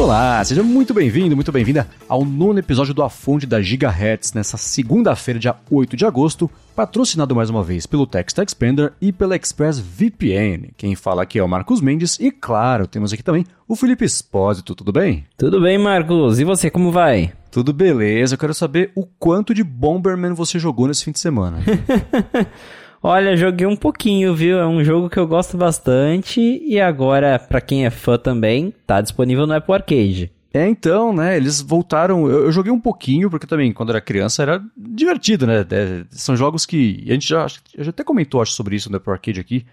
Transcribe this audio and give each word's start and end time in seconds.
Olá, 0.00 0.42
seja 0.42 0.62
muito 0.62 0.94
bem-vindo, 0.94 1.36
muito 1.36 1.52
bem-vinda 1.52 1.86
ao 2.08 2.24
nono 2.24 2.58
episódio 2.58 2.94
do 2.94 3.02
Afonde 3.02 3.46
da 3.46 3.60
Gigahertz, 3.60 4.32
nessa 4.32 4.56
segunda-feira, 4.56 5.38
dia 5.38 5.54
8 5.70 5.94
de 5.94 6.06
agosto, 6.06 6.50
patrocinado 6.74 7.36
mais 7.36 7.50
uma 7.50 7.62
vez 7.62 7.84
pelo 7.84 8.06
Text 8.06 8.38
Expander 8.38 8.94
e 8.98 9.12
pela 9.12 9.36
ExpressVPN. 9.36 10.70
Quem 10.74 10.96
fala 10.96 11.22
aqui 11.22 11.38
é 11.38 11.42
o 11.42 11.48
Marcos 11.48 11.82
Mendes 11.82 12.18
e, 12.18 12.30
claro, 12.30 12.86
temos 12.86 13.12
aqui 13.12 13.22
também 13.22 13.44
o 13.68 13.76
Felipe 13.76 14.02
Espósito, 14.02 14.74
tudo 14.74 14.90
bem? 14.90 15.26
Tudo 15.36 15.60
bem, 15.60 15.76
Marcos, 15.76 16.40
e 16.40 16.44
você, 16.44 16.70
como 16.70 16.90
vai? 16.90 17.34
Tudo 17.50 17.70
beleza, 17.70 18.34
eu 18.34 18.38
quero 18.38 18.54
saber 18.54 18.92
o 18.94 19.04
quanto 19.04 19.52
de 19.52 19.62
Bomberman 19.62 20.32
você 20.32 20.58
jogou 20.58 20.88
nesse 20.88 21.04
fim 21.04 21.12
de 21.12 21.20
semana. 21.20 21.58
Olha, 23.02 23.34
joguei 23.34 23.66
um 23.66 23.76
pouquinho, 23.76 24.34
viu? 24.34 24.58
É 24.58 24.66
um 24.66 24.84
jogo 24.84 25.08
que 25.08 25.18
eu 25.18 25.26
gosto 25.26 25.56
bastante 25.56 26.40
e 26.40 26.78
agora, 26.78 27.38
para 27.38 27.60
quem 27.60 27.86
é 27.86 27.90
fã 27.90 28.18
também, 28.18 28.74
tá 28.86 29.00
disponível 29.00 29.46
no 29.46 29.54
Apple 29.54 29.74
Arcade. 29.74 30.30
É, 30.52 30.68
então, 30.68 31.12
né? 31.12 31.34
Eles 31.36 31.62
voltaram. 31.62 32.28
Eu, 32.28 32.44
eu, 32.44 32.52
joguei 32.52 32.70
um 32.70 32.80
pouquinho, 32.80 33.30
porque 33.30 33.46
também, 33.46 33.72
quando 33.72 33.90
era 33.90 34.00
criança, 34.02 34.42
era 34.42 34.62
divertido, 34.76 35.46
né? 35.46 35.60
É, 35.70 36.04
são 36.10 36.36
jogos 36.36 36.66
que. 36.66 37.02
A 37.08 37.12
gente 37.12 37.26
já, 37.26 37.46
já 37.78 37.90
até 37.90 38.04
comentou, 38.04 38.42
acho, 38.42 38.52
sobre 38.52 38.76
isso 38.76 38.90
no 38.90 38.98
Apple 38.98 39.12
Arcade 39.12 39.40
aqui, 39.40 39.64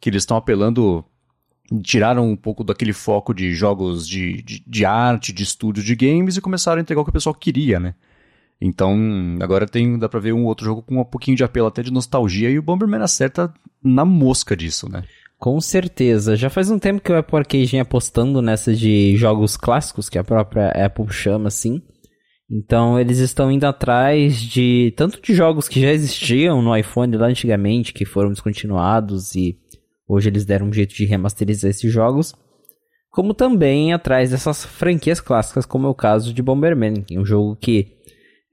que 0.00 0.10
eles 0.10 0.22
estão 0.22 0.36
apelando. 0.36 1.04
Tiraram 1.82 2.28
um 2.28 2.36
pouco 2.36 2.64
daquele 2.64 2.92
foco 2.92 3.32
de 3.32 3.54
jogos 3.54 4.06
de, 4.08 4.42
de, 4.42 4.62
de 4.66 4.84
arte, 4.84 5.32
de 5.32 5.42
estúdio 5.42 5.82
de 5.82 5.94
games 5.94 6.36
e 6.36 6.40
começaram 6.40 6.78
a 6.78 6.82
entregar 6.82 7.00
o 7.00 7.04
que 7.04 7.10
o 7.10 7.12
pessoal 7.12 7.34
queria, 7.34 7.78
né? 7.78 7.94
Então, 8.64 8.96
agora 9.40 9.66
tem, 9.66 9.98
dá 9.98 10.08
pra 10.08 10.20
ver 10.20 10.32
um 10.32 10.44
outro 10.44 10.64
jogo 10.64 10.82
com 10.82 11.00
um 11.00 11.04
pouquinho 11.04 11.36
de 11.36 11.42
apelo 11.42 11.66
até 11.66 11.82
de 11.82 11.92
nostalgia 11.92 12.48
e 12.48 12.60
o 12.60 12.62
Bomberman 12.62 13.02
acerta 13.02 13.52
na 13.82 14.04
mosca 14.04 14.56
disso, 14.56 14.88
né? 14.88 15.02
Com 15.36 15.60
certeza. 15.60 16.36
Já 16.36 16.48
faz 16.48 16.70
um 16.70 16.78
tempo 16.78 17.00
que 17.00 17.10
o 17.10 17.16
Apple 17.16 17.38
Arcade 17.38 17.66
vem 17.66 17.80
apostando 17.80 18.40
nessa 18.40 18.72
de 18.72 19.16
jogos 19.16 19.56
clássicos, 19.56 20.08
que 20.08 20.16
a 20.16 20.22
própria 20.22 20.68
Apple 20.68 21.12
chama 21.12 21.48
assim. 21.48 21.82
Então 22.48 23.00
eles 23.00 23.18
estão 23.18 23.50
indo 23.50 23.64
atrás 23.64 24.40
de 24.40 24.94
tanto 24.96 25.20
de 25.20 25.34
jogos 25.34 25.66
que 25.66 25.80
já 25.80 25.90
existiam 25.90 26.62
no 26.62 26.76
iPhone 26.76 27.16
lá 27.16 27.26
antigamente, 27.26 27.92
que 27.92 28.04
foram 28.04 28.30
descontinuados 28.30 29.34
e 29.34 29.58
hoje 30.06 30.28
eles 30.28 30.44
deram 30.44 30.68
um 30.68 30.72
jeito 30.72 30.94
de 30.94 31.04
remasterizar 31.04 31.70
esses 31.70 31.90
jogos, 31.90 32.32
como 33.10 33.34
também 33.34 33.92
atrás 33.92 34.30
dessas 34.30 34.64
franquias 34.64 35.20
clássicas, 35.20 35.66
como 35.66 35.88
é 35.88 35.90
o 35.90 35.94
caso 35.94 36.32
de 36.32 36.42
Bomberman, 36.42 37.02
que 37.02 37.16
é 37.16 37.20
um 37.20 37.24
jogo 37.24 37.56
que 37.56 38.00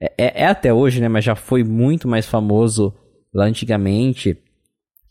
é, 0.00 0.12
é, 0.16 0.42
é, 0.42 0.46
até 0.46 0.72
hoje, 0.72 1.00
né? 1.00 1.08
Mas 1.08 1.24
já 1.24 1.36
foi 1.36 1.62
muito 1.62 2.08
mais 2.08 2.26
famoso 2.26 2.94
lá 3.32 3.44
antigamente. 3.44 4.36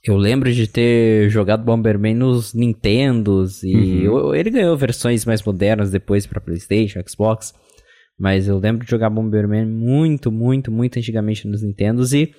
Eu 0.04 0.18
lembro 0.18 0.52
de 0.52 0.66
ter 0.66 1.30
jogado 1.30 1.64
Bomberman 1.64 2.16
nos 2.16 2.54
Nintendos 2.54 3.62
e 3.64 4.08
uhum. 4.08 4.34
ele 4.34 4.50
ganhou 4.50 4.76
versões 4.78 5.26
mais 5.26 5.44
modernas 5.44 5.92
depois 5.92 6.26
para 6.26 6.42
PlayStation, 6.42 7.02
Xbox. 7.08 7.54
Mas 8.18 8.48
eu 8.48 8.58
lembro 8.58 8.86
de 8.86 8.92
jogar 8.92 9.10
Bomberman 9.10 9.66
muito, 9.66 10.32
muito, 10.32 10.72
muito 10.72 10.98
antigamente 10.98 11.48
nos 11.48 11.62
Nintendos 11.62 12.14
e 12.14 12.34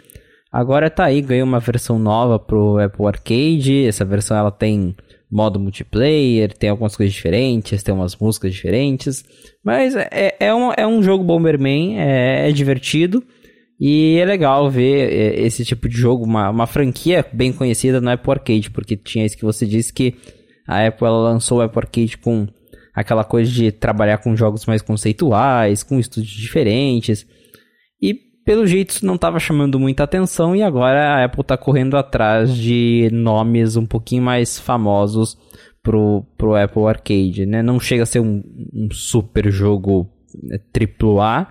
agora 0.50 0.90
tá 0.90 1.04
aí, 1.04 1.22
ganhou 1.22 1.46
uma 1.46 1.60
versão 1.60 1.98
nova 1.98 2.38
pro 2.38 2.78
Apple 2.78 3.06
Arcade. 3.06 3.86
Essa 3.86 4.04
versão 4.04 4.36
ela 4.36 4.50
tem 4.50 4.96
modo 5.30 5.60
multiplayer, 5.60 6.52
tem 6.52 6.70
algumas 6.70 6.96
coisas 6.96 7.14
diferentes, 7.14 7.82
tem 7.82 7.94
umas 7.94 8.16
músicas 8.16 8.52
diferentes. 8.52 9.24
Mas 9.64 9.94
é, 9.94 10.36
é, 10.40 10.54
um, 10.54 10.72
é 10.76 10.86
um 10.86 11.02
jogo 11.02 11.22
Bomberman, 11.22 12.00
é, 12.00 12.48
é 12.48 12.52
divertido. 12.52 13.22
E 13.78 14.18
é 14.18 14.24
legal 14.26 14.70
ver 14.70 15.10
é, 15.10 15.40
esse 15.40 15.64
tipo 15.64 15.88
de 15.88 15.96
jogo, 15.96 16.24
uma, 16.24 16.50
uma 16.50 16.66
franquia 16.66 17.24
bem 17.32 17.50
conhecida 17.52 18.00
no 18.00 18.10
Apple 18.10 18.32
Arcade, 18.32 18.70
porque 18.70 18.96
tinha 18.96 19.24
isso 19.24 19.38
que 19.38 19.44
você 19.44 19.64
disse 19.64 19.92
que 19.92 20.14
a 20.66 20.86
Apple 20.86 21.08
lançou 21.08 21.58
o 21.58 21.60
Apple 21.62 21.80
Arcade 21.80 22.18
com 22.18 22.46
aquela 22.94 23.24
coisa 23.24 23.50
de 23.50 23.72
trabalhar 23.72 24.18
com 24.18 24.36
jogos 24.36 24.66
mais 24.66 24.82
conceituais, 24.82 25.82
com 25.82 25.98
estúdios 25.98 26.32
diferentes. 26.32 27.26
Pelo 28.50 28.66
jeito 28.66 28.90
isso 28.90 29.06
não 29.06 29.14
estava 29.14 29.38
chamando 29.38 29.78
muita 29.78 30.02
atenção 30.02 30.56
e 30.56 30.62
agora 30.64 31.14
a 31.14 31.24
Apple 31.24 31.42
está 31.42 31.56
correndo 31.56 31.96
atrás 31.96 32.52
de 32.52 33.08
nomes 33.12 33.76
um 33.76 33.86
pouquinho 33.86 34.24
mais 34.24 34.58
famosos 34.58 35.38
pro, 35.80 36.26
pro 36.36 36.56
Apple 36.56 36.84
Arcade, 36.84 37.46
né? 37.46 37.62
Não 37.62 37.78
chega 37.78 38.02
a 38.02 38.06
ser 38.06 38.18
um, 38.18 38.42
um 38.74 38.88
super 38.90 39.52
jogo 39.52 40.10
AAA, 40.74 41.46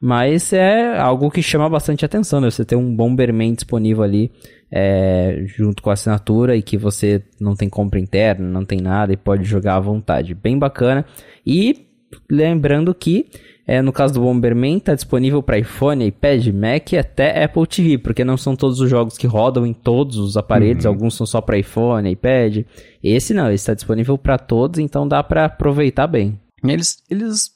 mas 0.00 0.52
é 0.52 0.98
algo 0.98 1.30
que 1.30 1.40
chama 1.40 1.68
bastante 1.68 2.04
atenção, 2.04 2.40
né? 2.40 2.50
Você 2.50 2.64
ter 2.64 2.74
um 2.74 2.96
Bomberman 2.96 3.54
disponível 3.54 4.02
ali 4.02 4.32
é, 4.72 5.44
junto 5.56 5.80
com 5.80 5.90
a 5.90 5.92
assinatura 5.92 6.56
e 6.56 6.62
que 6.62 6.76
você 6.76 7.22
não 7.40 7.54
tem 7.54 7.68
compra 7.68 8.00
interna, 8.00 8.44
não 8.44 8.64
tem 8.64 8.80
nada 8.80 9.12
e 9.12 9.16
pode 9.16 9.44
jogar 9.44 9.76
à 9.76 9.80
vontade. 9.80 10.34
Bem 10.34 10.58
bacana. 10.58 11.06
E 11.46 11.86
lembrando 12.28 12.92
que 12.92 13.26
é, 13.70 13.80
no 13.80 13.92
caso 13.92 14.14
do 14.14 14.20
Bomberman, 14.20 14.78
está 14.78 14.96
disponível 14.96 15.40
para 15.40 15.56
iPhone, 15.56 16.04
iPad, 16.04 16.48
Mac 16.48 16.92
e 16.92 16.98
até 16.98 17.44
Apple 17.44 17.64
TV, 17.68 17.98
porque 17.98 18.24
não 18.24 18.36
são 18.36 18.56
todos 18.56 18.80
os 18.80 18.90
jogos 18.90 19.16
que 19.16 19.28
rodam 19.28 19.64
em 19.64 19.72
todos 19.72 20.16
os 20.16 20.36
aparelhos, 20.36 20.84
uhum. 20.86 20.90
alguns 20.90 21.14
são 21.14 21.24
só 21.24 21.40
para 21.40 21.56
iPhone, 21.56 22.10
iPad. 22.10 22.64
Esse 23.00 23.32
não, 23.32 23.44
esse 23.46 23.62
está 23.62 23.72
disponível 23.72 24.18
para 24.18 24.36
todos, 24.38 24.80
então 24.80 25.06
dá 25.06 25.22
para 25.22 25.44
aproveitar 25.44 26.08
bem. 26.08 26.36
Eles, 26.64 27.00
eles 27.08 27.52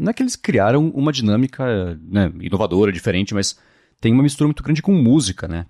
não 0.00 0.10
é 0.10 0.12
que 0.12 0.22
eles 0.22 0.36
criaram 0.36 0.88
uma 0.90 1.12
dinâmica 1.12 1.98
né, 2.00 2.32
inovadora, 2.40 2.92
diferente, 2.92 3.34
mas 3.34 3.58
tem 4.00 4.12
uma 4.12 4.22
mistura 4.22 4.46
muito 4.46 4.62
grande 4.62 4.80
com 4.80 4.92
música, 4.92 5.48
né? 5.48 5.66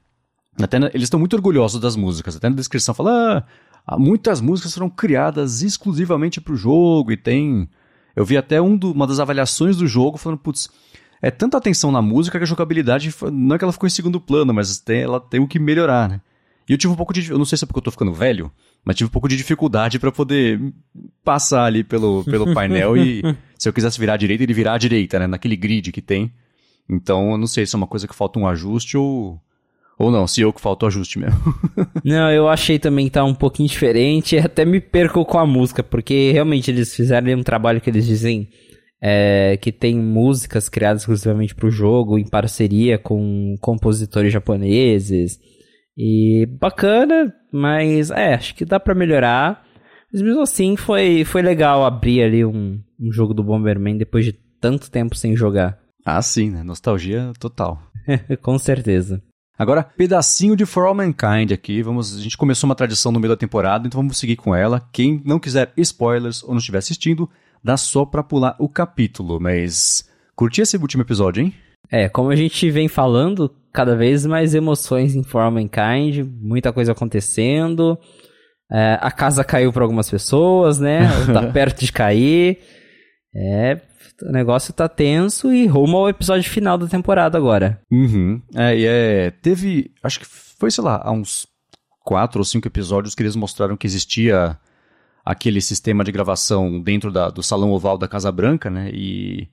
Até 0.60 0.76
eles 0.76 1.04
estão 1.04 1.18
muito 1.18 1.36
orgulhosos 1.36 1.80
das 1.80 1.96
músicas. 1.96 2.36
Até 2.36 2.50
na 2.50 2.56
descrição 2.56 2.94
fala, 2.94 3.46
ah, 3.86 3.98
muitas 3.98 4.42
músicas 4.42 4.74
foram 4.74 4.90
criadas 4.90 5.62
exclusivamente 5.62 6.38
para 6.38 6.52
o 6.52 6.56
jogo 6.56 7.12
e 7.12 7.16
tem 7.16 7.66
eu 8.14 8.24
vi 8.24 8.36
até 8.36 8.60
um 8.60 8.76
do, 8.76 8.92
uma 8.92 9.06
das 9.06 9.20
avaliações 9.20 9.76
do 9.76 9.86
jogo 9.86 10.18
falando, 10.18 10.38
putz, 10.38 10.68
é 11.22 11.30
tanta 11.30 11.58
atenção 11.58 11.92
na 11.92 12.00
música 12.00 12.38
que 12.38 12.44
a 12.44 12.46
jogabilidade, 12.46 13.14
não 13.30 13.54
é 13.54 13.58
que 13.58 13.64
ela 13.64 13.72
ficou 13.72 13.86
em 13.86 13.90
segundo 13.90 14.20
plano, 14.20 14.54
mas 14.54 14.78
tem, 14.78 15.02
ela 15.02 15.20
tem 15.20 15.40
o 15.40 15.46
que 15.46 15.58
melhorar, 15.58 16.08
né? 16.08 16.20
E 16.68 16.72
eu 16.72 16.78
tive 16.78 16.92
um 16.92 16.96
pouco 16.96 17.12
de. 17.12 17.28
Eu 17.28 17.36
não 17.36 17.44
sei 17.44 17.58
se 17.58 17.64
é 17.64 17.66
porque 17.66 17.78
eu 17.78 17.82
tô 17.82 17.90
ficando 17.90 18.12
velho, 18.12 18.50
mas 18.84 18.94
tive 18.94 19.08
um 19.08 19.10
pouco 19.10 19.28
de 19.28 19.36
dificuldade 19.36 19.98
para 19.98 20.12
poder 20.12 20.72
passar 21.24 21.64
ali 21.64 21.82
pelo, 21.82 22.24
pelo 22.24 22.52
painel 22.54 22.96
e 22.96 23.22
se 23.58 23.68
eu 23.68 23.72
quisesse 23.72 23.98
virar 23.98 24.14
à 24.14 24.16
direita, 24.16 24.44
ele 24.44 24.54
virar 24.54 24.74
à 24.74 24.78
direita, 24.78 25.18
né? 25.18 25.26
Naquele 25.26 25.56
grid 25.56 25.90
que 25.90 26.00
tem. 26.00 26.32
Então 26.88 27.32
eu 27.32 27.38
não 27.38 27.48
sei 27.48 27.66
se 27.66 27.74
é 27.74 27.76
uma 27.76 27.88
coisa 27.88 28.06
que 28.06 28.14
falta 28.14 28.38
um 28.38 28.46
ajuste 28.46 28.96
ou 28.96 29.40
ou 30.00 30.10
não, 30.10 30.26
se 30.26 30.40
eu 30.40 30.50
que 30.50 30.62
falta 30.62 30.86
o 30.86 30.88
ajuste 30.88 31.18
mesmo. 31.18 31.38
não, 32.02 32.32
eu 32.32 32.48
achei 32.48 32.78
também 32.78 33.04
que 33.04 33.12
tá 33.12 33.22
um 33.22 33.34
pouquinho 33.34 33.68
diferente. 33.68 34.38
Até 34.40 34.64
me 34.64 34.80
perco 34.80 35.26
com 35.26 35.38
a 35.38 35.44
música, 35.44 35.82
porque 35.82 36.32
realmente 36.32 36.70
eles 36.70 36.96
fizeram 36.96 37.30
um 37.38 37.42
trabalho 37.42 37.82
que 37.82 37.90
eles 37.90 38.06
dizem 38.06 38.48
é, 39.02 39.58
que 39.58 39.70
tem 39.70 39.98
músicas 39.98 40.70
criadas 40.70 41.02
exclusivamente 41.02 41.54
para 41.54 41.66
o 41.66 41.70
jogo, 41.70 42.18
em 42.18 42.26
parceria 42.26 42.96
com 42.96 43.54
compositores 43.60 44.32
japoneses. 44.32 45.38
E 45.94 46.46
bacana, 46.58 47.30
mas 47.52 48.10
é, 48.10 48.32
acho 48.32 48.54
que 48.54 48.64
dá 48.64 48.80
para 48.80 48.94
melhorar. 48.94 49.62
Mas 50.10 50.22
mesmo 50.22 50.40
assim, 50.40 50.76
foi, 50.76 51.26
foi 51.26 51.42
legal 51.42 51.84
abrir 51.84 52.22
ali 52.22 52.42
um, 52.42 52.80
um 52.98 53.12
jogo 53.12 53.34
do 53.34 53.44
Bomberman 53.44 53.98
depois 53.98 54.24
de 54.24 54.32
tanto 54.58 54.90
tempo 54.90 55.14
sem 55.14 55.36
jogar. 55.36 55.78
Ah, 56.06 56.22
sim, 56.22 56.48
né? 56.48 56.62
Nostalgia 56.62 57.34
total. 57.38 57.82
com 58.40 58.58
certeza. 58.58 59.22
Agora, 59.60 59.82
pedacinho 59.84 60.56
de 60.56 60.64
For 60.64 60.86
All 60.86 60.94
Mankind 60.94 61.52
aqui. 61.52 61.82
Vamos, 61.82 62.16
a 62.16 62.22
gente 62.22 62.34
começou 62.34 62.66
uma 62.66 62.74
tradição 62.74 63.12
no 63.12 63.20
meio 63.20 63.34
da 63.34 63.36
temporada, 63.36 63.86
então 63.86 64.00
vamos 64.00 64.16
seguir 64.16 64.36
com 64.36 64.54
ela. 64.54 64.88
Quem 64.90 65.20
não 65.22 65.38
quiser 65.38 65.70
spoilers 65.76 66.42
ou 66.42 66.52
não 66.52 66.56
estiver 66.56 66.78
assistindo, 66.78 67.28
dá 67.62 67.76
só 67.76 68.06
pra 68.06 68.22
pular 68.22 68.56
o 68.58 68.70
capítulo. 68.70 69.38
Mas 69.38 70.08
curti 70.34 70.62
esse 70.62 70.78
último 70.78 71.02
episódio, 71.02 71.42
hein? 71.42 71.54
É, 71.90 72.08
como 72.08 72.30
a 72.30 72.36
gente 72.36 72.70
vem 72.70 72.88
falando, 72.88 73.54
cada 73.70 73.94
vez 73.94 74.24
mais 74.24 74.54
emoções 74.54 75.14
em 75.14 75.22
For 75.22 75.42
All 75.42 75.50
Mankind, 75.50 76.26
muita 76.40 76.72
coisa 76.72 76.92
acontecendo. 76.92 77.98
É, 78.72 78.98
a 78.98 79.10
casa 79.10 79.44
caiu 79.44 79.70
para 79.74 79.84
algumas 79.84 80.08
pessoas, 80.08 80.80
né? 80.80 81.00
tá 81.34 81.42
perto 81.52 81.84
de 81.84 81.92
cair. 81.92 82.60
É, 83.36 83.78
o 84.22 84.32
negócio 84.32 84.72
tá 84.72 84.88
tenso 84.88 85.52
e 85.52 85.66
rumo 85.66 85.96
ao 85.96 86.08
episódio 86.08 86.48
final 86.48 86.76
da 86.76 86.86
temporada 86.86 87.36
agora. 87.38 87.80
Uhum. 87.90 88.40
É, 88.54 88.78
e 88.78 88.86
é, 88.86 89.30
teve, 89.30 89.90
acho 90.02 90.20
que 90.20 90.26
foi, 90.26 90.70
sei 90.70 90.84
lá, 90.84 91.00
há 91.02 91.10
uns 91.10 91.46
quatro 92.04 92.40
ou 92.40 92.44
cinco 92.44 92.68
episódios 92.68 93.14
que 93.14 93.22
eles 93.22 93.36
mostraram 93.36 93.76
que 93.76 93.86
existia 93.86 94.58
aquele 95.24 95.60
sistema 95.60 96.02
de 96.02 96.12
gravação 96.12 96.80
dentro 96.80 97.12
da, 97.12 97.30
do 97.30 97.42
salão 97.42 97.70
oval 97.70 97.96
da 97.96 98.08
Casa 98.08 98.32
Branca, 98.32 98.70
né? 98.70 98.90
E 98.92 99.48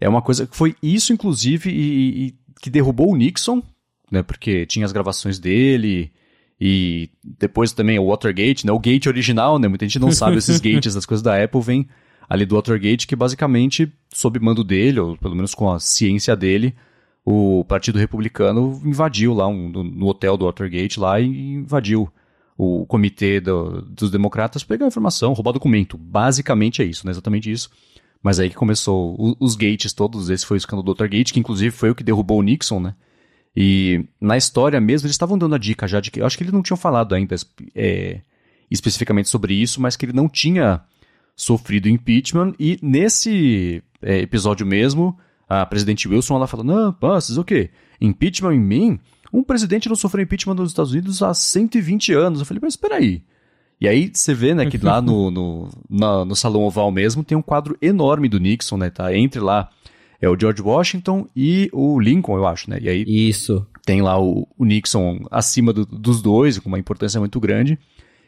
é 0.00 0.08
uma 0.08 0.22
coisa 0.22 0.46
que 0.46 0.56
foi 0.56 0.74
isso, 0.82 1.12
inclusive, 1.12 1.70
e, 1.70 2.26
e 2.26 2.34
que 2.60 2.70
derrubou 2.70 3.12
o 3.12 3.16
Nixon, 3.16 3.62
né? 4.10 4.22
Porque 4.22 4.66
tinha 4.66 4.84
as 4.84 4.92
gravações 4.92 5.38
dele 5.38 6.12
e 6.60 7.10
depois 7.22 7.72
também 7.72 7.98
o 7.98 8.06
Watergate, 8.06 8.66
né? 8.66 8.72
O 8.72 8.78
gate 8.78 9.06
original, 9.06 9.58
né? 9.58 9.68
Muita 9.68 9.84
gente 9.84 9.98
não 9.98 10.12
sabe 10.12 10.36
esses 10.36 10.58
gates 10.60 10.94
das 10.94 11.06
coisas 11.06 11.22
da 11.22 11.42
Apple, 11.42 11.60
vem 11.60 11.88
ali 12.32 12.46
do 12.46 12.54
Watergate, 12.54 13.06
que 13.06 13.14
basicamente, 13.14 13.92
sob 14.08 14.40
mando 14.40 14.64
dele, 14.64 14.98
ou 14.98 15.18
pelo 15.18 15.36
menos 15.36 15.54
com 15.54 15.70
a 15.70 15.78
ciência 15.78 16.34
dele, 16.34 16.74
o 17.22 17.62
Partido 17.68 17.98
Republicano 17.98 18.80
invadiu 18.86 19.34
lá 19.34 19.46
um, 19.46 19.68
no 19.68 20.06
hotel 20.06 20.38
do 20.38 20.46
Watergate 20.46 20.98
lá 20.98 21.20
e 21.20 21.26
invadiu 21.26 22.10
o 22.56 22.86
comitê 22.86 23.38
do, 23.38 23.82
dos 23.82 24.10
democratas 24.10 24.64
pegar 24.64 24.86
informação, 24.86 25.34
roubar 25.34 25.52
documento. 25.52 25.98
Basicamente 25.98 26.80
é 26.80 26.86
isso, 26.86 27.04
não 27.04 27.10
é 27.10 27.12
exatamente 27.12 27.52
isso. 27.52 27.68
Mas 28.22 28.40
aí 28.40 28.48
que 28.48 28.56
começou 28.56 29.14
o, 29.18 29.36
os 29.38 29.54
gates 29.54 29.92
todos, 29.92 30.30
esse 30.30 30.46
foi 30.46 30.56
o 30.56 30.58
escândalo 30.58 30.86
do 30.86 30.94
Dr. 30.94 31.08
Gate, 31.08 31.32
que 31.32 31.40
inclusive 31.40 31.70
foi 31.70 31.90
o 31.90 31.94
que 31.94 32.02
derrubou 32.02 32.38
o 32.38 32.42
Nixon, 32.42 32.80
né? 32.80 32.94
E 33.54 34.06
na 34.18 34.38
história 34.38 34.80
mesmo, 34.80 35.04
eles 35.04 35.14
estavam 35.14 35.36
dando 35.36 35.54
a 35.54 35.58
dica 35.58 35.86
já 35.86 36.00
de 36.00 36.10
que. 36.10 36.22
Eu 36.22 36.24
acho 36.24 36.38
que 36.38 36.44
eles 36.44 36.54
não 36.54 36.62
tinham 36.62 36.78
falado 36.78 37.14
ainda 37.14 37.36
é, 37.74 38.22
especificamente 38.70 39.28
sobre 39.28 39.52
isso, 39.52 39.82
mas 39.82 39.96
que 39.96 40.06
ele 40.06 40.14
não 40.14 40.30
tinha 40.30 40.80
sofrido 41.36 41.88
impeachment. 41.88 42.54
E 42.58 42.78
nesse 42.82 43.82
é, 44.00 44.18
episódio 44.18 44.66
mesmo, 44.66 45.18
a 45.48 45.64
presidente 45.66 46.08
Wilson 46.08 46.36
ela 46.36 46.46
fala: 46.46 46.64
Não, 46.64 46.96
vocês 47.00 47.38
o 47.38 47.44
quê? 47.44 47.70
Impeachment 48.00 48.54
em 48.54 48.60
mim? 48.60 49.00
Um 49.32 49.42
presidente 49.42 49.88
não 49.88 49.96
sofreu 49.96 50.24
impeachment 50.24 50.54
nos 50.54 50.70
Estados 50.70 50.92
Unidos 50.92 51.22
há 51.22 51.32
120 51.32 52.12
anos. 52.12 52.40
Eu 52.40 52.46
falei, 52.46 52.60
mas 52.62 52.74
espera 52.74 52.96
aí. 52.96 53.22
E 53.80 53.88
aí 53.88 54.10
você 54.12 54.34
vê, 54.34 54.54
né, 54.54 54.66
que 54.66 54.78
lá 54.78 55.00
no, 55.00 55.30
no, 55.32 55.68
na, 55.88 56.24
no 56.24 56.36
Salão 56.36 56.62
Oval 56.62 56.90
mesmo 56.92 57.24
tem 57.24 57.36
um 57.36 57.42
quadro 57.42 57.76
enorme 57.80 58.28
do 58.28 58.38
Nixon, 58.38 58.76
né? 58.76 58.90
Tá 58.90 59.16
entre 59.16 59.40
lá 59.40 59.70
é 60.22 60.28
o 60.28 60.38
George 60.38 60.62
Washington 60.62 61.26
e 61.34 61.68
o 61.72 61.98
Lincoln, 61.98 62.36
eu 62.36 62.46
acho, 62.46 62.70
né? 62.70 62.78
E 62.80 62.88
aí 62.88 63.04
Isso. 63.04 63.66
tem 63.84 64.00
lá 64.00 64.20
o, 64.22 64.46
o 64.56 64.64
Nixon 64.64 65.18
acima 65.28 65.72
do, 65.72 65.84
dos 65.84 66.22
dois, 66.22 66.60
com 66.60 66.68
uma 66.68 66.78
importância 66.78 67.18
muito 67.18 67.40
grande. 67.40 67.76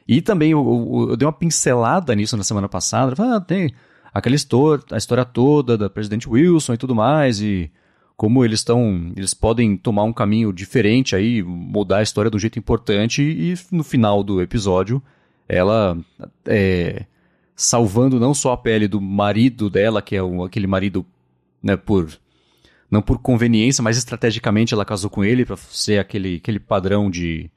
E 0.06 0.20
também 0.20 0.50
eu, 0.50 0.58
eu, 0.58 1.10
eu, 1.10 1.16
dei 1.16 1.26
uma 1.26 1.32
pincelada 1.32 2.14
nisso 2.14 2.36
na 2.36 2.44
semana 2.44 2.68
passada. 2.68 3.16
Falei, 3.16 3.32
ah, 3.32 3.40
tem 3.40 3.74
aquela 4.12 4.36
história, 4.36 4.84
a 4.90 4.96
história 4.96 5.24
toda 5.24 5.76
da 5.76 5.88
presidente 5.88 6.28
Wilson 6.28 6.74
e 6.74 6.78
tudo 6.78 6.94
mais, 6.94 7.40
e 7.40 7.70
como 8.16 8.44
eles 8.44 8.60
estão. 8.60 9.12
Eles 9.16 9.34
podem 9.34 9.76
tomar 9.76 10.04
um 10.04 10.12
caminho 10.12 10.52
diferente 10.52 11.16
aí, 11.16 11.42
mudar 11.42 11.98
a 11.98 12.02
história 12.02 12.30
de 12.30 12.36
um 12.36 12.40
jeito 12.40 12.58
importante, 12.58 13.22
e 13.22 13.54
no 13.74 13.82
final 13.82 14.22
do 14.22 14.40
episódio, 14.40 15.02
ela 15.48 15.96
é, 16.46 17.06
salvando 17.56 18.20
não 18.20 18.34
só 18.34 18.52
a 18.52 18.56
pele 18.56 18.86
do 18.88 19.00
marido 19.00 19.70
dela, 19.70 20.02
que 20.02 20.16
é 20.16 20.22
um, 20.22 20.44
aquele 20.44 20.66
marido 20.66 21.04
né, 21.62 21.76
por 21.76 22.08
não 22.90 23.02
por 23.02 23.18
conveniência, 23.18 23.82
mas 23.82 23.96
estrategicamente 23.96 24.72
ela 24.72 24.84
casou 24.84 25.10
com 25.10 25.24
ele 25.24 25.44
para 25.44 25.56
ser 25.56 25.98
aquele, 25.98 26.36
aquele 26.36 26.60
padrão 26.60 27.10
de, 27.10 27.50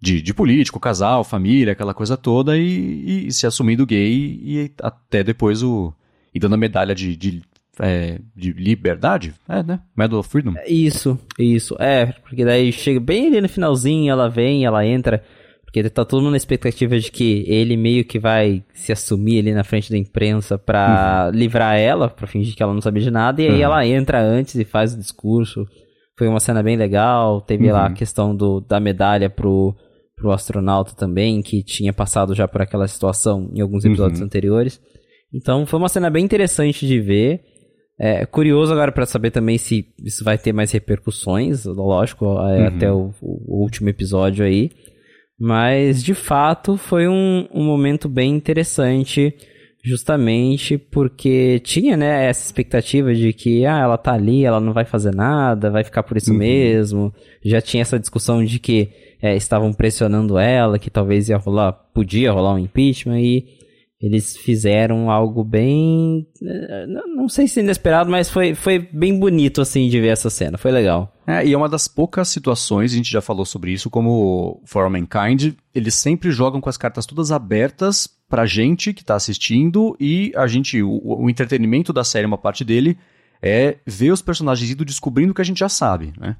de, 0.00 0.20
de, 0.20 0.34
político, 0.34 0.78
casal, 0.78 1.24
família, 1.24 1.72
aquela 1.72 1.94
coisa 1.94 2.16
toda, 2.16 2.56
e, 2.56 3.26
e, 3.26 3.32
se 3.32 3.46
assumindo 3.46 3.86
gay 3.86 4.38
e 4.42 4.72
até 4.82 5.24
depois 5.24 5.62
o. 5.62 5.92
e 6.34 6.38
dando 6.38 6.54
a 6.54 6.58
medalha 6.58 6.94
de, 6.94 7.16
de, 7.16 7.42
é, 7.80 8.18
de 8.34 8.52
liberdade, 8.52 9.34
é, 9.48 9.62
né? 9.62 9.80
Medal 9.96 10.20
of 10.20 10.28
Freedom. 10.28 10.54
Isso, 10.66 11.18
isso. 11.38 11.76
É, 11.78 12.06
porque 12.06 12.44
daí 12.44 12.72
chega 12.72 13.00
bem 13.00 13.28
ali 13.28 13.40
no 13.40 13.48
finalzinho, 13.48 14.10
ela 14.10 14.28
vem, 14.28 14.64
ela 14.64 14.86
entra 14.86 15.22
porque 15.76 15.90
tá 15.90 16.04
todo 16.06 16.22
mundo 16.22 16.30
na 16.30 16.36
expectativa 16.38 16.98
de 16.98 17.10
que 17.10 17.44
ele 17.46 17.76
meio 17.76 18.02
que 18.02 18.18
vai 18.18 18.64
se 18.72 18.92
assumir 18.92 19.40
ali 19.40 19.52
na 19.52 19.62
frente 19.62 19.90
da 19.90 19.98
imprensa 19.98 20.56
pra 20.56 21.26
uhum. 21.26 21.38
livrar 21.38 21.76
ela, 21.76 22.08
pra 22.08 22.26
fingir 22.26 22.54
que 22.54 22.62
ela 22.62 22.72
não 22.72 22.80
sabia 22.80 23.02
de 23.02 23.10
nada, 23.10 23.42
e 23.42 23.46
aí 23.46 23.56
uhum. 23.56 23.60
ela 23.60 23.86
entra 23.86 24.22
antes 24.22 24.54
e 24.54 24.64
faz 24.64 24.94
o 24.94 24.98
discurso. 24.98 25.66
Foi 26.16 26.28
uma 26.28 26.40
cena 26.40 26.62
bem 26.62 26.76
legal. 26.76 27.42
Teve 27.42 27.66
uhum. 27.66 27.72
lá 27.74 27.84
a 27.84 27.88
uhum. 27.88 27.94
questão 27.94 28.34
do, 28.34 28.60
da 28.62 28.80
medalha 28.80 29.28
pro, 29.28 29.76
pro 30.16 30.32
astronauta 30.32 30.94
também, 30.94 31.42
que 31.42 31.62
tinha 31.62 31.92
passado 31.92 32.34
já 32.34 32.48
por 32.48 32.62
aquela 32.62 32.88
situação 32.88 33.50
em 33.54 33.60
alguns 33.60 33.84
episódios 33.84 34.18
uhum. 34.18 34.26
anteriores. 34.26 34.80
Então 35.32 35.66
foi 35.66 35.78
uma 35.78 35.90
cena 35.90 36.08
bem 36.08 36.24
interessante 36.24 36.86
de 36.86 36.98
ver. 36.98 37.42
É 37.98 38.26
curioso 38.26 38.72
agora 38.72 38.92
para 38.92 39.06
saber 39.06 39.30
também 39.30 39.56
se 39.58 39.86
isso 40.02 40.24
vai 40.24 40.36
ter 40.36 40.52
mais 40.52 40.72
repercussões, 40.72 41.64
lógico, 41.64 42.24
é, 42.24 42.28
uhum. 42.60 42.66
até 42.66 42.92
o, 42.92 43.14
o, 43.20 43.62
último 43.62 43.88
episódio 43.88 44.44
aí. 44.44 44.70
Mas, 45.38 46.02
de 46.02 46.14
fato, 46.14 46.76
foi 46.78 47.06
um, 47.06 47.46
um 47.52 47.64
momento 47.64 48.08
bem 48.08 48.34
interessante, 48.34 49.34
justamente 49.84 50.78
porque 50.78 51.60
tinha, 51.60 51.94
né, 51.96 52.26
essa 52.26 52.44
expectativa 52.44 53.14
de 53.14 53.32
que, 53.34 53.66
ah, 53.66 53.80
ela 53.80 53.98
tá 53.98 54.12
ali, 54.12 54.44
ela 54.44 54.60
não 54.60 54.72
vai 54.72 54.86
fazer 54.86 55.14
nada, 55.14 55.70
vai 55.70 55.84
ficar 55.84 56.02
por 56.02 56.16
isso 56.16 56.32
uhum. 56.32 56.38
mesmo. 56.38 57.14
Já 57.44 57.60
tinha 57.60 57.82
essa 57.82 57.98
discussão 57.98 58.42
de 58.44 58.58
que 58.58 58.90
é, 59.26 59.36
estavam 59.36 59.72
pressionando 59.72 60.38
ela, 60.38 60.78
que 60.78 60.90
talvez 60.90 61.28
ia 61.28 61.36
rolar, 61.36 61.72
podia 61.72 62.32
rolar 62.32 62.54
um 62.54 62.58
impeachment, 62.58 63.20
e 63.20 63.46
eles 64.00 64.36
fizeram 64.36 65.10
algo 65.10 65.42
bem. 65.42 66.26
Eh, 66.42 66.86
não 66.86 67.28
sei 67.28 67.48
se 67.48 67.60
inesperado, 67.60 68.10
mas 68.10 68.28
foi, 68.28 68.54
foi 68.54 68.78
bem 68.78 69.18
bonito, 69.18 69.60
assim, 69.60 69.88
de 69.88 69.98
ver 70.00 70.08
essa 70.08 70.28
cena. 70.28 70.58
Foi 70.58 70.70
legal. 70.70 71.12
É, 71.26 71.46
e 71.46 71.54
é 71.54 71.56
uma 71.56 71.68
das 71.68 71.88
poucas 71.88 72.28
situações, 72.28 72.92
a 72.92 72.96
gente 72.96 73.10
já 73.10 73.22
falou 73.22 73.46
sobre 73.46 73.72
isso, 73.72 73.88
como 73.88 74.62
For 74.66 74.88
Mankind, 74.90 75.54
eles 75.74 75.94
sempre 75.94 76.30
jogam 76.30 76.60
com 76.60 76.68
as 76.68 76.76
cartas 76.76 77.06
todas 77.06 77.32
abertas 77.32 78.08
pra 78.28 78.44
gente 78.44 78.92
que 78.92 79.04
tá 79.04 79.14
assistindo 79.14 79.96
e 79.98 80.32
a 80.36 80.46
gente. 80.46 80.82
O, 80.82 81.22
o 81.24 81.30
entretenimento 81.30 81.92
da 81.92 82.04
série, 82.04 82.26
uma 82.26 82.38
parte 82.38 82.64
dele, 82.64 82.98
é 83.40 83.78
ver 83.86 84.12
os 84.12 84.20
personagens 84.20 84.70
indo 84.70 84.84
descobrindo 84.84 85.32
o 85.32 85.34
que 85.34 85.42
a 85.42 85.44
gente 85.44 85.58
já 85.58 85.68
sabe, 85.68 86.12
né? 86.18 86.36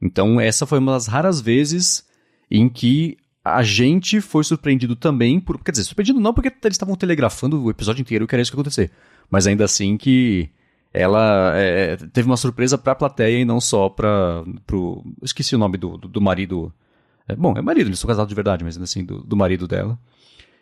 Então, 0.00 0.40
essa 0.40 0.64
foi 0.64 0.78
uma 0.78 0.92
das 0.92 1.06
raras 1.06 1.40
vezes 1.40 2.04
em 2.50 2.68
que 2.68 3.16
a 3.44 3.62
gente 3.62 4.20
foi 4.20 4.44
surpreendido 4.44 4.96
também 4.96 5.40
por. 5.40 5.62
Quer 5.62 5.70
dizer, 5.72 5.84
surpreendido 5.84 6.20
não 6.20 6.34
porque 6.34 6.48
eles 6.48 6.74
estavam 6.74 6.96
telegrafando 6.96 7.62
o 7.62 7.70
episódio 7.70 8.02
inteiro 8.02 8.26
que 8.26 8.34
era 8.34 8.42
isso 8.42 8.50
que 8.50 8.56
ia 8.56 8.60
acontecer. 8.60 8.90
Mas 9.30 9.46
ainda 9.46 9.64
assim 9.64 9.96
que 9.96 10.50
ela 10.92 11.52
é, 11.54 11.96
teve 11.96 12.26
uma 12.26 12.36
surpresa 12.36 12.76
pra 12.76 12.94
plateia 12.94 13.40
e 13.40 13.44
não 13.44 13.60
só 13.60 13.88
pra. 13.88 14.44
Pro, 14.66 15.04
esqueci 15.22 15.54
o 15.54 15.58
nome 15.58 15.78
do, 15.78 15.96
do, 15.96 16.08
do 16.08 16.20
marido. 16.20 16.72
É, 17.28 17.36
bom, 17.36 17.54
é 17.56 17.62
marido, 17.62 17.88
eles 17.88 17.98
são 17.98 18.08
casados 18.08 18.28
de 18.28 18.34
verdade, 18.34 18.64
mas 18.64 18.76
assim, 18.76 19.04
do, 19.04 19.22
do 19.22 19.36
marido 19.36 19.68
dela. 19.68 19.98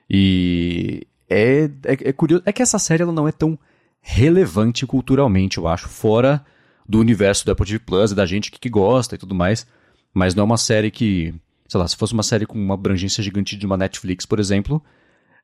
E 0.09 1.07
é, 1.29 1.65
é, 1.85 1.93
é, 2.09 2.13
curioso. 2.13 2.43
É 2.47 2.53
que 2.53 2.63
essa 2.63 2.79
série 2.79 3.03
ela 3.03 3.13
não 3.13 3.27
é 3.27 3.33
tão 3.33 3.59
relevante 4.01 4.87
culturalmente, 4.87 5.59
eu 5.59 5.67
acho, 5.67 5.89
fora 5.89 6.45
do 6.89 6.99
universo 7.01 7.45
do 7.45 7.53
Apple 7.53 7.67
TV 7.67 7.79
Plus 7.79 8.13
e 8.13 8.15
da 8.15 8.25
gente 8.25 8.51
que, 8.51 8.59
que 8.59 8.71
gosta 8.71 9.15
e 9.15 9.19
tudo 9.19 9.35
mais. 9.35 9.67
Mas 10.15 10.35
não 10.35 10.43
é 10.43 10.45
uma 10.45 10.57
série 10.57 10.91
que 10.91 11.35
sei 11.69 11.79
lá, 11.79 11.87
se 11.87 11.97
fosse 11.97 12.15
uma 12.15 12.23
série 12.23 12.47
com 12.47 12.59
uma 12.59 12.75
abrangência 12.75 13.23
gigante 13.23 13.57
de 13.57 13.67
uma 13.67 13.77
Netflix, 13.77 14.25
por 14.25 14.41
exemplo, 14.41 14.83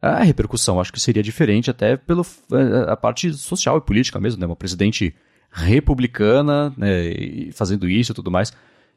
a 0.01 0.23
repercussão 0.23 0.81
acho 0.81 0.93
que 0.93 1.01
seria 1.01 1.23
diferente 1.23 1.71
até 1.71 1.97
pela 1.97 2.23
eh, 2.53 2.91
a 2.91 2.97
parte 2.97 3.33
social 3.33 3.79
e 3.79 3.81
política 3.81 4.19
mesmo, 4.19 4.41
né? 4.41 4.47
Uma 4.47 4.57
presidente 4.57 5.15
republicana 5.51 6.75
né, 6.77 7.51
fazendo 7.53 7.89
isso 7.89 8.13
e 8.13 8.15
tudo 8.15 8.31
mais. 8.31 8.53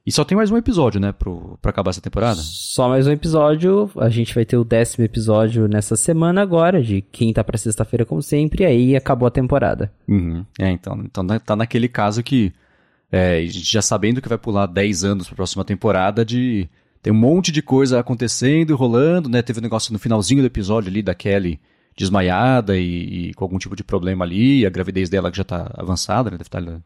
E 0.06 0.12
só 0.12 0.24
tem 0.24 0.38
mais 0.38 0.50
um 0.50 0.56
episódio, 0.56 1.02
né, 1.02 1.12
pro, 1.12 1.60
pra 1.62 1.70
acabar 1.70 1.90
essa 1.90 2.00
temporada? 2.00 2.40
Só 2.42 2.88
mais 2.88 3.06
um 3.06 3.12
episódio. 3.12 3.92
A 3.98 4.08
gente 4.08 4.34
vai 4.34 4.46
ter 4.46 4.56
o 4.56 4.64
décimo 4.64 5.04
episódio 5.04 5.68
nessa 5.68 5.98
semana 5.98 6.42
agora, 6.42 6.82
de 6.82 7.02
quinta 7.02 7.44
pra 7.44 7.58
sexta-feira, 7.58 8.06
como 8.06 8.22
sempre, 8.22 8.64
e 8.64 8.66
aí 8.66 8.96
acabou 8.96 9.28
a 9.28 9.32
temporada. 9.32 9.92
Uhum. 10.08 10.46
É, 10.58 10.72
então, 10.72 11.02
então 11.04 11.28
tá 11.40 11.58
naquele 11.58 11.90
caso 11.90 12.24
que 12.24 12.54
é, 13.12 13.46
já 13.48 13.82
sabendo 13.82 14.22
que 14.22 14.30
vai 14.30 14.38
pular 14.38 14.66
10 14.66 15.04
anos 15.04 15.28
pra 15.28 15.36
próxima 15.36 15.66
temporada 15.66 16.24
de 16.24 16.70
tem 17.02 17.14
um 17.14 17.18
monte 17.18 17.52
de 17.52 17.62
coisa 17.62 18.00
acontecendo 18.00 18.72
e 18.72 18.74
rolando, 18.74 19.30
né? 19.30 19.42
Teve 19.42 19.60
um 19.60 19.64
negócio 19.64 19.94
no 19.94 20.00
finalzinho 20.00 20.42
do 20.42 20.48
episódio 20.48 20.90
ali 20.90 21.02
da 21.02 21.16
Kelly 21.16 21.60
desmaiada 21.98 22.78
e, 22.78 23.30
e, 23.30 23.34
com 23.34 23.44
algum 23.44 23.58
tipo 23.58 23.76
de 23.76 23.84
problema 23.84 24.24
ali, 24.24 24.66
a 24.66 24.70
gravidez 24.70 25.10
dela 25.10 25.32
que 25.32 25.38
já 25.38 25.44
tá 25.44 25.72
avançada, 25.76 26.30
né? 26.30 26.38
Deve 26.38 26.48
estar, 26.48 26.64
tá, 26.64 26.80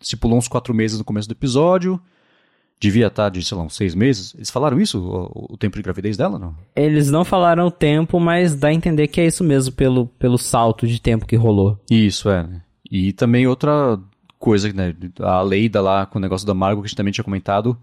se 0.00 0.16
pulou 0.16 0.38
uns 0.38 0.48
quatro 0.48 0.72
meses 0.72 0.98
no 0.98 1.04
começo 1.04 1.28
do 1.28 1.32
episódio, 1.32 2.00
devia 2.80 3.08
estar 3.08 3.24
tá 3.24 3.28
de, 3.28 3.44
sei 3.44 3.56
lá, 3.56 3.64
uns 3.64 3.76
seis 3.76 3.94
meses. 3.94 4.34
Eles 4.34 4.50
falaram 4.50 4.80
isso, 4.80 4.98
o, 4.98 5.52
o, 5.52 5.56
tempo 5.58 5.76
de 5.76 5.82
gravidez 5.82 6.16
dela, 6.16 6.38
não? 6.38 6.56
Eles 6.74 7.10
não 7.10 7.22
falaram 7.22 7.66
o 7.66 7.70
tempo, 7.70 8.18
mas 8.18 8.54
dá 8.54 8.68
a 8.68 8.72
entender 8.72 9.08
que 9.08 9.20
é 9.20 9.26
isso 9.26 9.44
mesmo, 9.44 9.74
pelo, 9.74 10.06
pelo 10.18 10.38
salto 10.38 10.86
de 10.86 11.00
tempo 11.00 11.26
que 11.26 11.36
rolou. 11.36 11.78
Isso, 11.90 12.30
é. 12.30 12.48
E 12.90 13.12
também 13.12 13.46
outra 13.46 13.98
coisa, 14.38 14.72
né? 14.72 14.94
A 15.20 15.42
Leida 15.42 15.82
lá, 15.82 16.06
com 16.06 16.18
o 16.18 16.22
negócio 16.22 16.46
da 16.46 16.54
Margot, 16.54 16.80
que 16.80 16.86
a 16.86 16.88
gente 16.88 16.96
também 16.96 17.12
tinha 17.12 17.24
comentado, 17.24 17.76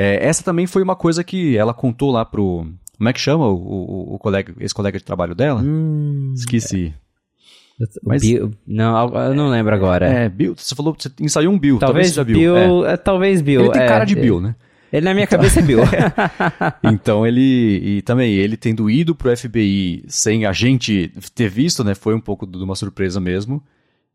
é, 0.00 0.26
essa 0.26 0.42
também 0.42 0.66
foi 0.66 0.82
uma 0.82 0.96
coisa 0.96 1.22
que 1.22 1.58
ela 1.58 1.74
contou 1.74 2.10
lá 2.10 2.24
pro. 2.24 2.66
Como 2.96 3.08
é 3.08 3.12
que 3.12 3.20
chama 3.20 3.46
o, 3.46 3.54
o, 3.54 4.14
o 4.14 4.18
colega, 4.18 4.54
esse 4.58 4.74
colega 4.74 4.98
de 4.98 5.04
trabalho 5.04 5.34
dela? 5.34 5.60
Hum, 5.62 6.32
Esqueci. 6.34 6.94
É. 7.78 7.86
Mas, 8.02 8.22
Bill, 8.22 8.50
não, 8.66 9.08
eu 9.14 9.34
não 9.34 9.48
lembro 9.48 9.74
agora. 9.74 10.06
É, 10.06 10.28
Bill, 10.28 10.54
você 10.56 10.74
falou, 10.74 10.96
você 10.98 11.10
ensaiou 11.20 11.52
um 11.52 11.58
Bill, 11.58 11.78
talvez, 11.78 12.14
talvez 12.14 12.14
seja 12.14 12.24
Bill. 12.24 12.54
Bill 12.54 12.86
é. 12.86 12.92
é. 12.92 12.96
talvez 12.96 13.42
Bill. 13.42 13.60
Ele 13.60 13.72
tem 13.72 13.82
é, 13.82 13.86
cara 13.86 14.04
de 14.06 14.14
Bill, 14.14 14.40
né? 14.40 14.54
Ele 14.90 15.04
na 15.04 15.12
minha 15.12 15.24
então, 15.24 15.38
cabeça 15.38 15.60
é 15.60 15.62
Bill. 15.62 15.80
então 16.82 17.26
ele, 17.26 17.80
e 17.82 18.02
também 18.02 18.34
ele 18.34 18.56
tendo 18.56 18.88
ido 18.88 19.14
pro 19.14 19.34
FBI 19.36 20.04
sem 20.08 20.46
a 20.46 20.52
gente 20.52 21.12
ter 21.34 21.48
visto, 21.48 21.84
né, 21.84 21.94
foi 21.94 22.14
um 22.14 22.20
pouco 22.20 22.46
de 22.46 22.56
uma 22.56 22.74
surpresa 22.74 23.20
mesmo. 23.20 23.62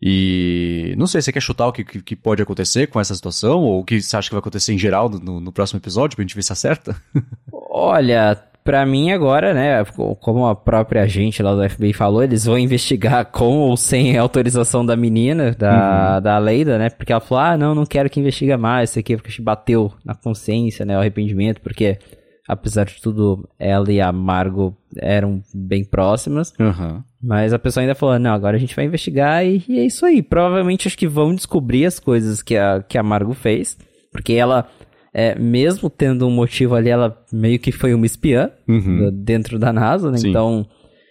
E 0.01 0.93
não 0.97 1.07
sei, 1.07 1.21
você 1.21 1.31
quer 1.31 1.39
chutar 1.39 1.67
o 1.67 1.71
que, 1.71 1.83
que, 1.83 2.01
que, 2.01 2.15
pode 2.15 2.41
acontecer 2.41 2.87
com 2.87 2.99
essa 2.99 3.15
situação? 3.15 3.61
Ou 3.61 3.79
o 3.79 3.83
que 3.83 4.01
você 4.01 4.17
acha 4.17 4.29
que 4.29 4.35
vai 4.35 4.39
acontecer 4.39 4.73
em 4.73 4.77
geral 4.77 5.09
no, 5.09 5.39
no 5.39 5.51
próximo 5.51 5.79
episódio, 5.79 6.15
pra 6.15 6.23
gente 6.23 6.35
ver 6.35 6.43
se 6.43 6.51
acerta? 6.51 6.95
Olha, 7.51 8.37
pra 8.65 8.85
mim 8.85 9.11
agora, 9.11 9.53
né, 9.53 9.85
como 10.19 10.47
a 10.47 10.55
própria 10.55 11.03
agente 11.03 11.41
lá 11.43 11.53
do 11.53 11.69
FBI 11.69 11.93
falou, 11.93 12.23
eles 12.23 12.45
vão 12.45 12.57
investigar 12.57 13.25
com 13.25 13.59
ou 13.59 13.77
sem 13.77 14.17
autorização 14.17 14.85
da 14.85 14.95
menina, 14.97 15.51
da, 15.51 16.15
uhum. 16.15 16.21
da 16.21 16.37
Leida, 16.39 16.77
né, 16.77 16.89
porque 16.89 17.13
ela 17.13 17.21
falou, 17.21 17.43
ah, 17.43 17.57
não, 17.57 17.75
não 17.75 17.85
quero 17.85 18.09
que 18.09 18.19
investiga 18.19 18.57
mais 18.57 18.89
isso 18.89 18.99
aqui, 18.99 19.15
porque 19.15 19.41
bateu 19.41 19.93
na 20.03 20.15
consciência, 20.15 20.83
né, 20.83 20.97
o 20.97 20.99
arrependimento, 20.99 21.61
porque 21.61 21.99
apesar 22.47 22.85
de 22.85 23.01
tudo, 23.01 23.47
ela 23.57 23.91
e 23.91 23.99
a 23.99 24.11
Margot 24.11 24.75
eram 24.97 25.41
bem 25.53 25.83
próximas. 25.83 26.53
Uhum. 26.59 27.03
Mas 27.21 27.53
a 27.53 27.59
pessoa 27.59 27.81
ainda 27.81 27.95
falou, 27.95 28.19
não, 28.19 28.33
agora 28.33 28.55
a 28.55 28.59
gente 28.59 28.75
vai 28.75 28.85
investigar 28.85 29.45
e, 29.45 29.63
e, 29.67 29.79
é 29.79 29.85
isso 29.85 30.05
aí. 30.05 30.21
Provavelmente 30.21 30.87
acho 30.87 30.97
que 30.97 31.07
vão 31.07 31.33
descobrir 31.33 31.85
as 31.85 31.99
coisas 31.99 32.41
que 32.41 32.55
a, 32.55 32.83
que 32.83 32.97
a 32.97 33.03
Margot 33.03 33.33
fez. 33.33 33.77
Porque 34.11 34.33
ela, 34.33 34.69
é, 35.13 35.37
mesmo 35.37 35.89
tendo 35.89 36.27
um 36.27 36.31
motivo 36.31 36.75
ali, 36.75 36.89
ela 36.89 37.17
meio 37.33 37.59
que 37.59 37.71
foi 37.71 37.93
uma 37.93 38.05
espiã 38.05 38.51
uhum. 38.67 39.09
dentro 39.11 39.57
da 39.57 39.73
NASA, 39.73 40.11
né? 40.11 40.17
Então, 40.23 40.67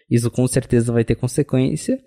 isso 0.08 0.30
com 0.30 0.46
certeza 0.46 0.92
vai 0.92 1.04
ter 1.04 1.16
consequência. 1.16 1.98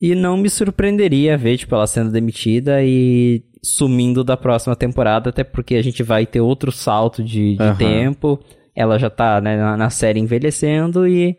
E 0.00 0.14
não 0.14 0.36
me 0.36 0.48
surpreenderia 0.48 1.36
ver, 1.36 1.56
tipo, 1.56 1.74
ela 1.74 1.86
sendo 1.86 2.10
demitida 2.10 2.82
e 2.84 3.42
sumindo 3.62 4.22
da 4.22 4.36
próxima 4.36 4.76
temporada, 4.76 5.30
até 5.30 5.42
porque 5.42 5.74
a 5.74 5.82
gente 5.82 6.02
vai 6.02 6.24
ter 6.24 6.40
outro 6.40 6.70
salto 6.70 7.22
de, 7.22 7.56
de 7.56 7.62
uhum. 7.62 7.76
tempo. 7.76 8.40
Ela 8.74 8.98
já 8.98 9.10
tá 9.10 9.40
né, 9.40 9.56
na, 9.56 9.76
na, 9.76 9.90
série 9.90 10.20
envelhecendo 10.20 11.06
e 11.06 11.36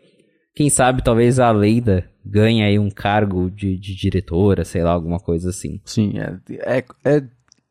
quem 0.54 0.68
sabe 0.68 1.02
talvez 1.02 1.38
a 1.38 1.50
Leida 1.50 2.10
ganhe 2.24 2.62
aí 2.62 2.78
um 2.78 2.90
cargo 2.90 3.50
de, 3.50 3.78
de 3.78 3.94
diretora, 3.94 4.64
sei 4.64 4.82
lá, 4.82 4.90
alguma 4.90 5.18
coisa 5.18 5.48
assim. 5.48 5.80
Sim, 5.84 6.18
é, 6.18 6.78
é, 6.78 6.84
é 7.04 7.22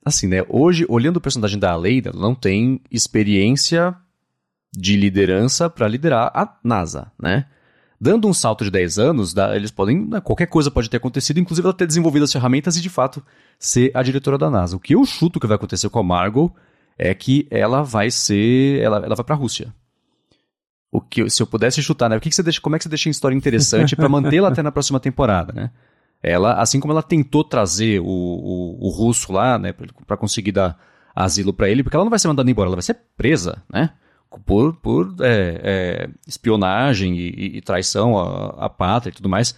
assim, 0.03 0.27
né? 0.27 0.43
Hoje, 0.50 0.86
olhando 0.89 1.17
o 1.17 1.22
personagem 1.22 1.60
da 1.60 1.75
Leida, 1.75 2.10
ela 2.10 2.19
não 2.19 2.34
tem 2.34 2.81
experiência 2.89 3.96
de 4.74 4.96
liderança 4.96 5.69
para 5.69 5.88
liderar 5.88 6.31
a 6.34 6.58
NASA, 6.63 7.12
né? 7.22 7.46
Dando 8.01 8.27
um 8.27 8.33
salto 8.33 8.63
de 8.63 8.71
10 8.71 8.97
anos, 8.97 9.35
eles 9.53 9.71
podem. 9.71 10.07
Né, 10.07 10.21
qualquer 10.21 10.45
coisa 10.45 10.71
pode 10.71 10.89
ter 10.89 10.97
acontecido, 10.97 11.39
inclusive 11.39 11.65
ela 11.65 11.73
ter 11.73 11.85
desenvolvido 11.85 12.23
as 12.23 12.31
ferramentas 12.31 12.77
e 12.77 12.81
de 12.81 12.89
fato 12.89 13.21
ser 13.57 13.91
a 13.93 14.01
diretora 14.01 14.37
da 14.37 14.49
NASA. 14.49 14.75
O 14.75 14.79
que 14.79 14.95
eu 14.95 15.03
chuto 15.05 15.39
que 15.39 15.47
vai 15.47 15.55
acontecer 15.55 15.89
com 15.89 15.99
a 15.99 16.03
Margot 16.03 16.53
é 16.97 17.13
que 17.13 17.45
ela 17.51 17.83
vai 17.83 18.09
ser. 18.09 18.81
Ela, 18.81 18.97
ela 18.97 19.15
vai 19.15 19.25
pra 19.25 19.35
Rússia. 19.35 19.73
O 20.91 21.01
que, 21.01 21.29
se 21.29 21.43
eu 21.43 21.47
pudesse 21.47 21.83
chutar, 21.83 22.09
né? 22.09 22.17
O 22.17 22.21
que, 22.21 22.29
que 22.29 22.35
você 22.35 22.41
deixa, 22.41 22.61
como 22.61 22.75
é 22.75 22.79
que 22.79 22.83
você 22.83 22.89
deixa 22.89 23.09
a 23.09 23.11
história 23.11 23.35
interessante 23.35 23.95
para 23.95 24.09
mantê-la 24.09 24.47
até 24.47 24.63
na 24.63 24.71
próxima 24.71 24.99
temporada, 24.99 25.53
né? 25.53 25.71
Ela, 26.21 26.53
assim 26.53 26.79
como 26.79 26.91
ela 26.91 27.03
tentou 27.03 27.43
trazer 27.43 27.99
o, 27.99 28.05
o, 28.05 28.87
o 28.87 28.89
russo 28.89 29.31
lá, 29.31 29.57
né, 29.57 29.73
para 30.05 30.17
conseguir 30.17 30.51
dar 30.51 30.77
asilo 31.15 31.53
para 31.53 31.69
ele, 31.69 31.81
porque 31.81 31.95
ela 31.95 32.03
não 32.03 32.09
vai 32.09 32.19
ser 32.19 32.27
mandada 32.27 32.49
embora, 32.49 32.67
ela 32.67 32.75
vai 32.75 32.83
ser 32.83 32.97
presa, 33.15 33.63
né? 33.71 33.91
Por, 34.45 34.75
por 34.75 35.15
é, 35.21 35.62
é, 35.63 36.09
espionagem 36.27 37.17
e, 37.17 37.57
e 37.57 37.62
traição 37.62 38.17
à, 38.17 38.65
à, 38.65 38.69
pátria 38.69 39.12
e 39.12 39.15
tudo 39.15 39.29
mais. 39.29 39.55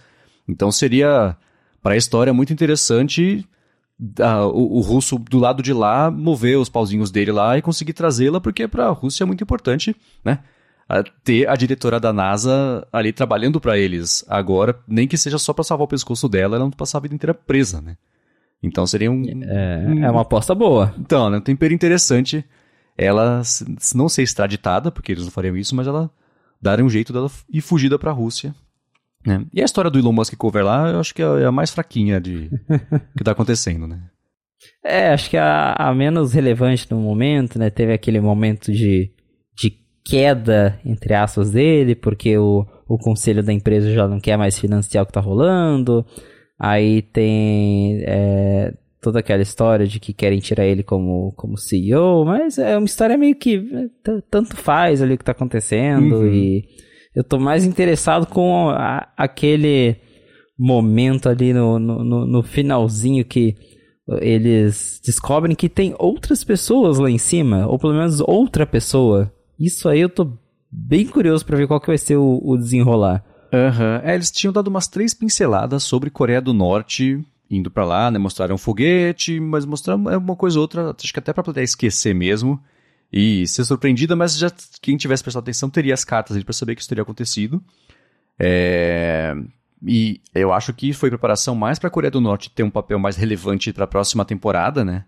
Então 0.48 0.72
seria, 0.72 1.36
para 1.82 1.94
a 1.94 1.96
história, 1.96 2.32
muito 2.32 2.52
interessante 2.52 3.46
a, 4.20 4.46
o, 4.46 4.78
o, 4.78 4.80
russo 4.80 5.18
do 5.18 5.38
lado 5.38 5.62
de 5.62 5.72
lá 5.72 6.10
mover 6.10 6.58
os 6.58 6.68
pauzinhos 6.68 7.10
dele 7.10 7.32
lá 7.32 7.56
e 7.56 7.62
conseguir 7.62 7.92
trazê-la, 7.92 8.40
porque 8.40 8.66
para 8.66 8.86
a 8.86 8.90
Rússia 8.90 9.24
é 9.24 9.26
muito 9.26 9.44
importante, 9.44 9.94
né? 10.24 10.40
A 10.88 11.02
ter 11.02 11.48
a 11.48 11.54
diretora 11.54 12.00
da 12.00 12.12
NASA 12.12 12.86
ali 12.92 13.12
trabalhando 13.12 13.60
para 13.60 13.78
eles 13.78 14.24
agora, 14.28 14.78
nem 14.86 15.06
que 15.06 15.16
seja 15.16 15.38
só 15.38 15.52
para 15.52 15.64
salvar 15.64 15.84
o 15.84 15.88
pescoço 15.88 16.28
dela, 16.28 16.56
ela 16.56 16.64
não 16.64 16.70
passar 16.70 16.98
a 16.98 17.00
vida 17.00 17.14
inteira 17.14 17.34
presa, 17.34 17.80
né? 17.80 17.96
Então 18.62 18.86
seria 18.86 19.10
um. 19.10 19.22
É, 19.24 19.86
um, 19.88 20.04
é 20.04 20.10
uma 20.10 20.22
aposta 20.22 20.54
boa. 20.54 20.94
Então, 20.98 21.30
né? 21.30 21.38
Um 21.38 21.40
tempero 21.40 21.74
interessante 21.74 22.44
ela 23.02 23.42
não 23.94 24.08
ser 24.08 24.22
extraditada, 24.22 24.90
porque 24.90 25.12
eles 25.12 25.24
não 25.24 25.30
fariam 25.30 25.56
isso, 25.56 25.74
mas 25.74 25.86
ela 25.86 26.10
darem 26.60 26.84
um 26.84 26.90
jeito 26.90 27.12
dela 27.12 27.30
ir 27.52 27.60
fugida 27.60 27.98
para 27.98 28.10
a 28.10 28.14
Rússia. 28.14 28.54
Né? 29.26 29.44
E 29.52 29.60
a 29.62 29.64
história 29.64 29.90
do 29.90 29.98
Elon 29.98 30.12
Musk 30.12 30.34
cover 30.36 30.64
lá, 30.64 30.90
eu 30.90 31.00
acho 31.00 31.14
que 31.14 31.22
é 31.22 31.44
a 31.44 31.52
mais 31.52 31.70
fraquinha 31.70 32.20
de 32.20 32.50
que 33.16 33.24
tá 33.24 33.32
acontecendo, 33.32 33.86
né? 33.86 34.00
É, 34.84 35.08
acho 35.12 35.30
que 35.30 35.36
a, 35.36 35.72
a 35.72 35.94
menos 35.94 36.32
relevante 36.32 36.86
no 36.90 37.00
momento, 37.00 37.58
né? 37.58 37.70
Teve 37.70 37.92
aquele 37.92 38.20
momento 38.20 38.72
de, 38.72 39.10
de 39.56 39.72
queda, 40.04 40.78
entre 40.84 41.14
aspas, 41.14 41.50
dele, 41.50 41.94
porque 41.94 42.36
o, 42.38 42.66
o 42.88 42.98
conselho 42.98 43.42
da 43.42 43.52
empresa 43.52 43.92
já 43.92 44.06
não 44.06 44.20
quer 44.20 44.36
mais 44.36 44.58
financiar 44.58 45.02
o 45.02 45.06
que 45.06 45.12
tá 45.12 45.20
rolando. 45.20 46.04
Aí 46.58 47.02
tem 47.02 48.02
é, 48.06 48.72
toda 49.02 49.18
aquela 49.18 49.42
história 49.42 49.84
de 49.84 49.98
que 49.98 50.12
querem 50.12 50.38
tirar 50.38 50.64
ele 50.64 50.84
como, 50.84 51.32
como 51.32 51.58
CEO, 51.58 52.24
mas 52.24 52.56
é 52.56 52.78
uma 52.78 52.86
história 52.86 53.18
meio 53.18 53.34
que 53.34 53.90
tanto 54.30 54.56
faz 54.56 55.02
ali 55.02 55.14
o 55.14 55.18
que 55.18 55.24
tá 55.24 55.32
acontecendo 55.32 56.18
uhum. 56.18 56.28
e 56.28 56.64
eu 57.14 57.24
tô 57.24 57.38
mais 57.38 57.64
interessado 57.64 58.26
com 58.26 58.70
a, 58.70 59.08
aquele 59.16 59.96
momento 60.56 61.28
ali 61.28 61.52
no, 61.52 61.78
no, 61.78 62.26
no, 62.26 62.42
finalzinho 62.42 63.24
que 63.24 63.56
eles 64.20 65.00
descobrem 65.04 65.56
que 65.56 65.68
tem 65.68 65.94
outras 65.98 66.44
pessoas 66.44 66.98
lá 66.98 67.10
em 67.10 67.18
cima, 67.18 67.66
ou 67.66 67.78
pelo 67.78 67.94
menos 67.94 68.20
outra 68.20 68.64
pessoa. 68.64 69.32
Isso 69.58 69.88
aí 69.88 70.00
eu 70.00 70.08
tô 70.08 70.32
bem 70.70 71.06
curioso 71.06 71.44
para 71.44 71.56
ver 71.56 71.66
qual 71.66 71.80
que 71.80 71.88
vai 71.88 71.98
ser 71.98 72.16
o, 72.16 72.40
o 72.42 72.56
desenrolar. 72.56 73.24
Uhum. 73.52 73.96
É, 74.08 74.14
eles 74.14 74.30
tinham 74.30 74.52
dado 74.52 74.68
umas 74.68 74.86
três 74.86 75.12
pinceladas 75.12 75.82
sobre 75.82 76.08
Coreia 76.08 76.40
do 76.40 76.54
Norte 76.54 77.22
indo 77.52 77.70
para 77.70 77.84
lá, 77.84 78.10
né? 78.10 78.18
Mostraram 78.18 78.54
um 78.54 78.58
foguete, 78.58 79.38
mas 79.38 79.64
mostraram 79.66 80.02
uma 80.16 80.34
coisa 80.34 80.58
ou 80.58 80.62
outra, 80.62 80.96
acho 80.98 81.12
que 81.12 81.18
até 81.18 81.32
pra 81.32 81.42
plateia 81.42 81.64
esquecer 81.64 82.14
mesmo 82.14 82.62
e 83.12 83.46
ser 83.46 83.64
surpreendida, 83.64 84.16
mas 84.16 84.38
já 84.38 84.50
quem 84.80 84.96
tivesse 84.96 85.22
prestado 85.22 85.42
atenção 85.42 85.68
teria 85.68 85.92
as 85.92 86.02
cartas 86.02 86.34
ali 86.34 86.44
pra 86.44 86.54
saber 86.54 86.74
que 86.74 86.80
isso 86.80 86.88
teria 86.88 87.02
acontecido. 87.02 87.62
É... 88.38 89.34
E 89.84 90.20
eu 90.34 90.52
acho 90.52 90.72
que 90.72 90.92
foi 90.92 91.10
preparação 91.10 91.54
mais 91.54 91.78
para 91.78 91.88
a 91.88 91.90
Coreia 91.90 92.10
do 92.10 92.20
Norte 92.20 92.50
ter 92.50 92.62
um 92.62 92.70
papel 92.70 92.98
mais 92.98 93.16
relevante 93.16 93.72
para 93.72 93.84
a 93.84 93.88
próxima 93.88 94.24
temporada, 94.24 94.84
né? 94.84 95.04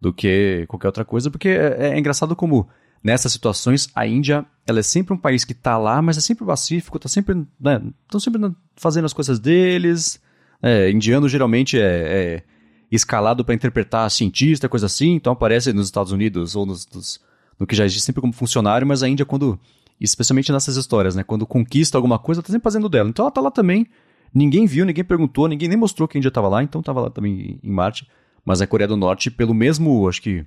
Do 0.00 0.12
que 0.12 0.64
qualquer 0.68 0.88
outra 0.88 1.04
coisa, 1.04 1.30
porque 1.30 1.48
é, 1.48 1.90
é, 1.90 1.98
engraçado 1.98 2.34
como 2.34 2.68
nessas 3.02 3.30
situações 3.30 3.88
a 3.94 4.06
Índia 4.06 4.44
ela 4.66 4.80
é 4.80 4.82
sempre 4.82 5.14
um 5.14 5.18
país 5.18 5.44
que 5.44 5.54
tá 5.54 5.78
lá, 5.78 6.02
mas 6.02 6.18
é 6.18 6.20
sempre 6.20 6.44
pacífico, 6.44 6.98
tá 6.98 7.08
sempre, 7.08 7.46
né, 7.60 7.80
estão 8.04 8.18
sempre 8.18 8.50
fazendo 8.74 9.04
as 9.04 9.12
coisas 9.12 9.38
deles, 9.38 10.20
é, 10.62 10.90
indiano 10.90 11.28
geralmente 11.28 11.78
é, 11.78 11.82
é 11.82 12.42
escalado 12.90 13.44
para 13.44 13.54
interpretar 13.54 14.10
cientista, 14.10 14.68
coisa 14.68 14.86
assim, 14.86 15.14
então 15.14 15.32
aparece 15.32 15.72
nos 15.72 15.86
Estados 15.86 16.12
Unidos 16.12 16.54
ou 16.54 16.64
nos, 16.64 16.86
nos, 16.92 17.20
no 17.58 17.66
que 17.66 17.74
já 17.74 17.84
existe 17.84 18.04
sempre 18.04 18.20
como 18.20 18.32
funcionário, 18.32 18.86
mas 18.86 19.02
a 19.02 19.08
Índia 19.08 19.26
quando, 19.26 19.58
especialmente 20.00 20.52
nessas 20.52 20.76
histórias, 20.76 21.16
né, 21.16 21.22
quando 21.24 21.46
conquista 21.46 21.98
alguma 21.98 22.18
coisa, 22.18 22.42
tá 22.42 22.48
sempre 22.48 22.62
fazendo 22.62 22.88
dela. 22.88 23.08
Então 23.08 23.24
ela 23.24 23.32
tá 23.32 23.40
lá 23.40 23.50
também, 23.50 23.86
ninguém 24.32 24.66
viu, 24.66 24.84
ninguém 24.84 25.04
perguntou, 25.04 25.48
ninguém 25.48 25.68
nem 25.68 25.78
mostrou 25.78 26.06
que 26.06 26.16
a 26.16 26.18
Índia 26.18 26.28
estava 26.28 26.48
lá, 26.48 26.62
então 26.62 26.80
estava 26.80 27.00
lá 27.00 27.10
também 27.10 27.58
em 27.62 27.70
Marte. 27.70 28.06
Mas 28.44 28.60
a 28.62 28.66
Coreia 28.66 28.86
do 28.86 28.96
Norte, 28.96 29.28
pelo 29.28 29.52
mesmo, 29.52 30.08
acho 30.08 30.22
que, 30.22 30.46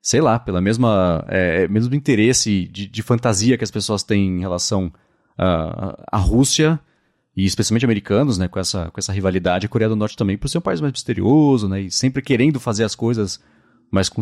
sei 0.00 0.22
lá, 0.22 0.38
pela 0.38 0.62
mesma, 0.62 1.22
é, 1.28 1.68
mesmo 1.68 1.94
interesse 1.94 2.66
de, 2.68 2.86
de 2.86 3.02
fantasia 3.02 3.58
que 3.58 3.64
as 3.64 3.70
pessoas 3.70 4.02
têm 4.02 4.38
em 4.38 4.40
relação 4.40 4.90
à 5.36 6.16
Rússia, 6.16 6.80
e 7.38 7.44
especialmente 7.44 7.84
americanos, 7.84 8.36
né, 8.36 8.48
com 8.48 8.58
essa, 8.58 8.90
com 8.90 8.98
essa 8.98 9.12
rivalidade, 9.12 9.64
a 9.64 9.68
Coreia 9.68 9.88
do 9.88 9.94
Norte 9.94 10.16
também, 10.16 10.36
por 10.36 10.48
ser 10.48 10.58
um 10.58 10.60
país 10.60 10.80
mais 10.80 10.92
misterioso, 10.92 11.68
né, 11.68 11.82
e 11.82 11.90
sempre 11.90 12.20
querendo 12.20 12.58
fazer 12.58 12.82
as 12.82 12.96
coisas, 12.96 13.40
mas 13.92 14.08
com 14.08 14.20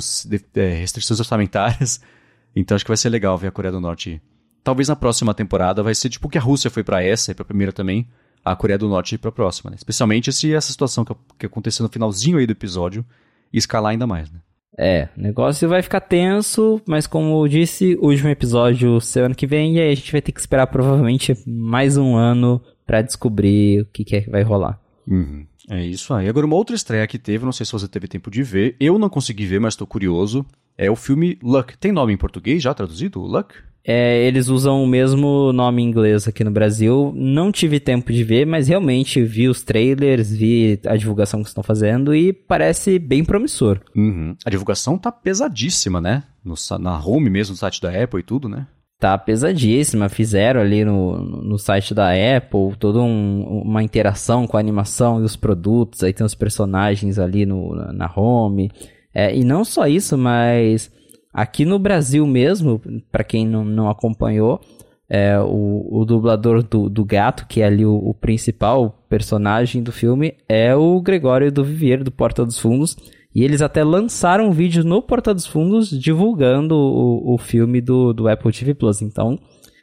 é, 0.55 0.75
restrições 0.75 1.19
orçamentárias. 1.19 2.01
Então 2.59 2.75
acho 2.75 2.87
que 2.87 2.91
vai 2.91 2.97
ser 2.97 3.11
legal 3.11 3.37
ver 3.37 3.49
a 3.49 3.51
Coreia 3.51 3.71
do 3.71 3.79
Norte. 3.79 4.19
Talvez 4.65 4.89
na 4.89 4.97
próxima 4.97 5.35
temporada 5.35 5.83
vai 5.83 5.95
ser 5.95 6.09
tipo 6.09 6.27
que 6.27 6.39
a 6.39 6.41
Rússia 6.41 6.71
foi 6.71 6.83
para 6.83 7.03
essa 7.03 7.31
e 7.31 7.35
para 7.35 7.43
a 7.43 7.47
primeira 7.47 7.71
também, 7.71 8.09
a 8.43 8.57
Coreia 8.57 8.79
do 8.79 8.89
Norte 8.89 9.19
para 9.19 9.29
a 9.29 9.33
próxima, 9.33 9.71
né? 9.71 9.77
Especialmente 9.77 10.33
se 10.33 10.55
essa 10.55 10.73
situação 10.73 11.05
que, 11.05 11.15
que 11.39 11.45
aconteceu 11.45 11.83
no 11.83 11.93
finalzinho 11.93 12.39
aí 12.39 12.47
do 12.47 12.53
episódio 12.53 13.05
escalar 13.53 13.93
ainda 13.93 14.07
mais, 14.07 14.31
né? 14.33 14.41
É, 14.79 15.11
o 15.15 15.21
negócio 15.21 15.69
vai 15.69 15.83
ficar 15.83 16.01
tenso, 16.01 16.81
mas 16.89 17.07
como 17.07 17.45
eu 17.45 17.47
disse, 17.47 17.95
último 18.01 18.31
episódio 18.31 19.03
semana 19.03 19.35
que 19.35 19.47
vem, 19.47 19.77
e 19.77 19.81
aí 19.81 19.93
a 19.93 19.95
gente 19.95 20.11
vai 20.11 20.23
ter 20.23 20.33
que 20.33 20.41
esperar 20.41 20.67
provavelmente 20.69 21.37
mais 21.47 21.99
um 21.99 22.17
ano 22.17 22.63
para 22.87 23.03
descobrir 23.03 23.83
o 23.83 23.87
que, 23.87 24.05
que, 24.05 24.17
é 24.17 24.21
que 24.21 24.31
vai 24.31 24.43
rolar. 24.43 24.81
Uhum. 25.07 25.47
É 25.69 25.85
isso 25.85 26.15
aí. 26.15 26.29
Agora, 26.29 26.47
uma 26.47 26.57
outra 26.57 26.77
estreia 26.77 27.07
que 27.07 27.19
teve, 27.19 27.45
não 27.45 27.53
sei 27.53 27.67
se 27.67 27.73
você 27.73 27.89
teve 27.89 28.07
tempo 28.07 28.31
de 28.31 28.43
ver, 28.43 28.77
eu 28.79 28.99
não 28.99 29.09
consegui 29.09 29.47
ver, 29.47 29.61
mas 29.61 29.75
estou 29.75 29.87
curioso, 29.87 30.47
é 30.79 30.91
o 30.91 30.97
filme 30.97 31.39
Luck. 31.43 31.77
Tem 31.77 31.91
nome 31.91 32.13
em 32.13 32.17
português 32.17 32.63
já 32.63 32.73
traduzido? 32.73 33.21
Luck? 33.21 33.55
É, 33.89 34.27
eles 34.27 34.49
usam 34.49 34.83
o 34.83 34.87
mesmo 34.87 35.53
nome 35.53 35.81
em 35.81 35.87
inglês 35.87 36.27
aqui 36.27 36.43
no 36.43 36.51
Brasil. 36.51 37.13
Não 37.15 37.53
tive 37.53 37.79
tempo 37.79 38.13
de 38.13 38.25
ver, 38.25 38.45
mas 38.45 38.67
realmente 38.67 39.23
vi 39.23 39.49
os 39.49 39.63
trailers, 39.63 40.35
vi 40.35 40.81
a 40.85 40.97
divulgação 40.97 41.41
que 41.41 41.49
estão 41.49 41.63
fazendo 41.63 42.13
e 42.13 42.33
parece 42.33 42.99
bem 42.99 43.25
promissor. 43.25 43.81
Uhum. 43.95 44.37
A 44.45 44.51
divulgação 44.51 44.99
tá 44.99 45.13
pesadíssima, 45.13 46.01
né? 46.01 46.25
No, 46.45 46.55
na 46.81 46.99
home 46.99 47.31
mesmo, 47.31 47.53
no 47.53 47.59
site 47.59 47.81
da 47.81 47.91
Apple 47.91 48.21
e 48.21 48.25
tudo, 48.25 48.49
né? 48.49 48.67
Tá 48.99 49.17
pesadíssima. 49.19 50.09
Fizeram 50.09 50.61
ali 50.61 50.85
no, 50.85 51.19
no 51.19 51.59
site 51.59 51.95
da 51.95 52.11
Apple 52.11 52.77
toda 52.79 53.01
um, 53.01 53.63
uma 53.65 53.83
interação 53.83 54.47
com 54.47 54.57
a 54.57 54.61
animação 54.61 55.21
e 55.21 55.25
os 55.25 55.37
produtos. 55.37 56.03
Aí 56.03 56.13
tem 56.13 56.25
os 56.25 56.35
personagens 56.35 57.19
ali 57.19 57.47
no, 57.47 57.75
na 57.93 58.11
home. 58.15 58.71
É, 59.15 59.35
e 59.35 59.45
não 59.45 59.65
só 59.65 59.87
isso, 59.87 60.17
mas 60.19 60.91
aqui 61.33 61.65
no 61.65 61.79
Brasil 61.79 62.27
mesmo, 62.27 62.81
para 63.11 63.25
quem 63.25 63.47
não, 63.47 63.65
não 63.65 63.89
acompanhou, 63.89 64.61
é, 65.09 65.39
o, 65.39 65.89
o 65.91 66.05
dublador 66.05 66.63
do, 66.63 66.89
do 66.91 67.05
gato, 67.05 67.47
que 67.47 67.63
é 67.63 67.67
ali 67.67 67.87
o, 67.87 67.95
o, 67.95 68.13
principal 68.13 69.05
personagem 69.09 69.83
do 69.83 69.93
filme, 69.93 70.35
é 70.49 70.75
o 70.75 71.01
Gregório 71.01 71.51
do 71.53 71.65
Vivier, 71.65 72.03
do 72.03 72.11
Porta 72.11 72.45
dos 72.45 72.59
Fundos. 72.59 72.97
E 73.37 73.45
eles 73.45 73.61
até 73.61 73.85
lançaram 73.85 74.49
um 74.49 74.51
vídeo 74.51 74.83
no 74.83 75.03
Porta 75.03 75.35
dos 75.35 75.47
Fundos 75.47 75.91
divulgando 75.91 76.75
o, 76.75 77.35
o 77.35 77.37
filme 77.37 77.83
do, 77.83 78.15
do 78.15 78.29
Apple 78.29 78.51
TV 78.51 78.73
Plus. 78.73 79.03
Então, 79.03 79.39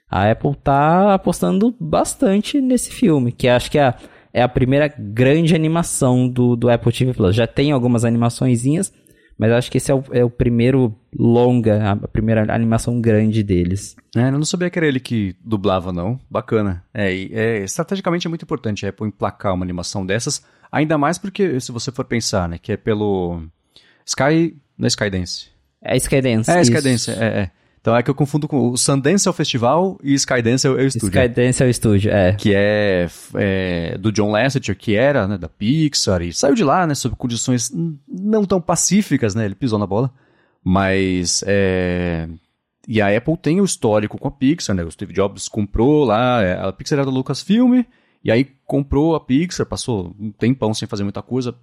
a 0.10 0.32
Apple 0.32 0.56
tá 0.56 1.14
apostando 1.14 1.72
bastante 1.80 2.60
nesse 2.60 2.92
filme, 2.92 3.32
que 3.32 3.48
acho 3.48 3.70
que 3.70 3.78
é 3.78 3.84
a, 3.84 3.96
é 4.34 4.42
a 4.42 4.50
primeira 4.50 4.88
grande 4.88 5.54
animação 5.54 6.28
do, 6.28 6.56
do 6.56 6.68
Apple 6.68 6.92
TV 6.92 7.14
Plus. 7.14 7.36
Já 7.36 7.46
tem 7.46 7.72
algumas 7.72 8.04
animaçõezinhas, 8.04 8.92
mas 9.38 9.52
acho 9.52 9.70
que 9.70 9.78
esse 9.78 9.92
é 9.92 9.94
o, 9.94 10.04
é 10.12 10.26
o 10.26 10.32
primeiro 10.32 10.96
longa, 11.16 11.92
a 11.92 12.08
primeira 12.08 12.52
animação 12.52 13.00
grande 13.00 13.44
deles. 13.44 13.96
É, 14.16 14.30
eu 14.30 14.32
não 14.32 14.46
sabia 14.46 14.72
que 14.72 14.80
era 14.80 14.88
ele 14.88 15.00
que 15.00 15.36
dublava, 15.46 15.94
não. 15.94 16.20
Bacana. 16.28 16.84
É, 16.92 17.14
é, 17.14 17.64
estrategicamente 17.64 18.26
é 18.26 18.30
muito 18.30 18.46
importante 18.46 18.84
a 18.84 18.90
Apple 18.90 19.06
emplacar 19.06 19.54
uma 19.54 19.64
animação 19.64 20.04
dessas, 20.04 20.44
ainda 20.74 20.98
mais 20.98 21.18
porque, 21.18 21.60
se 21.60 21.72
você 21.72 21.92
for 21.92 22.04
pensar, 22.04 22.50
né, 22.50 22.58
que 22.58 22.72
é 22.72 22.78
pelo 22.78 23.44
Sky... 24.06 24.58
Não 24.78 24.86
é 24.86 24.88
Skydance. 24.88 25.50
É 25.82 25.96
Skydance. 25.96 26.50
É, 26.50 26.62
Skydance, 26.62 27.12
é, 27.12 27.24
é. 27.24 27.52
Então 27.80 27.96
é 27.96 28.02
que 28.02 28.10
eu 28.10 28.16
confundo 28.16 28.48
com 28.48 28.70
o 28.70 28.78
Sundance 28.78 29.28
é 29.28 29.30
o 29.30 29.34
festival 29.34 30.00
e 30.02 30.14
Skydance 30.14 30.66
é 30.66 30.70
o, 30.70 30.80
é 30.80 30.84
o 30.84 30.88
estúdio. 30.88 31.10
Skydance 31.10 31.62
é 31.62 31.66
o 31.66 31.70
estúdio, 31.70 32.12
é. 32.12 32.34
Que 32.34 32.54
é, 32.56 33.10
é 33.36 33.98
do 33.98 34.10
John 34.10 34.32
Lasseter, 34.32 34.74
que 34.76 34.96
era 34.96 35.28
né, 35.28 35.38
da 35.38 35.50
Pixar, 35.50 36.22
e 36.22 36.32
saiu 36.32 36.56
de 36.56 36.64
lá, 36.64 36.88
né, 36.88 36.96
sob 36.96 37.16
condições 37.18 37.70
não 38.08 38.46
tão 38.46 38.62
pacíficas, 38.62 39.36
né, 39.36 39.44
ele 39.44 39.54
pisou 39.54 39.78
na 39.78 39.86
bola. 39.86 40.10
Mas, 40.64 41.44
é... 41.46 42.30
E 42.88 43.02
a 43.02 43.16
Apple 43.16 43.38
tem 43.38 43.60
o 43.60 43.66
histórico 43.66 44.18
com 44.18 44.30
a 44.30 44.32
Pixar, 44.32 44.74
né, 44.74 44.84
o 44.84 44.90
Steve 44.90 45.14
Jobs 45.14 45.50
comprou 45.50 46.06
lá, 46.06 46.42
é, 46.42 46.54
a 46.54 46.72
Pixar 46.72 47.00
era 47.00 47.06
da 47.06 47.12
Lucasfilm, 47.12 47.84
e 48.24 48.32
aí 48.32 48.46
comprou 48.66 49.16
a 49.16 49.20
Pixar, 49.20 49.66
passou 49.66 50.16
um 50.20 50.32
tempão 50.32 50.74
sem 50.74 50.88
fazer 50.88 51.04
muita 51.04 51.22
coisa, 51.22 51.56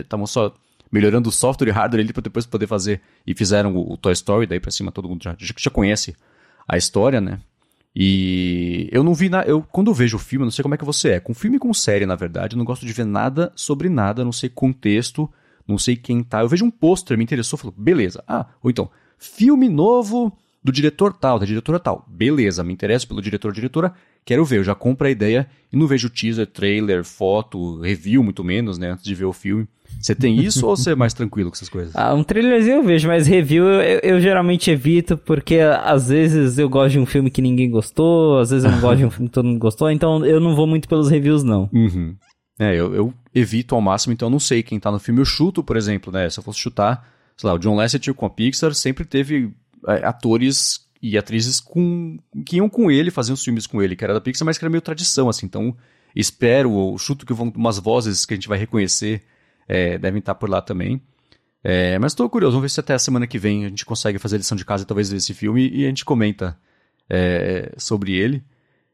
estavam 0.00 0.24
é, 0.24 0.26
só 0.26 0.54
melhorando 0.90 1.30
o 1.30 1.32
software 1.32 1.68
e 1.68 1.70
hardware 1.70 2.02
ali 2.02 2.12
para 2.12 2.22
depois 2.22 2.44
poder 2.44 2.66
fazer. 2.66 3.00
E 3.26 3.34
fizeram 3.34 3.74
o, 3.74 3.92
o 3.92 3.96
Toy 3.96 4.12
Story, 4.12 4.46
daí 4.46 4.60
para 4.60 4.70
cima 4.70 4.92
todo 4.92 5.08
mundo 5.08 5.22
já, 5.22 5.34
já, 5.38 5.70
conhece 5.70 6.14
a 6.68 6.76
história, 6.76 7.20
né? 7.20 7.40
E 7.94 8.88
eu 8.90 9.02
não 9.02 9.14
vi 9.14 9.28
nada. 9.28 9.48
Eu, 9.48 9.62
quando 9.62 9.90
eu 9.90 9.94
vejo 9.94 10.16
o 10.16 10.20
filme, 10.20 10.42
eu 10.42 10.46
não 10.46 10.50
sei 10.50 10.62
como 10.62 10.74
é 10.74 10.78
que 10.78 10.84
você 10.84 11.12
é. 11.12 11.20
Com 11.20 11.34
filme 11.34 11.56
e 11.56 11.60
com 11.60 11.72
série, 11.72 12.04
na 12.04 12.16
verdade, 12.16 12.54
eu 12.54 12.58
não 12.58 12.64
gosto 12.64 12.84
de 12.84 12.92
ver 12.92 13.06
nada 13.06 13.52
sobre 13.54 13.88
nada, 13.88 14.24
não 14.24 14.32
sei 14.32 14.48
contexto, 14.48 15.30
não 15.66 15.78
sei 15.78 15.96
quem 15.96 16.22
tá. 16.22 16.40
Eu 16.40 16.48
vejo 16.48 16.64
um 16.64 16.70
pôster, 16.70 17.16
me 17.16 17.24
interessou, 17.24 17.58
falo, 17.58 17.74
beleza. 17.76 18.22
Ah, 18.26 18.46
ou 18.62 18.70
então, 18.70 18.90
filme 19.18 19.68
novo 19.68 20.36
do 20.62 20.70
diretor 20.70 21.12
tal, 21.12 21.38
da 21.38 21.46
diretora 21.46 21.78
tal. 21.78 22.06
Beleza, 22.08 22.62
me 22.62 22.72
interessa 22.72 23.06
pelo 23.06 23.20
diretor 23.20 23.52
diretora, 23.52 23.92
quero 24.24 24.44
ver, 24.44 24.58
eu 24.58 24.64
já 24.64 24.74
compro 24.74 25.06
a 25.06 25.10
ideia 25.10 25.48
e 25.72 25.76
não 25.76 25.86
vejo 25.86 26.10
teaser, 26.10 26.46
trailer, 26.46 27.04
foto, 27.04 27.80
review, 27.80 28.22
muito 28.22 28.44
menos, 28.44 28.78
né, 28.78 28.90
antes 28.92 29.04
de 29.04 29.14
ver 29.14 29.24
o 29.24 29.32
filme. 29.32 29.66
Você 30.00 30.14
tem 30.14 30.38
isso 30.42 30.66
ou 30.66 30.76
você 30.76 30.92
é 30.92 30.94
mais 30.94 31.14
tranquilo 31.14 31.50
com 31.50 31.56
essas 31.56 31.68
coisas? 31.68 31.94
Ah, 31.94 32.14
um 32.14 32.22
trailerzinho 32.24 32.76
eu 32.76 32.82
vejo, 32.82 33.08
mas 33.08 33.26
review 33.26 33.64
eu, 33.64 34.00
eu, 34.02 34.20
geralmente 34.20 34.70
evito, 34.70 35.16
porque 35.16 35.58
às 35.58 36.08
vezes 36.08 36.58
eu 36.58 36.68
gosto 36.68 36.92
de 36.92 36.98
um 36.98 37.06
filme 37.06 37.30
que 37.30 37.42
ninguém 37.42 37.70
gostou, 37.70 38.38
às 38.38 38.50
vezes 38.50 38.64
eu 38.64 38.70
não 38.70 38.80
gosto 38.80 38.98
de 38.98 39.04
um 39.04 39.10
filme 39.10 39.28
que 39.28 39.34
todo 39.34 39.46
mundo 39.46 39.58
gostou, 39.58 39.90
então 39.90 40.24
eu 40.24 40.40
não 40.40 40.54
vou 40.54 40.66
muito 40.66 40.88
pelos 40.88 41.08
reviews, 41.08 41.42
não. 41.42 41.68
Uhum. 41.72 42.16
É, 42.58 42.74
eu, 42.74 42.94
eu, 42.94 43.14
evito 43.34 43.74
ao 43.74 43.80
máximo, 43.80 44.12
então 44.12 44.26
eu 44.26 44.30
não 44.30 44.38
sei 44.38 44.62
quem 44.62 44.78
tá 44.78 44.90
no 44.90 44.98
filme. 44.98 45.20
Eu 45.20 45.24
chuto, 45.24 45.64
por 45.64 45.76
exemplo, 45.76 46.12
né? 46.12 46.28
Se 46.28 46.38
eu 46.38 46.44
fosse 46.44 46.58
chutar, 46.58 47.08
sei 47.36 47.48
lá, 47.48 47.54
o 47.54 47.58
John 47.58 47.74
Lasseter 47.74 48.14
com 48.14 48.26
a 48.26 48.30
Pixar 48.30 48.74
sempre 48.74 49.04
teve 49.04 49.50
é, 49.88 50.04
atores 50.04 50.81
e 51.02 51.18
atrizes 51.18 51.58
com, 51.58 52.16
que 52.46 52.56
iam 52.56 52.68
com 52.68 52.90
ele, 52.90 53.10
faziam 53.10 53.34
os 53.34 53.44
filmes 53.44 53.66
com 53.66 53.82
ele, 53.82 53.96
que 53.96 54.04
era 54.04 54.14
da 54.14 54.20
Pixar, 54.20 54.46
mas 54.46 54.56
que 54.56 54.64
era 54.64 54.70
meio 54.70 54.80
tradição, 54.80 55.28
assim. 55.28 55.46
Então, 55.46 55.76
espero, 56.14 56.70
ou 56.70 56.96
chuto 56.96 57.26
que 57.26 57.32
vão 57.32 57.52
umas 57.56 57.78
vozes 57.78 58.24
que 58.24 58.34
a 58.34 58.36
gente 58.36 58.48
vai 58.48 58.58
reconhecer 58.58 59.24
é, 59.68 59.98
devem 59.98 60.18
estar 60.18 60.34
por 60.34 60.48
lá 60.48 60.60
também. 60.60 61.00
É, 61.64 61.98
mas 61.98 62.12
estou 62.12 62.28
curioso, 62.28 62.52
vamos 62.52 62.70
ver 62.70 62.74
se 62.74 62.80
até 62.80 62.94
a 62.94 62.98
semana 62.98 63.26
que 63.26 63.38
vem 63.38 63.64
a 63.64 63.68
gente 63.68 63.86
consegue 63.86 64.18
fazer 64.18 64.36
a 64.36 64.38
lição 64.38 64.56
de 64.56 64.64
casa 64.64 64.82
e 64.82 64.86
talvez 64.86 65.10
ver 65.10 65.16
esse 65.16 65.32
filme 65.32 65.68
e 65.68 65.84
a 65.84 65.88
gente 65.88 66.04
comenta 66.04 66.58
é, 67.08 67.72
sobre 67.76 68.12
ele. 68.12 68.44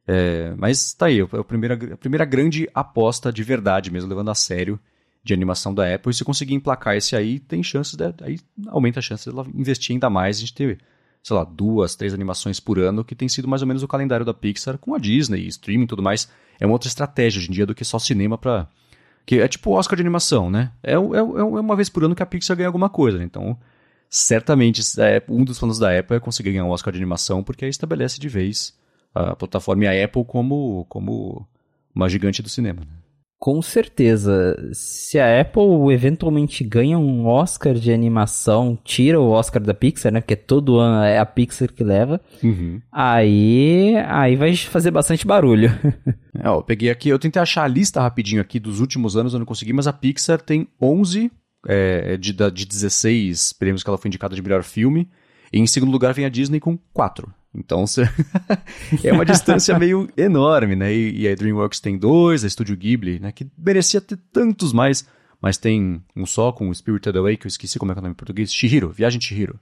É, 0.07 0.55
mas 0.57 0.93
tá 0.95 1.07
aí, 1.07 1.21
é 1.21 1.23
a 1.23 1.45
primeira, 1.45 1.75
a 1.95 1.97
primeira 1.97 2.25
grande 2.25 2.69
aposta 2.75 3.33
de 3.33 3.43
verdade 3.43 3.91
mesmo, 3.91 4.09
levando 4.09 4.31
a 4.31 4.35
sério, 4.35 4.79
de 5.23 5.35
animação 5.35 5.75
da 5.75 5.95
Apple. 5.95 6.11
E 6.11 6.15
se 6.15 6.25
conseguir 6.25 6.55
emplacar 6.55 6.97
esse 6.97 7.17
aí, 7.17 7.39
tem 7.39 7.63
chances, 7.63 7.95
de, 7.95 8.05
aí 8.23 8.39
aumenta 8.69 9.01
a 9.01 9.03
chance 9.03 9.29
dela 9.29 9.47
investir 9.55 9.95
ainda 9.95 10.09
mais, 10.09 10.37
a 10.37 10.41
gente 10.41 10.55
ter, 10.55 10.79
sei 11.29 11.37
lá, 11.37 11.45
duas, 11.45 11.95
três 11.95 12.15
animações 12.15 12.59
por 12.59 12.79
ano, 12.79 13.05
que 13.05 13.15
tem 13.15 13.29
sido 13.29 13.47
mais 13.47 13.61
ou 13.61 13.69
menos 13.69 13.83
o 13.83 13.89
calendário 13.89 14.25
da 14.25 14.33
Pixar 14.33 14.79
com 14.79 14.95
a 14.95 14.99
Disney, 14.99 15.47
streaming 15.47 15.85
e 15.85 15.87
tudo 15.87 16.03
mais. 16.03 16.29
É 16.59 16.67
uma 16.67 16.73
outra 16.73 16.89
estratégia 16.89 17.39
hoje 17.39 17.49
em 17.49 17.53
dia 17.53 17.67
do 17.67 17.75
que 17.75 17.85
só 17.85 17.99
cinema 17.99 18.39
para 18.39 18.67
que 19.27 19.39
é 19.41 19.47
tipo 19.47 19.71
o 19.71 19.75
Oscar 19.75 19.95
de 19.95 20.03
animação, 20.03 20.51
né? 20.51 20.73
É, 20.83 20.93
é, 20.93 20.95
é 20.95 20.99
uma 20.99 21.77
vez 21.77 21.91
por 21.91 22.03
ano 22.03 22.15
que 22.15 22.23
a 22.23 22.27
Pixar 22.27 22.57
ganha 22.57 22.67
alguma 22.67 22.89
coisa, 22.89 23.19
né? 23.19 23.25
Então, 23.25 23.59
certamente, 24.09 24.81
é, 24.99 25.23
um 25.29 25.45
dos 25.45 25.59
planos 25.59 25.79
da 25.79 25.97
Apple 25.99 26.17
é 26.17 26.21
conseguir 26.21 26.53
ganhar 26.53 26.65
um 26.65 26.71
Oscar 26.71 26.93
de 26.93 26.99
animação, 26.99 27.45
porque 27.45 27.67
aí 27.67 27.71
estabelece 27.71 28.19
de 28.19 28.29
vez 28.29 28.75
a 29.15 29.37
plataforma 29.37 29.85
e 29.85 29.87
a 29.89 30.05
Apple 30.05 30.25
como, 30.25 30.87
como 30.89 31.47
uma 31.95 32.09
gigante 32.09 32.43
do 32.43 32.49
cinema, 32.49 32.81
né? 32.81 32.98
Com 33.39 33.63
certeza. 33.63 34.57
Se 34.73 35.17
a 35.19 35.41
Apple 35.41 35.93
eventualmente 35.93 36.65
ganha 36.65 36.99
um 36.99 37.25
Oscar 37.27 37.75
de 37.75 37.93
animação, 37.93 38.77
tira 38.83 39.21
o 39.21 39.31
Oscar 39.31 39.63
da 39.63 39.73
Pixar, 39.73 40.13
né? 40.13 40.21
Porque 40.21 40.35
todo 40.35 40.79
ano 40.79 41.05
é 41.05 41.19
a 41.19 41.27
Pixar 41.27 41.73
que 41.73 41.85
leva. 41.85 42.21
Uhum. 42.43 42.81
Aí, 42.91 43.95
aí 44.09 44.35
vai 44.35 44.57
fazer 44.57 44.91
bastante 44.91 45.25
barulho. 45.25 45.71
é, 46.35 46.51
ó, 46.51 46.57
eu 46.57 46.63
peguei 46.63 46.91
aqui, 46.91 47.09
eu 47.09 47.19
tentei 47.19 47.41
achar 47.41 47.63
a 47.63 47.69
lista 47.69 48.01
rapidinho 48.01 48.43
aqui 48.43 48.59
dos 48.59 48.81
últimos 48.81 49.17
anos, 49.17 49.33
eu 49.33 49.39
não 49.39 49.47
consegui, 49.47 49.73
mas 49.73 49.87
a 49.87 49.93
Pixar 49.93 50.41
tem 50.41 50.67
11 50.83 51.31
é, 51.69 52.17
de, 52.17 52.33
de 52.33 52.67
16 52.67 53.53
prêmios 53.53 53.85
que 53.85 53.91
ela 53.91 53.99
foi 53.99 54.09
indicada 54.09 54.35
de 54.35 54.43
melhor 54.43 54.65
filme. 54.65 55.09
E 55.53 55.61
em 55.61 55.67
segundo 55.67 55.93
lugar 55.93 56.13
vem 56.13 56.25
a 56.25 56.29
Disney 56.29 56.59
com 56.59 56.77
4. 56.93 57.33
Então 57.59 57.85
é 59.03 59.13
uma 59.13 59.25
distância 59.25 59.79
meio 59.79 60.09
enorme, 60.17 60.77
né? 60.77 60.93
E, 60.95 61.23
e, 61.23 61.29
a 61.29 61.35
DreamWorks 61.35 61.81
tem 61.81 61.99
dois, 61.99 62.45
a 62.45 62.49
Studio 62.49 62.77
Ghibli, 62.77 63.19
né? 63.19 63.33
Que 63.33 63.47
merecia 63.57 64.01
ter 64.01 64.19
tantos 64.33 64.73
mais, 64.73 65.07
mas 65.41 65.59
tem 65.59 66.03
um 66.17 66.25
só 66.25 66.53
com 66.53 66.69
o 66.69 66.75
Spirited 66.75 67.17
Away, 67.17 67.37
que 67.37 67.47
eu 67.47 67.49
esqueci 67.49 67.79
como 67.79 67.93
é, 67.93 67.95
é 67.95 67.99
o 67.99 68.03
nome 68.03 68.13
em 68.13 68.17
português, 68.17 68.53
Shihiro, 68.53 68.91
Viagem 68.91 69.21
Shihiro. 69.21 69.59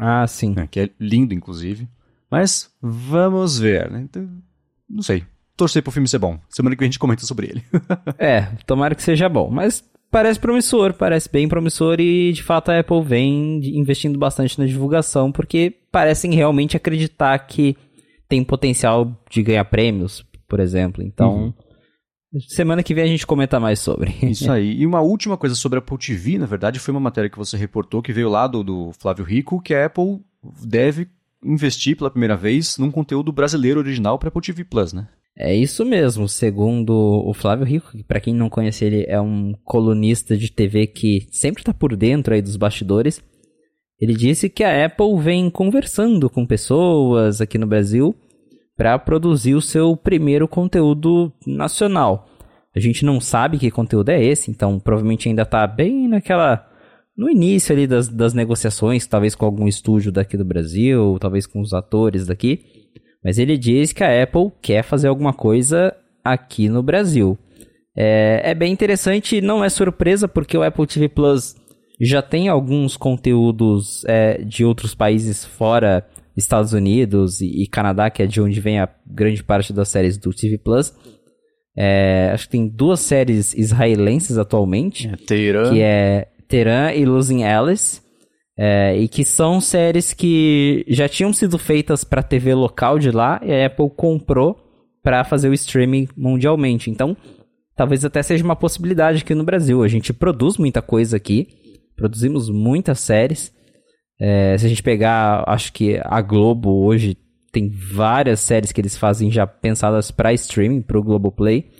Ah, 0.00 0.26
sim. 0.26 0.54
É, 0.56 0.66
que 0.66 0.80
é 0.80 0.90
lindo, 0.98 1.34
inclusive. 1.34 1.88
Mas 2.30 2.70
vamos 2.80 3.58
ver, 3.58 3.90
né? 3.90 4.00
Então, 4.02 4.28
não 4.88 5.02
sei. 5.02 5.24
Torcer 5.56 5.82
pro 5.82 5.92
filme 5.92 6.08
ser 6.08 6.18
bom. 6.18 6.40
Semana 6.48 6.74
que 6.74 6.80
vem 6.80 6.86
a 6.86 6.90
gente 6.90 6.98
comenta 6.98 7.26
sobre 7.26 7.46
ele. 7.46 7.64
é, 8.16 8.42
tomara 8.66 8.94
que 8.94 9.02
seja 9.02 9.28
bom. 9.28 9.50
Mas 9.50 9.84
parece 10.12 10.38
promissor, 10.38 10.92
parece 10.92 11.28
bem 11.32 11.48
promissor 11.48 11.98
e 11.98 12.32
de 12.32 12.42
fato 12.42 12.70
a 12.70 12.78
Apple 12.78 13.02
vem 13.02 13.58
investindo 13.76 14.18
bastante 14.18 14.58
na 14.58 14.66
divulgação 14.66 15.32
porque 15.32 15.74
parecem 15.90 16.34
realmente 16.34 16.76
acreditar 16.76 17.36
que 17.40 17.74
tem 18.28 18.44
potencial 18.44 19.10
de 19.30 19.42
ganhar 19.42 19.64
prêmios, 19.64 20.24
por 20.46 20.60
exemplo. 20.60 21.02
Então, 21.02 21.54
uhum. 22.32 22.40
semana 22.48 22.82
que 22.82 22.94
vem 22.94 23.04
a 23.04 23.06
gente 23.06 23.26
comenta 23.26 23.58
mais 23.58 23.80
sobre. 23.80 24.14
Isso 24.22 24.52
aí. 24.52 24.80
E 24.80 24.86
uma 24.86 25.00
última 25.00 25.36
coisa 25.36 25.54
sobre 25.54 25.78
a 25.78 25.80
Apple 25.80 25.98
TV, 25.98 26.38
na 26.38 26.46
verdade, 26.46 26.78
foi 26.78 26.92
uma 26.92 27.00
matéria 27.00 27.30
que 27.30 27.38
você 27.38 27.56
reportou 27.56 28.02
que 28.02 28.12
veio 28.12 28.28
lá 28.28 28.46
do, 28.46 28.62
do 28.62 28.92
Flávio 28.98 29.24
Rico, 29.24 29.60
que 29.60 29.74
a 29.74 29.86
Apple 29.86 30.20
deve 30.62 31.08
investir 31.44 31.96
pela 31.96 32.10
primeira 32.10 32.36
vez 32.36 32.76
num 32.78 32.90
conteúdo 32.90 33.32
brasileiro 33.32 33.80
original 33.80 34.18
para 34.18 34.28
Apple 34.28 34.42
TV 34.42 34.62
Plus, 34.64 34.92
né? 34.92 35.08
É 35.36 35.54
isso 35.54 35.84
mesmo, 35.84 36.28
segundo 36.28 36.92
o 36.92 37.32
Flávio 37.32 37.64
Rico, 37.64 37.90
que 37.92 38.04
para 38.04 38.20
quem 38.20 38.34
não 38.34 38.50
conhece 38.50 38.84
ele 38.84 39.04
é 39.08 39.20
um 39.20 39.54
colunista 39.64 40.36
de 40.36 40.52
TV 40.52 40.86
que 40.86 41.26
sempre 41.30 41.62
está 41.62 41.72
por 41.72 41.96
dentro 41.96 42.34
aí 42.34 42.42
dos 42.42 42.56
bastidores. 42.56 43.22
Ele 43.98 44.14
disse 44.14 44.50
que 44.50 44.62
a 44.62 44.84
Apple 44.84 45.18
vem 45.20 45.48
conversando 45.48 46.28
com 46.28 46.44
pessoas 46.44 47.40
aqui 47.40 47.56
no 47.56 47.66
Brasil 47.66 48.14
para 48.76 48.98
produzir 48.98 49.54
o 49.54 49.62
seu 49.62 49.96
primeiro 49.96 50.46
conteúdo 50.46 51.32
nacional. 51.46 52.28
A 52.74 52.80
gente 52.80 53.04
não 53.04 53.20
sabe 53.20 53.58
que 53.58 53.70
conteúdo 53.70 54.10
é 54.10 54.22
esse, 54.22 54.50
então 54.50 54.78
provavelmente 54.78 55.28
ainda 55.28 55.42
está 55.42 55.66
bem 55.66 56.08
naquela 56.08 56.68
no 57.16 57.30
início 57.30 57.74
ali 57.74 57.86
das, 57.86 58.08
das 58.08 58.32
negociações, 58.32 59.06
talvez 59.06 59.34
com 59.34 59.44
algum 59.44 59.68
estúdio 59.68 60.10
daqui 60.10 60.36
do 60.36 60.44
Brasil, 60.44 61.18
talvez 61.20 61.46
com 61.46 61.60
os 61.60 61.72
atores 61.72 62.26
daqui. 62.26 62.64
Mas 63.24 63.38
ele 63.38 63.56
diz 63.56 63.92
que 63.92 64.02
a 64.02 64.22
Apple 64.22 64.50
quer 64.60 64.82
fazer 64.82 65.08
alguma 65.08 65.32
coisa 65.32 65.94
aqui 66.24 66.68
no 66.68 66.82
Brasil. 66.82 67.38
É, 67.96 68.50
é 68.50 68.54
bem 68.54 68.72
interessante, 68.72 69.40
não 69.40 69.62
é 69.62 69.68
surpresa, 69.68 70.26
porque 70.26 70.56
o 70.56 70.62
Apple 70.62 70.86
TV 70.86 71.08
Plus 71.08 71.54
já 72.00 72.22
tem 72.22 72.48
alguns 72.48 72.96
conteúdos 72.96 74.04
é, 74.06 74.42
de 74.42 74.64
outros 74.64 74.94
países 74.94 75.44
fora 75.44 76.04
Estados 76.36 76.72
Unidos 76.72 77.40
e, 77.40 77.62
e, 77.62 77.66
Canadá, 77.66 78.10
que 78.10 78.22
é 78.22 78.26
de 78.26 78.40
onde 78.40 78.60
vem 78.60 78.80
a 78.80 78.88
grande 79.06 79.42
parte 79.44 79.72
das 79.72 79.88
séries 79.88 80.16
do 80.16 80.30
TV 80.30 80.58
Plus. 80.58 80.92
É, 81.76 82.30
acho 82.32 82.46
que 82.46 82.52
tem 82.52 82.68
duas 82.68 83.00
séries 83.00 83.54
israelenses 83.54 84.38
atualmente. 84.38 85.08
É, 85.08 85.16
Teherã. 85.16 85.70
Que 85.70 85.80
é 85.80 86.28
Teherã 86.48 86.92
e 86.92 87.04
Losing 87.04 87.44
Alice. 87.44 88.00
É, 88.56 88.94
e 88.96 89.08
que 89.08 89.24
são 89.24 89.60
séries 89.60 90.12
que 90.12 90.84
já 90.86 91.08
tinham 91.08 91.32
sido 91.32 91.56
feitas 91.58 92.04
para 92.04 92.22
TV 92.22 92.54
local 92.54 92.98
de 92.98 93.10
lá 93.10 93.40
e 93.42 93.50
a 93.50 93.66
Apple 93.66 93.90
comprou 93.96 94.56
para 95.02 95.24
fazer 95.24 95.48
o 95.48 95.54
streaming 95.54 96.06
mundialmente. 96.16 96.90
Então, 96.90 97.16
talvez 97.74 98.04
até 98.04 98.22
seja 98.22 98.44
uma 98.44 98.56
possibilidade 98.56 99.22
aqui 99.22 99.34
no 99.34 99.44
Brasil. 99.44 99.82
A 99.82 99.88
gente 99.88 100.12
produz 100.12 100.58
muita 100.58 100.82
coisa 100.82 101.16
aqui, 101.16 101.48
produzimos 101.96 102.50
muitas 102.50 103.00
séries. 103.00 103.52
É, 104.20 104.56
se 104.58 104.66
a 104.66 104.68
gente 104.68 104.82
pegar, 104.82 105.44
acho 105.46 105.72
que 105.72 106.00
a 106.04 106.20
Globo 106.20 106.84
hoje 106.84 107.16
tem 107.50 107.68
várias 107.68 108.40
séries 108.40 108.70
que 108.70 108.80
eles 108.80 108.96
fazem 108.96 109.30
já 109.30 109.46
pensadas 109.46 110.10
para 110.10 110.32
streaming, 110.32 110.82
para 110.82 110.98
o 110.98 111.02
Globoplay. 111.02 111.70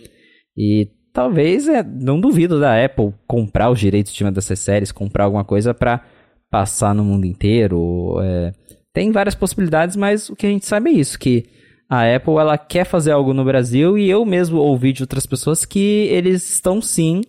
E 0.57 0.89
talvez, 1.13 1.69
é, 1.69 1.83
não 1.83 2.21
duvido 2.21 2.59
da 2.59 2.85
Apple 2.85 3.15
comprar 3.27 3.71
os 3.71 3.79
direitos 3.79 4.13
de 4.13 4.25
uma 4.25 4.33
dessas 4.33 4.59
séries, 4.59 4.91
comprar 4.91 5.25
alguma 5.25 5.45
coisa 5.45 5.73
para 5.73 6.05
passar 6.53 6.95
no 6.95 7.03
mundo 7.03 7.25
inteiro. 7.25 8.21
É, 8.23 8.53
tem 8.93 9.11
várias 9.11 9.35
possibilidades, 9.35 9.97
mas 9.97 10.29
o 10.29 10.37
que 10.37 10.47
a 10.47 10.51
gente 10.51 10.67
sabe 10.67 10.91
é 10.91 10.93
isso, 10.93 11.19
que 11.19 11.47
a 11.89 12.15
Apple 12.15 12.35
ela 12.35 12.59
quer 12.59 12.85
fazer 12.85 13.11
algo 13.11 13.33
no 13.33 13.43
Brasil 13.43 13.97
e 13.97 14.09
eu 14.11 14.23
mesmo 14.27 14.59
ouvi 14.59 14.93
de 14.93 15.03
outras 15.03 15.25
pessoas 15.25 15.65
que 15.65 16.07
eles 16.11 16.47
estão 16.53 16.83
sim 16.83 17.23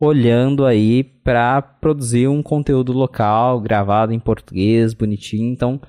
olhando 0.00 0.64
aí 0.64 1.02
para 1.02 1.60
produzir 1.60 2.28
um 2.28 2.40
conteúdo 2.40 2.92
local, 2.92 3.60
gravado 3.60 4.12
em 4.12 4.20
português, 4.20 4.94
bonitinho. 4.94 5.52
Então, 5.52 5.80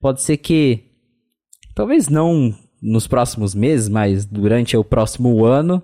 pode 0.00 0.20
ser 0.20 0.36
que 0.38 0.82
talvez 1.76 2.08
não 2.08 2.52
nos 2.82 3.06
próximos 3.06 3.54
meses, 3.54 3.88
mas 3.88 4.26
durante 4.26 4.76
o 4.76 4.82
próximo 4.82 5.44
ano 5.44 5.80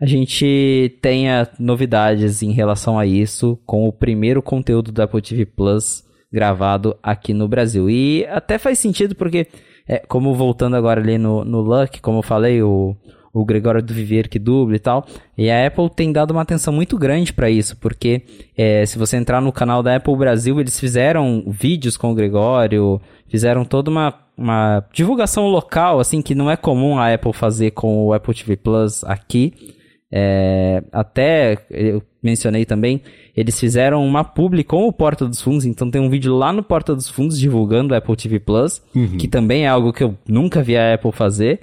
a 0.00 0.06
gente 0.06 0.96
tenha 1.02 1.46
novidades 1.58 2.42
em 2.42 2.52
relação 2.52 2.98
a 2.98 3.04
isso 3.04 3.58
com 3.66 3.86
o 3.86 3.92
primeiro 3.92 4.40
conteúdo 4.40 4.90
da 4.90 5.04
Apple 5.04 5.20
TV 5.20 5.44
Plus 5.44 6.02
gravado 6.32 6.96
aqui 7.02 7.34
no 7.34 7.46
Brasil. 7.46 7.90
E 7.90 8.24
até 8.26 8.56
faz 8.56 8.78
sentido 8.78 9.14
porque, 9.14 9.48
é, 9.86 9.98
como 9.98 10.34
voltando 10.34 10.74
agora 10.74 11.00
ali 11.00 11.18
no, 11.18 11.44
no 11.44 11.60
Luck, 11.60 12.00
como 12.00 12.20
eu 12.20 12.22
falei, 12.22 12.62
o, 12.62 12.96
o 13.30 13.44
Gregório 13.44 13.82
do 13.82 13.92
Vivier 13.92 14.26
que 14.26 14.38
dubla 14.38 14.76
e 14.76 14.78
tal. 14.78 15.04
E 15.36 15.50
a 15.50 15.66
Apple 15.66 15.90
tem 15.90 16.10
dado 16.10 16.30
uma 16.30 16.40
atenção 16.40 16.72
muito 16.72 16.96
grande 16.96 17.30
para 17.30 17.50
isso, 17.50 17.76
porque 17.76 18.22
é, 18.56 18.86
se 18.86 18.98
você 18.98 19.18
entrar 19.18 19.42
no 19.42 19.52
canal 19.52 19.82
da 19.82 19.96
Apple 19.96 20.16
Brasil, 20.16 20.58
eles 20.58 20.80
fizeram 20.80 21.44
vídeos 21.46 21.98
com 21.98 22.10
o 22.10 22.14
Gregório, 22.14 22.98
fizeram 23.28 23.66
toda 23.66 23.90
uma, 23.90 24.14
uma 24.34 24.82
divulgação 24.94 25.46
local, 25.48 26.00
assim, 26.00 26.22
que 26.22 26.34
não 26.34 26.50
é 26.50 26.56
comum 26.56 26.98
a 26.98 27.12
Apple 27.12 27.34
fazer 27.34 27.72
com 27.72 28.06
o 28.06 28.14
Apple 28.14 28.34
TV 28.34 28.56
Plus 28.56 29.04
aqui. 29.04 29.78
É, 30.12 30.82
até 30.90 31.56
eu 31.70 32.02
mencionei 32.22 32.64
também, 32.64 33.00
eles 33.36 33.58
fizeram 33.58 34.04
uma 34.04 34.24
publi 34.24 34.64
com 34.64 34.86
o 34.86 34.92
Porta 34.92 35.26
dos 35.26 35.40
Fundos, 35.40 35.64
então 35.64 35.90
tem 35.90 36.00
um 36.00 36.10
vídeo 36.10 36.34
lá 36.34 36.52
no 36.52 36.62
Porta 36.62 36.94
dos 36.94 37.08
Fundos 37.08 37.38
divulgando 37.38 37.94
o 37.94 37.96
Apple 37.96 38.16
TV 38.16 38.40
Plus, 38.40 38.82
uhum. 38.94 39.16
que 39.16 39.28
também 39.28 39.64
é 39.64 39.68
algo 39.68 39.92
que 39.92 40.02
eu 40.02 40.16
nunca 40.28 40.62
vi 40.62 40.76
a 40.76 40.94
Apple 40.94 41.12
fazer. 41.12 41.60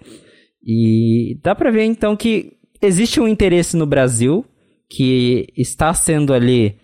E 0.66 1.38
dá 1.44 1.54
pra 1.54 1.72
ver 1.72 1.84
então 1.84 2.16
que 2.16 2.54
existe 2.82 3.20
um 3.20 3.28
interesse 3.28 3.78
no 3.78 3.86
Brasil 3.86 4.46
que 4.90 5.48
está 5.56 5.94
sendo 5.94 6.34
ali 6.34 6.76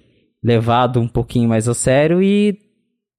levado 0.43 0.99
um 0.99 1.08
pouquinho 1.08 1.47
mais 1.47 1.67
a 1.69 1.73
sério 1.73 2.21
e 2.21 2.58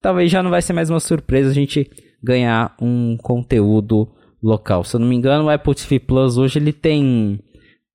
talvez 0.00 0.30
já 0.30 0.42
não 0.42 0.50
vai 0.50 0.60
ser 0.60 0.74
mais 0.74 0.90
uma 0.90 1.00
surpresa 1.00 1.50
a 1.50 1.54
gente 1.54 1.90
ganhar 2.22 2.76
um 2.80 3.16
conteúdo 3.16 4.08
local. 4.42 4.84
Se 4.84 4.96
eu 4.96 5.00
não 5.00 5.08
me 5.08 5.16
engano, 5.16 5.44
o 5.44 5.50
Apple 5.50 5.74
TV 5.74 5.98
Plus 5.98 6.36
hoje 6.36 6.58
ele 6.58 6.72
tem 6.72 7.40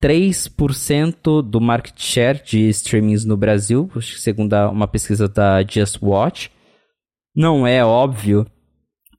3% 0.01 1.41
do 1.41 1.59
market 1.59 1.99
share 1.99 2.41
de 2.43 2.69
streamings 2.69 3.25
no 3.25 3.35
Brasil, 3.35 3.89
segundo 4.01 4.53
uma 4.69 4.87
pesquisa 4.87 5.27
da 5.27 5.61
Just 5.63 6.01
Watch. 6.01 6.49
Não 7.35 7.67
é 7.67 7.83
óbvio 7.83 8.45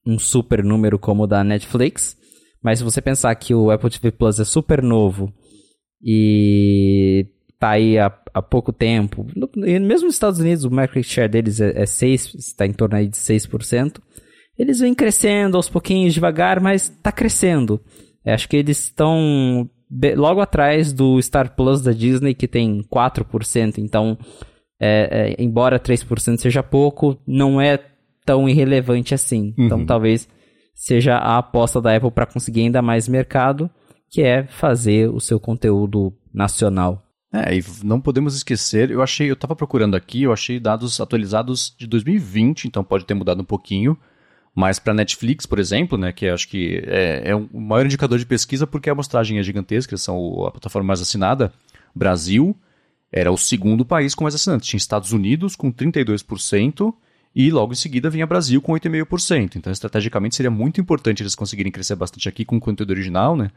um 0.06 0.18
super 0.18 0.64
número 0.64 0.98
como 0.98 1.24
o 1.24 1.26
da 1.26 1.44
Netflix, 1.44 2.16
mas 2.62 2.78
se 2.78 2.84
você 2.84 3.00
pensar 3.00 3.34
que 3.34 3.54
o 3.54 3.70
Apple 3.70 3.90
TV 3.90 4.10
Plus 4.10 4.40
é 4.40 4.44
super 4.44 4.82
novo 4.82 5.32
e 6.02 7.26
tá 7.58 7.70
aí 7.70 7.98
há, 7.98 8.06
há 8.32 8.40
pouco 8.40 8.72
tempo, 8.72 9.26
no, 9.36 9.50
mesmo 9.54 10.06
nos 10.06 10.14
Estados 10.14 10.40
Unidos 10.40 10.64
o 10.64 10.70
market 10.70 11.04
share 11.04 11.28
deles 11.28 11.60
é, 11.60 11.82
é 11.82 11.86
6, 11.86 12.34
está 12.34 12.66
em 12.66 12.72
torno 12.72 12.96
aí 12.96 13.06
de 13.06 13.16
6%, 13.16 14.00
eles 14.58 14.80
vêm 14.80 14.94
crescendo 14.94 15.56
aos 15.56 15.68
pouquinhos, 15.68 16.14
devagar, 16.14 16.60
mas 16.60 16.90
está 16.90 17.12
crescendo. 17.12 17.80
É, 18.24 18.34
acho 18.34 18.48
que 18.48 18.56
eles 18.56 18.84
estão 18.84 19.70
logo 20.16 20.40
atrás 20.40 20.92
do 20.92 21.20
Star 21.20 21.54
Plus 21.54 21.82
da 21.82 21.92
Disney, 21.92 22.34
que 22.34 22.46
tem 22.46 22.82
4%. 22.82 23.78
Então, 23.78 24.16
é, 24.80 25.34
é, 25.38 25.42
embora 25.42 25.78
3% 25.78 26.38
seja 26.38 26.62
pouco, 26.62 27.18
não 27.26 27.60
é 27.60 27.78
tão 28.24 28.48
irrelevante 28.48 29.14
assim. 29.14 29.48
Então, 29.48 29.58
uhum. 29.58 29.66
Então, 29.66 29.86
talvez 29.86 30.28
seja 30.74 31.16
a 31.16 31.38
aposta 31.38 31.80
da 31.80 31.94
Apple 31.94 32.10
para 32.10 32.26
conseguir 32.26 32.62
ainda 32.62 32.80
mais 32.80 33.08
mercado, 33.08 33.70
que 34.08 34.22
é 34.22 34.46
fazer 34.46 35.10
o 35.10 35.20
seu 35.20 35.38
conteúdo 35.38 36.12
nacional. 36.32 37.02
É, 37.32 37.56
e 37.56 37.64
não 37.84 38.00
podemos 38.00 38.34
esquecer, 38.34 38.90
eu 38.90 39.02
achei, 39.02 39.30
eu 39.30 39.34
estava 39.34 39.54
procurando 39.54 39.94
aqui, 39.94 40.24
eu 40.24 40.32
achei 40.32 40.58
dados 40.58 41.00
atualizados 41.00 41.74
de 41.78 41.86
2020, 41.86 42.64
então 42.64 42.82
pode 42.82 43.04
ter 43.04 43.14
mudado 43.14 43.40
um 43.40 43.44
pouquinho, 43.44 43.96
mas 44.54 44.78
para 44.78 44.92
Netflix, 44.92 45.46
por 45.46 45.58
exemplo, 45.58 45.96
né, 45.96 46.12
que 46.12 46.28
acho 46.28 46.48
que 46.48 46.82
é, 46.86 47.30
é 47.30 47.36
o 47.36 47.48
maior 47.60 47.86
indicador 47.86 48.18
de 48.18 48.26
pesquisa 48.26 48.66
porque 48.66 48.90
a 48.90 48.92
amostragem 48.92 49.38
é 49.38 49.42
gigantesca, 49.42 49.96
são 49.96 50.44
a 50.46 50.50
plataforma 50.50 50.88
mais 50.88 51.00
assinada, 51.00 51.52
Brasil 51.94 52.56
era 53.12 53.30
o 53.30 53.36
segundo 53.36 53.84
país 53.84 54.14
com 54.14 54.24
mais 54.24 54.34
assinantes. 54.34 54.68
Tinha 54.68 54.78
Estados 54.78 55.12
Unidos 55.12 55.56
com 55.56 55.72
32% 55.72 56.94
e 57.34 57.50
logo 57.50 57.72
em 57.72 57.76
seguida 57.76 58.10
vinha 58.10 58.26
Brasil 58.26 58.60
com 58.62 58.72
8,5%. 58.72 59.56
Então, 59.56 59.72
estrategicamente, 59.72 60.36
seria 60.36 60.50
muito 60.50 60.80
importante 60.80 61.22
eles 61.22 61.34
conseguirem 61.34 61.72
crescer 61.72 61.96
bastante 61.96 62.28
aqui 62.28 62.44
com 62.44 62.60
conteúdo 62.60 62.90
original, 62.90 63.36
né? 63.36 63.50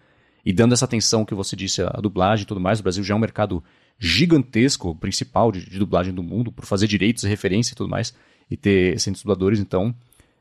E 0.45 0.51
dando 0.51 0.73
essa 0.73 0.85
atenção 0.85 1.23
que 1.23 1.33
você 1.33 1.55
disse, 1.55 1.81
a 1.81 2.01
dublagem 2.01 2.43
e 2.43 2.45
tudo 2.45 2.59
mais, 2.59 2.79
o 2.79 2.83
Brasil 2.83 3.03
já 3.03 3.13
é 3.13 3.17
um 3.17 3.19
mercado 3.19 3.63
gigantesco, 3.97 4.93
principal 4.95 5.51
de, 5.51 5.69
de 5.69 5.79
dublagem 5.79 6.13
do 6.13 6.21
mundo, 6.21 6.51
por 6.51 6.65
fazer 6.65 6.87
direitos, 6.87 7.23
referência 7.23 7.73
e 7.73 7.75
tudo 7.75 7.89
mais, 7.89 8.13
e 8.51 8.57
ter 8.57 8.95
excelentes 8.95 9.21
dubladores, 9.23 9.59
então 9.59 9.95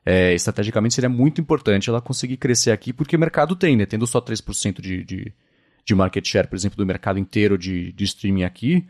é, 0.05 0.35
estrategicamente 0.35 0.95
seria 0.95 1.09
muito 1.09 1.41
importante 1.41 1.89
ela 1.89 2.01
conseguir 2.01 2.37
crescer 2.37 2.71
aqui, 2.71 2.93
porque 2.93 3.17
o 3.17 3.19
mercado 3.19 3.55
tem, 3.55 3.77
né? 3.77 3.87
Tendo 3.87 4.07
só 4.07 4.21
3% 4.21 4.81
de, 4.81 5.05
de, 5.05 5.33
de 5.85 5.95
market 5.95 6.27
share, 6.27 6.49
por 6.49 6.57
exemplo, 6.57 6.77
do 6.77 6.87
mercado 6.87 7.19
inteiro 7.19 7.57
de, 7.57 7.93
de 7.93 8.05
streaming 8.05 8.45
aqui, 8.45 8.87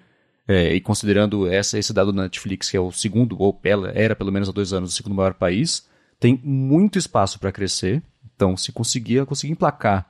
é, 0.48 0.74
e 0.74 0.80
considerando 0.80 1.46
essa, 1.46 1.78
esse 1.78 1.92
dado 1.92 2.12
da 2.12 2.22
Netflix, 2.22 2.70
que 2.70 2.76
é 2.76 2.80
o 2.80 2.90
segundo, 2.90 3.36
ou 3.40 3.60
era 3.94 4.16
pelo 4.16 4.32
menos 4.32 4.48
há 4.48 4.52
dois 4.52 4.72
anos, 4.72 4.92
o 4.92 4.96
segundo 4.96 5.14
maior 5.14 5.34
país, 5.34 5.86
tem 6.18 6.40
muito 6.42 6.98
espaço 6.98 7.38
para 7.38 7.52
crescer. 7.52 8.02
Então, 8.34 8.56
se 8.56 8.72
conseguir, 8.72 9.24
conseguir 9.26 9.52
emplacar 9.52 10.08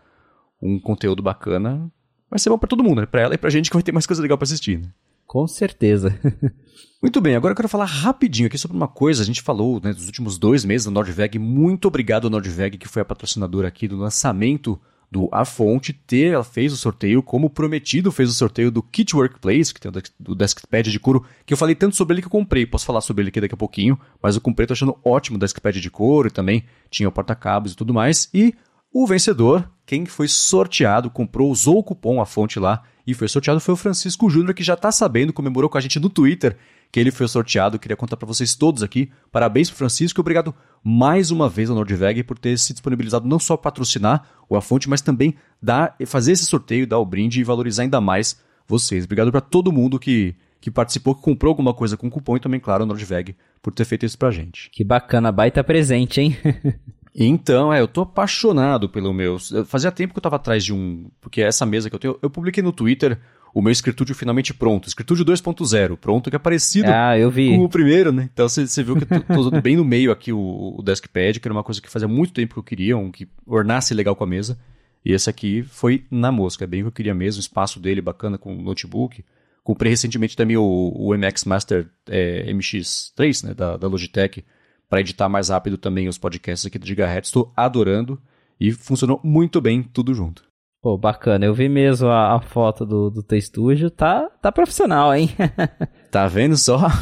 um 0.61 0.79
conteúdo 0.79 1.23
bacana, 1.23 1.91
vai 2.31 2.38
ser 2.38 2.49
bom 2.49 2.59
para 2.59 2.69
todo 2.69 2.85
mundo, 2.85 3.01
né? 3.01 3.07
Para 3.07 3.23
ela 3.23 3.35
e 3.35 3.38
para 3.38 3.51
gente 3.51 3.69
que 3.69 3.77
vai 3.77 3.83
ter 3.83 3.93
mais 3.93 4.07
coisa 4.07 4.23
legal 4.23 4.38
para 4.38 4.45
assistir. 4.45 4.79
Né? 4.79 4.88
Com 5.33 5.47
certeza. 5.47 6.14
Muito 7.01 7.18
bem, 7.18 7.35
agora 7.35 7.53
eu 7.53 7.57
quero 7.57 7.66
falar 7.66 7.87
rapidinho 7.87 8.49
aqui 8.49 8.59
sobre 8.59 8.77
uma 8.77 8.87
coisa. 8.87 9.23
A 9.23 9.25
gente 9.25 9.40
falou 9.40 9.81
né, 9.83 9.90
dos 9.90 10.05
últimos 10.05 10.37
dois 10.37 10.62
meses 10.62 10.85
da 10.85 10.90
Nordveg. 10.90 11.38
Muito 11.38 11.88
obrigado, 11.88 12.29
Nordveg, 12.29 12.77
que 12.77 12.87
foi 12.87 13.01
a 13.01 13.05
patrocinadora 13.05 13.66
aqui 13.66 13.88
do 13.88 13.97
lançamento 13.97 14.79
do 15.11 15.31
A 15.33 15.47
Fonte. 15.47 15.99
Ela 16.12 16.45
fez 16.45 16.71
o 16.71 16.77
sorteio, 16.77 17.23
como 17.23 17.49
prometido, 17.49 18.12
fez 18.12 18.29
o 18.29 18.35
sorteio 18.35 18.71
do 18.71 18.83
Kit 18.83 19.16
Workplace, 19.16 19.73
que 19.73 19.81
tem 19.81 19.90
o 20.29 20.35
Deskpad 20.35 20.90
de 20.90 21.01
couro, 21.01 21.25
que 21.47 21.55
eu 21.55 21.57
falei 21.57 21.75
tanto 21.75 21.97
sobre 21.97 22.12
ele 22.12 22.21
que 22.21 22.27
eu 22.27 22.31
comprei. 22.31 22.66
Posso 22.66 22.85
falar 22.85 23.01
sobre 23.01 23.23
ele 23.23 23.31
aqui 23.31 23.40
daqui 23.40 23.55
a 23.55 23.57
pouquinho, 23.57 23.99
mas 24.23 24.35
eu 24.35 24.40
comprei, 24.42 24.66
tô 24.66 24.75
achando 24.75 24.99
ótimo 25.03 25.38
o 25.38 25.40
Deskpad 25.40 25.81
de 25.81 25.90
couro 25.90 26.29
e 26.29 26.31
também 26.31 26.62
tinha 26.90 27.09
o 27.09 27.12
porta-cabos 27.12 27.73
e 27.73 27.77
tudo 27.77 27.95
mais. 27.95 28.29
E 28.35 28.55
o 28.92 29.07
vencedor, 29.07 29.70
quem 29.87 30.05
foi 30.05 30.28
sorteado, 30.28 31.11
comprou, 31.11 31.50
usou 31.50 31.78
o 31.78 31.83
cupom 31.83 32.20
A 32.20 32.26
Fonte 32.26 32.61
lá 32.61 32.83
e 33.07 33.14
foi 33.14 33.26
sorteado 33.26 33.61
foi 33.61 33.74
o 33.74 33.76
Francisco 33.76 34.28
Júnior, 34.28 34.55
que 34.55 34.62
já 34.62 34.74
está 34.74 34.92
sabendo, 34.92 35.33
comemorou 35.33 35.70
com 35.70 35.78
a 35.78 35.81
gente 35.81 35.98
no 35.98 36.11
Twitter 36.11 36.57
que 36.92 37.00
ele 37.00 37.11
foi 37.11 37.26
sorteado. 37.26 37.78
Queria 37.78 37.96
contar 37.96 38.18
para 38.18 38.26
vocês 38.26 38.55
todos 38.55 38.83
aqui. 38.83 39.11
Parabéns 39.33 39.70
pro 39.70 39.78
Francisco 39.78 40.20
e 40.20 40.22
obrigado 40.22 40.55
mais 40.85 41.31
uma 41.31 41.48
vez 41.48 41.70
ao 41.70 41.76
Nordveg 41.76 42.22
por 42.22 42.38
ter 42.38 42.59
se 42.59 42.74
disponibilizado 42.74 43.26
não 43.26 43.38
só 43.38 43.57
patrocinar 43.57 44.28
o 44.46 44.57
A 44.57 44.61
Fonte, 44.61 44.90
mas 44.90 45.00
também 45.00 45.35
dar, 45.61 45.96
fazer 46.07 46.33
esse 46.33 46.44
sorteio, 46.44 46.87
dar 46.87 46.98
o 46.98 47.07
brinde 47.07 47.40
e 47.40 47.44
valorizar 47.44 47.85
ainda 47.85 48.00
mais 48.00 48.38
vocês. 48.68 49.05
Obrigado 49.05 49.33
para 49.33 49.40
todo 49.40 49.72
mundo 49.72 49.98
que, 49.98 50.37
que 50.61 50.70
participou, 50.70 51.14
que 51.14 51.22
comprou 51.22 51.48
alguma 51.48 51.72
coisa 51.72 51.96
com 51.96 52.11
cupom 52.11 52.37
e 52.37 52.40
também, 52.40 52.61
claro, 52.61 52.85
o 52.85 52.87
Nordveg 52.87 53.35
por 53.62 53.72
ter 53.72 53.87
feito 53.87 54.05
isso 54.05 54.18
pra 54.18 54.31
gente. 54.31 54.68
Que 54.70 54.85
bacana, 54.85 55.33
baita 55.33 55.64
presente, 55.64 56.20
hein? 56.20 56.37
Então, 57.14 57.72
é, 57.72 57.81
eu 57.81 57.88
tô 57.88 58.03
apaixonado 58.03 58.88
pelo 58.88 59.12
meu. 59.12 59.38
Fazia 59.66 59.92
tempo 59.92 60.14
que 60.14 60.18
eu 60.18 60.22
tava 60.22 60.37
atrás 60.37 60.64
de 60.64 60.72
um. 60.72 61.11
Porque 61.20 61.42
essa 61.42 61.66
mesa 61.66 61.90
que 61.90 61.94
eu 61.94 62.01
tenho. 62.01 62.18
Eu 62.22 62.31
publiquei 62.31 62.62
no 62.62 62.72
Twitter 62.72 63.18
o 63.55 63.61
meu 63.61 63.70
escritúdio 63.70 64.14
finalmente 64.14 64.55
pronto. 64.55 64.88
Escritúdio 64.88 65.25
2.0, 65.25 65.96
pronto, 65.96 66.31
que 66.31 66.37
é 66.37 66.38
parecido 66.38 66.88
ah, 66.90 67.12
com 67.35 67.64
o 67.64 67.68
primeiro, 67.68 68.11
né? 68.11 68.31
Então 68.33 68.48
você 68.48 68.83
viu 68.83 68.96
que 68.96 69.05
eu 69.05 69.20
tô, 69.20 69.51
tô 69.51 69.61
bem 69.61 69.77
no 69.77 69.85
meio 69.85 70.11
aqui 70.11 70.33
o, 70.33 70.75
o 70.79 70.83
Deskpad, 70.83 71.38
que 71.38 71.46
era 71.46 71.53
uma 71.53 71.62
coisa 71.62 71.81
que 71.81 71.90
fazia 71.90 72.09
muito 72.09 72.33
tempo 72.33 72.55
que 72.55 72.59
eu 72.59 72.64
queria, 72.64 72.96
um 72.96 73.11
que 73.11 73.29
ornasse 73.46 73.92
legal 73.92 74.16
com 74.16 74.25
a 74.25 74.27
mesa. 74.27 74.59
E 75.05 75.12
esse 75.12 75.29
aqui 75.29 75.62
foi 75.62 76.05
na 76.11 76.33
mosca, 76.33 76.64
é 76.64 76.66
bem 76.66 76.81
o 76.81 76.85
que 76.85 76.88
eu 76.88 76.92
queria 76.92 77.14
mesmo, 77.14 77.40
o 77.40 77.42
espaço 77.42 77.79
dele 77.81 78.01
bacana 78.01 78.38
com 78.38 78.57
o 78.57 78.62
notebook. 78.62 79.22
Comprei 79.62 79.90
recentemente 79.90 80.37
também 80.37 80.57
o, 80.57 80.92
o 80.96 81.14
MX 81.16 81.44
Master 81.44 81.88
é, 82.09 82.51
MX3, 82.53 83.48
né, 83.48 83.55
da, 83.55 83.77
da 83.77 83.87
Logitech 83.87 84.44
para 84.92 85.00
editar 85.00 85.26
mais 85.26 85.48
rápido 85.48 85.78
também 85.78 86.07
os 86.07 86.18
podcasts 86.18 86.66
aqui 86.66 86.78
do 86.78 86.87
Gigahertz. 86.87 87.28
Estou 87.28 87.50
adorando 87.57 88.20
e 88.61 88.72
funcionou 88.72 89.18
muito 89.24 89.59
bem 89.59 89.83
tudo 89.83 90.12
junto. 90.12 90.44
Pô, 90.83 90.98
bacana. 90.98 91.46
Eu 91.46 91.55
vi 91.55 91.66
mesmo 91.66 92.09
a, 92.09 92.37
a 92.37 92.40
foto 92.42 92.85
do, 92.85 93.09
do 93.09 93.22
teu 93.22 93.38
estúdio. 93.38 93.88
Tá, 93.90 94.28
tá 94.42 94.52
profissional, 94.52 95.14
hein? 95.14 95.31
tá 96.12 96.28
vendo 96.28 96.59
só? 96.59 96.78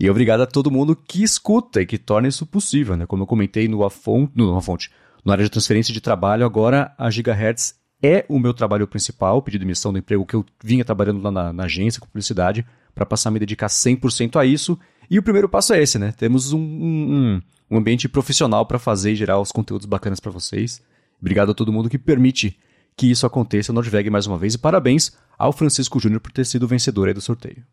E 0.00 0.08
obrigado 0.08 0.40
a 0.40 0.46
todo 0.46 0.70
mundo 0.70 0.96
que 0.96 1.22
escuta 1.22 1.82
e 1.82 1.86
que 1.86 1.98
torna 1.98 2.26
isso 2.26 2.46
possível, 2.46 2.96
né? 2.96 3.04
Como 3.04 3.22
eu 3.22 3.26
comentei 3.26 3.68
no 3.68 3.84
Afonte, 3.84 4.32
no 4.34 4.56
Afonte, 4.56 4.90
na 5.24 5.34
área 5.34 5.44
de 5.44 5.50
transferência 5.50 5.92
de 5.92 6.00
trabalho, 6.00 6.46
agora 6.46 6.94
a 6.96 7.10
Gigahertz 7.10 7.74
é 8.02 8.24
o 8.30 8.38
meu 8.38 8.54
trabalho 8.54 8.86
principal, 8.86 9.42
pedido 9.42 9.60
de 9.60 9.66
missão 9.66 9.92
do 9.92 9.98
emprego 9.98 10.24
que 10.24 10.34
eu 10.34 10.44
vinha 10.64 10.84
trabalhando 10.84 11.20
lá 11.20 11.30
na, 11.30 11.52
na 11.52 11.64
agência 11.64 12.00
com 12.00 12.06
publicidade, 12.06 12.64
para 12.94 13.04
passar 13.04 13.28
a 13.28 13.32
me 13.32 13.38
dedicar 13.38 13.66
100% 13.66 14.40
a 14.40 14.46
isso. 14.46 14.78
E 15.10 15.18
o 15.18 15.22
primeiro 15.22 15.48
passo 15.48 15.72
é 15.72 15.82
esse, 15.82 15.98
né? 15.98 16.12
Temos 16.12 16.52
um, 16.52 16.60
um, 16.60 17.42
um 17.70 17.78
ambiente 17.78 18.08
profissional 18.08 18.66
para 18.66 18.78
fazer 18.78 19.12
e 19.12 19.16
gerar 19.16 19.40
os 19.40 19.52
conteúdos 19.52 19.86
bacanas 19.86 20.20
para 20.20 20.30
vocês. 20.30 20.82
Obrigado 21.20 21.52
a 21.52 21.54
todo 21.54 21.72
mundo 21.72 21.88
que 21.88 21.98
permite 21.98 22.58
que 22.96 23.10
isso 23.10 23.26
aconteça 23.26 23.72
no 23.72 23.76
Nordveg 23.76 24.10
mais 24.10 24.26
uma 24.26 24.36
vez. 24.36 24.54
E 24.54 24.58
parabéns 24.58 25.12
ao 25.38 25.52
Francisco 25.52 26.00
Júnior 26.00 26.20
por 26.20 26.32
ter 26.32 26.44
sido 26.44 26.64
o 26.64 26.68
vencedor 26.68 27.08
aí 27.08 27.14
do 27.14 27.20
sorteio. 27.20 27.64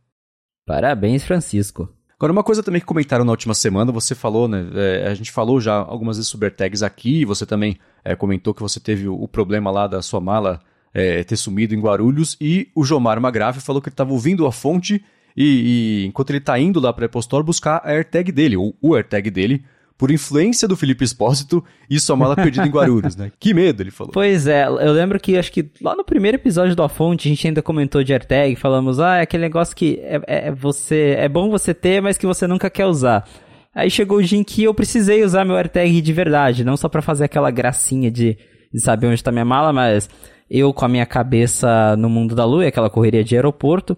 Parabéns, 0.65 1.23
Francisco. 1.23 1.89
Agora, 2.17 2.31
uma 2.31 2.43
coisa 2.43 2.63
também 2.63 2.79
que 2.79 2.87
comentaram 2.87 3.25
na 3.25 3.31
última 3.31 3.53
semana, 3.53 3.91
você 3.91 4.15
falou, 4.15 4.47
né? 4.47 4.67
É, 4.73 5.07
a 5.07 5.13
gente 5.13 5.31
falou 5.31 5.59
já 5.59 5.75
algumas 5.75 6.15
vezes 6.17 6.29
sobre 6.29 6.49
tags 6.49 6.81
aqui, 6.81 7.25
você 7.25 7.45
também 7.45 7.77
é, 8.05 8.15
comentou 8.15 8.53
que 8.53 8.61
você 8.61 8.79
teve 8.79 9.07
o, 9.07 9.21
o, 9.21 9.27
problema 9.27 9.69
lá 9.69 9.85
da 9.85 10.01
sua 10.01 10.21
mala 10.21 10.61
é, 10.93 11.23
ter 11.25 11.35
sumido 11.35 11.75
em 11.75 11.79
Guarulhos, 11.79 12.37
e 12.39 12.69
o 12.73 12.85
Jomar 12.85 13.19
Magrave 13.19 13.59
falou 13.59 13.81
que 13.81 13.89
ele 13.89 13.93
estava 13.93 14.13
ouvindo 14.13 14.47
a 14.47 14.51
fonte 14.51 15.03
e, 15.35 16.03
e 16.03 16.05
enquanto 16.05 16.29
ele 16.29 16.39
está 16.39 16.57
indo 16.57 16.79
lá 16.79 16.93
para 16.93 17.05
a 17.05 17.07
Apple 17.07 17.19
Store 17.19 17.43
buscar 17.43 17.81
a 17.83 17.89
AirTag 17.91 18.31
dele, 18.31 18.55
ou 18.55 18.75
o 18.81 18.95
AirTag 18.95 19.29
dele, 19.29 19.63
por 19.97 20.11
influência 20.11 20.67
do 20.67 20.75
Felipe 20.75 21.05
Espósito 21.05 21.63
e 21.89 21.99
sua 21.99 22.15
mala 22.15 22.35
perdida 22.35 22.67
em 22.67 22.69
Guarulhos, 22.69 23.15
né? 23.15 23.31
Que 23.39 23.53
medo, 23.53 23.81
ele 23.81 23.91
falou. 23.91 24.11
Pois 24.11 24.45
é, 24.45 24.65
eu 24.65 24.91
lembro 24.91 25.19
que 25.19 25.37
acho 25.37 25.51
que 25.51 25.69
lá 25.81 25.95
no 25.95 26.03
primeiro 26.03 26.35
episódio 26.35 26.75
do 26.75 26.83
A 26.83 26.89
Fonte 26.89 27.27
a 27.27 27.31
gente 27.31 27.47
ainda 27.47 27.61
comentou 27.61 28.03
de 28.03 28.11
AirTag, 28.11 28.55
falamos, 28.55 28.99
ah, 28.99 29.17
é 29.17 29.21
aquele 29.21 29.43
negócio 29.43 29.75
que 29.75 29.99
é, 30.01 30.21
é, 30.27 30.51
você, 30.51 31.15
é 31.17 31.29
bom 31.29 31.49
você 31.49 31.73
ter, 31.73 32.01
mas 32.01 32.17
que 32.17 32.25
você 32.25 32.45
nunca 32.45 32.69
quer 32.69 32.85
usar. 32.85 33.25
Aí 33.73 33.89
chegou 33.89 34.17
o 34.17 34.23
dia 34.23 34.39
em 34.39 34.43
que 34.43 34.63
eu 34.63 34.73
precisei 34.73 35.23
usar 35.23 35.45
meu 35.45 35.55
AirTag 35.55 36.01
de 36.01 36.13
verdade, 36.13 36.63
não 36.63 36.75
só 36.75 36.89
para 36.89 37.01
fazer 37.01 37.25
aquela 37.25 37.51
gracinha 37.51 38.11
de, 38.11 38.37
de 38.73 38.81
saber 38.81 39.07
onde 39.07 39.15
está 39.15 39.31
minha 39.31 39.45
mala, 39.45 39.71
mas 39.71 40.09
eu 40.49 40.73
com 40.73 40.85
a 40.85 40.89
minha 40.89 41.05
cabeça 41.05 41.95
no 41.97 42.09
mundo 42.09 42.35
da 42.35 42.45
lua, 42.45 42.67
aquela 42.67 42.89
correria 42.89 43.23
de 43.23 43.35
aeroporto, 43.35 43.97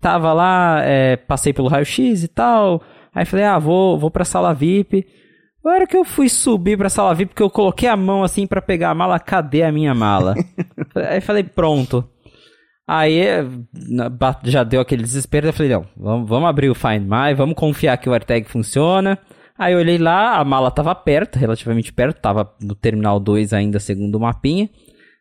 tava 0.00 0.32
lá, 0.32 0.80
é, 0.82 1.16
passei 1.16 1.52
pelo 1.52 1.68
raio-x 1.68 2.22
e 2.22 2.28
tal, 2.28 2.82
aí 3.14 3.24
falei, 3.24 3.44
ah, 3.44 3.58
vou, 3.58 3.98
vou 3.98 4.10
pra 4.10 4.24
sala 4.24 4.54
VIP, 4.54 5.06
a 5.64 5.68
hora 5.68 5.86
que 5.86 5.96
eu 5.96 6.04
fui 6.04 6.28
subir 6.28 6.78
pra 6.78 6.88
sala 6.88 7.14
VIP, 7.14 7.30
porque 7.30 7.42
eu 7.42 7.50
coloquei 7.50 7.88
a 7.88 7.96
mão 7.96 8.22
assim 8.22 8.46
para 8.46 8.62
pegar 8.62 8.90
a 8.90 8.94
mala, 8.94 9.18
cadê 9.18 9.62
a 9.62 9.70
minha 9.70 9.94
mala? 9.94 10.34
Aí 10.96 11.20
falei, 11.20 11.44
pronto. 11.44 12.08
Aí 12.88 13.22
já 14.42 14.64
deu 14.64 14.80
aquele 14.80 15.02
desespero, 15.02 15.46
eu 15.46 15.52
falei, 15.52 15.70
não, 15.70 15.86
vamos, 15.96 16.28
vamos 16.28 16.48
abrir 16.48 16.70
o 16.70 16.74
Find 16.74 17.02
My, 17.02 17.34
vamos 17.36 17.54
confiar 17.54 17.96
que 17.98 18.08
o 18.08 18.12
AirTag 18.12 18.48
funciona. 18.48 19.18
Aí 19.56 19.74
eu 19.74 19.78
olhei 19.78 19.98
lá, 19.98 20.38
a 20.38 20.44
mala 20.44 20.70
tava 20.70 20.94
perto, 20.94 21.38
relativamente 21.38 21.92
perto, 21.92 22.20
tava 22.20 22.50
no 22.60 22.74
Terminal 22.74 23.20
2 23.20 23.52
ainda, 23.52 23.78
segundo 23.78 24.14
o 24.14 24.20
mapinha. 24.20 24.68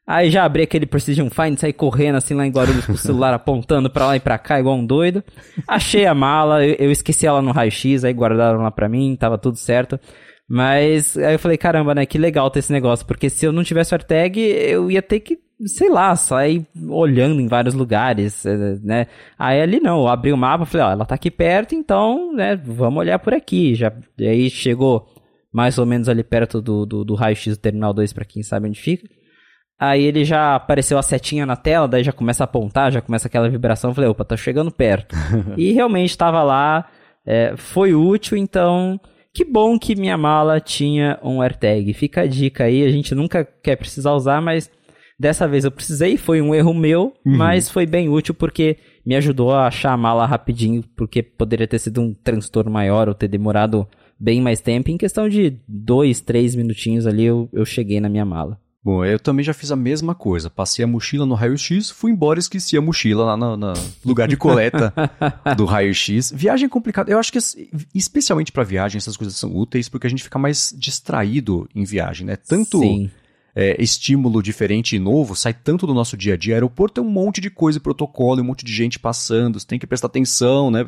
Aí 0.09 0.31
já 0.31 0.43
abri 0.43 0.63
aquele 0.63 0.87
Precision 0.87 1.29
Find, 1.29 1.59
saí 1.59 1.71
correndo 1.71 2.15
assim 2.15 2.33
lá 2.33 2.43
em 2.43 2.49
Guarulhos 2.49 2.83
com 2.83 2.93
o 2.93 2.97
celular 2.97 3.31
apontando 3.35 3.91
pra 3.91 4.07
lá 4.07 4.15
e 4.15 4.19
pra 4.19 4.39
cá, 4.39 4.59
igual 4.59 4.75
um 4.75 4.83
doido. 4.83 5.23
Achei 5.67 6.07
a 6.07 6.15
mala, 6.15 6.65
eu, 6.65 6.75
eu 6.79 6.91
esqueci 6.91 7.27
ela 7.27 7.43
no 7.43 7.51
raio-x, 7.51 8.03
aí 8.03 8.11
guardaram 8.11 8.63
lá 8.63 8.71
pra 8.71 8.89
mim, 8.89 9.15
tava 9.15 9.37
tudo 9.37 9.57
certo. 9.57 9.99
Mas 10.49 11.15
aí 11.15 11.35
eu 11.35 11.37
falei, 11.37 11.59
caramba, 11.59 11.93
né, 11.93 12.07
que 12.07 12.17
legal 12.17 12.49
ter 12.49 12.57
esse 12.57 12.71
negócio, 12.71 13.05
porque 13.05 13.29
se 13.29 13.45
eu 13.45 13.51
não 13.51 13.63
tivesse 13.63 13.93
o 13.93 13.95
AirTag, 13.97 14.41
eu 14.41 14.89
ia 14.89 15.03
ter 15.03 15.19
que, 15.19 15.37
sei 15.67 15.91
lá, 15.91 16.15
sair 16.15 16.65
olhando 16.89 17.39
em 17.39 17.47
vários 17.47 17.75
lugares, 17.75 18.43
eh, 18.47 18.79
né? 18.81 19.05
Aí 19.37 19.61
ali 19.61 19.79
não, 19.79 19.99
eu 19.99 20.07
abri 20.07 20.33
o 20.33 20.37
mapa, 20.37 20.65
falei, 20.65 20.87
ó, 20.87 20.91
ela 20.91 21.05
tá 21.05 21.13
aqui 21.13 21.29
perto, 21.29 21.75
então, 21.75 22.33
né, 22.33 22.55
vamos 22.55 22.97
olhar 22.97 23.19
por 23.19 23.35
aqui. 23.35 23.75
Já, 23.75 23.93
e 24.17 24.27
aí 24.27 24.49
chegou 24.49 25.05
mais 25.53 25.77
ou 25.77 25.85
menos 25.85 26.09
ali 26.09 26.23
perto 26.23 26.59
do, 26.59 26.83
do, 26.83 27.05
do 27.05 27.13
raio-x 27.13 27.55
do 27.55 27.61
Terminal 27.61 27.93
2, 27.93 28.11
para 28.11 28.25
quem 28.25 28.41
sabe 28.41 28.67
onde 28.67 28.81
fica. 28.81 29.07
Aí 29.79 30.03
ele 30.03 30.25
já 30.25 30.55
apareceu 30.55 30.97
a 30.97 31.01
setinha 31.01 31.45
na 31.45 31.55
tela, 31.55 31.87
daí 31.87 32.03
já 32.03 32.11
começa 32.11 32.43
a 32.43 32.45
apontar, 32.45 32.91
já 32.91 33.01
começa 33.01 33.27
aquela 33.27 33.49
vibração. 33.49 33.93
Falei, 33.93 34.09
opa, 34.09 34.25
tá 34.25 34.35
chegando 34.35 34.71
perto. 34.71 35.15
e 35.57 35.71
realmente 35.71 36.09
estava 36.09 36.43
lá, 36.43 36.85
é, 37.25 37.53
foi 37.55 37.93
útil, 37.93 38.37
então 38.37 38.99
que 39.33 39.45
bom 39.45 39.79
que 39.79 39.95
minha 39.95 40.17
mala 40.17 40.59
tinha 40.59 41.17
um 41.23 41.41
AirTag. 41.41 41.93
Fica 41.93 42.21
a 42.21 42.27
dica 42.27 42.65
aí, 42.65 42.83
a 42.83 42.91
gente 42.91 43.15
nunca 43.15 43.45
quer 43.45 43.77
precisar 43.77 44.11
usar, 44.13 44.41
mas 44.41 44.69
dessa 45.17 45.47
vez 45.47 45.63
eu 45.63 45.71
precisei, 45.71 46.17
foi 46.17 46.41
um 46.41 46.53
erro 46.53 46.73
meu, 46.73 47.13
uhum. 47.25 47.37
mas 47.37 47.69
foi 47.69 47.85
bem 47.85 48.09
útil 48.09 48.33
porque 48.33 48.77
me 49.05 49.15
ajudou 49.15 49.51
a 49.53 49.67
achar 49.67 49.93
a 49.93 49.97
mala 49.97 50.25
rapidinho, 50.25 50.83
porque 50.95 51.23
poderia 51.23 51.67
ter 51.67 51.79
sido 51.79 52.01
um 52.01 52.13
transtorno 52.13 52.69
maior 52.69 53.07
ou 53.07 53.15
ter 53.15 53.29
demorado 53.29 53.87
bem 54.19 54.41
mais 54.41 54.59
tempo. 54.59 54.91
Em 54.91 54.97
questão 54.97 55.29
de 55.29 55.57
dois, 55.65 56.19
três 56.19 56.53
minutinhos 56.53 57.07
ali 57.07 57.23
eu, 57.23 57.47
eu 57.53 57.63
cheguei 57.63 58.01
na 58.01 58.09
minha 58.09 58.25
mala. 58.25 58.59
Bom, 58.81 59.03
eu 59.03 59.19
também 59.19 59.43
já 59.43 59.53
fiz 59.53 59.71
a 59.71 59.75
mesma 59.75 60.15
coisa. 60.15 60.49
Passei 60.49 60.85
a 60.85 60.87
mochila 60.87 61.25
no 61.25 61.35
raio-x, 61.35 61.89
fui 61.89 62.11
embora 62.11 62.39
e 62.39 62.41
esqueci 62.41 62.77
a 62.77 62.81
mochila 62.81 63.25
lá 63.25 63.35
no, 63.35 63.73
lugar 64.05 64.27
de 64.27 64.37
coleta 64.37 64.93
do 65.57 65.65
raio-x. 65.65 66.31
Viagem 66.33 66.67
é 66.67 66.69
complicada. 66.69 67.11
Eu 67.11 67.19
acho 67.19 67.31
que, 67.31 67.39
especialmente 67.93 68.53
para 68.53 68.63
viagem, 68.63 68.97
essas 68.97 69.17
coisas 69.17 69.35
são 69.35 69.53
úteis 69.53 69.89
porque 69.89 70.07
a 70.07 70.09
gente 70.09 70.23
fica 70.23 70.39
mais 70.39 70.73
distraído 70.77 71.67
em 71.75 71.83
viagem, 71.83 72.25
né? 72.25 72.37
Tanto 72.37 72.81
é, 73.53 73.81
estímulo 73.81 74.41
diferente 74.41 74.95
e 74.95 74.99
novo 74.99 75.35
sai 75.35 75.53
tanto 75.53 75.85
do 75.85 75.93
nosso 75.93 76.15
dia 76.15 76.35
a 76.35 76.37
dia. 76.37 76.55
Aeroporto 76.55 77.01
é 77.01 77.03
um 77.03 77.09
monte 77.09 77.41
de 77.41 77.49
coisa, 77.49 77.81
protocolo, 77.81 78.41
um 78.41 78.45
monte 78.45 78.63
de 78.63 78.73
gente 78.73 78.97
passando, 78.97 79.59
você 79.59 79.67
tem 79.67 79.77
que 79.77 79.87
prestar 79.87 80.07
atenção, 80.07 80.71
né? 80.71 80.85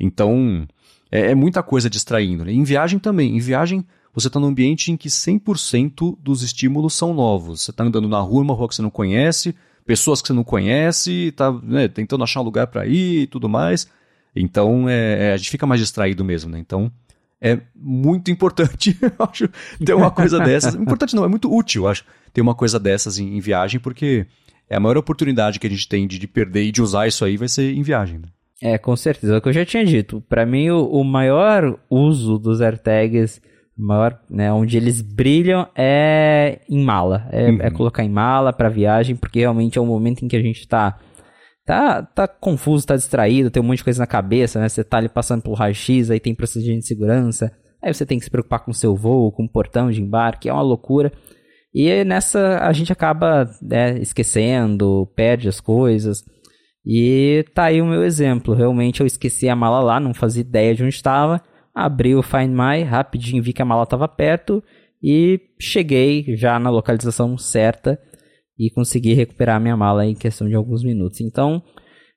Então, 0.00 0.66
é, 1.10 1.30
é 1.30 1.34
muita 1.36 1.62
coisa 1.62 1.88
distraindo. 1.88 2.44
Né? 2.44 2.52
Em 2.52 2.64
viagem 2.64 2.98
também. 2.98 3.36
Em 3.36 3.40
viagem 3.40 3.84
você 4.14 4.26
está 4.28 4.40
num 4.40 4.48
ambiente 4.48 4.90
em 4.90 4.96
que 4.96 5.08
100% 5.08 6.16
dos 6.20 6.42
estímulos 6.42 6.94
são 6.94 7.14
novos. 7.14 7.62
Você 7.62 7.70
está 7.70 7.84
andando 7.84 8.08
na 8.08 8.20
rua, 8.20 8.42
uma 8.42 8.54
rua 8.54 8.68
que 8.68 8.74
você 8.74 8.82
não 8.82 8.90
conhece, 8.90 9.54
pessoas 9.86 10.20
que 10.20 10.28
você 10.28 10.34
não 10.34 10.44
conhece, 10.44 11.28
está 11.28 11.52
né, 11.52 11.88
tentando 11.88 12.24
achar 12.24 12.40
um 12.40 12.44
lugar 12.44 12.66
para 12.66 12.86
ir 12.86 13.22
e 13.22 13.26
tudo 13.26 13.48
mais. 13.48 13.88
Então, 14.34 14.88
é, 14.88 15.28
é, 15.28 15.32
a 15.32 15.36
gente 15.36 15.50
fica 15.50 15.66
mais 15.66 15.80
distraído 15.80 16.24
mesmo, 16.24 16.50
né? 16.50 16.58
Então, 16.58 16.92
é 17.40 17.58
muito 17.74 18.30
importante, 18.30 18.96
eu 19.00 19.12
acho, 19.18 19.48
ter 19.84 19.94
uma 19.94 20.10
coisa 20.10 20.38
dessas. 20.38 20.74
Importante 20.74 21.14
não, 21.14 21.24
é 21.24 21.28
muito 21.28 21.52
útil, 21.52 21.84
eu 21.84 21.88
acho, 21.88 22.04
ter 22.32 22.40
uma 22.40 22.54
coisa 22.54 22.78
dessas 22.78 23.18
em, 23.18 23.36
em, 23.36 23.40
viagem, 23.40 23.80
porque 23.80 24.26
é 24.68 24.76
a 24.76 24.80
maior 24.80 24.96
oportunidade 24.96 25.58
que 25.58 25.66
a 25.66 25.70
gente 25.70 25.88
tem 25.88 26.06
de, 26.06 26.18
de, 26.18 26.26
perder 26.26 26.64
e 26.64 26.72
de 26.72 26.82
usar 26.82 27.06
isso 27.06 27.24
aí 27.24 27.36
vai 27.36 27.48
ser 27.48 27.72
em 27.72 27.82
viagem. 27.82 28.18
Né? 28.18 28.28
É, 28.60 28.78
com 28.78 28.94
certeza. 28.96 29.34
É 29.34 29.38
o 29.38 29.40
que 29.40 29.48
eu 29.48 29.52
já 29.52 29.64
tinha 29.64 29.84
dito. 29.84 30.20
Para 30.28 30.44
mim, 30.44 30.68
o, 30.70 30.84
o, 30.84 31.04
maior 31.04 31.78
uso 31.88 32.38
dos 32.38 32.60
AirTags 32.60 33.40
maior, 33.78 34.18
né, 34.28 34.52
onde 34.52 34.76
eles 34.76 35.00
brilham 35.00 35.66
é 35.76 36.60
em 36.68 36.82
mala. 36.82 37.28
É, 37.30 37.50
uhum. 37.50 37.58
é 37.60 37.70
colocar 37.70 38.04
em 38.04 38.08
mala 38.08 38.52
para 38.52 38.68
viagem, 38.68 39.14
porque 39.14 39.40
realmente 39.40 39.78
é 39.78 39.80
um 39.80 39.86
momento 39.86 40.24
em 40.24 40.28
que 40.28 40.36
a 40.36 40.42
gente 40.42 40.66
tá 40.66 40.98
tá, 41.68 42.02
tá 42.02 42.26
confuso, 42.26 42.86
tá 42.86 42.96
distraído, 42.96 43.50
tem 43.50 43.62
um 43.62 43.66
monte 43.66 43.78
de 43.78 43.84
coisa 43.84 44.00
na 44.00 44.06
cabeça, 44.06 44.58
né? 44.58 44.70
Você 44.70 44.82
tá 44.82 44.96
ali 44.96 45.08
passando 45.08 45.42
pelo 45.42 45.54
raio-x, 45.54 46.10
aí 46.10 46.18
tem 46.18 46.34
procedimento 46.34 46.80
de 46.80 46.86
segurança, 46.86 47.52
aí 47.82 47.92
você 47.92 48.06
tem 48.06 48.18
que 48.18 48.24
se 48.24 48.30
preocupar 48.30 48.64
com 48.64 48.70
o 48.70 48.74
seu 48.74 48.96
voo, 48.96 49.30
com 49.30 49.44
o 49.44 49.48
portão 49.48 49.90
de 49.90 50.00
embarque, 50.00 50.48
é 50.48 50.52
uma 50.52 50.62
loucura. 50.62 51.12
E 51.74 52.02
nessa 52.04 52.58
a 52.60 52.72
gente 52.72 52.90
acaba 52.90 53.50
né, 53.60 53.98
esquecendo, 53.98 55.06
perde 55.14 55.46
as 55.46 55.60
coisas. 55.60 56.24
E 56.86 57.44
tá 57.54 57.64
aí 57.64 57.82
o 57.82 57.86
meu 57.86 58.02
exemplo. 58.02 58.54
Realmente 58.54 59.02
eu 59.02 59.06
esqueci 59.06 59.46
a 59.46 59.54
mala 59.54 59.80
lá, 59.80 60.00
não 60.00 60.14
fazia 60.14 60.40
ideia 60.40 60.74
de 60.74 60.82
onde 60.82 60.94
estava 60.94 61.42
abri 61.84 62.14
o 62.14 62.22
Find 62.22 62.50
My, 62.50 62.82
rapidinho 62.82 63.42
vi 63.42 63.52
que 63.52 63.62
a 63.62 63.64
mala 63.64 63.84
estava 63.84 64.08
perto 64.08 64.62
e 65.02 65.40
cheguei 65.60 66.36
já 66.36 66.58
na 66.58 66.70
localização 66.70 67.38
certa 67.38 67.98
e 68.58 68.70
consegui 68.70 69.14
recuperar 69.14 69.56
a 69.56 69.60
minha 69.60 69.76
mala 69.76 70.04
em 70.04 70.14
questão 70.14 70.48
de 70.48 70.54
alguns 70.54 70.82
minutos. 70.82 71.20
Então, 71.20 71.62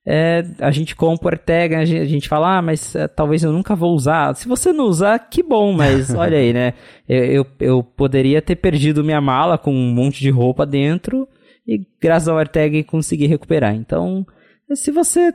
é, 0.05 0.43
a 0.59 0.71
gente 0.71 0.95
compra 0.95 1.25
o 1.25 1.37
Ortega, 1.37 1.79
a 1.79 1.85
gente, 1.85 2.01
a 2.01 2.05
gente 2.05 2.27
fala, 2.27 2.57
ah, 2.57 2.61
mas 2.61 2.95
é, 2.95 3.07
talvez 3.07 3.43
eu 3.43 3.51
nunca 3.51 3.75
vou 3.75 3.93
usar. 3.93 4.35
Se 4.35 4.47
você 4.47 4.73
não 4.73 4.85
usar, 4.85 5.19
que 5.19 5.43
bom, 5.43 5.71
mas 5.73 6.09
olha 6.15 6.39
aí, 6.39 6.51
né? 6.51 6.73
Eu, 7.07 7.23
eu, 7.25 7.45
eu, 7.59 7.83
poderia 7.83 8.41
ter 8.41 8.55
perdido 8.55 9.03
minha 9.03 9.21
mala 9.21 9.57
com 9.57 9.71
um 9.71 9.93
monte 9.93 10.19
de 10.19 10.31
roupa 10.31 10.65
dentro 10.65 11.27
e 11.67 11.85
graças 12.01 12.27
ao 12.27 12.37
Ortega 12.37 12.83
consegui 12.83 13.27
recuperar. 13.27 13.75
Então, 13.75 14.25
se 14.73 14.89
você 14.89 15.31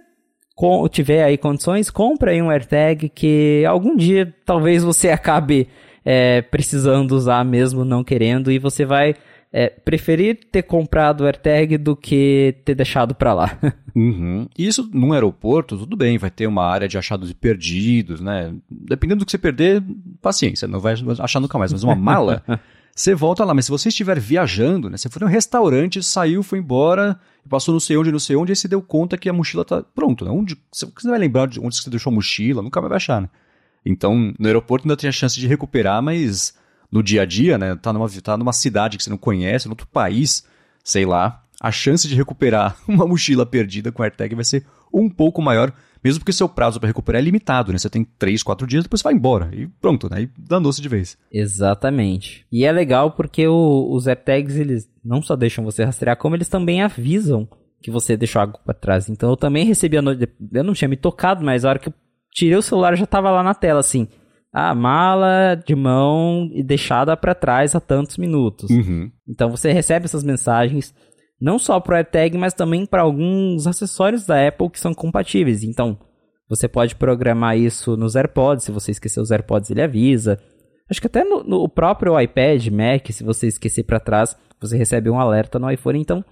tiver 0.91 1.25
aí 1.25 1.37
condições, 1.37 1.91
compra 1.91 2.31
aí 2.31 2.41
um 2.41 2.51
AirTag 2.51 3.09
que 3.09 3.65
algum 3.67 3.97
dia 3.97 4.35
talvez 4.45 4.83
você 4.83 5.11
acabe 5.11 5.69
é, 6.05 6.41
precisando 6.43 7.13
usar 7.13 7.45
mesmo 7.45 7.85
não 7.85 8.03
querendo 8.03 8.51
e 8.51 8.59
você 8.59 8.85
vai 8.85 9.15
é, 9.53 9.71
preferir 9.71 10.39
ter 10.53 10.63
comprado 10.63 11.23
o 11.23 11.25
AirTag 11.25 11.79
do 11.79 11.97
que 11.97 12.57
ter 12.65 12.75
deixado 12.75 13.15
para 13.15 13.35
lá. 13.35 13.59
Uhum. 13.97 14.47
Isso 14.59 14.87
num 14.93 15.15
aeroporto, 15.15 15.75
tudo 15.79 15.97
bem, 15.97 16.19
vai 16.19 16.31
ter 16.31 16.47
uma 16.47 16.63
área 16.63 16.87
de 16.87 16.99
achados 16.99 17.31
e 17.31 17.35
perdidos, 17.35 18.21
né? 18.21 18.55
Dependendo 18.71 19.21
do 19.21 19.25
que 19.25 19.31
você 19.31 19.39
perder, 19.39 19.83
paciência, 20.21 20.69
não 20.69 20.79
vai 20.79 20.95
achar 21.19 21.41
nunca 21.41 21.57
mais. 21.57 21.73
Mas 21.73 21.83
uma 21.83 21.95
mala, 21.95 22.43
você 22.95 23.15
volta 23.15 23.43
lá. 23.43 23.55
Mas 23.55 23.65
se 23.65 23.71
você 23.71 23.89
estiver 23.89 24.21
viajando, 24.21 24.91
né? 24.91 24.99
Você 24.99 25.09
foi 25.09 25.21
num 25.27 25.33
restaurante, 25.33 26.03
saiu, 26.03 26.43
foi 26.43 26.59
embora, 26.59 27.19
passou 27.47 27.73
não 27.73 27.81
sei 27.81 27.97
onde, 27.97 28.13
não 28.13 28.19
sei 28.19 28.37
onde, 28.37 28.53
aí 28.53 28.57
você 28.57 28.69
deu 28.69 28.83
conta 28.83 29.17
que 29.17 29.29
a 29.29 29.33
mochila 29.33 29.65
tá 29.65 29.83
pronto, 29.83 30.25
né? 30.25 30.31
Onde, 30.31 30.57
você 30.73 30.87
vai 31.05 31.19
lembrar 31.19 31.47
de 31.47 31.61
onde 31.61 31.77
você 31.77 31.89
deixou 31.91 32.11
a 32.11 32.15
mochila, 32.15 32.63
nunca 32.63 32.81
vai 32.81 32.95
achar, 32.97 33.21
né? 33.21 33.29
Então, 33.85 34.35
no 34.39 34.47
aeroporto 34.47 34.87
ainda 34.87 34.97
tem 34.97 35.09
a 35.09 35.13
chance 35.13 35.39
de 35.39 35.47
recuperar, 35.47 36.03
mas 36.03 36.55
no 36.91 37.03
dia 37.03 37.23
a 37.23 37.25
dia, 37.25 37.57
né? 37.57 37.77
Tá 37.77 37.93
numa, 37.93 38.09
tá 38.09 38.37
numa 38.37 38.53
cidade 38.53 38.97
que 38.97 39.05
você 39.05 39.11
não 39.11 39.19
conhece, 39.19 39.69
em 39.69 39.71
outro 39.71 39.87
país, 39.87 40.45
sei 40.83 41.07
lá, 41.07 41.45
a 41.61 41.71
chance 41.71 42.09
de 42.09 42.15
recuperar 42.15 42.77
uma 42.87 43.07
mochila 43.07 43.47
perdida 43.47 43.93
com 43.93 44.03
AirTag 44.03 44.35
vai 44.35 44.45
ser 44.45 44.67
um 44.93 45.09
pouco 45.09 45.41
maior, 45.43 45.73
mesmo 46.03 46.21
porque 46.21 46.33
seu 46.33 46.49
prazo 46.49 46.79
para 46.79 46.87
recuperar 46.87 47.21
é 47.21 47.25
limitado, 47.25 47.73
né? 47.73 47.79
Você 47.79 47.91
tem 47.91 48.05
3, 48.19 48.43
4 48.43 48.67
dias, 48.67 48.85
depois 48.85 49.01
você 49.01 49.05
vai 49.05 49.15
embora 49.15 49.51
e 49.53 49.67
pronto, 49.81 50.09
né? 50.11 50.23
E 50.23 50.31
danou-se 50.39 50.81
de 50.81 50.89
vez. 50.89 51.19
Exatamente. 51.33 52.47
E 52.51 52.65
é 52.65 52.73
legal 52.73 53.13
porque 53.13 53.47
o, 53.47 53.93
os 53.93 54.07
AirTags, 54.07 54.57
eles 54.57 54.89
não 55.05 55.23
só 55.23 55.37
deixam 55.37 55.65
você 55.65 55.85
rastrear, 55.85 56.17
como 56.17 56.37
eles 56.37 56.49
também 56.49 56.83
avisam 56.83 57.49
que 57.83 57.91
você 57.91 58.17
deixou 58.17 58.41
algo 58.41 58.59
para 58.65 58.75
trás. 58.75 59.09
Então 59.09 59.31
eu 59.31 59.37
também 59.37 59.65
recebi 59.65 59.97
a 59.97 60.03
noite, 60.03 60.29
eu 60.53 60.65
não 60.65 60.75
tinha 60.75 60.89
me 60.89 60.97
tocado, 60.97 61.45
mas 61.45 61.65
a 61.65 61.71
hora 61.71 61.79
que 61.79 61.89
eu 61.89 61.95
tirei 62.33 62.57
o 62.57 62.63
celular 62.63 62.97
já 62.97 63.07
tava 63.07 63.31
lá 63.31 63.43
na 63.43 63.55
tela 63.55 63.81
assim, 63.81 64.09
a 64.53 64.75
mala 64.75 65.55
de 65.55 65.75
mão 65.75 66.49
e 66.53 66.63
deixada 66.63 67.17
para 67.17 67.35
trás 67.35 67.75
há 67.75 67.81
tantos 67.81 68.17
minutos. 68.17 68.71
Uhum. 68.71 69.11
Então 69.29 69.51
você 69.51 69.73
recebe 69.73 70.07
essas 70.07 70.25
mensagens 70.25 70.95
não 71.41 71.59
só 71.59 71.79
para 71.81 71.93
o 71.93 71.97
AirTag, 71.97 72.37
mas 72.37 72.55
também 72.55 72.87
para 72.87 73.03
alguns 73.03 73.67
acessórios 73.67 74.25
da 74.25 74.47
Apple 74.47 74.71
que 74.71 74.81
são 74.81 74.95
compatíveis. 74.95 75.63
Então, 75.63 75.99
você 76.49 76.69
pode 76.69 76.95
programar 76.95 77.59
isso 77.59 77.97
nos 77.97 78.17
AirPods, 78.17 78.65
se 78.65 78.73
você 78.73 78.91
esquecer 78.91 79.21
os 79.21 79.31
AirPods 79.31 79.71
ele 79.71 79.83
avisa. 79.83 80.39
Acho 80.89 81.01
que 81.01 81.07
até 81.07 81.25
no, 81.25 81.43
no 81.43 81.69
próprio 81.69 82.19
iPad, 82.21 82.69
Mac, 82.69 83.11
se 83.11 83.25
você 83.25 83.49
esquecer 83.49 83.83
para 83.83 84.01
trás, 84.01 84.37
você 84.61 84.77
recebe 84.77 85.11
um 85.11 85.19
alerta 85.19 85.59
no 85.59 85.71
iPhone. 85.71 86.01
Então, 86.01 86.25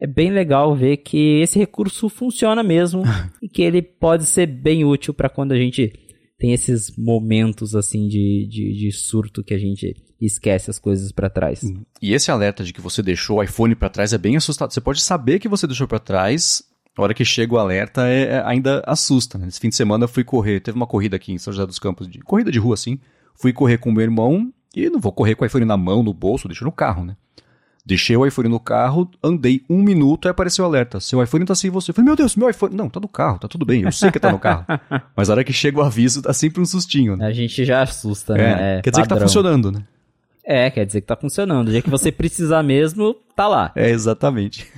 é 0.00 0.06
bem 0.06 0.30
legal 0.30 0.74
ver 0.74 0.98
que 0.98 1.40
esse 1.40 1.58
recurso 1.58 2.08
funciona 2.08 2.62
mesmo 2.62 3.02
e 3.40 3.48
que 3.48 3.62
ele 3.62 3.80
pode 3.80 4.24
ser 4.24 4.46
bem 4.46 4.84
útil 4.84 5.14
para 5.14 5.28
quando 5.28 5.52
a 5.52 5.56
gente 5.56 5.92
tem 6.40 6.54
esses 6.54 6.90
momentos 6.96 7.76
assim 7.76 8.08
de, 8.08 8.48
de, 8.50 8.72
de 8.72 8.90
surto 8.90 9.44
que 9.44 9.52
a 9.52 9.58
gente 9.58 9.94
esquece 10.18 10.70
as 10.70 10.78
coisas 10.78 11.12
para 11.12 11.28
trás. 11.28 11.60
E 12.00 12.14
esse 12.14 12.30
alerta 12.30 12.64
de 12.64 12.72
que 12.72 12.80
você 12.80 13.02
deixou 13.02 13.36
o 13.36 13.42
iPhone 13.42 13.74
para 13.74 13.90
trás 13.90 14.14
é 14.14 14.18
bem 14.18 14.36
assustador. 14.36 14.72
Você 14.72 14.80
pode 14.80 15.02
saber 15.02 15.38
que 15.38 15.48
você 15.48 15.66
deixou 15.66 15.86
para 15.86 15.98
trás, 15.98 16.62
a 16.96 17.02
hora 17.02 17.12
que 17.12 17.26
chega 17.26 17.54
o 17.54 17.58
alerta 17.58 18.08
é, 18.08 18.22
é, 18.22 18.42
ainda 18.46 18.82
assusta. 18.86 19.36
Né? 19.36 19.44
Nesse 19.44 19.60
fim 19.60 19.68
de 19.68 19.76
semana 19.76 20.04
eu 20.04 20.08
fui 20.08 20.24
correr, 20.24 20.60
teve 20.60 20.76
uma 20.76 20.86
corrida 20.86 21.14
aqui 21.14 21.30
em 21.30 21.36
São 21.38 21.52
José 21.52 21.66
dos 21.66 21.78
Campos, 21.78 22.08
de, 22.08 22.20
corrida 22.20 22.50
de 22.50 22.58
rua 22.58 22.72
assim. 22.72 22.98
Fui 23.34 23.52
correr 23.52 23.76
com 23.76 23.92
meu 23.92 24.02
irmão 24.02 24.50
e 24.74 24.88
não 24.88 24.98
vou 24.98 25.12
correr 25.12 25.34
com 25.34 25.44
o 25.44 25.46
iPhone 25.46 25.66
na 25.66 25.76
mão, 25.76 26.02
no 26.02 26.14
bolso, 26.14 26.48
deixo 26.48 26.64
no 26.64 26.72
carro, 26.72 27.04
né? 27.04 27.18
Deixei 27.90 28.16
o 28.16 28.24
iPhone 28.24 28.48
no 28.48 28.60
carro, 28.60 29.10
andei 29.20 29.62
um 29.68 29.82
minuto 29.82 30.28
e 30.28 30.30
apareceu 30.30 30.64
o 30.64 30.68
alerta. 30.68 31.00
Seu 31.00 31.20
iPhone 31.20 31.44
tá 31.44 31.56
sem 31.56 31.68
você. 31.70 31.90
Eu 31.90 31.94
falei, 31.96 32.06
meu 32.06 32.14
Deus, 32.14 32.36
meu 32.36 32.48
iPhone. 32.48 32.72
Não, 32.72 32.88
tá 32.88 33.00
no 33.00 33.08
carro, 33.08 33.40
tá 33.40 33.48
tudo 33.48 33.66
bem. 33.66 33.82
Eu 33.82 33.90
sei 33.90 34.12
que 34.12 34.20
tá 34.20 34.30
no 34.30 34.38
carro. 34.38 34.64
Mas 35.16 35.28
a 35.28 35.32
hora 35.32 35.42
que 35.42 35.52
chega 35.52 35.76
o 35.76 35.82
aviso, 35.82 36.22
dá 36.22 36.32
sempre 36.32 36.60
um 36.62 36.64
sustinho, 36.64 37.16
né? 37.16 37.26
A 37.26 37.32
gente 37.32 37.64
já 37.64 37.82
assusta, 37.82 38.34
É, 38.34 38.36
né? 38.36 38.78
É 38.78 38.80
quer 38.80 38.90
dizer 38.90 39.02
que 39.02 39.08
tá 39.08 39.16
padrão. 39.16 39.26
funcionando, 39.26 39.72
né? 39.72 39.82
É, 40.44 40.70
quer 40.70 40.86
dizer 40.86 41.00
que 41.00 41.06
tá 41.08 41.16
funcionando. 41.16 41.66
O 41.66 41.70
dia 41.72 41.82
que 41.82 41.90
você 41.90 42.12
precisar 42.12 42.62
mesmo, 42.62 43.16
tá 43.34 43.48
lá. 43.48 43.72
É, 43.74 43.90
exatamente. 43.90 44.68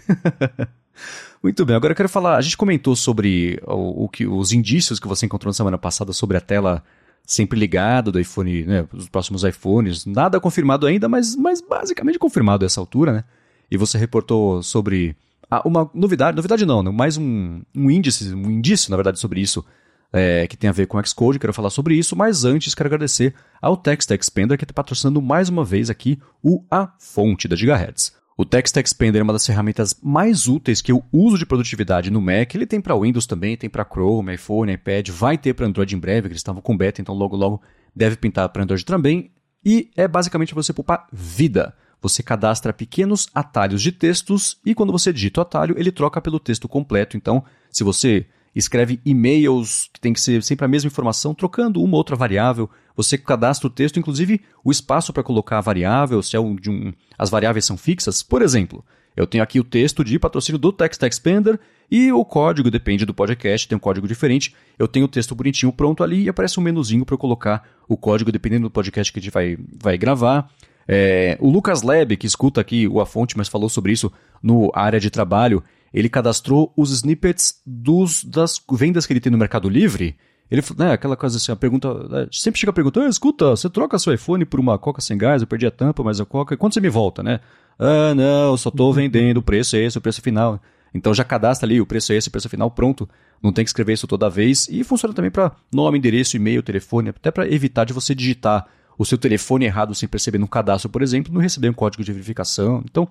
Muito 1.42 1.66
bem, 1.66 1.76
agora 1.76 1.92
eu 1.92 1.96
quero 1.96 2.08
falar. 2.08 2.38
A 2.38 2.40
gente 2.40 2.56
comentou 2.56 2.96
sobre 2.96 3.60
o, 3.66 4.04
o 4.04 4.08
que, 4.08 4.26
os 4.26 4.52
indícios 4.52 4.98
que 4.98 5.06
você 5.06 5.26
encontrou 5.26 5.50
na 5.50 5.54
semana 5.54 5.76
passada 5.76 6.14
sobre 6.14 6.38
a 6.38 6.40
tela 6.40 6.82
sempre 7.24 7.58
ligada 7.58 8.10
do 8.10 8.20
iPhone, 8.20 8.64
né? 8.64 8.86
Os 8.92 9.08
próximos 9.08 9.44
iPhones. 9.44 10.06
Nada 10.06 10.40
confirmado 10.40 10.86
ainda, 10.86 11.08
mas, 11.08 11.36
mas 11.36 11.60
basicamente 11.60 12.18
confirmado 12.18 12.64
a 12.64 12.66
essa 12.66 12.80
altura, 12.80 13.12
né? 13.12 13.24
E 13.70 13.76
você 13.76 13.96
reportou 13.96 14.62
sobre 14.62 15.16
ah, 15.50 15.62
uma 15.66 15.90
novidade, 15.94 16.36
novidade 16.36 16.66
não, 16.66 16.82
né? 16.82 16.90
mais 16.90 17.16
um, 17.16 17.62
um 17.74 17.90
índice, 17.90 18.34
um 18.34 18.50
indício, 18.50 18.90
na 18.90 18.96
verdade, 18.96 19.18
sobre 19.18 19.40
isso, 19.40 19.64
é, 20.12 20.46
que 20.46 20.56
tem 20.56 20.68
a 20.68 20.72
ver 20.72 20.86
com 20.86 21.02
Xcode, 21.02 21.38
quero 21.38 21.54
falar 21.54 21.70
sobre 21.70 21.94
isso, 21.94 22.14
mas 22.14 22.44
antes 22.44 22.74
quero 22.74 22.88
agradecer 22.88 23.34
ao 23.60 23.76
Text 23.76 24.10
Expander 24.10 24.58
que 24.58 24.64
está 24.64 24.74
patrocinando 24.74 25.22
mais 25.22 25.48
uma 25.48 25.64
vez 25.64 25.88
aqui 25.88 26.18
o 26.42 26.62
A 26.70 26.92
Fonte 26.98 27.48
da 27.48 27.56
Gigahertz. 27.56 28.14
O 28.36 28.44
Text 28.44 28.76
Expander 28.76 29.20
é 29.20 29.22
uma 29.22 29.32
das 29.32 29.46
ferramentas 29.46 29.94
mais 30.02 30.48
úteis 30.48 30.80
que 30.80 30.90
eu 30.90 31.04
uso 31.12 31.36
de 31.36 31.44
produtividade 31.44 32.10
no 32.10 32.20
Mac. 32.20 32.54
Ele 32.54 32.66
tem 32.66 32.80
para 32.80 32.98
Windows 32.98 33.26
também, 33.26 33.56
tem 33.56 33.68
para 33.68 33.84
Chrome, 33.84 34.34
iPhone, 34.34 34.72
iPad, 34.72 35.08
vai 35.10 35.36
ter 35.36 35.54
para 35.54 35.66
Android 35.66 35.94
em 35.94 35.98
breve, 35.98 36.28
que 36.28 36.32
eles 36.32 36.40
estavam 36.40 36.62
com 36.62 36.76
beta, 36.76 37.00
então 37.00 37.14
logo 37.14 37.36
logo 37.36 37.62
deve 37.94 38.16
pintar 38.16 38.48
para 38.48 38.62
Android 38.62 38.84
também. 38.84 39.30
E 39.64 39.90
é 39.96 40.08
basicamente 40.08 40.54
você 40.54 40.72
poupar 40.72 41.06
vida. 41.12 41.74
Você 42.00 42.22
cadastra 42.22 42.72
pequenos 42.72 43.28
atalhos 43.32 43.80
de 43.80 43.92
textos 43.92 44.58
e 44.66 44.74
quando 44.74 44.90
você 44.90 45.12
digita 45.12 45.40
o 45.40 45.42
atalho, 45.42 45.76
ele 45.78 45.92
troca 45.92 46.20
pelo 46.20 46.40
texto 46.40 46.68
completo. 46.68 47.16
Então, 47.16 47.44
se 47.70 47.84
você 47.84 48.26
escreve 48.54 49.00
e-mails 49.04 49.88
que 49.92 50.00
tem 50.00 50.12
que 50.12 50.20
ser 50.20 50.42
sempre 50.42 50.64
a 50.64 50.68
mesma 50.68 50.88
informação, 50.88 51.34
trocando 51.34 51.82
uma 51.82 51.92
ou 51.92 51.98
outra 51.98 52.16
variável, 52.16 52.68
você 52.96 53.16
cadastra 53.16 53.66
o 53.66 53.70
texto, 53.70 53.98
inclusive 53.98 54.40
o 54.64 54.70
espaço 54.70 55.12
para 55.12 55.22
colocar 55.22 55.58
a 55.58 55.62
variável, 55.62 56.22
se 56.22 56.36
é 56.36 56.40
um, 56.40 56.54
de 56.54 56.70
um, 56.70 56.92
as 57.18 57.30
variáveis 57.30 57.64
são 57.64 57.76
fixas. 57.76 58.22
Por 58.22 58.42
exemplo, 58.42 58.84
eu 59.16 59.26
tenho 59.26 59.42
aqui 59.42 59.60
o 59.60 59.64
texto 59.64 60.04
de 60.04 60.18
patrocínio 60.18 60.58
do 60.58 60.72
Text 60.72 61.02
Expander 61.02 61.58
e 61.90 62.10
o 62.12 62.24
código 62.24 62.70
depende 62.70 63.04
do 63.04 63.12
podcast, 63.12 63.68
tem 63.68 63.76
um 63.76 63.80
código 63.80 64.08
diferente. 64.08 64.54
Eu 64.78 64.88
tenho 64.88 65.04
o 65.04 65.08
texto 65.08 65.34
bonitinho 65.34 65.72
pronto 65.72 66.02
ali 66.02 66.24
e 66.24 66.28
aparece 66.28 66.58
um 66.58 66.62
menuzinho 66.62 67.04
para 67.04 67.14
eu 67.14 67.18
colocar 67.18 67.68
o 67.88 67.96
código 67.96 68.32
dependendo 68.32 68.64
do 68.64 68.70
podcast 68.70 69.12
que 69.12 69.18
a 69.18 69.22
gente 69.22 69.32
vai, 69.32 69.58
vai 69.80 69.98
gravar. 69.98 70.50
É, 70.88 71.36
o 71.40 71.50
Lucas 71.50 71.82
Leb, 71.82 72.16
que 72.16 72.26
escuta 72.26 72.60
aqui 72.60 72.88
o 72.88 73.00
A 73.00 73.06
Fonte, 73.06 73.36
mas 73.36 73.48
falou 73.48 73.68
sobre 73.68 73.92
isso 73.92 74.10
no 74.42 74.70
área 74.74 74.98
de 74.98 75.10
trabalho, 75.10 75.62
ele 75.92 76.08
cadastrou 76.08 76.72
os 76.76 76.90
snippets 76.90 77.60
dos, 77.66 78.24
das 78.24 78.60
vendas 78.70 79.06
que 79.06 79.12
ele 79.12 79.20
tem 79.20 79.30
no 79.30 79.38
Mercado 79.38 79.68
Livre. 79.68 80.16
Ele, 80.50 80.62
né, 80.76 80.92
aquela 80.92 81.16
coisa 81.16 81.38
assim, 81.38 81.50
a 81.50 81.56
pergunta, 81.56 81.94
né, 82.08 82.28
sempre 82.30 82.60
chega 82.60 82.70
a 82.70 82.74
pergunta, 82.74 83.00
escuta, 83.06 83.50
você 83.50 83.70
troca 83.70 83.98
seu 83.98 84.12
iPhone 84.12 84.44
por 84.44 84.60
uma 84.60 84.78
Coca 84.78 85.00
sem 85.00 85.16
gás, 85.16 85.40
eu 85.40 85.48
perdi 85.48 85.66
a 85.66 85.70
tampa, 85.70 86.02
mas 86.02 86.20
a 86.20 86.26
Coca, 86.26 86.56
quando 86.56 86.74
você 86.74 86.80
me 86.80 86.90
volta, 86.90 87.22
né? 87.22 87.40
Ah, 87.78 88.14
não, 88.14 88.56
só 88.56 88.70
tô 88.70 88.92
vendendo, 88.92 89.38
o 89.38 89.42
preço 89.42 89.76
é 89.76 89.80
esse, 89.80 89.96
o 89.96 90.00
preço 90.00 90.20
final. 90.20 90.60
Então 90.94 91.14
já 91.14 91.24
cadastra 91.24 91.66
ali, 91.66 91.80
o 91.80 91.86
preço 91.86 92.12
é 92.12 92.16
esse, 92.16 92.28
o 92.28 92.30
preço 92.30 92.48
final, 92.48 92.70
pronto. 92.70 93.08
Não 93.42 93.52
tem 93.52 93.64
que 93.64 93.70
escrever 93.70 93.94
isso 93.94 94.06
toda 94.06 94.28
vez. 94.28 94.68
E 94.70 94.84
funciona 94.84 95.14
também 95.14 95.30
para 95.30 95.52
nome, 95.72 95.98
endereço, 95.98 96.36
e-mail, 96.36 96.62
telefone, 96.62 97.08
até 97.08 97.30
para 97.30 97.50
evitar 97.50 97.84
de 97.84 97.92
você 97.92 98.14
digitar 98.14 98.66
o 98.96 99.04
seu 99.04 99.18
telefone 99.18 99.64
errado 99.64 99.94
sem 99.94 100.08
perceber 100.08 100.38
no 100.38 100.46
cadastro, 100.46 100.90
por 100.90 101.02
exemplo, 101.02 101.32
não 101.32 101.40
receber 101.40 101.68
um 101.68 101.72
código 101.72 102.04
de 102.04 102.12
verificação. 102.12 102.82
Então, 102.84 103.08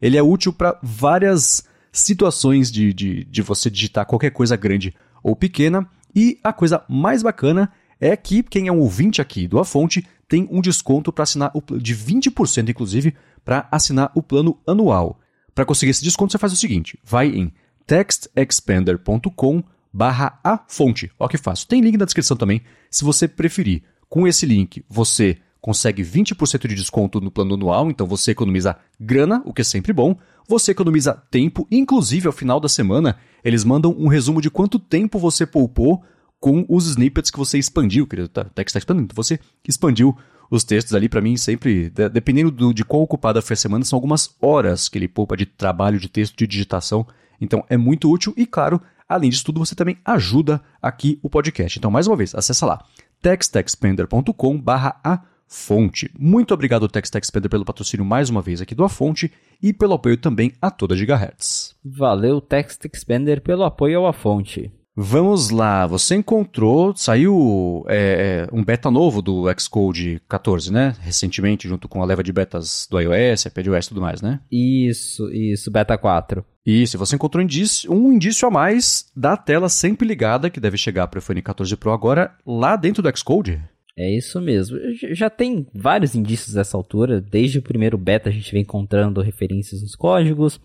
ele 0.00 0.16
é 0.16 0.22
útil 0.22 0.52
para 0.52 0.78
várias 0.82 1.64
situações 1.94 2.70
de, 2.72 2.92
de, 2.92 3.24
de 3.24 3.42
você 3.42 3.70
digitar 3.70 4.04
qualquer 4.04 4.30
coisa 4.30 4.56
grande 4.56 4.92
ou 5.22 5.36
pequena. 5.36 5.88
E 6.14 6.38
a 6.42 6.52
coisa 6.52 6.84
mais 6.88 7.22
bacana 7.22 7.72
é 8.00 8.16
que 8.16 8.42
quem 8.42 8.66
é 8.66 8.72
um 8.72 8.80
ouvinte 8.80 9.22
aqui 9.22 9.46
do 9.46 9.58
A 9.58 9.64
Fonte 9.64 10.04
tem 10.28 10.48
um 10.50 10.60
desconto 10.60 11.12
para 11.12 11.22
assinar 11.22 11.52
o, 11.54 11.78
de 11.78 11.96
20%, 11.96 12.68
inclusive, 12.68 13.14
para 13.44 13.68
assinar 13.70 14.10
o 14.14 14.22
plano 14.22 14.58
anual. 14.66 15.20
Para 15.54 15.64
conseguir 15.64 15.90
esse 15.90 16.02
desconto, 16.02 16.32
você 16.32 16.38
faz 16.38 16.52
o 16.52 16.56
seguinte: 16.56 16.98
vai 17.04 17.28
em 17.28 17.52
textexpander.com 17.86 19.62
barra 19.92 20.40
a 20.42 20.58
fonte. 20.66 21.10
Ó 21.18 21.28
que 21.28 21.38
fácil. 21.38 21.68
Tem 21.68 21.80
link 21.80 21.96
na 21.96 22.04
descrição 22.04 22.36
também, 22.36 22.62
se 22.90 23.04
você 23.04 23.28
preferir. 23.28 23.82
Com 24.08 24.28
esse 24.28 24.46
link, 24.46 24.84
você 24.88 25.38
consegue 25.64 26.02
20% 26.02 26.68
de 26.68 26.74
desconto 26.74 27.22
no 27.22 27.30
plano 27.30 27.54
anual, 27.54 27.90
então 27.90 28.06
você 28.06 28.32
economiza 28.32 28.76
grana, 29.00 29.42
o 29.46 29.52
que 29.54 29.62
é 29.62 29.64
sempre 29.64 29.94
bom. 29.94 30.14
Você 30.46 30.72
economiza 30.72 31.14
tempo, 31.30 31.66
inclusive 31.70 32.26
ao 32.26 32.34
final 32.34 32.60
da 32.60 32.68
semana, 32.68 33.16
eles 33.42 33.64
mandam 33.64 33.96
um 33.98 34.06
resumo 34.06 34.42
de 34.42 34.50
quanto 34.50 34.78
tempo 34.78 35.18
você 35.18 35.46
poupou 35.46 36.04
com 36.38 36.66
os 36.68 36.86
snippets 36.88 37.30
que 37.30 37.38
você 37.38 37.58
expandiu, 37.58 38.06
querido. 38.06 38.28
Tá, 38.28 38.44
text 38.44 38.76
expandindo. 38.76 39.14
Você 39.14 39.40
expandiu 39.66 40.14
os 40.50 40.64
textos 40.64 40.94
ali, 40.94 41.08
para 41.08 41.22
mim, 41.22 41.34
sempre, 41.34 41.88
dependendo 42.12 42.50
do, 42.50 42.74
de 42.74 42.84
qual 42.84 43.00
ocupada 43.00 43.40
foi 43.40 43.54
a 43.54 43.56
semana, 43.56 43.86
são 43.86 43.96
algumas 43.96 44.36
horas 44.42 44.86
que 44.90 44.98
ele 44.98 45.08
poupa 45.08 45.34
de 45.34 45.46
trabalho, 45.46 45.98
de 45.98 46.10
texto, 46.10 46.36
de 46.36 46.46
digitação. 46.46 47.06
Então 47.40 47.64
é 47.70 47.78
muito 47.78 48.12
útil 48.12 48.34
e, 48.36 48.44
claro, 48.44 48.82
além 49.08 49.30
disso 49.30 49.46
tudo, 49.46 49.64
você 49.64 49.74
também 49.74 49.96
ajuda 50.04 50.60
aqui 50.82 51.18
o 51.22 51.30
podcast. 51.30 51.78
Então, 51.78 51.90
mais 51.90 52.06
uma 52.06 52.16
vez, 52.16 52.34
acessa 52.34 52.66
lá 52.66 52.84
textexpander.com 53.22 54.60
barra 54.60 55.00
a 55.02 55.22
fonte. 55.54 56.10
Muito 56.18 56.52
obrigado, 56.52 56.88
TextExpander, 56.88 57.48
pelo 57.48 57.64
patrocínio 57.64 58.04
mais 58.04 58.28
uma 58.28 58.42
vez 58.42 58.60
aqui 58.60 58.74
do 58.74 58.84
A 58.84 58.88
Fonte 58.88 59.32
e 59.62 59.72
pelo 59.72 59.94
apoio 59.94 60.16
também 60.16 60.52
a 60.60 60.70
toda 60.70 60.96
Gigahertz. 60.96 61.76
Valeu, 61.84 62.40
Text 62.40 62.84
Expander, 62.84 63.40
pelo 63.40 63.62
apoio 63.62 64.00
ao 64.00 64.06
A 64.06 64.12
Fonte. 64.12 64.72
Vamos 64.96 65.50
lá, 65.50 65.88
você 65.88 66.14
encontrou, 66.14 66.94
saiu 66.94 67.84
é, 67.88 68.46
um 68.52 68.62
beta 68.62 68.90
novo 68.92 69.20
do 69.20 69.46
Xcode 69.58 70.22
14, 70.28 70.72
né? 70.72 70.94
Recentemente, 71.00 71.66
junto 71.66 71.88
com 71.88 72.00
a 72.00 72.04
leva 72.04 72.22
de 72.22 72.32
betas 72.32 72.86
do 72.88 73.00
iOS, 73.00 73.46
iPadOS 73.46 73.86
e 73.86 73.88
tudo 73.88 74.00
mais, 74.00 74.22
né? 74.22 74.40
Isso, 74.50 75.28
isso, 75.32 75.68
Beta 75.70 75.98
4. 75.98 76.44
Isso, 76.64 76.96
você 76.96 77.16
encontrou 77.16 77.42
um 77.42 77.44
indício, 77.44 77.92
um 77.92 78.12
indício 78.12 78.46
a 78.46 78.50
mais 78.52 79.06
da 79.16 79.36
tela 79.36 79.68
sempre 79.68 80.06
ligada, 80.06 80.48
que 80.48 80.60
deve 80.60 80.76
chegar 80.76 81.08
para 81.08 81.18
o 81.18 81.20
iPhone 81.20 81.42
14 81.42 81.76
Pro 81.76 81.92
agora, 81.92 82.32
lá 82.46 82.76
dentro 82.76 83.02
do 83.02 83.18
Xcode. 83.18 83.60
É 83.96 84.10
isso 84.10 84.40
mesmo. 84.40 84.76
Já 85.12 85.30
tem 85.30 85.66
vários 85.72 86.14
indícios 86.14 86.54
dessa 86.54 86.76
altura. 86.76 87.20
Desde 87.20 87.58
o 87.58 87.62
primeiro 87.62 87.96
beta 87.96 88.28
a 88.28 88.32
gente 88.32 88.52
vem 88.52 88.62
encontrando 88.62 89.20
referências 89.20 89.82
nos 89.82 89.94
códigos. 89.94 90.60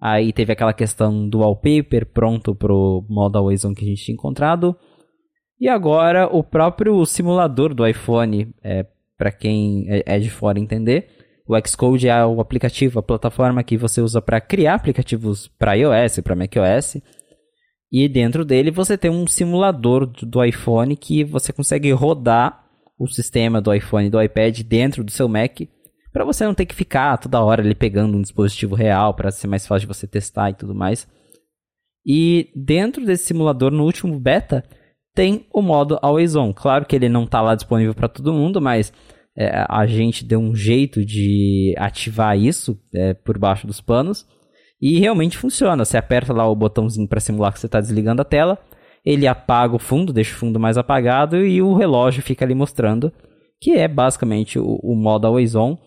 Aí 0.00 0.32
teve 0.32 0.52
aquela 0.52 0.72
questão 0.72 1.28
do 1.28 1.40
wallpaper 1.40 2.06
pronto 2.06 2.54
pro 2.54 3.04
modo 3.08 3.38
Always 3.38 3.64
On 3.64 3.74
que 3.74 3.84
a 3.84 3.88
gente 3.88 4.04
tinha 4.04 4.14
encontrado. 4.14 4.76
E 5.60 5.68
agora 5.68 6.26
o 6.26 6.42
próprio 6.42 7.04
simulador 7.06 7.74
do 7.74 7.86
iPhone, 7.86 8.54
é, 8.62 8.86
para 9.16 9.32
quem 9.32 9.86
é, 9.88 10.02
é 10.16 10.18
de 10.18 10.30
fora 10.30 10.58
entender, 10.58 11.08
o 11.48 11.56
Xcode 11.66 12.08
é 12.08 12.26
o 12.26 12.40
aplicativo, 12.40 12.98
a 12.98 13.02
plataforma 13.02 13.62
que 13.62 13.76
você 13.76 14.00
usa 14.00 14.20
para 14.20 14.40
criar 14.40 14.74
aplicativos 14.74 15.48
para 15.58 15.74
iOS, 15.74 16.20
para 16.20 16.34
macOS. 16.34 16.96
E 17.90 18.08
dentro 18.08 18.44
dele 18.44 18.70
você 18.70 18.98
tem 18.98 19.10
um 19.10 19.26
simulador 19.26 20.06
do 20.06 20.44
iPhone 20.44 20.96
que 20.96 21.24
você 21.24 21.52
consegue 21.52 21.90
rodar 21.92 22.64
o 22.98 23.06
sistema 23.06 23.60
do 23.60 23.72
iPhone 23.72 24.06
e 24.06 24.10
do 24.10 24.20
iPad 24.20 24.60
dentro 24.62 25.04
do 25.04 25.10
seu 25.10 25.28
Mac 25.28 25.60
para 26.12 26.24
você 26.24 26.44
não 26.44 26.54
ter 26.54 26.64
que 26.64 26.74
ficar 26.74 27.18
toda 27.18 27.44
hora 27.44 27.62
ali 27.62 27.74
pegando 27.74 28.16
um 28.16 28.22
dispositivo 28.22 28.74
real 28.74 29.12
para 29.12 29.30
ser 29.30 29.46
mais 29.46 29.66
fácil 29.66 29.86
de 29.86 29.94
você 29.94 30.06
testar 30.06 30.50
e 30.50 30.54
tudo 30.54 30.74
mais. 30.74 31.06
E 32.06 32.50
dentro 32.56 33.04
desse 33.04 33.26
simulador, 33.26 33.70
no 33.70 33.84
último 33.84 34.18
beta, 34.18 34.64
tem 35.14 35.46
o 35.52 35.60
modo 35.60 35.98
Always 36.00 36.34
On. 36.34 36.54
Claro 36.54 36.86
que 36.86 36.96
ele 36.96 37.08
não 37.08 37.24
está 37.24 37.42
lá 37.42 37.54
disponível 37.54 37.94
para 37.94 38.08
todo 38.08 38.32
mundo, 38.32 38.62
mas 38.62 38.92
é, 39.36 39.66
a 39.68 39.86
gente 39.86 40.24
deu 40.24 40.40
um 40.40 40.54
jeito 40.54 41.04
de 41.04 41.74
ativar 41.76 42.38
isso 42.38 42.80
é, 42.94 43.12
por 43.12 43.38
baixo 43.38 43.66
dos 43.66 43.80
panos. 43.82 44.26
E 44.80 44.98
realmente 44.98 45.38
funciona. 45.38 45.84
Você 45.84 45.96
aperta 45.96 46.32
lá 46.32 46.48
o 46.48 46.54
botãozinho 46.54 47.08
para 47.08 47.20
simular 47.20 47.52
que 47.52 47.60
você 47.60 47.66
está 47.66 47.80
desligando 47.80 48.22
a 48.22 48.24
tela, 48.24 48.58
ele 49.04 49.26
apaga 49.26 49.74
o 49.74 49.78
fundo, 49.78 50.12
deixa 50.12 50.34
o 50.34 50.38
fundo 50.38 50.58
mais 50.58 50.76
apagado 50.76 51.44
e 51.44 51.62
o 51.62 51.74
relógio 51.74 52.22
fica 52.22 52.44
ali 52.44 52.54
mostrando 52.54 53.12
que 53.60 53.72
é 53.72 53.88
basicamente 53.88 54.58
o, 54.58 54.78
o 54.82 54.94
modo 54.94 55.26
Always 55.26 55.54
On. 55.54 55.78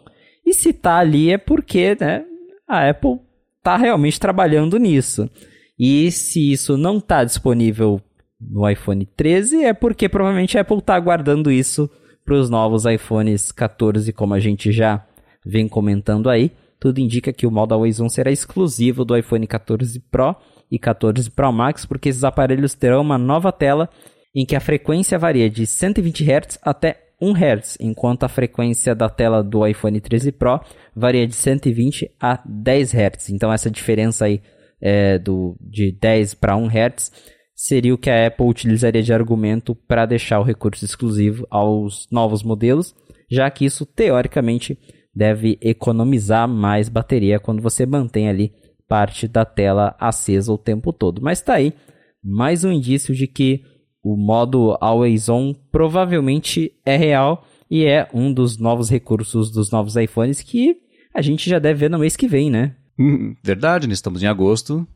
E 0.45 0.53
se 0.53 0.73
tá 0.73 0.97
ali 0.97 1.31
é 1.31 1.37
porque 1.37 1.95
né, 1.99 2.25
a 2.67 2.89
Apple 2.89 3.19
tá 3.61 3.77
realmente 3.77 4.19
trabalhando 4.19 4.77
nisso. 4.77 5.29
E 5.77 6.11
se 6.11 6.51
isso 6.51 6.77
não 6.77 6.97
está 6.97 7.23
disponível 7.23 8.01
no 8.39 8.69
iPhone 8.69 9.05
13, 9.05 9.63
é 9.65 9.73
porque 9.73 10.09
provavelmente 10.09 10.57
a 10.57 10.61
Apple 10.61 10.77
está 10.77 10.95
aguardando 10.95 11.51
isso 11.51 11.89
para 12.25 12.35
os 12.35 12.49
novos 12.49 12.85
iPhones 12.85 13.51
14, 13.51 14.11
como 14.13 14.33
a 14.33 14.39
gente 14.39 14.71
já 14.71 15.05
vem 15.45 15.67
comentando 15.67 16.29
aí. 16.29 16.51
Tudo 16.79 16.99
indica 16.99 17.33
que 17.33 17.45
o 17.45 17.51
modo 17.51 17.73
Always 17.73 17.99
On 17.99 18.07
será 18.07 18.31
exclusivo 18.31 19.03
do 19.03 19.17
iPhone 19.17 19.45
14 19.45 19.99
Pro 20.11 20.35
e 20.71 20.79
14 20.79 21.29
Pro 21.31 21.51
Max, 21.51 21.85
porque 21.85 22.09
esses 22.09 22.23
aparelhos 22.23 22.73
terão 22.73 23.01
uma 23.01 23.17
nova 23.17 23.51
tela 23.51 23.89
em 24.33 24.45
que 24.45 24.55
a 24.55 24.59
frequência 24.59 25.17
varia 25.17 25.49
de 25.49 25.65
120 25.65 26.23
Hz 26.23 26.59
até 26.61 27.09
1 27.21 27.33
Hz, 27.33 27.77
enquanto 27.81 28.23
a 28.23 28.29
frequência 28.29 28.95
da 28.95 29.09
tela 29.09 29.43
do 29.43 29.65
iPhone 29.67 29.99
13 29.99 30.31
Pro 30.31 30.61
varia 30.95 31.27
de 31.27 31.35
120 31.35 32.11
a 32.19 32.41
10 32.45 32.93
Hz. 32.93 33.29
Então 33.29 33.51
essa 33.51 33.69
diferença 33.69 34.25
aí 34.25 34.41
é, 34.81 35.19
do, 35.19 35.57
de 35.59 35.91
10 35.91 36.35
para 36.35 36.55
1 36.55 36.67
Hz 36.67 37.11
seria 37.53 37.93
o 37.93 37.97
que 37.97 38.09
a 38.09 38.27
Apple 38.27 38.45
utilizaria 38.47 39.03
de 39.03 39.13
argumento 39.13 39.75
para 39.75 40.05
deixar 40.05 40.39
o 40.39 40.43
recurso 40.43 40.85
exclusivo 40.85 41.45
aos 41.49 42.07
novos 42.09 42.41
modelos, 42.41 42.95
já 43.29 43.51
que 43.51 43.65
isso 43.65 43.85
teoricamente 43.85 44.79
deve 45.19 45.57
economizar 45.61 46.47
mais 46.47 46.87
bateria 46.87 47.41
quando 47.41 47.61
você 47.61 47.85
mantém 47.85 48.29
ali 48.29 48.53
parte 48.87 49.27
da 49.27 49.43
tela 49.43 49.93
acesa 49.99 50.53
o 50.53 50.57
tempo 50.57 50.93
todo. 50.93 51.21
Mas 51.21 51.39
está 51.39 51.55
aí 51.55 51.73
mais 52.23 52.63
um 52.63 52.71
indício 52.71 53.13
de 53.13 53.27
que 53.27 53.61
o 54.01 54.15
modo 54.15 54.77
Always 54.79 55.27
On 55.27 55.53
provavelmente 55.69 56.71
é 56.85 56.95
real 56.95 57.45
e 57.69 57.83
é 57.83 58.07
um 58.13 58.31
dos 58.31 58.57
novos 58.57 58.89
recursos 58.89 59.51
dos 59.51 59.69
novos 59.69 59.97
iPhones 59.97 60.41
que 60.41 60.77
a 61.13 61.21
gente 61.21 61.49
já 61.49 61.59
deve 61.59 61.81
ver 61.81 61.89
no 61.89 61.99
mês 61.99 62.15
que 62.15 62.27
vem, 62.27 62.49
né? 62.49 62.77
Hum, 62.97 63.35
verdade, 63.43 63.87
né? 63.87 63.93
estamos 63.93 64.23
em 64.23 64.25
agosto. 64.27 64.87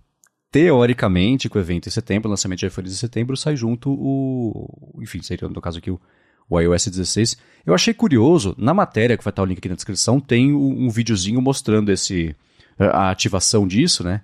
Teoricamente, 0.54 1.50
com 1.50 1.58
o 1.58 1.62
evento 1.62 1.88
em 1.88 1.92
setembro, 1.92 2.30
lançamento 2.30 2.60
de 2.60 2.68
iPhones 2.68 2.94
em 2.94 2.96
setembro, 2.96 3.36
sai 3.36 3.58
junto 3.58 3.92
o. 3.92 5.02
Enfim, 5.02 5.22
seria 5.22 5.50
no 5.50 5.60
caso 5.60 5.80
aqui 5.80 5.92
o, 5.92 6.00
o 6.50 6.60
iOS 6.60 6.88
16. 6.88 7.38
Eu 7.66 7.74
achei 7.74 7.94
curioso, 7.94 8.54
na 8.58 8.74
matéria, 8.74 9.18
que 9.18 9.24
vai 9.24 9.32
estar 9.32 9.42
o 9.42 9.46
link 9.46 9.58
aqui 9.58 9.70
na 9.70 9.76
descrição, 9.76 10.20
tem 10.20 10.54
um, 10.54 10.90
videozinho 10.90 11.42
mostrando 11.42 11.92
esse, 11.92 12.36
a 12.78 13.10
ativação 13.10 13.68
disso, 13.68 14.04
né? 14.04 14.22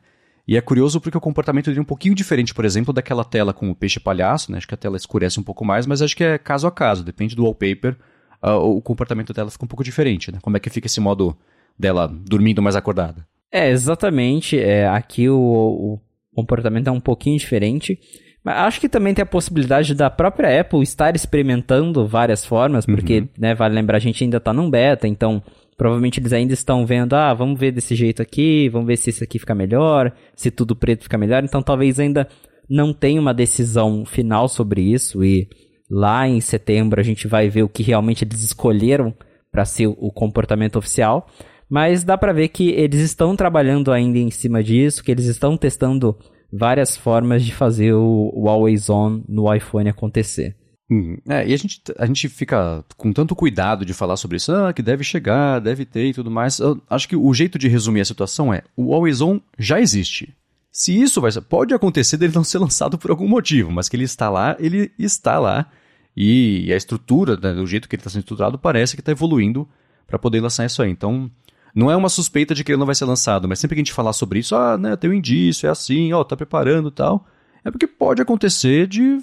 E 0.47 0.57
é 0.57 0.61
curioso 0.61 0.99
porque 0.99 1.17
o 1.17 1.21
comportamento 1.21 1.67
dele 1.67 1.77
é 1.77 1.81
um 1.81 1.85
pouquinho 1.85 2.15
diferente, 2.15 2.53
por 2.53 2.65
exemplo, 2.65 2.91
daquela 2.91 3.23
tela 3.23 3.53
com 3.53 3.69
o 3.69 3.75
peixe 3.75 3.99
palhaço, 3.99 4.51
né? 4.51 4.57
Acho 4.57 4.67
que 4.67 4.73
a 4.73 4.77
tela 4.77 4.97
escurece 4.97 5.39
um 5.39 5.43
pouco 5.43 5.63
mais, 5.63 5.85
mas 5.85 6.01
acho 6.01 6.15
que 6.15 6.23
é 6.23 6.37
caso 6.37 6.67
a 6.67 6.71
caso, 6.71 7.03
depende 7.03 7.35
do 7.35 7.43
wallpaper, 7.43 7.95
uh, 8.43 8.55
o 8.55 8.81
comportamento 8.81 9.31
dela 9.31 9.51
fica 9.51 9.63
um 9.63 9.67
pouco 9.67 9.83
diferente, 9.83 10.31
né? 10.31 10.39
Como 10.41 10.57
é 10.57 10.59
que 10.59 10.69
fica 10.69 10.87
esse 10.87 10.99
modo 10.99 11.37
dela 11.77 12.07
dormindo 12.07 12.61
mais 12.61 12.75
acordada? 12.75 13.25
É, 13.51 13.69
exatamente. 13.69 14.59
É, 14.59 14.87
aqui 14.87 15.29
o, 15.29 15.37
o 15.37 15.99
comportamento 16.35 16.87
é 16.87 16.91
um 16.91 16.99
pouquinho 16.99 17.37
diferente. 17.37 17.99
Mas 18.43 18.57
acho 18.57 18.79
que 18.79 18.89
também 18.89 19.13
tem 19.13 19.23
a 19.23 19.25
possibilidade 19.25 19.93
da 19.93 20.09
própria 20.09 20.61
Apple 20.61 20.81
estar 20.81 21.15
experimentando 21.15 22.07
várias 22.07 22.45
formas, 22.45 22.85
porque, 22.85 23.19
uhum. 23.19 23.27
né, 23.37 23.53
vale 23.53 23.75
lembrar, 23.75 23.97
a 23.97 23.99
gente 23.99 24.23
ainda 24.23 24.37
está 24.37 24.53
num 24.53 24.69
beta, 24.69 25.07
então 25.07 25.43
Provavelmente 25.79 26.19
eles 26.19 26.33
ainda 26.33 26.53
estão 26.53 26.85
vendo, 26.85 27.13
ah, 27.13 27.33
vamos 27.33 27.57
ver 27.57 27.71
desse 27.71 27.95
jeito 27.95 28.21
aqui, 28.21 28.67
vamos 28.67 28.85
ver 28.85 28.97
se 28.97 29.11
isso 29.11 29.23
aqui 29.23 29.39
fica 29.39 29.55
melhor, 29.55 30.11
se 30.35 30.51
tudo 30.51 30.75
preto 30.75 31.03
fica 31.03 31.17
melhor. 31.17 31.41
Então 31.41 31.63
talvez 31.63 31.97
ainda 31.97 32.27
não 32.69 32.91
tenha 32.91 33.21
uma 33.21 33.33
decisão 33.33 34.03
final 34.03 34.49
sobre 34.49 34.81
isso 34.81 35.23
e 35.23 35.47
lá 35.89 36.27
em 36.27 36.41
setembro 36.41 36.99
a 36.99 37.03
gente 37.03 37.29
vai 37.29 37.47
ver 37.47 37.63
o 37.63 37.69
que 37.69 37.81
realmente 37.81 38.25
eles 38.25 38.43
escolheram 38.43 39.15
para 39.49 39.63
ser 39.63 39.87
o 39.87 40.11
comportamento 40.11 40.77
oficial. 40.77 41.29
Mas 41.69 42.03
dá 42.03 42.17
para 42.17 42.33
ver 42.33 42.49
que 42.49 42.71
eles 42.71 42.99
estão 42.99 43.33
trabalhando 43.33 43.89
ainda 43.93 44.19
em 44.19 44.31
cima 44.31 44.61
disso, 44.61 45.01
que 45.01 45.09
eles 45.09 45.27
estão 45.27 45.55
testando 45.55 46.13
várias 46.51 46.97
formas 46.97 47.43
de 47.43 47.53
fazer 47.53 47.93
o, 47.93 48.31
o 48.33 48.49
Always 48.49 48.89
On 48.89 49.21
no 49.27 49.53
iPhone 49.53 49.89
acontecer. 49.89 50.55
Uhum. 50.89 51.17
É, 51.29 51.47
e 51.47 51.53
a 51.53 51.57
gente, 51.57 51.81
a 51.97 52.05
gente 52.05 52.27
fica 52.27 52.83
com 52.97 53.13
tanto 53.13 53.35
cuidado 53.35 53.85
de 53.85 53.93
falar 53.93 54.17
sobre 54.17 54.37
isso, 54.37 54.51
ah, 54.51 54.73
que 54.73 54.81
deve 54.81 55.03
chegar, 55.03 55.59
deve 55.59 55.85
ter 55.85 56.07
e 56.07 56.13
tudo 56.13 56.31
mais. 56.31 56.57
Eu 56.59 56.81
acho 56.89 57.07
que 57.07 57.15
o 57.15 57.33
jeito 57.33 57.59
de 57.59 57.67
resumir 57.67 58.01
a 58.01 58.05
situação 58.05 58.51
é: 58.51 58.63
o 58.75 58.93
Always 58.93 59.21
On 59.21 59.39
já 59.57 59.79
existe. 59.79 60.33
Se 60.71 60.99
isso 60.99 61.21
vai 61.21 61.31
pode 61.47 61.73
acontecer 61.73 62.17
dele 62.17 62.33
não 62.33 62.43
ser 62.43 62.57
lançado 62.57 62.97
por 62.97 63.11
algum 63.11 63.27
motivo, 63.27 63.71
mas 63.71 63.87
que 63.87 63.95
ele 63.95 64.03
está 64.03 64.29
lá, 64.29 64.55
ele 64.59 64.91
está 64.97 65.37
lá. 65.39 65.67
E 66.15 66.71
a 66.73 66.75
estrutura, 66.75 67.37
né, 67.37 67.53
do 67.53 67.65
jeito 67.67 67.87
que 67.87 67.95
ele 67.95 68.01
está 68.01 68.09
sendo 68.09 68.21
estruturado, 68.21 68.57
parece 68.57 68.95
que 68.95 69.01
está 69.01 69.11
evoluindo 69.11 69.67
para 70.07 70.19
poder 70.19 70.41
lançar 70.41 70.65
isso 70.65 70.81
aí. 70.81 70.89
Então, 70.89 71.29
não 71.73 71.89
é 71.89 71.95
uma 71.95 72.09
suspeita 72.09 72.53
de 72.53 72.63
que 72.63 72.71
ele 72.71 72.79
não 72.79 72.85
vai 72.85 72.95
ser 72.95 73.05
lançado, 73.05 73.47
mas 73.47 73.59
sempre 73.59 73.75
que 73.75 73.81
a 73.81 73.83
gente 73.83 73.93
falar 73.93 74.13
sobre 74.13 74.39
isso, 74.39 74.55
ah, 74.55 74.77
né, 74.77 74.95
tem 74.95 75.09
um 75.09 75.13
indício, 75.13 75.67
é 75.67 75.69
assim, 75.69 76.11
ó, 76.13 76.23
tá 76.23 76.35
preparando 76.35 76.89
e 76.89 76.91
tal, 76.91 77.25
é 77.63 77.71
porque 77.71 77.87
pode 77.87 78.21
acontecer 78.21 78.87
de 78.87 79.19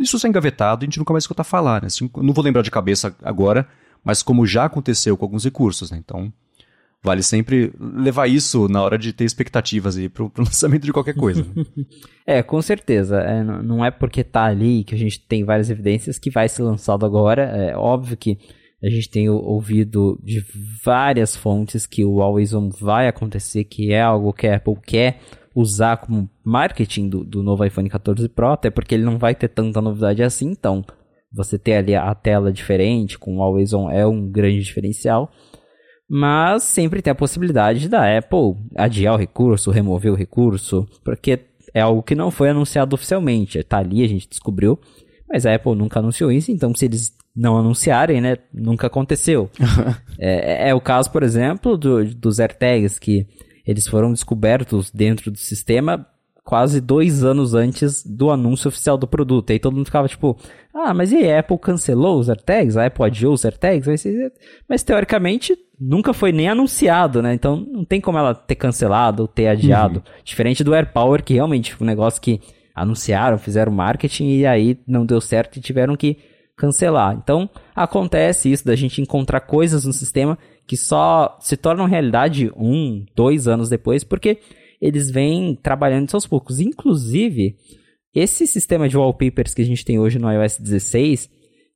isso 0.00 0.18
ser 0.18 0.28
engavetado, 0.28 0.84
a 0.84 0.86
gente 0.86 0.98
nunca 0.98 1.12
mais 1.12 1.24
escuta 1.24 1.42
falar, 1.42 1.82
né? 1.82 1.86
Assim, 1.86 2.10
não 2.16 2.34
vou 2.34 2.44
lembrar 2.44 2.62
de 2.62 2.70
cabeça 2.70 3.14
agora, 3.22 3.66
mas 4.04 4.22
como 4.22 4.46
já 4.46 4.64
aconteceu 4.64 5.16
com 5.16 5.24
alguns 5.24 5.44
recursos, 5.44 5.90
né? 5.90 5.98
Então, 5.98 6.32
vale 7.02 7.22
sempre 7.22 7.72
levar 7.78 8.26
isso 8.26 8.68
na 8.68 8.82
hora 8.82 8.98
de 8.98 9.12
ter 9.12 9.24
expectativas 9.24 9.96
aí 9.96 10.08
pro, 10.08 10.28
pro 10.28 10.44
lançamento 10.44 10.82
de 10.82 10.92
qualquer 10.92 11.14
coisa. 11.14 11.42
Né? 11.54 11.64
é, 12.26 12.42
com 12.42 12.60
certeza. 12.60 13.20
É, 13.20 13.42
não 13.42 13.84
é 13.84 13.90
porque 13.90 14.22
tá 14.22 14.44
ali 14.44 14.84
que 14.84 14.94
a 14.94 14.98
gente 14.98 15.20
tem 15.20 15.44
várias 15.44 15.70
evidências 15.70 16.18
que 16.18 16.30
vai 16.30 16.48
ser 16.48 16.62
lançado 16.62 17.06
agora. 17.06 17.42
É 17.42 17.76
óbvio 17.76 18.16
que 18.16 18.38
a 18.86 18.90
gente 18.90 19.10
tem 19.10 19.28
ouvido 19.28 20.18
de 20.22 20.44
várias 20.84 21.34
fontes 21.34 21.86
que 21.86 22.04
o 22.04 22.22
Always 22.22 22.54
On 22.54 22.68
vai 22.68 23.08
acontecer, 23.08 23.64
que 23.64 23.92
é 23.92 24.00
algo 24.00 24.32
que 24.32 24.46
a 24.46 24.56
Apple 24.56 24.76
quer 24.86 25.18
usar 25.54 25.96
como 25.96 26.30
marketing 26.44 27.08
do, 27.08 27.24
do 27.24 27.42
novo 27.42 27.64
iPhone 27.64 27.88
14 27.88 28.28
Pro, 28.28 28.52
até 28.52 28.70
porque 28.70 28.94
ele 28.94 29.04
não 29.04 29.18
vai 29.18 29.34
ter 29.34 29.48
tanta 29.48 29.80
novidade 29.80 30.22
assim, 30.22 30.50
então 30.50 30.84
você 31.32 31.58
ter 31.58 31.74
ali 31.74 31.94
a 31.94 32.14
tela 32.14 32.52
diferente 32.52 33.18
com 33.18 33.38
o 33.38 33.42
Always 33.42 33.72
On 33.72 33.90
é 33.90 34.06
um 34.06 34.30
grande 34.30 34.62
diferencial. 34.62 35.30
Mas 36.08 36.62
sempre 36.62 37.02
tem 37.02 37.10
a 37.10 37.16
possibilidade 37.16 37.88
da 37.88 38.16
Apple 38.16 38.54
adiar 38.76 39.14
o 39.14 39.18
recurso, 39.18 39.72
remover 39.72 40.12
o 40.12 40.16
recurso, 40.16 40.86
porque 41.04 41.40
é 41.74 41.80
algo 41.80 42.02
que 42.02 42.14
não 42.14 42.30
foi 42.30 42.50
anunciado 42.50 42.94
oficialmente. 42.94 43.58
Está 43.58 43.78
ali, 43.78 44.04
a 44.04 44.08
gente 44.08 44.28
descobriu, 44.28 44.78
mas 45.36 45.44
a 45.44 45.54
Apple 45.54 45.74
nunca 45.74 45.98
anunciou 45.98 46.32
isso, 46.32 46.50
então 46.50 46.74
se 46.74 46.86
eles 46.86 47.14
não 47.36 47.58
anunciarem, 47.58 48.22
né, 48.22 48.38
nunca 48.52 48.86
aconteceu. 48.86 49.50
é, 50.18 50.70
é, 50.70 50.74
o 50.74 50.80
caso, 50.80 51.10
por 51.10 51.22
exemplo, 51.22 51.76
do, 51.76 52.02
dos 52.14 52.40
AirTags, 52.40 52.98
que 52.98 53.26
eles 53.66 53.86
foram 53.86 54.12
descobertos 54.12 54.90
dentro 54.90 55.30
do 55.30 55.36
sistema 55.36 56.06
quase 56.42 56.80
dois 56.80 57.22
anos 57.22 57.52
antes 57.52 58.02
do 58.06 58.30
anúncio 58.30 58.68
oficial 58.68 58.96
do 58.96 59.06
produto. 59.06 59.50
Aí 59.50 59.58
todo 59.58 59.74
mundo 59.74 59.86
ficava 59.86 60.08
tipo, 60.08 60.38
ah, 60.72 60.94
mas 60.94 61.12
e 61.12 61.28
a 61.28 61.40
Apple 61.40 61.58
cancelou 61.58 62.18
os 62.18 62.30
AirTags? 62.30 62.78
A 62.78 62.86
Apple 62.86 63.04
adiou 63.04 63.34
os 63.34 63.44
AirTags? 63.44 63.86
Mas 64.66 64.82
teoricamente 64.82 65.54
nunca 65.78 66.14
foi 66.14 66.32
nem 66.32 66.48
anunciado, 66.48 67.20
né? 67.20 67.34
Então 67.34 67.56
não 67.56 67.84
tem 67.84 68.00
como 68.00 68.16
ela 68.16 68.34
ter 68.34 68.54
cancelado 68.54 69.24
ou 69.24 69.28
ter 69.28 69.48
adiado. 69.48 69.96
Uhum. 69.98 70.22
Diferente 70.24 70.64
do 70.64 70.72
AirPower, 70.72 71.22
que 71.22 71.34
realmente 71.34 71.74
foi 71.74 71.84
um 71.84 71.90
negócio 71.90 72.22
que 72.22 72.40
anunciaram, 72.76 73.38
fizeram 73.38 73.72
marketing 73.72 74.28
e 74.28 74.46
aí 74.46 74.78
não 74.86 75.06
deu 75.06 75.18
certo 75.18 75.56
e 75.56 75.60
tiveram 75.60 75.96
que 75.96 76.18
cancelar. 76.54 77.16
Então 77.16 77.48
acontece 77.74 78.52
isso 78.52 78.66
da 78.66 78.76
gente 78.76 79.00
encontrar 79.00 79.40
coisas 79.40 79.84
no 79.86 79.92
sistema 79.94 80.38
que 80.66 80.76
só 80.76 81.38
se 81.40 81.56
tornam 81.56 81.86
realidade 81.86 82.50
um, 82.54 83.06
dois 83.14 83.48
anos 83.48 83.70
depois, 83.70 84.04
porque 84.04 84.38
eles 84.80 85.10
vêm 85.10 85.54
trabalhando 85.54 86.08
aos 86.12 86.26
poucos. 86.26 86.60
Inclusive, 86.60 87.56
esse 88.14 88.46
sistema 88.46 88.88
de 88.88 88.96
wallpapers 88.96 89.54
que 89.54 89.62
a 89.62 89.64
gente 89.64 89.84
tem 89.84 89.98
hoje 89.98 90.18
no 90.18 90.30
iOS 90.30 90.58
16, 90.58 91.30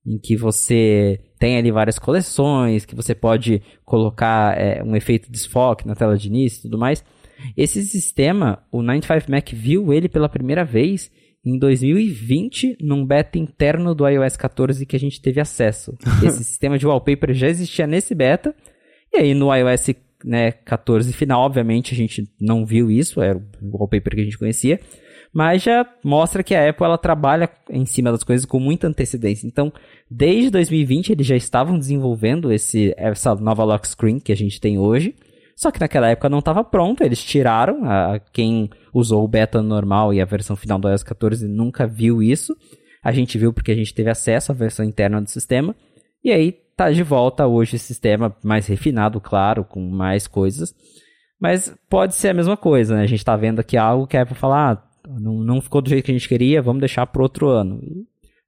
em 0.07 0.19
que 0.19 0.37
você 0.37 1.21
tem 1.39 1.57
ali 1.57 1.71
várias 1.71 1.99
coleções, 1.99 2.85
que 2.85 2.95
você 2.95 3.15
pode 3.15 3.63
colocar 3.85 4.59
é, 4.59 4.83
um 4.83 4.97
efeito 4.97 5.27
de 5.27 5.33
desfoque 5.33 5.87
na 5.87 5.95
tela 5.95 6.17
de 6.17 6.29
início 6.29 6.59
e 6.59 6.63
tudo 6.63 6.79
mais. 6.79 7.05
Esse 7.57 7.83
sistema, 7.83 8.63
o 8.71 8.81
95Mac 8.81 9.55
viu 9.55 9.93
ele 9.93 10.09
pela 10.09 10.29
primeira 10.29 10.65
vez 10.65 11.11
em 11.45 11.59
2020 11.59 12.77
num 12.81 13.05
beta 13.05 13.39
interno 13.39 13.95
do 13.95 14.07
iOS 14.07 14.37
14 14.37 14.85
que 14.85 14.97
a 14.97 15.01
gente 15.01 15.21
teve 15.21 15.41
acesso. 15.41 15.97
Esse 16.25 16.45
sistema 16.45 16.79
de 16.79 16.87
wallpaper 16.87 17.33
já 17.33 17.49
existia 17.49 17.87
nesse 17.87 18.15
beta, 18.15 18.55
e 19.13 19.19
aí 19.19 19.35
no 19.35 19.55
iOS 19.55 19.91
né, 20.25 20.53
14 20.53 21.13
final, 21.13 21.43
obviamente 21.43 21.95
a 21.95 21.97
gente 21.97 22.29
não 22.41 22.65
viu 22.65 22.91
isso, 22.91 23.23
era 23.23 23.39
o 23.39 23.79
wallpaper 23.79 24.15
que 24.15 24.21
a 24.21 24.25
gente 24.25 24.39
conhecia, 24.39 24.79
mas 25.33 25.63
já 25.63 25.87
mostra 26.05 26.43
que 26.43 26.55
a 26.55 26.69
Apple 26.69 26.85
ela 26.85 26.99
trabalha 26.99 27.49
em 27.71 27.87
cima 27.87 28.11
das 28.11 28.25
coisas 28.25 28.45
com 28.45 28.59
muita 28.59 28.89
antecedência. 28.89 29.47
Então, 29.47 29.73
desde 30.11 30.51
2020 30.51 31.13
eles 31.13 31.27
já 31.27 31.37
estavam 31.37 31.79
desenvolvendo 31.79 32.53
esse, 32.53 32.93
essa 32.97 33.35
nova 33.37 33.65
lock 33.65 33.87
screen 33.87 34.19
que 34.19 34.33
a 34.33 34.37
gente 34.37 34.61
tem 34.61 34.79
hoje. 34.79 35.15
Só 35.61 35.71
que 35.71 35.79
naquela 35.79 36.09
época 36.09 36.31
não 36.31 36.39
estava 36.39 36.65
pronto, 36.65 37.05
eles 37.05 37.23
tiraram. 37.23 37.85
A, 37.85 38.19
quem 38.33 38.71
usou 38.95 39.23
o 39.23 39.29
beta 39.29 39.61
normal 39.61 40.15
e 40.15 40.19
a 40.19 40.25
versão 40.25 40.57
final 40.57 40.79
do 40.79 40.89
iOS 40.89 41.03
14 41.03 41.47
nunca 41.47 41.87
viu 41.87 42.23
isso. 42.23 42.57
A 43.05 43.13
gente 43.13 43.37
viu 43.37 43.53
porque 43.53 43.71
a 43.71 43.75
gente 43.75 43.93
teve 43.93 44.09
acesso 44.09 44.53
à 44.53 44.55
versão 44.55 44.83
interna 44.83 45.21
do 45.21 45.29
sistema. 45.29 45.77
E 46.25 46.33
aí 46.33 46.53
tá 46.75 46.91
de 46.91 47.03
volta 47.03 47.47
hoje 47.47 47.77
esse 47.77 47.85
sistema 47.85 48.35
mais 48.43 48.67
refinado, 48.67 49.21
claro, 49.21 49.63
com 49.63 49.87
mais 49.87 50.27
coisas. 50.27 50.75
Mas 51.39 51.77
pode 51.91 52.15
ser 52.15 52.31
a 52.31 52.35
mesma 52.35 52.57
coisa, 52.57 52.97
né? 52.97 53.03
A 53.03 53.07
gente 53.07 53.19
está 53.19 53.37
vendo 53.37 53.61
aqui 53.61 53.77
algo 53.77 54.07
que 54.07 54.17
é 54.17 54.25
para 54.25 54.35
falar, 54.35 54.73
ah, 54.73 55.21
não, 55.21 55.45
não 55.45 55.61
ficou 55.61 55.83
do 55.83 55.91
jeito 55.91 56.07
que 56.07 56.11
a 56.11 56.15
gente 56.15 56.29
queria, 56.29 56.63
vamos 56.63 56.81
deixar 56.81 57.07
para 57.07 57.23
outro 57.23 57.49
ano. 57.49 57.79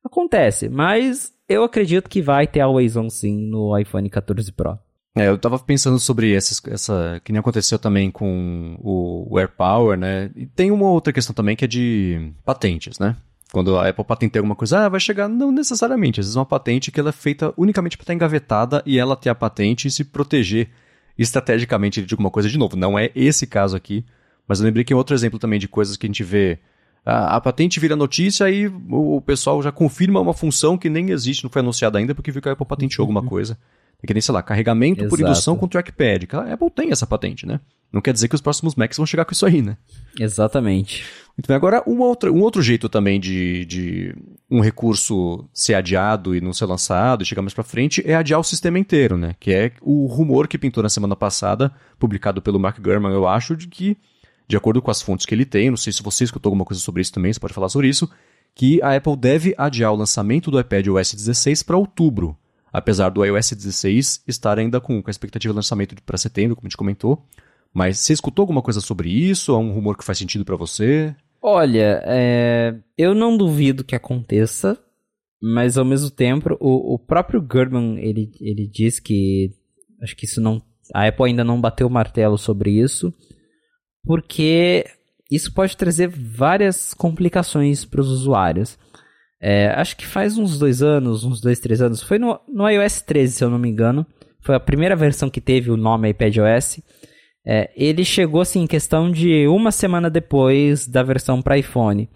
Acontece, 0.03 0.67
mas 0.67 1.31
eu 1.47 1.63
acredito 1.63 2.09
que 2.09 2.23
vai 2.23 2.47
ter 2.47 2.61
Always 2.61 2.97
On 2.97 3.11
sim 3.11 3.37
no 3.51 3.79
iPhone 3.79 4.09
14 4.09 4.51
Pro. 4.53 4.79
É, 5.15 5.29
eu 5.29 5.37
tava 5.37 5.59
pensando 5.59 5.99
sobre 5.99 6.35
essa, 6.35 6.71
essa 6.71 7.21
que 7.23 7.33
nem 7.33 7.41
aconteceu 7.41 7.79
também 7.79 8.11
com 8.11 8.79
o, 8.81 9.27
o 9.31 9.39
AirPower, 9.39 9.99
né? 9.99 10.31
E 10.35 10.47
tem 10.47 10.71
uma 10.71 10.89
outra 10.91 11.13
questão 11.13 11.35
também 11.35 11.55
que 11.55 11.67
é 11.67 11.69
de 11.69 12.33
patentes, 12.45 12.99
né? 12.99 13.17
Quando 13.53 13.77
a 13.77 13.87
Apple 13.87 14.05
patenteia 14.05 14.41
alguma 14.41 14.57
coisa, 14.57 14.87
ah, 14.87 14.89
vai 14.89 14.99
chegar, 14.99 15.29
não 15.29 15.53
necessariamente. 15.53 16.21
Às 16.21 16.27
vezes 16.27 16.37
uma 16.37 16.47
patente 16.47 16.91
que 16.91 16.99
ela 16.99 17.11
é 17.11 17.13
feita 17.13 17.53
unicamente 17.59 17.99
para 17.99 18.05
estar 18.05 18.15
engavetada 18.15 18.83
e 18.87 18.99
ela 18.99 19.15
ter 19.15 19.29
a 19.29 19.35
patente 19.35 19.87
e 19.87 19.91
se 19.91 20.05
proteger 20.05 20.71
estrategicamente 21.19 22.01
de 22.01 22.15
alguma 22.15 22.31
coisa. 22.31 22.49
De 22.49 22.59
novo, 22.59 22.75
não 22.75 22.99
é 22.99 23.11
esse 23.15 23.47
caso 23.47 23.77
aqui, 23.77 24.07
mas 24.49 24.61
eu 24.61 24.65
lembrei 24.65 24.83
que 24.83 24.95
é 24.95 24.97
outro 24.97 25.15
exemplo 25.15 25.39
também 25.39 25.59
de 25.59 25.69
coisas 25.69 25.99
que 25.99 26.07
a 26.07 26.09
gente 26.09 26.25
vê. 26.25 26.59
A, 27.05 27.37
a 27.37 27.41
patente 27.43 27.79
vira 27.79 27.95
notícia 27.95 28.49
e 28.49 28.69
o, 28.69 29.17
o, 29.17 29.21
pessoal 29.21 29.63
já 29.63 29.71
confirma 29.71 30.21
uma 30.21 30.33
função 30.33 30.79
que 30.79 30.89
nem 30.89 31.11
existe, 31.11 31.45
não 31.45 31.51
foi 31.51 31.61
anunciada 31.61 31.99
ainda, 31.99 32.15
porque 32.15 32.33
viu 32.33 32.41
que 32.41 32.49
a 32.49 32.53
Apple 32.53 32.65
patenteou 32.65 33.03
alguma 33.03 33.23
coisa. 33.23 33.59
É 34.03 34.07
que 34.07 34.13
nem, 34.13 34.21
sei 34.21 34.35
lá, 34.35 34.43
carregamento 34.43 35.03
Exato. 35.03 35.11
por 35.11 35.21
indução 35.21 35.57
com 35.57 35.69
trackpad. 35.69 36.29
A 36.33 36.55
Apple 36.55 36.71
tem 36.71 36.91
essa 36.91 37.07
patente, 37.07 37.47
né? 37.47 37.61
Não 37.93 38.01
quer 38.01 38.13
dizer 38.13 38.27
que 38.27 38.35
os 38.35 38.41
próximos 38.41 38.75
Macs 38.75 38.97
vão 38.97 39.07
chegar 39.07 39.25
com 39.25 39.33
isso 39.33 39.47
aí, 39.47 39.63
né? 39.63 39.77
Exatamente. 40.19 41.05
Muito 41.37 41.47
bem, 41.47 41.57
agora 41.57 41.83
uma 41.87 42.07
outra, 42.07 42.33
um 42.33 42.41
outro 42.41 42.61
jeito 42.63 42.89
também 42.89 43.21
de, 43.21 43.65
de 43.67 44.15
um 44.51 44.61
recurso 44.61 45.49
ser 45.53 45.75
adiado 45.75 46.35
e 46.35 46.41
não 46.41 46.53
ser 46.53 46.67
lançado 46.67 47.23
e 47.23 47.27
chegar 47.27 47.43
mais 47.43 47.55
para 47.55 47.63
frente 47.63 48.03
é 48.05 48.15
adiar 48.15 48.41
o 48.41 48.45
sistema 48.45 48.79
inteiro, 48.79 49.17
né? 49.17 49.37
Que 49.39 49.53
é 49.53 49.73
o 49.81 50.07
rumor 50.07 50.49
que 50.49 50.59
pintou 50.59 50.83
na 50.83 50.89
semana 50.89 51.15
passada, 51.15 51.73
publicado 51.99 52.43
pelo 52.43 52.59
Mark 52.59 52.81
Gurman, 52.81 53.13
eu 53.13 53.29
acho, 53.29 53.57
de 53.57 53.69
que 53.69 53.97
de 54.49 54.57
acordo 54.57 54.83
com 54.83 54.91
as 54.91 55.01
fontes 55.01 55.25
que 55.25 55.35
ele 55.35 55.47
tem, 55.47 55.71
não 55.71 55.77
sei 55.77 55.93
se 55.93 56.03
você 56.03 56.25
escutou 56.25 56.51
alguma 56.51 56.65
coisa 56.65 56.83
sobre 56.83 57.01
isso 57.01 57.13
também, 57.13 57.33
você 57.33 57.41
pode 57.41 57.55
falar 57.55 57.69
sobre 57.69 57.89
isso, 57.89 58.11
que 58.55 58.83
a 58.83 58.95
Apple 58.95 59.17
deve 59.17 59.55
adiar 59.57 59.93
o 59.93 59.97
lançamento 59.97 60.51
do 60.51 60.61
iPad 60.61 60.89
OS 60.89 61.15
16 61.15 61.63
para 61.63 61.77
outubro, 61.77 62.37
apesar 62.73 63.11
do 63.11 63.25
iOS 63.25 63.53
16 63.53 64.25
estar 64.27 64.59
ainda 64.59 64.81
com, 64.81 65.03
com 65.03 65.11
a 65.11 65.13
expectativa 65.13 65.53
de 65.53 65.57
lançamento 65.57 66.03
para 66.03 66.17
setembro, 66.17 66.57
como 66.57 66.67
a 66.67 66.69
gente 66.69 66.77
comentou. 66.77 67.25
Mas 67.73 67.99
você 67.99 68.13
escutou 68.13 68.43
alguma 68.43 68.63
coisa 68.63 68.81
sobre 68.81 69.11
isso? 69.11 69.53
É 69.53 69.59
um 69.59 69.73
rumor 69.73 69.97
que 69.97 70.05
faz 70.05 70.19
sentido 70.19 70.45
para 70.45 70.57
você? 70.57 71.15
Olha, 71.41 72.03
é... 72.05 72.75
eu 72.97 73.15
não 73.15 73.37
duvido 73.37 73.85
que 73.85 73.97
aconteça, 73.97 74.79
mas 75.43 75.77
ao 75.77 75.85
mesmo 75.85 76.11
tempo, 76.11 76.57
o, 76.61 76.95
o 76.95 76.99
próprio 76.99 77.43
Gurman, 77.43 77.99
ele, 77.99 78.31
ele 78.41 78.69
diz 78.69 79.01
que 79.01 79.51
acho 80.01 80.17
que 80.17 80.25
isso 80.25 80.41
não, 80.41 80.63
a 80.95 81.07
Apple 81.07 81.27
ainda 81.27 81.45
não 81.45 81.61
bateu 81.61 81.87
o 81.87 81.91
martelo 81.91 82.39
sobre 82.39 82.71
isso, 82.71 83.13
porque 84.05 84.85
isso 85.31 85.53
pode 85.53 85.77
trazer 85.77 86.09
várias 86.09 86.93
complicaçós 86.95 87.85
para 87.85 88.01
os 88.01 88.09
usuários. 88.09 88.79
É, 89.45 89.67
acho 89.71 89.97
que 89.97 90.07
faz 90.07 90.39
uns 90.39 90.57
dois 90.57 90.83
anos, 90.83 91.25
uns 91.25 91.41
dois, 91.41 91.59
três 91.59 91.83
anos, 91.83 92.01
foi 92.01 92.17
no, 92.17 92.39
no 92.49 92.69
iOS 92.69 93.03
13, 93.03 93.33
se 93.33 93.45
eu 93.45 93.51
não 93.51 93.59
me 93.59 93.69
engano, 93.69 94.07
foi 94.41 94.55
a 94.55 94.61
primeira 94.61 94.95
versão 94.95 95.29
que 95.29 95.41
teve 95.41 95.69
o 95.69 95.77
nome 95.77 96.11
iPadOS. 96.11 96.81
É, 97.45 97.69
ele 97.75 98.05
chegou 98.05 98.41
assim 98.41 98.63
em 98.63 98.67
questão 98.69 99.11
de 99.11 99.49
uma 99.49 99.73
semana 99.73 100.09
depois 100.09 100.87
da 100.87 101.03
versão 101.03 101.43
para 101.43 101.59
iPhone. 101.59 102.09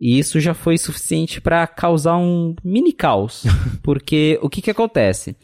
E 0.00 0.16
isso 0.16 0.38
já 0.38 0.54
foi 0.54 0.78
suficiente 0.78 1.40
para 1.40 1.66
causar 1.66 2.16
um 2.16 2.54
mini 2.64 2.92
caos. 2.92 3.44
Porque 3.82 4.38
o 4.40 4.48
que, 4.48 4.62
que 4.62 4.70
acontece? 4.70 5.36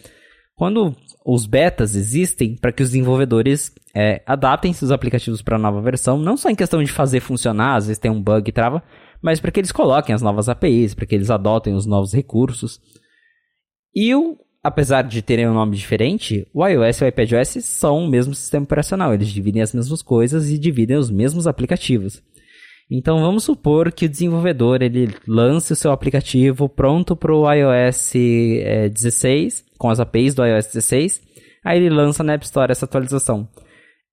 Quando 0.55 0.95
os 1.25 1.45
betas 1.45 1.97
existem 1.97 2.55
para 2.55 2.71
que 2.71 2.85
os 2.85 2.91
desenvolvedores 2.91 3.75
é, 3.93 4.23
adaptem 4.25 4.73
seus 4.73 4.93
aplicativos 4.93 5.43
para 5.43 5.57
a 5.57 5.59
nova 5.59 5.83
versão, 5.83 6.17
não 6.17 6.37
só 6.37 6.49
em 6.49 6.55
questão 6.55 6.83
de 6.83 6.91
fazer 6.91 7.19
funcionar, 7.19 7.75
às 7.75 7.89
vezes 7.89 7.99
tem 7.99 8.11
um 8.11 8.23
bug 8.23 8.49
e 8.49 8.53
trava, 8.53 8.83
mas 9.27 9.41
para 9.41 9.51
que 9.51 9.59
eles 9.59 9.73
coloquem 9.73 10.15
as 10.15 10.23
novas 10.23 10.49
APIs, 10.49 10.95
para 10.95 11.05
que 11.05 11.13
eles 11.13 11.31
adotem 11.31 11.75
os 11.75 11.85
novos 11.85 12.13
recursos. 12.13 12.81
E 13.93 14.15
o, 14.15 14.39
apesar 14.63 15.03
de 15.03 15.21
terem 15.21 15.49
um 15.49 15.53
nome 15.53 15.75
diferente, 15.75 16.47
o 16.55 16.65
iOS 16.65 17.01
e 17.01 17.05
o 17.05 17.09
iPadOS 17.09 17.65
são 17.65 18.05
o 18.05 18.09
mesmo 18.09 18.33
sistema 18.37 18.63
operacional, 18.63 19.13
eles 19.13 19.27
dividem 19.27 19.63
as 19.63 19.75
mesmas 19.75 20.01
coisas 20.01 20.49
e 20.49 20.57
dividem 20.57 20.97
os 20.97 21.11
mesmos 21.11 21.49
aplicativos. 21.49 22.23
Então 22.89 23.19
vamos 23.19 23.43
supor 23.43 23.91
que 23.91 24.07
o 24.07 24.09
desenvolvedor 24.09 24.81
ele 24.81 25.13
lance 25.27 25.73
o 25.73 25.77
seu 25.77 25.91
aplicativo 25.91 26.69
pronto 26.69 27.17
para 27.17 27.35
o 27.35 27.53
iOS 27.53 28.13
é, 28.15 28.89
16, 28.89 29.65
com 29.77 29.91
as 29.91 29.99
APIs 29.99 30.37
do 30.37 30.47
iOS 30.47 30.67
16, 30.67 31.21
aí 31.65 31.79
ele 31.81 31.91
lança 31.91 32.23
na 32.23 32.35
App 32.35 32.45
Store 32.45 32.71
essa 32.71 32.85
atualização. 32.85 33.49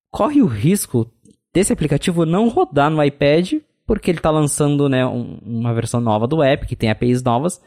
Corre 0.09 0.41
o 0.41 0.47
risco 0.47 1.07
desse 1.53 1.71
aplicativo 1.71 2.25
não 2.25 2.49
rodar 2.49 2.89
no 2.89 3.03
iPad, 3.03 3.61
porque 3.85 4.11
ele 4.11 4.19
está 4.19 4.29
lançando 4.29 4.87
né, 4.87 5.05
um, 5.05 5.39
uma 5.43 5.73
versão 5.73 5.99
nova 5.99 6.27
do 6.27 6.41
app, 6.41 6.65
que 6.65 6.75
tem 6.75 6.89
APIs 6.89 7.21
novas, 7.21 7.59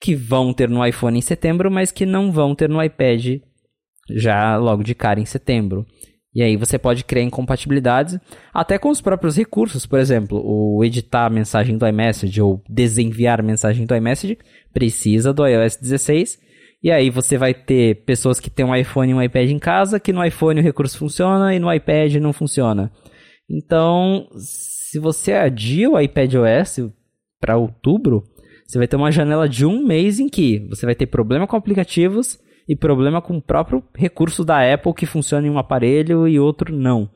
que 0.00 0.14
vão 0.14 0.52
ter 0.52 0.68
no 0.68 0.84
iPhone 0.84 1.18
em 1.18 1.22
setembro, 1.22 1.70
mas 1.70 1.90
que 1.92 2.06
não 2.06 2.32
vão 2.32 2.54
ter 2.54 2.68
no 2.68 2.82
iPad 2.82 3.40
já 4.08 4.56
logo 4.56 4.82
de 4.82 4.94
cara 4.94 5.20
em 5.20 5.26
setembro. 5.26 5.86
E 6.32 6.42
aí 6.42 6.56
você 6.56 6.78
pode 6.78 7.04
criar 7.04 7.24
incompatibilidades 7.24 8.16
até 8.54 8.78
com 8.78 8.88
os 8.88 9.00
próprios 9.00 9.36
recursos, 9.36 9.84
por 9.84 9.98
exemplo, 9.98 10.40
o 10.44 10.84
editar 10.84 11.26
a 11.26 11.30
mensagem 11.30 11.76
do 11.76 11.86
iMessage 11.86 12.40
ou 12.40 12.62
desenviar 12.68 13.40
a 13.40 13.42
mensagem 13.42 13.84
do 13.84 13.96
iMessage 13.96 14.38
precisa 14.72 15.32
do 15.32 15.44
iOS 15.46 15.76
16. 15.76 16.38
E 16.82 16.90
aí 16.90 17.10
você 17.10 17.36
vai 17.36 17.52
ter 17.52 18.04
pessoas 18.04 18.38
que 18.40 18.48
têm 18.48 18.64
um 18.64 18.74
iPhone 18.74 19.10
e 19.10 19.14
um 19.14 19.22
iPad 19.22 19.50
em 19.50 19.58
casa, 19.58 20.00
que 20.00 20.12
no 20.12 20.24
iPhone 20.24 20.60
o 20.60 20.62
recurso 20.62 20.96
funciona 20.96 21.54
e 21.54 21.58
no 21.58 21.72
iPad 21.72 22.14
não 22.14 22.32
funciona. 22.32 22.90
Então, 23.50 24.28
se 24.90 24.98
você 24.98 25.34
adia 25.34 25.88
o 25.88 26.00
iPadOS 26.00 26.90
para 27.40 27.56
outubro, 27.56 28.24
você 28.66 28.76
vai 28.76 28.88
ter 28.88 28.96
uma 28.96 29.12
janela 29.12 29.48
de 29.48 29.64
um 29.64 29.86
mês 29.86 30.18
em 30.18 30.28
que 30.28 30.66
você 30.68 30.84
vai 30.84 30.96
ter 30.96 31.06
problema 31.06 31.46
com 31.46 31.54
aplicativos 31.54 32.40
e 32.68 32.74
problema 32.74 33.22
com 33.22 33.36
o 33.36 33.42
próprio 33.42 33.84
recurso 33.94 34.44
da 34.44 34.74
Apple 34.74 34.92
que 34.92 35.06
funciona 35.06 35.46
em 35.46 35.50
um 35.50 35.58
aparelho 35.58 36.26
e 36.26 36.40
outro 36.40 36.74
não. 36.74 37.08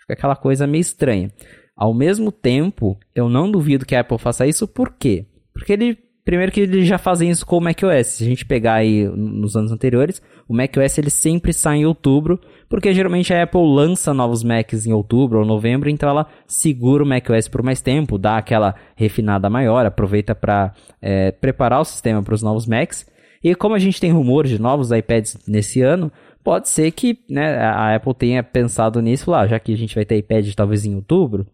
Fica 0.00 0.12
aquela 0.12 0.36
coisa 0.36 0.66
meio 0.66 0.82
estranha. 0.82 1.32
Ao 1.74 1.94
mesmo 1.94 2.30
tempo, 2.30 2.98
eu 3.14 3.26
não 3.30 3.50
duvido 3.50 3.86
que 3.86 3.94
a 3.94 4.00
Apple 4.00 4.18
faça 4.18 4.46
isso, 4.46 4.68
por 4.68 4.92
quê? 4.92 5.24
Porque 5.54 5.72
ele, 5.72 5.96
primeiro 6.24 6.50
que 6.50 6.60
eles 6.60 6.86
já 6.86 6.98
fazem 6.98 7.30
isso 7.30 7.44
com 7.44 7.58
o 7.58 7.60
macOS. 7.60 8.06
Se 8.06 8.24
a 8.24 8.26
gente 8.26 8.44
pegar 8.44 8.74
aí 8.74 9.06
nos 9.08 9.56
anos 9.56 9.70
anteriores, 9.70 10.22
o 10.48 10.54
macOS 10.54 10.98
ele 10.98 11.10
sempre 11.10 11.52
sai 11.52 11.78
em 11.78 11.86
outubro, 11.86 12.40
porque 12.68 12.92
geralmente 12.94 13.32
a 13.32 13.42
Apple 13.42 13.60
lança 13.60 14.14
novos 14.14 14.42
Macs 14.42 14.86
em 14.86 14.92
outubro 14.92 15.40
ou 15.40 15.44
novembro, 15.44 15.90
então 15.90 16.08
ela 16.08 16.26
segura 16.46 17.04
o 17.04 17.06
macOS 17.06 17.48
por 17.48 17.62
mais 17.62 17.82
tempo, 17.82 18.18
dá 18.18 18.38
aquela 18.38 18.74
refinada 18.96 19.50
maior, 19.50 19.84
aproveita 19.84 20.34
para 20.34 20.72
é, 21.00 21.30
preparar 21.30 21.80
o 21.80 21.84
sistema 21.84 22.22
para 22.22 22.34
os 22.34 22.42
novos 22.42 22.66
Macs 22.66 23.06
e 23.42 23.54
como 23.54 23.74
a 23.74 23.78
gente 23.78 24.00
tem 24.00 24.10
rumores 24.10 24.50
de 24.50 24.58
novos 24.58 24.90
iPads 24.90 25.36
nesse 25.46 25.82
ano, 25.82 26.10
pode 26.42 26.68
ser 26.70 26.90
que 26.92 27.18
né, 27.28 27.58
a 27.58 27.94
Apple 27.94 28.14
tenha 28.14 28.42
pensado 28.42 29.02
nisso 29.02 29.30
lá, 29.30 29.46
já 29.46 29.60
que 29.60 29.74
a 29.74 29.76
gente 29.76 29.94
vai 29.94 30.04
ter 30.06 30.16
iPad 30.16 30.50
talvez 30.54 30.86
em 30.86 30.94
outubro, 30.94 31.46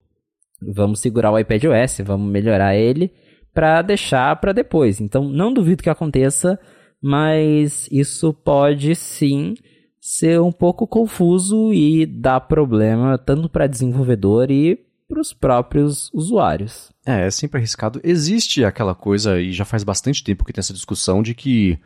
vamos 0.62 1.00
segurar 1.00 1.32
o 1.32 1.38
iPad 1.38 1.64
OS, 1.64 2.00
vamos 2.04 2.30
melhorar 2.30 2.76
ele 2.76 3.10
para 3.52 3.82
deixar 3.82 4.36
para 4.36 4.52
depois. 4.52 5.00
Então 5.00 5.28
não 5.28 5.52
duvido 5.52 5.82
que 5.82 5.90
aconteça, 5.90 6.58
mas 7.02 7.88
isso 7.90 8.32
pode 8.32 8.94
sim 8.94 9.54
ser 10.00 10.40
um 10.40 10.52
pouco 10.52 10.86
confuso 10.86 11.72
e 11.72 12.06
dar 12.06 12.40
problema 12.40 13.18
tanto 13.18 13.48
para 13.48 13.66
desenvolvedor 13.66 14.50
e 14.50 14.78
para 15.08 15.20
os 15.20 15.32
próprios 15.32 16.10
usuários. 16.14 16.90
É, 17.04 17.26
é 17.26 17.30
sempre 17.30 17.58
arriscado. 17.58 18.00
Existe 18.02 18.64
aquela 18.64 18.94
coisa, 18.94 19.40
e 19.40 19.52
já 19.52 19.64
faz 19.64 19.82
bastante 19.82 20.22
tempo 20.22 20.44
que 20.44 20.52
tem 20.52 20.60
essa 20.60 20.72
discussão, 20.72 21.22
de 21.22 21.34
que 21.34 21.78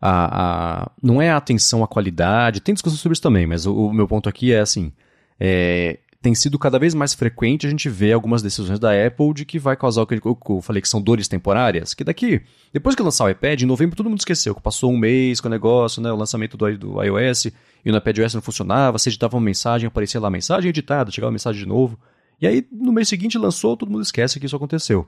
a, 0.00 0.82
a 0.82 0.90
não 1.02 1.20
é 1.20 1.30
a 1.30 1.36
atenção 1.36 1.84
à 1.84 1.86
qualidade, 1.86 2.60
tem 2.60 2.74
discussão 2.74 2.98
sobre 2.98 3.12
isso 3.12 3.22
também, 3.22 3.46
mas 3.46 3.66
o, 3.66 3.74
o 3.74 3.92
meu 3.92 4.08
ponto 4.08 4.28
aqui 4.28 4.52
é 4.52 4.60
assim, 4.60 4.90
é, 5.38 5.98
tem 6.22 6.36
sido 6.36 6.56
cada 6.56 6.78
vez 6.78 6.94
mais 6.94 7.12
frequente 7.12 7.66
a 7.66 7.70
gente 7.70 7.88
ver 7.88 8.12
algumas 8.12 8.40
decisões 8.42 8.78
da 8.78 8.90
Apple 8.92 9.34
de 9.34 9.44
que 9.44 9.58
vai 9.58 9.76
causar 9.76 10.02
o 10.02 10.06
que 10.06 10.20
eu 10.24 10.62
falei 10.62 10.80
que 10.80 10.88
são 10.88 11.02
dores 11.02 11.26
temporárias, 11.26 11.94
que 11.94 12.04
daqui, 12.04 12.40
depois 12.72 12.94
que 12.94 13.02
lançar 13.02 13.24
o 13.24 13.28
iPad, 13.28 13.60
em 13.60 13.66
novembro 13.66 13.96
todo 13.96 14.08
mundo 14.08 14.20
esqueceu 14.20 14.54
que 14.54 14.62
passou 14.62 14.92
um 14.92 14.96
mês 14.96 15.40
com 15.40 15.48
o 15.48 15.50
negócio, 15.50 16.00
né, 16.00 16.12
o 16.12 16.16
lançamento 16.16 16.56
do, 16.56 16.78
do 16.78 17.02
iOS, 17.02 17.46
e 17.84 17.90
no 17.90 17.98
iPadOS 17.98 18.34
não 18.34 18.40
funcionava, 18.40 18.96
você 18.96 19.10
editava 19.10 19.36
uma 19.36 19.42
mensagem, 19.42 19.88
aparecia 19.88 20.20
lá 20.20 20.28
a 20.28 20.30
mensagem 20.30 20.68
editada, 20.68 21.10
chegava 21.10 21.30
a 21.30 21.32
mensagem 21.32 21.60
de 21.60 21.68
novo, 21.68 21.98
e 22.40 22.46
aí 22.46 22.64
no 22.70 22.92
mês 22.92 23.08
seguinte 23.08 23.36
lançou, 23.36 23.76
todo 23.76 23.90
mundo 23.90 24.02
esquece 24.02 24.38
que 24.38 24.46
isso 24.46 24.54
aconteceu. 24.54 25.04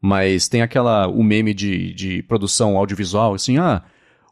Mas 0.00 0.46
tem 0.46 0.62
aquela, 0.62 1.08
o 1.08 1.24
meme 1.24 1.52
de, 1.52 1.92
de 1.94 2.22
produção 2.22 2.76
audiovisual, 2.76 3.34
assim, 3.34 3.58
ah, 3.58 3.82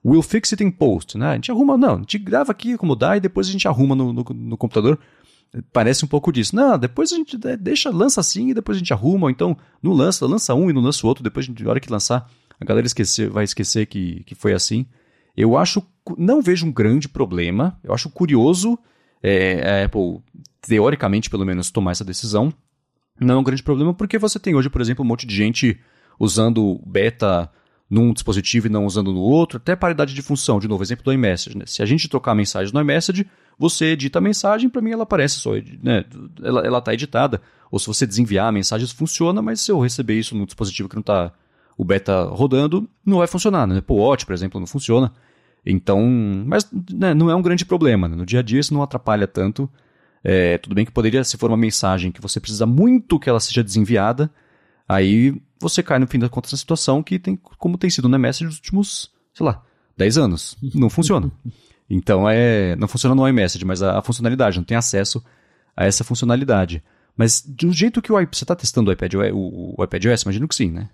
we'll 0.05 0.23
fix 0.23 0.53
it 0.53 0.62
in 0.62 0.70
post, 0.70 1.18
né, 1.18 1.31
a 1.31 1.35
gente 1.35 1.51
arruma, 1.51 1.77
não, 1.77 1.97
a 1.97 1.99
gente 1.99 2.18
grava 2.18 2.53
aqui 2.53 2.77
como 2.77 2.95
dá 2.95 3.16
e 3.16 3.20
depois 3.20 3.49
a 3.49 3.51
gente 3.51 3.66
arruma 3.66 3.97
no, 3.97 4.12
no, 4.12 4.23
no 4.23 4.57
computador, 4.57 5.01
Parece 5.73 6.05
um 6.05 6.09
pouco 6.09 6.33
disso. 6.33 6.57
Não, 6.57 6.79
depois 6.79 7.13
a 7.13 7.17
gente 7.17 7.37
deixa, 7.59 7.91
lança 7.91 8.21
assim 8.21 8.51
e 8.51 8.55
depois 8.55 8.77
a 8.77 8.79
gente 8.79 8.93
arruma, 8.93 9.27
ou 9.27 9.31
então 9.31 9.57
não 9.83 9.93
lança, 9.93 10.27
lança 10.27 10.55
um 10.55 10.71
e 10.71 10.73
não 10.73 10.81
lança 10.81 11.05
o 11.05 11.09
outro, 11.09 11.23
depois 11.23 11.47
na 11.47 11.71
hora 11.71 11.81
que 11.81 11.93
lançar, 11.93 12.31
a 12.59 12.65
galera 12.65 12.87
esquecer, 12.87 13.29
vai 13.29 13.45
esquecer 13.45 13.87
que, 13.87 14.23
que 14.25 14.35
foi 14.35 14.55
assim. 14.55 14.87
Eu 15.37 15.57
acho, 15.57 15.83
não 16.17 16.41
vejo 16.41 16.67
um 16.67 16.73
grande 16.73 17.09
problema, 17.09 17.79
eu 17.85 17.93
acho 17.93 18.09
curioso 18.09 18.79
é, 19.23 19.83
a 19.83 19.85
Apple, 19.85 20.21
teoricamente 20.63 21.29
pelo 21.29 21.45
menos, 21.45 21.71
tomar 21.71 21.93
essa 21.93 22.05
decisão. 22.05 22.53
Não 23.21 23.35
é 23.35 23.39
um 23.39 23.45
grande 23.45 23.63
problema 23.63 23.93
porque 23.93 24.19
você 24.19 24.39
tem 24.39 24.55
hoje, 24.55 24.71
por 24.71 24.81
exemplo, 24.81 25.05
um 25.05 25.09
monte 25.09 25.27
de 25.27 25.35
gente 25.35 25.79
usando 26.19 26.81
beta 26.87 27.51
num 27.91 28.15
dispositivo 28.15 28.69
e 28.69 28.71
não 28.71 28.87
usando 28.87 29.13
no 29.13 29.21
outro, 29.21 29.59
até 29.59 29.77
paridade 29.77 30.15
de 30.15 30.23
função, 30.23 30.59
de 30.59 30.67
novo, 30.67 30.83
exemplo 30.83 31.05
do 31.05 31.13
iMessage. 31.13 31.59
Né? 31.59 31.67
Se 31.67 31.83
a 31.83 31.87
gente 31.87 32.09
trocar 32.09 32.35
mensagens 32.35 32.73
no 32.73 32.81
iMessage, 32.81 33.27
você 33.59 33.87
edita 33.87 34.19
a 34.19 34.23
mensagem, 34.23 34.69
para 34.69 34.83
mim 34.83 34.91
ela 34.91 35.05
aparece 35.05 35.37
só, 35.37 35.53
né? 35.83 36.05
ela 36.43 36.79
está 36.79 36.93
editada. 36.93 37.41
Ou 37.71 37.79
se 37.79 37.87
você 37.87 38.07
desenviar 38.07 38.49
a 38.49 38.53
mensagem, 38.53 38.85
isso 38.85 38.95
funciona, 38.95 39.41
mas 39.41 39.61
se 39.61 39.73
eu 39.73 39.81
receber 39.81 40.19
isso 40.19 40.37
num 40.37 40.45
dispositivo 40.45 40.89
que 40.89 40.95
não 40.95 41.01
está 41.01 41.33
o 41.77 41.85
beta 41.85 42.25
rodando, 42.25 42.89
não 43.05 43.19
vai 43.19 43.27
funcionar. 43.27 43.67
Né? 43.67 43.79
Apple 43.79 43.97
Watch, 43.97 44.27
por 44.27 44.35
exemplo, 44.35 44.61
não 44.61 44.67
funciona. 44.67 45.13
Então, 45.65 46.03
mas 46.47 46.69
né, 46.93 47.15
não 47.15 47.31
é 47.31 47.35
um 47.35 47.43
grande 47.43 47.65
problema. 47.65 48.09
Né? 48.09 48.17
No 48.17 48.27
dia 48.27 48.41
a 48.41 48.43
dia 48.43 48.61
isso 48.61 48.75
não 48.75 48.83
atrapalha 48.83 49.27
tanto. 49.27 49.71
É, 50.23 50.59
tudo 50.59 50.75
bem 50.75 50.85
que 50.85 50.93
poderia, 50.93 51.25
se 51.25 51.37
for 51.37 51.51
uma 51.51 51.57
mensagem 51.57 52.13
que 52.13 52.21
você 52.21 52.39
precisa 52.39 52.67
muito 52.67 53.19
que 53.19 53.29
ela 53.29 53.41
seja 53.41 53.63
desenviada, 53.63 54.31
aí 54.89 55.41
você 55.59 55.83
cai 55.83 55.99
no 55.99 56.07
fim 56.07 56.19
das 56.19 56.31
contas 56.31 56.53
na 56.53 56.59
situação 56.59 57.03
que 57.03 57.19
tem, 57.19 57.37
como 57.37 57.79
tem 57.79 57.91
sido 57.91 58.09
no 58.09 58.17
iMessage 58.17 58.45
nos 58.45 58.57
últimos, 58.57 59.11
sei 59.33 59.47
lá, 59.47 59.63
10 59.97 60.19
anos. 60.19 60.57
Não 60.75 60.91
funciona. 60.91 61.31
Então 61.95 62.28
é. 62.28 62.74
Não 62.76 62.88
funciona 62.88 63.14
no 63.14 63.28
iMessage, 63.28 63.64
mas 63.64 63.82
a, 63.82 63.99
a 63.99 64.03
funcionalidade, 64.03 64.57
não 64.57 64.64
tem 64.64 64.76
acesso 64.76 65.22
a 65.76 65.84
essa 65.84 66.03
funcionalidade. 66.03 66.82
Mas 67.14 67.43
do 67.43 67.70
jeito 67.72 68.01
que 68.01 68.11
o 68.11 68.18
iPad. 68.18 68.34
Você 68.34 68.45
está 68.45 68.57
testando 68.57 68.90
o 68.90 68.93
iPad, 68.93 69.14
o, 69.14 69.74
o 69.78 69.84
iPadOS? 69.84 70.22
Imagino 70.22 70.49
que 70.49 70.55
sim, 70.55 70.70
né? 70.70 70.88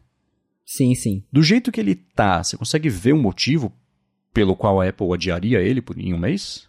Sim, 0.66 0.94
sim. 0.94 1.22
Do 1.32 1.42
jeito 1.42 1.70
que 1.70 1.80
ele 1.80 1.94
tá, 1.94 2.42
você 2.42 2.56
consegue 2.56 2.88
ver 2.88 3.14
um 3.14 3.22
motivo 3.22 3.72
pelo 4.34 4.56
qual 4.56 4.80
a 4.80 4.88
Apple 4.88 5.12
adiaria 5.14 5.60
ele 5.60 5.80
por, 5.80 5.96
em 5.98 6.12
um 6.12 6.18
mês? 6.18 6.67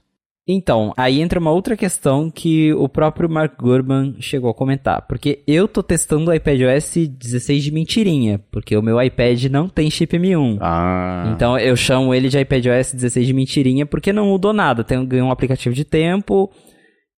Então, 0.51 0.91
aí 0.97 1.21
entra 1.21 1.39
uma 1.39 1.51
outra 1.51 1.77
questão 1.77 2.31
que 2.31 2.73
o 2.73 2.89
próprio 2.89 3.29
Mark 3.29 3.53
Gurman 3.55 4.15
chegou 4.19 4.49
a 4.49 4.53
comentar. 4.53 5.05
Porque 5.07 5.43
eu 5.45 5.67
tô 5.67 5.83
testando 5.83 6.31
o 6.31 6.33
iPadOS 6.33 7.07
16 7.07 7.65
de 7.65 7.71
mentirinha, 7.71 8.41
porque 8.51 8.75
o 8.75 8.81
meu 8.81 8.99
iPad 8.99 9.43
não 9.43 9.69
tem 9.69 9.91
chip 9.91 10.17
M1. 10.17 10.57
Ah. 10.59 11.31
Então 11.35 11.55
eu 11.55 11.75
chamo 11.75 12.15
ele 12.15 12.29
de 12.29 12.39
iPadOS 12.39 12.93
16 12.93 13.27
de 13.27 13.33
mentirinha 13.33 13.85
porque 13.85 14.11
não 14.11 14.25
mudou 14.25 14.51
nada. 14.51 14.83
Tem 14.83 14.97
um 15.21 15.29
aplicativo 15.29 15.75
de 15.75 15.85
tempo 15.85 16.51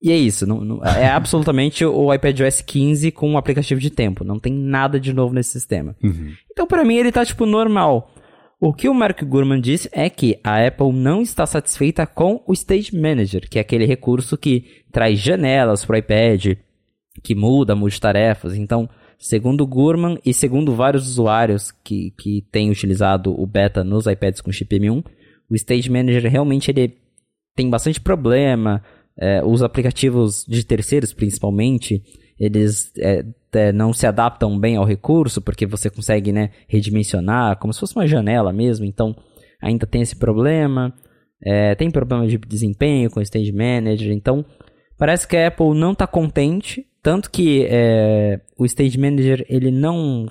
e 0.04 0.12
é 0.12 0.18
isso. 0.18 0.46
Não, 0.46 0.60
não, 0.60 0.84
é 0.84 1.08
absolutamente 1.08 1.86
o 1.86 2.14
iPadOS 2.14 2.60
15 2.60 3.12
com 3.12 3.30
um 3.30 3.38
aplicativo 3.38 3.80
de 3.80 3.90
tempo. 3.90 4.26
Não 4.26 4.40
tem 4.40 4.52
nada 4.52 5.00
de 5.00 5.14
novo 5.14 5.34
nesse 5.34 5.52
sistema. 5.52 5.96
Uhum. 6.04 6.34
Então 6.52 6.68
para 6.68 6.84
mim 6.84 6.96
ele 6.96 7.14
tá 7.14 7.26
tipo 7.26 7.46
normal. 7.46 8.12
O 8.64 8.72
que 8.72 8.88
o 8.88 8.94
Mark 8.94 9.20
Gurman 9.24 9.60
disse 9.60 9.90
é 9.92 10.08
que 10.08 10.40
a 10.44 10.64
Apple 10.68 10.94
não 10.94 11.24
está 11.24 11.48
satisfeita 11.48 12.06
com 12.06 12.44
o 12.46 12.54
Stage 12.54 12.96
Manager, 12.96 13.50
que 13.50 13.58
é 13.58 13.62
aquele 13.62 13.88
recurso 13.88 14.38
que 14.38 14.84
traz 14.92 15.18
janelas 15.18 15.84
para 15.84 15.96
o 15.96 15.98
iPad, 15.98 16.58
que 17.24 17.34
muda 17.34 17.76
multitarefas. 17.76 18.56
Então, 18.56 18.88
segundo 19.18 19.66
Gurman 19.66 20.20
e 20.24 20.32
segundo 20.32 20.76
vários 20.76 21.08
usuários 21.08 21.72
que, 21.72 22.12
que 22.12 22.46
têm 22.52 22.70
utilizado 22.70 23.34
o 23.34 23.48
beta 23.48 23.84
nos 23.84 24.06
iPads 24.06 24.42
com 24.42 24.52
chip 24.52 24.78
M1, 24.78 25.04
o 25.50 25.56
Stage 25.56 25.90
Manager 25.90 26.32
realmente 26.32 26.70
ele 26.70 26.96
tem 27.56 27.68
bastante 27.68 28.00
problema. 28.00 28.84
É, 29.18 29.44
os 29.44 29.64
aplicativos 29.64 30.46
de 30.48 30.64
terceiros, 30.64 31.14
principalmente, 31.14 32.04
eles 32.42 32.92
é, 32.98 33.24
é, 33.54 33.72
não 33.72 33.94
se 33.94 34.08
adaptam 34.08 34.60
bem 34.60 34.76
ao 34.76 34.84
recurso, 34.84 35.40
porque 35.40 35.68
você 35.68 35.92
consegue 35.92 36.32
né, 36.32 36.50
redimensionar, 36.68 37.58
como 37.60 37.72
se 37.72 37.80
fosse 37.80 37.96
uma 37.96 38.08
janela 38.08 38.52
mesmo, 38.52 38.84
então 38.84 39.16
ainda 39.62 39.86
tem 39.86 40.02
esse 40.02 40.16
problema. 40.16 40.92
É, 41.44 41.76
tem 41.76 41.92
problema 41.92 42.28
de 42.28 42.40
desempenho 42.40 43.12
com 43.12 43.20
o 43.20 43.24
Stage 43.24 43.52
Manager, 43.52 44.12
então 44.12 44.44
parece 44.98 45.28
que 45.28 45.38
a 45.38 45.48
Apple 45.48 45.76
não 45.76 45.92
está 45.92 46.08
contente, 46.08 46.84
tanto 47.04 47.30
que 47.30 47.68
é, 47.70 48.40
o 48.58 48.66
Stage 48.66 48.98
Manager 48.98 49.46
ele 49.48 49.70
não 49.70 50.26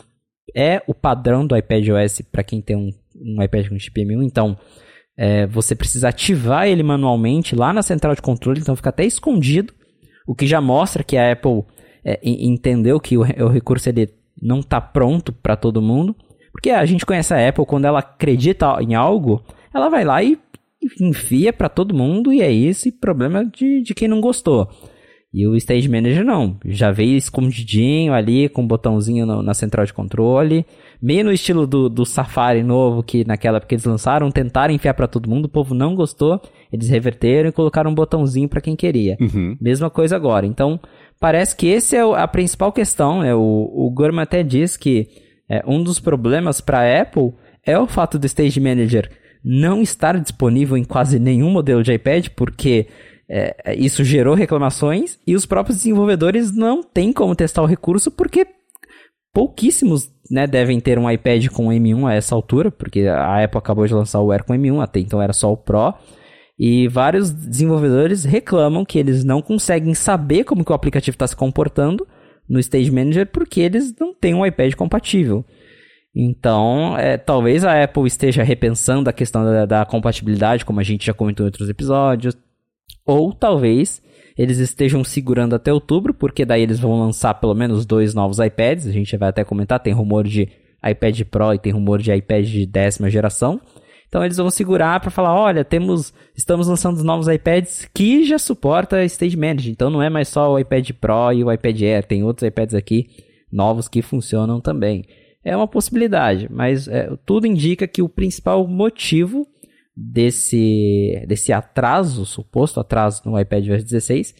é 0.53 0.83
o 0.89 0.95
padrão 0.95 1.47
do 1.47 1.57
iPadOS 1.57 2.23
para 2.23 2.43
quem 2.43 2.61
tem 2.61 2.77
um, 2.77 2.91
um, 3.17 3.41
iPad 3.41 3.69
com 3.69 3.79
chip 3.79 4.01
M1, 4.01 4.25
então 4.25 4.59
é, 5.17 5.47
você 5.47 5.77
precisa 5.77 6.09
ativar 6.09 6.67
ele 6.67 6.83
manualmente 6.83 7.55
lá 7.55 7.73
na 7.73 7.83
central 7.83 8.17
de 8.17 8.23
controle, 8.23 8.61
então 8.61 8.75
fica 8.75 8.91
até 8.91 9.05
escondido, 9.05 9.73
o 10.27 10.35
que 10.35 10.47
já 10.47 10.61
mostra 10.61 11.05
que 11.05 11.17
a 11.17 11.33
Apple 11.33 11.65
é, 12.05 12.19
entendeu 12.23 12.99
que 13.01 13.17
o, 13.17 13.21
o 13.21 13.49
recurso 13.49 13.89
ele 13.89 14.09
não 14.41 14.61
está 14.61 14.81
pronto 14.81 15.33
para 15.33 15.57
todo 15.57 15.83
mundo. 15.83 16.15
Porque 16.53 16.71
a 16.71 16.85
gente 16.85 17.07
conhece 17.07 17.33
a 17.33 17.49
Apple, 17.49 17.65
quando 17.65 17.85
ela 17.85 18.01
acredita 18.01 18.77
em 18.83 18.95
algo, 18.95 19.43
ela 19.73 19.89
vai 19.89 20.05
lá 20.05 20.23
e 20.23 20.39
enfia 21.01 21.53
para 21.53 21.69
todo 21.69 21.95
mundo 21.95 22.33
e 22.33 22.41
é 22.41 22.53
esse 22.53 22.91
problema 22.91 23.45
de, 23.45 23.83
de 23.83 23.95
quem 23.95 24.09
não 24.09 24.21
gostou. 24.21 24.69
E 25.33 25.47
o 25.47 25.55
Stage 25.55 25.89
Manager 25.89 26.25
não, 26.25 26.57
já 26.65 26.91
veio 26.91 27.17
escondidinho 27.17 28.13
ali 28.13 28.49
com 28.49 28.63
um 28.63 28.67
botãozinho 28.67 29.25
no, 29.25 29.43
na 29.45 29.55
central 29.55 29.87
de 29.87 29.93
controle, 29.93 30.67
meio 31.01 31.25
no 31.25 31.33
estilo 31.33 31.69
do, 31.69 31.89
do 31.89 32.05
Safari 32.05 32.65
novo 32.65 33.01
que 33.01 33.25
naquela 33.25 33.59
época 33.59 33.75
eles 33.75 33.85
lançaram, 33.85 34.29
tentaram 34.33 34.75
enfiar 34.75 34.93
para 34.95 35.07
todo 35.07 35.31
mundo, 35.31 35.45
o 35.45 35.49
povo 35.49 35.73
não 35.73 35.95
gostou, 35.95 36.41
eles 36.73 36.89
reverteram 36.89 37.49
e 37.49 37.53
colocaram 37.53 37.93
um 37.93 37.95
botãozinho 37.95 38.49
para 38.49 38.61
quem 38.61 38.75
queria. 38.75 39.17
Uhum. 39.21 39.57
Mesma 39.61 39.89
coisa 39.89 40.17
agora. 40.17 40.45
Então, 40.47 40.81
parece 41.21 41.55
que 41.55 41.69
esse 41.69 41.95
é 41.95 42.01
a 42.01 42.27
principal 42.27 42.73
questão. 42.73 43.21
Né? 43.21 43.35
O, 43.35 43.71
o 43.73 43.91
Gurman 43.91 44.23
até 44.23 44.43
diz 44.43 44.77
que 44.77 45.09
é, 45.49 45.63
um 45.67 45.83
dos 45.83 46.01
problemas 46.01 46.61
para 46.61 46.81
a 46.81 47.03
Apple 47.03 47.35
é 47.65 47.79
o 47.79 47.87
fato 47.87 48.19
do 48.19 48.27
Stage 48.27 48.59
Manager 48.59 49.11
não 49.45 49.83
estar 49.83 50.19
disponível 50.19 50.77
em 50.77 50.85
quase 50.85 51.19
nenhum 51.19 51.51
modelo 51.51 51.83
de 51.83 51.93
iPad, 51.93 52.29
porque 52.37 52.89
é, 53.29 53.75
isso 53.75 54.05
gerou 54.05 54.35
reclamações 54.35 55.19
e 55.27 55.35
os 55.35 55.47
próprios 55.47 55.79
desenvolvedores 55.79 56.55
não 56.55 56.83
têm 56.83 57.13
como 57.13 57.35
testar 57.35 57.63
o 57.63 57.67
recurso, 57.67 58.11
porque 58.11 58.47
pouquíssimos 59.33 60.11
né, 60.31 60.47
devem 60.47 60.81
ter 60.81 60.99
um 60.99 61.11
iPad 61.11 61.49
com 61.49 61.69
M1 61.69 62.09
a 62.09 62.15
essa 62.15 62.35
altura, 62.35 62.71
porque 62.71 63.07
a 63.07 63.43
Apple 63.43 63.59
acabou 63.59 63.87
de 63.87 63.95
lançar 63.95 64.21
o 64.21 64.31
Air 64.31 64.45
com 64.45 64.53
M1, 64.53 64.83
até 64.83 65.01
então 65.01 65.23
era 65.23 65.33
só 65.33 65.53
o 65.53 65.57
Pro. 65.57 65.95
E 66.63 66.87
vários 66.89 67.31
desenvolvedores 67.31 68.23
reclamam 68.23 68.85
que 68.85 68.99
eles 68.99 69.25
não 69.25 69.41
conseguem 69.41 69.95
saber 69.95 70.45
como 70.45 70.63
que 70.63 70.71
o 70.71 70.75
aplicativo 70.75 71.15
está 71.15 71.27
se 71.27 71.35
comportando 71.35 72.07
no 72.47 72.61
Stage 72.61 72.91
Manager 72.91 73.27
porque 73.29 73.63
eles 73.63 73.95
não 73.99 74.13
têm 74.13 74.35
um 74.35 74.45
iPad 74.45 74.75
compatível. 74.75 75.43
Então, 76.15 76.99
é, 76.99 77.17
talvez 77.17 77.65
a 77.65 77.83
Apple 77.83 78.07
esteja 78.07 78.43
repensando 78.43 79.09
a 79.09 79.13
questão 79.13 79.43
da, 79.43 79.65
da, 79.65 79.87
compatibilidade, 79.87 80.67
como 80.67 80.81
a 80.81 80.83
gente 80.83 81.07
já 81.07 81.15
comentou 81.15 81.47
em 81.47 81.49
outros 81.49 81.71
episódios, 81.71 82.37
ou 83.07 83.33
talvez 83.33 84.03
eles 84.37 84.59
estejam 84.59 85.03
segurando 85.03 85.55
até 85.55 85.73
outubro, 85.73 86.13
porque 86.13 86.45
daí 86.45 86.61
eles 86.61 86.79
vão 86.79 87.01
lançar 87.01 87.33
pelo 87.35 87.55
menos 87.55 87.87
dois 87.87 88.13
novos 88.13 88.39
iPads. 88.39 88.87
A 88.87 88.93
gente 88.93 89.17
vai 89.17 89.31
até 89.31 89.45
comentar, 89.45 89.81
tem 89.81 89.95
rumor 89.95 90.25
de 90.25 90.47
iPad 90.87 91.23
Pro 91.23 91.55
e 91.55 91.59
tem 91.59 91.73
rumor 91.73 92.03
de 92.03 92.13
iPad 92.13 92.45
de 92.45 92.67
décima 92.67 93.09
geração. 93.09 93.59
Então 94.11 94.25
eles 94.25 94.39
vão 94.39 94.51
segurar 94.51 94.99
para 94.99 95.09
falar, 95.09 95.33
olha, 95.33 95.65
temos, 95.65 96.13
estamos 96.37 96.67
lançando 96.67 96.97
os 96.97 97.05
novos 97.05 97.29
iPads 97.29 97.89
que 97.95 98.25
já 98.25 98.41
suporta 98.41 99.05
Stage 99.05 99.37
Manager. 99.37 99.71
Então 99.71 99.89
não 99.89 100.03
é 100.03 100.11
mais 100.11 100.27
só 100.27 100.53
o 100.53 100.59
iPad 100.59 100.91
Pro 101.01 101.33
e 101.33 101.45
o 101.45 101.53
iPad 101.53 101.81
Air, 101.81 102.05
tem 102.05 102.25
outros 102.25 102.47
iPads 102.47 102.75
aqui 102.75 103.07
novos 103.53 103.87
que 103.87 104.03
funcionam 104.03 104.61
também. 104.61 105.05
É 105.45 105.57
uma 105.57 105.69
possibilidade, 105.69 106.49
mas 106.51 106.89
é, 106.89 107.09
tudo 107.25 107.47
indica 107.47 107.87
que 107.87 108.03
o 108.03 108.09
principal 108.09 108.67
motivo 108.67 109.47
desse, 109.97 111.25
desse 111.29 111.53
atraso, 111.53 112.27
suposto 112.27 112.81
atraso 112.81 113.23
no 113.25 113.39
iPad 113.39 113.69
OS 113.69 113.85
16, 113.85 114.35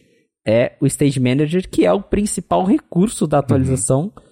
é 0.45 0.73
o 0.81 0.85
Stage 0.85 1.19
Manager, 1.19 1.69
que 1.69 1.85
é 1.85 1.93
o 1.93 2.01
principal 2.01 2.65
recurso 2.65 3.25
da 3.25 3.39
atualização. 3.39 4.03
Uhum. 4.03 4.31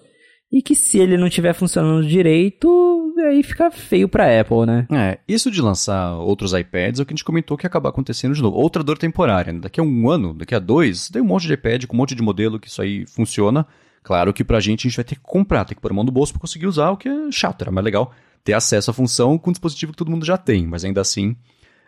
E 0.52 0.60
que 0.60 0.74
se 0.74 0.98
ele 0.98 1.16
não 1.16 1.28
estiver 1.28 1.54
funcionando 1.54 2.06
direito, 2.06 3.09
aí 3.22 3.42
fica 3.42 3.70
feio 3.70 4.08
pra 4.08 4.40
Apple, 4.40 4.66
né? 4.66 4.86
É, 4.92 5.18
isso 5.28 5.50
de 5.50 5.60
lançar 5.60 6.14
outros 6.14 6.52
iPads 6.52 7.00
é 7.00 7.02
o 7.02 7.06
que 7.06 7.12
a 7.12 7.16
gente 7.16 7.24
comentou 7.24 7.56
que 7.56 7.64
ia 7.64 7.68
acabar 7.68 7.90
acontecendo 7.90 8.34
de 8.34 8.42
novo. 8.42 8.56
Outra 8.56 8.82
dor 8.82 8.98
temporária, 8.98 9.52
né? 9.52 9.60
Daqui 9.60 9.80
a 9.80 9.82
um 9.82 10.10
ano, 10.10 10.34
daqui 10.34 10.54
a 10.54 10.58
dois, 10.58 11.08
tem 11.08 11.22
um 11.22 11.26
monte 11.26 11.46
de 11.46 11.54
iPad 11.54 11.86
com 11.86 11.94
um 11.94 11.98
monte 11.98 12.14
de 12.14 12.22
modelo 12.22 12.58
que 12.58 12.68
isso 12.68 12.82
aí 12.82 13.06
funciona. 13.06 13.66
Claro 14.02 14.32
que 14.32 14.44
pra 14.44 14.60
gente 14.60 14.86
a 14.86 14.88
gente 14.88 14.96
vai 14.96 15.04
ter 15.04 15.14
que 15.14 15.22
comprar, 15.22 15.64
ter 15.64 15.74
que 15.74 15.80
pôr 15.80 15.90
a 15.90 15.94
mão 15.94 16.04
no 16.04 16.12
bolso 16.12 16.32
pra 16.32 16.40
conseguir 16.40 16.66
usar, 16.66 16.90
o 16.90 16.96
que 16.96 17.08
é 17.08 17.30
chato, 17.30 17.62
era 17.62 17.70
mais 17.70 17.84
legal 17.84 18.12
ter 18.42 18.54
acesso 18.54 18.90
à 18.90 18.94
função 18.94 19.38
com 19.38 19.50
um 19.50 19.52
dispositivo 19.52 19.92
que 19.92 19.98
todo 19.98 20.10
mundo 20.10 20.24
já 20.24 20.36
tem, 20.36 20.66
mas 20.66 20.84
ainda 20.84 21.00
assim, 21.00 21.36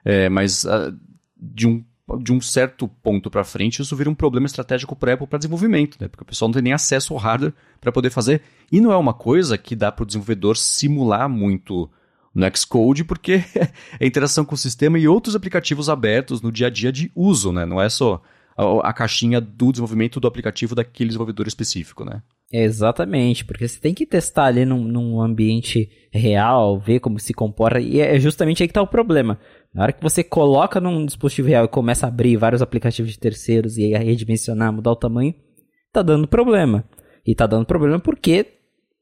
é, 0.05 0.29
mas 0.29 0.65
uh, 0.65 0.95
de 1.37 1.67
um 1.67 1.83
de 2.21 2.33
um 2.33 2.41
certo 2.41 2.89
ponto 2.89 3.31
para 3.31 3.45
frente, 3.45 3.81
isso 3.81 3.97
vira 3.97 4.11
um 4.11 4.15
problema 4.15 4.47
estratégico 4.47 4.97
para 4.97 5.15
Apple 5.15 5.27
para 5.27 5.39
desenvolvimento, 5.39 5.97
né? 6.01 6.09
Porque 6.09 6.25
o 6.25 6.27
pessoal 6.27 6.49
não 6.49 6.55
tem 6.55 6.63
nem 6.63 6.73
acesso 6.73 7.15
ao 7.15 7.19
hardware 7.19 7.55
para 7.81 7.93
poder 7.93 8.11
fazer. 8.11 8.43
E 8.71 8.81
não 8.81 8.93
é 8.93 8.97
uma 8.97 9.15
coisa 9.15 9.57
que 9.57 9.77
dá 9.77 9.91
para 9.93 10.03
o 10.03 10.07
desenvolvedor 10.07 10.57
simular 10.57 11.29
muito 11.29 11.89
no 12.35 12.57
Xcode, 12.57 13.05
porque 13.05 13.45
é 14.01 14.07
interação 14.07 14.45
com 14.45 14.55
o 14.55 14.59
sistema 14.59 14.99
e 14.99 15.07
outros 15.07 15.37
aplicativos 15.37 15.89
abertos 15.89 16.41
no 16.43 16.51
dia 16.51 16.67
a 16.67 16.71
dia 16.71 16.91
de 16.91 17.11
uso, 17.15 17.53
né? 17.53 17.65
Não 17.65 17.81
é 17.81 17.89
só 17.89 18.21
a, 18.57 18.89
a 18.89 18.93
caixinha 18.93 19.41
do 19.41 19.71
desenvolvimento 19.71 20.19
do 20.19 20.27
aplicativo 20.27 20.75
daquele 20.75 21.09
desenvolvedor 21.09 21.47
específico, 21.47 22.05
né? 22.05 22.23
Exatamente, 22.53 23.47
porque 23.47 23.67
você 23.67 23.81
tem 23.81 23.95
que 23.95 24.05
testar 24.05 24.45
ali 24.45 24.67
num, 24.67 24.85
num 24.85 25.23
ambiente 25.23 25.89
real, 26.13 26.79
ver 26.79 27.01
como 27.01 27.19
se 27.19 27.33
comporta, 27.33 27.81
e 27.81 27.99
é 27.99 28.21
justamente 28.21 28.63
aí 28.63 28.69
que 28.69 28.73
está 28.73 28.83
o 28.83 28.87
problema. 28.87 29.39
Na 29.75 29.85
hora 29.85 29.93
que 29.93 30.03
você 30.03 30.23
coloca 30.23 30.81
num 30.81 31.07
dispositivo 31.07 31.49
real 31.49 31.65
e 31.65 31.69
começa 31.69 32.07
a 32.07 32.09
abrir 32.09 32.37
vários 32.37 32.61
aplicativos 32.61 33.13
de 33.13 33.19
terceiros 33.19 33.79
e 33.79 33.95
aí 33.95 34.05
redimensionar, 34.05 34.73
mudar 34.73 34.93
o 34.93 34.97
tamanho, 34.97 35.35
tá 35.93 36.03
dando 36.03 36.29
problema. 36.29 36.85
E 37.27 37.35
tá 37.35 37.47
dando 37.47 37.65
problema 37.65 37.99
porque 37.99 38.47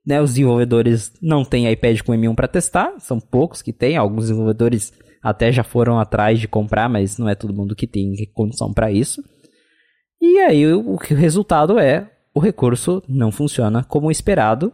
né, 0.06 0.20
os 0.20 0.30
desenvolvedores 0.30 1.12
não 1.20 1.44
têm 1.44 1.70
iPad 1.70 2.00
com 2.02 2.12
M1 2.12 2.34
para 2.34 2.48
testar, 2.48 2.94
são 2.98 3.18
poucos 3.18 3.62
que 3.62 3.72
têm, 3.72 3.96
alguns 3.96 4.24
desenvolvedores 4.24 4.92
até 5.22 5.52
já 5.52 5.62
foram 5.62 5.98
atrás 5.98 6.38
de 6.38 6.48
comprar, 6.48 6.88
mas 6.88 7.18
não 7.18 7.28
é 7.28 7.34
todo 7.34 7.54
mundo 7.54 7.76
que 7.76 7.86
tem 7.86 8.14
condição 8.32 8.72
para 8.72 8.90
isso. 8.90 9.22
E 10.20 10.38
aí 10.38 10.66
o, 10.72 10.96
resultado 10.96 11.78
é 11.78 12.10
o 12.34 12.40
recurso 12.40 13.02
não 13.08 13.32
funciona 13.32 13.82
como 13.84 14.10
esperado. 14.10 14.72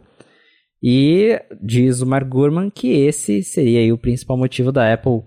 E 0.81 1.41
diz 1.61 2.01
o 2.01 2.05
Mark 2.05 2.27
Gurman 2.27 2.69
que 2.69 2.91
esse 2.91 3.41
seria 3.41 3.93
o 3.93 3.97
principal 3.97 4.37
motivo 4.37 4.71
da 4.71 4.93
Apple 4.93 5.23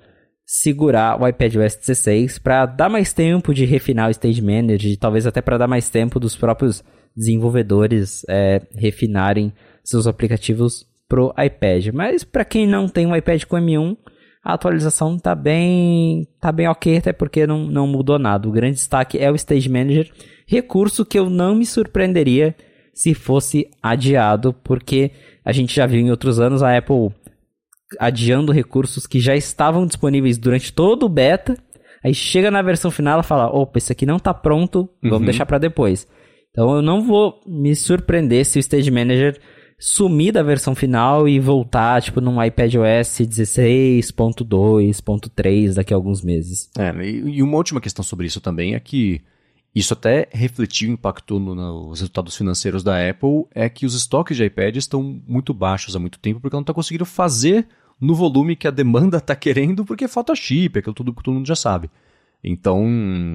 segurar 0.52 1.22
o 1.22 1.28
iPadOS 1.28 1.76
16 1.76 2.40
para 2.40 2.66
dar 2.66 2.88
mais 2.88 3.12
tempo 3.12 3.54
de 3.54 3.64
refinar 3.64 4.08
o 4.08 4.10
Stage 4.10 4.42
Manager, 4.42 4.90
e 4.90 4.96
talvez 4.96 5.24
até 5.24 5.40
para 5.40 5.56
dar 5.56 5.68
mais 5.68 5.88
tempo 5.88 6.18
dos 6.18 6.34
próprios 6.34 6.82
desenvolvedores 7.16 8.24
é, 8.28 8.60
refinarem 8.74 9.52
seus 9.84 10.08
aplicativos 10.08 10.84
pro 11.08 11.32
iPad. 11.38 11.94
Mas 11.94 12.24
para 12.24 12.44
quem 12.44 12.66
não 12.66 12.88
tem 12.88 13.06
um 13.06 13.14
iPad 13.14 13.44
com 13.44 13.58
M1, 13.58 13.96
a 14.42 14.54
atualização 14.54 15.16
tá 15.16 15.36
bem, 15.36 16.26
tá 16.40 16.50
bem 16.50 16.66
ok, 16.66 16.96
até 16.96 17.12
porque 17.12 17.46
não, 17.46 17.66
não 17.66 17.86
mudou 17.86 18.18
nada. 18.18 18.48
O 18.48 18.52
grande 18.52 18.74
destaque 18.74 19.18
é 19.18 19.30
o 19.30 19.36
Stage 19.36 19.68
Manager, 19.68 20.10
recurso 20.48 21.06
que 21.06 21.16
eu 21.16 21.30
não 21.30 21.54
me 21.54 21.64
surpreenderia 21.64 22.56
se 22.92 23.14
fosse 23.14 23.70
adiado, 23.80 24.52
porque 24.64 25.12
a 25.44 25.52
gente 25.52 25.76
já 25.76 25.86
viu 25.86 26.00
em 26.00 26.10
outros 26.10 26.40
anos 26.40 26.60
a 26.60 26.76
Apple 26.76 27.10
adiando 27.98 28.52
recursos 28.52 29.06
que 29.06 29.20
já 29.20 29.34
estavam 29.34 29.86
disponíveis 29.86 30.36
durante 30.38 30.72
todo 30.72 31.06
o 31.06 31.08
beta, 31.08 31.56
aí 32.04 32.14
chega 32.14 32.50
na 32.50 32.62
versão 32.62 32.90
final 32.90 33.20
e 33.20 33.24
fala, 33.24 33.48
opa, 33.48 33.78
isso 33.78 33.92
aqui 33.92 34.04
não 34.06 34.18
tá 34.18 34.34
pronto, 34.34 34.88
vamos 35.02 35.20
uhum. 35.20 35.24
deixar 35.24 35.46
para 35.46 35.58
depois. 35.58 36.06
Então 36.50 36.74
eu 36.74 36.82
não 36.82 37.00
vou 37.02 37.40
me 37.46 37.74
surpreender 37.74 38.44
se 38.44 38.58
o 38.58 38.60
Stage 38.60 38.90
Manager 38.90 39.40
sumir 39.78 40.32
da 40.32 40.42
versão 40.42 40.74
final 40.74 41.26
e 41.26 41.40
voltar, 41.40 42.02
tipo, 42.02 42.20
num 42.20 42.42
iPadOS 42.42 43.20
16.2.3 43.20 45.72
daqui 45.74 45.94
a 45.94 45.96
alguns 45.96 46.22
meses. 46.22 46.68
É, 46.78 46.92
e 47.02 47.42
uma 47.42 47.56
última 47.56 47.80
questão 47.80 48.04
sobre 48.04 48.26
isso 48.26 48.42
também 48.42 48.74
é 48.74 48.80
que 48.80 49.22
isso 49.74 49.94
até 49.94 50.28
refletiu, 50.32 50.92
impactou 50.92 51.40
no, 51.40 51.54
nos 51.54 52.00
resultados 52.00 52.36
financeiros 52.36 52.82
da 52.82 53.08
Apple, 53.08 53.46
é 53.54 53.70
que 53.70 53.86
os 53.86 53.94
estoques 53.94 54.36
de 54.36 54.44
iPad 54.44 54.76
estão 54.76 55.02
muito 55.26 55.54
baixos 55.54 55.96
há 55.96 55.98
muito 55.98 56.18
tempo 56.18 56.40
porque 56.40 56.54
ela 56.54 56.60
não 56.60 56.64
está 56.64 56.74
conseguindo 56.74 57.06
fazer 57.06 57.66
no 58.00 58.14
volume 58.14 58.56
que 58.56 58.66
a 58.66 58.70
demanda 58.70 59.18
está 59.18 59.36
querendo 59.36 59.84
porque 59.84 60.08
falta 60.08 60.34
chip, 60.34 60.78
aquilo 60.78 60.94
tudo 60.94 61.12
que 61.12 61.22
todo 61.22 61.34
mundo 61.34 61.46
já 61.46 61.56
sabe. 61.56 61.90
Então, 62.42 62.86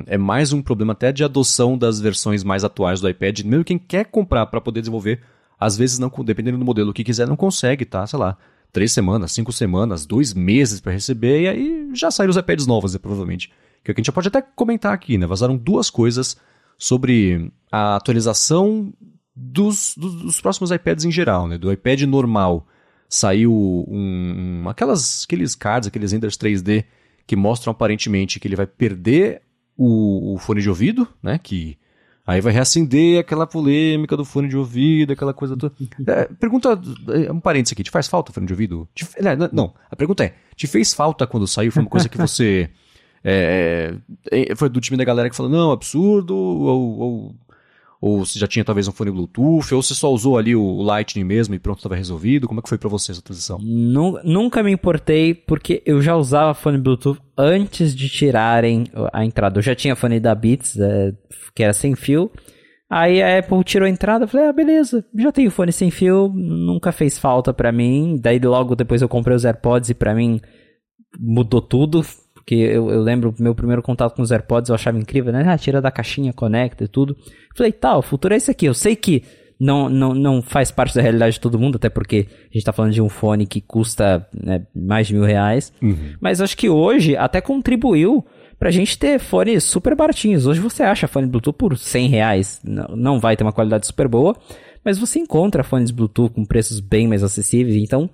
é 0.07 0.17
mais 0.17 0.51
um 0.51 0.61
problema 0.61 0.93
até 0.93 1.11
de 1.11 1.23
adoção 1.23 1.77
das 1.77 1.99
versões 2.01 2.43
mais 2.43 2.63
atuais 2.63 2.99
do 2.99 3.07
iPad. 3.07 3.41
Mesmo 3.41 3.63
quem 3.63 3.77
quer 3.77 4.05
comprar 4.05 4.47
para 4.47 4.59
poder 4.59 4.81
desenvolver 4.81 5.21
às 5.59 5.77
vezes, 5.77 5.99
não, 5.99 6.11
dependendo 6.23 6.57
do 6.57 6.65
modelo 6.65 6.93
que 6.93 7.03
quiser, 7.03 7.27
não 7.27 7.35
consegue, 7.35 7.85
tá? 7.85 8.05
Sei 8.05 8.19
lá, 8.19 8.37
três 8.71 8.91
semanas, 8.91 9.31
cinco 9.31 9.53
semanas, 9.53 10.05
dois 10.05 10.33
meses 10.33 10.81
para 10.81 10.91
receber, 10.91 11.41
e 11.43 11.47
aí 11.47 11.89
já 11.93 12.11
saíram 12.11 12.31
os 12.31 12.37
iPads 12.37 12.67
novos, 12.67 12.93
né, 12.93 12.99
provavelmente. 12.99 13.51
Que, 13.83 13.91
é 13.91 13.93
que 13.93 13.99
a 13.99 14.01
gente 14.01 14.07
já 14.07 14.13
pode 14.13 14.27
até 14.27 14.41
comentar 14.41 14.93
aqui, 14.93 15.17
né? 15.17 15.25
Vazaram 15.25 15.55
duas 15.55 15.89
coisas 15.89 16.35
sobre 16.77 17.51
a 17.71 17.95
atualização 17.95 18.91
dos, 19.35 19.95
dos, 19.95 20.15
dos 20.23 20.41
próximos 20.41 20.71
iPads 20.71 21.05
em 21.05 21.11
geral, 21.11 21.47
né? 21.47 21.57
Do 21.57 21.71
iPad 21.71 22.01
normal 22.01 22.67
saiu 23.07 23.53
um, 23.53 24.61
um, 24.63 24.69
aquelas, 24.69 25.23
aqueles 25.25 25.55
cards, 25.55 25.87
aqueles 25.87 26.11
renders 26.11 26.37
3D 26.37 26.85
que 27.27 27.35
mostram 27.35 27.71
aparentemente 27.71 28.39
que 28.39 28.47
ele 28.47 28.55
vai 28.55 28.67
perder 28.67 29.41
o, 29.77 30.33
o 30.35 30.37
fone 30.37 30.61
de 30.61 30.69
ouvido, 30.69 31.07
né? 31.21 31.39
Que 31.41 31.77
Aí 32.27 32.41
vai 32.41 32.51
reacender 32.51 33.19
aquela 33.19 33.45
polêmica 33.45 34.17
do 34.17 34.25
fone 34.25 34.47
de 34.47 34.57
ouvido, 34.57 35.13
aquela 35.13 35.33
coisa 35.33 35.55
toda. 35.55 35.75
É, 36.07 36.25
pergunta, 36.25 36.79
é, 37.09 37.31
um 37.31 37.39
parênteses 37.39 37.73
aqui, 37.73 37.83
te 37.83 37.91
faz 37.91 38.07
falta 38.07 38.31
o 38.31 38.33
fone 38.33 38.47
de 38.47 38.53
ouvido? 38.53 38.87
Te, 38.95 39.05
não, 39.21 39.49
não, 39.51 39.73
a 39.91 39.95
pergunta 39.95 40.23
é, 40.23 40.33
te 40.55 40.65
fez 40.65 40.93
falta 40.93 41.27
quando 41.27 41.47
saiu? 41.47 41.71
Foi 41.71 41.83
uma 41.83 41.89
coisa 41.89 42.09
que 42.09 42.17
você... 42.17 42.69
É, 43.27 43.95
é, 44.29 44.55
foi 44.55 44.69
do 44.69 44.79
time 44.79 44.95
da 44.95 45.03
galera 45.03 45.27
que 45.31 45.35
falou, 45.35 45.51
não, 45.51 45.71
absurdo, 45.71 46.35
ou, 46.35 46.99
ou, 46.99 47.35
ou 48.05 48.23
você 48.23 48.37
já 48.37 48.45
tinha 48.45 48.63
talvez 48.63 48.87
um 48.87 48.91
fone 48.91 49.09
Bluetooth, 49.09 49.73
ou 49.73 49.81
você 49.81 49.95
só 49.95 50.13
usou 50.13 50.37
ali 50.37 50.55
o 50.55 50.83
Lightning 50.83 51.23
mesmo 51.23 51.55
e 51.55 51.59
pronto, 51.59 51.79
estava 51.79 51.95
resolvido? 51.95 52.47
Como 52.47 52.59
é 52.59 52.61
que 52.61 52.69
foi 52.69 52.77
para 52.77 52.87
você 52.87 53.11
essa 53.11 53.21
transição? 53.21 53.57
Nunca 54.23 54.61
me 54.61 54.71
importei, 54.71 55.33
porque 55.33 55.81
eu 55.87 55.99
já 56.03 56.15
usava 56.15 56.53
fone 56.53 56.77
Bluetooth 56.77 57.19
antes 57.35 57.95
de 57.95 58.07
tirarem 58.07 58.83
a 59.11 59.25
entrada. 59.25 59.57
Eu 59.57 59.63
já 59.63 59.73
tinha 59.73 59.95
fone 59.95 60.19
da 60.19 60.35
Beats, 60.35 60.77
é, 60.77 61.15
que 61.55 61.63
era 61.63 61.73
sem 61.73 61.95
fio. 61.95 62.29
Aí 62.87 63.23
a 63.23 63.39
Apple 63.39 63.63
tirou 63.63 63.87
a 63.87 63.89
entrada, 63.89 64.25
eu 64.25 64.27
falei, 64.27 64.49
ah, 64.49 64.53
beleza, 64.53 65.03
já 65.17 65.31
tenho 65.31 65.49
fone 65.49 65.71
sem 65.71 65.89
fio, 65.89 66.31
nunca 66.31 66.91
fez 66.91 67.17
falta 67.17 67.51
para 67.51 67.71
mim. 67.71 68.19
Daí 68.21 68.37
logo 68.37 68.75
depois 68.75 69.01
eu 69.01 69.09
comprei 69.09 69.35
os 69.35 69.45
AirPods 69.45 69.89
e 69.89 69.95
para 69.95 70.13
mim 70.13 70.39
mudou 71.19 71.59
tudo, 71.59 72.05
porque 72.45 72.53
eu, 72.53 72.91
eu 72.91 73.01
lembro 73.01 73.33
meu 73.39 73.55
primeiro 73.55 73.81
contato 73.81 74.15
com 74.15 74.21
os 74.21 74.31
AirPods 74.31 74.69
eu 74.69 74.75
achava 74.75 74.99
incrível, 74.99 75.33
né? 75.33 75.43
Ah, 75.47 75.57
tira 75.57 75.81
da 75.81 75.89
caixinha, 75.89 76.31
conecta 76.31 76.83
e 76.83 76.87
tudo. 76.87 77.17
falei, 77.55 77.71
tá, 77.71 77.97
o 77.97 78.03
futuro 78.03 78.35
é 78.35 78.37
esse 78.37 78.51
aqui. 78.51 78.67
Eu 78.67 78.73
sei 78.75 78.95
que 78.95 79.23
não, 79.59 79.89
não, 79.89 80.13
não 80.13 80.41
faz 80.43 80.69
parte 80.69 80.93
da 80.93 81.01
realidade 81.01 81.33
de 81.33 81.39
todo 81.39 81.57
mundo, 81.57 81.77
até 81.77 81.89
porque 81.89 82.27
a 82.51 82.53
gente 82.53 82.63
tá 82.63 82.71
falando 82.71 82.93
de 82.93 83.01
um 83.01 83.09
fone 83.09 83.47
que 83.47 83.59
custa 83.59 84.27
né, 84.31 84.61
mais 84.75 85.07
de 85.07 85.15
mil 85.15 85.23
reais. 85.23 85.73
Uhum. 85.81 86.13
Mas 86.21 86.39
acho 86.39 86.55
que 86.55 86.69
hoje 86.69 87.17
até 87.17 87.41
contribuiu 87.41 88.23
pra 88.59 88.69
gente 88.69 88.95
ter 88.95 89.17
fones 89.17 89.63
super 89.63 89.95
baratinhos. 89.95 90.45
Hoje 90.45 90.59
você 90.59 90.83
acha 90.83 91.07
fone 91.07 91.25
Bluetooth 91.25 91.57
por 91.57 91.75
100 91.75 92.09
reais. 92.09 92.61
Não, 92.63 92.95
não 92.95 93.19
vai 93.19 93.35
ter 93.35 93.43
uma 93.43 93.53
qualidade 93.53 93.87
super 93.87 94.07
boa, 94.07 94.35
mas 94.83 94.99
você 94.99 95.17
encontra 95.17 95.63
fones 95.63 95.89
Bluetooth 95.89 96.31
com 96.35 96.45
preços 96.45 96.79
bem 96.79 97.07
mais 97.07 97.23
acessíveis. 97.23 97.75
Então, 97.75 98.07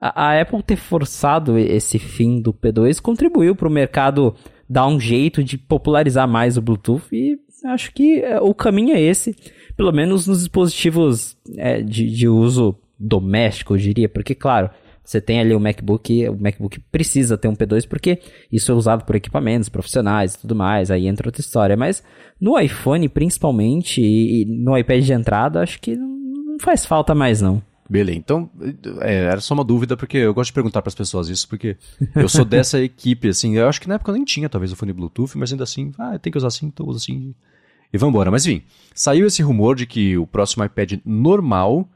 a, 0.00 0.28
a 0.28 0.40
Apple 0.40 0.62
ter 0.62 0.76
forçado 0.76 1.58
esse 1.58 1.98
fim 1.98 2.40
do 2.40 2.52
P2 2.52 3.00
contribuiu 3.00 3.54
para 3.54 3.68
o 3.68 3.70
mercado 3.70 4.34
dar 4.68 4.86
um 4.86 4.98
jeito 4.98 5.42
de 5.42 5.56
popularizar 5.56 6.28
mais 6.28 6.56
o 6.56 6.62
Bluetooth 6.62 7.04
e 7.12 7.38
acho 7.64 7.92
que 7.92 8.20
é, 8.20 8.40
o 8.40 8.54
caminho 8.54 8.94
é 8.94 9.00
esse, 9.00 9.34
pelo 9.76 9.92
menos 9.92 10.26
nos 10.26 10.40
dispositivos 10.40 11.36
é, 11.56 11.80
de, 11.80 12.10
de 12.10 12.28
uso 12.28 12.76
doméstico, 12.98 13.74
eu 13.74 13.78
diria, 13.78 14.08
porque, 14.08 14.34
claro, 14.34 14.70
você 15.04 15.20
tem 15.20 15.38
ali 15.38 15.54
o 15.54 15.60
MacBook, 15.60 16.28
o 16.28 16.36
MacBook 16.36 16.80
precisa 16.90 17.38
ter 17.38 17.46
um 17.46 17.54
P2 17.54 17.86
porque 17.86 18.18
isso 18.50 18.72
é 18.72 18.74
usado 18.74 19.04
por 19.04 19.14
equipamentos 19.14 19.68
profissionais 19.68 20.34
e 20.34 20.40
tudo 20.40 20.56
mais, 20.56 20.90
aí 20.90 21.06
entra 21.06 21.28
outra 21.28 21.40
história. 21.40 21.76
Mas 21.76 22.02
no 22.40 22.58
iPhone, 22.58 23.08
principalmente, 23.08 24.02
e 24.02 24.44
no 24.44 24.76
iPad 24.76 25.04
de 25.04 25.12
entrada, 25.12 25.62
acho 25.62 25.80
que 25.80 25.94
não 25.94 26.58
faz 26.60 26.84
falta 26.84 27.14
mais 27.14 27.40
não. 27.40 27.62
Beleza, 27.88 28.18
então 28.18 28.50
é, 29.00 29.14
era 29.24 29.40
só 29.40 29.54
uma 29.54 29.64
dúvida, 29.64 29.96
porque 29.96 30.18
eu 30.18 30.34
gosto 30.34 30.48
de 30.48 30.54
perguntar 30.54 30.82
para 30.82 30.88
as 30.88 30.94
pessoas 30.94 31.28
isso, 31.28 31.48
porque 31.48 31.76
eu 32.14 32.28
sou 32.28 32.44
dessa 32.44 32.78
equipe, 32.82 33.28
assim, 33.28 33.56
eu 33.56 33.68
acho 33.68 33.80
que 33.80 33.88
na 33.88 33.94
época 33.94 34.10
eu 34.10 34.14
nem 34.14 34.24
tinha 34.24 34.48
talvez 34.48 34.72
o 34.72 34.76
fone 34.76 34.92
Bluetooth, 34.92 35.36
mas 35.38 35.52
ainda 35.52 35.64
assim, 35.64 35.92
ah, 35.98 36.18
tem 36.18 36.30
que 36.30 36.38
usar 36.38 36.48
assim, 36.48 36.66
então 36.66 36.86
usa 36.86 36.98
assim, 36.98 37.34
e 37.92 37.98
vamos 37.98 38.12
embora. 38.12 38.30
Mas 38.30 38.44
enfim, 38.44 38.62
saiu 38.94 39.26
esse 39.26 39.42
rumor 39.42 39.76
de 39.76 39.86
que 39.86 40.18
o 40.18 40.26
próximo 40.26 40.64
iPad 40.64 40.94
normal 41.04 41.88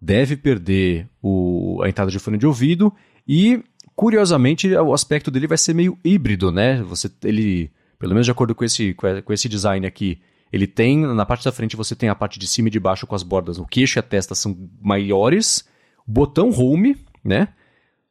deve 0.00 0.36
perder 0.36 1.08
o, 1.22 1.80
a 1.82 1.88
entrada 1.88 2.10
de 2.10 2.18
fone 2.18 2.38
de 2.38 2.46
ouvido 2.46 2.92
e 3.26 3.62
curiosamente, 3.98 4.72
o 4.76 4.94
aspecto 4.94 5.28
dele 5.28 5.48
vai 5.48 5.58
ser 5.58 5.74
meio 5.74 5.98
híbrido, 6.04 6.52
né? 6.52 6.80
Você, 6.84 7.10
ele, 7.24 7.68
pelo 7.98 8.12
menos 8.12 8.26
de 8.26 8.30
acordo 8.30 8.54
com 8.54 8.64
esse, 8.64 8.94
com 8.94 9.32
esse 9.32 9.48
design 9.48 9.84
aqui, 9.84 10.20
ele 10.52 10.66
tem, 10.66 10.98
na 10.98 11.26
parte 11.26 11.44
da 11.44 11.52
frente 11.52 11.76
você 11.76 11.94
tem 11.94 12.08
a 12.08 12.14
parte 12.14 12.38
de 12.38 12.46
cima 12.46 12.68
e 12.68 12.70
de 12.70 12.80
baixo 12.80 13.06
com 13.06 13.14
as 13.14 13.22
bordas, 13.22 13.58
o 13.58 13.66
queixo 13.66 13.98
e 13.98 14.00
a 14.00 14.02
testa 14.02 14.34
são 14.34 14.56
maiores, 14.80 15.68
botão 16.06 16.50
home, 16.50 16.96
né? 17.22 17.48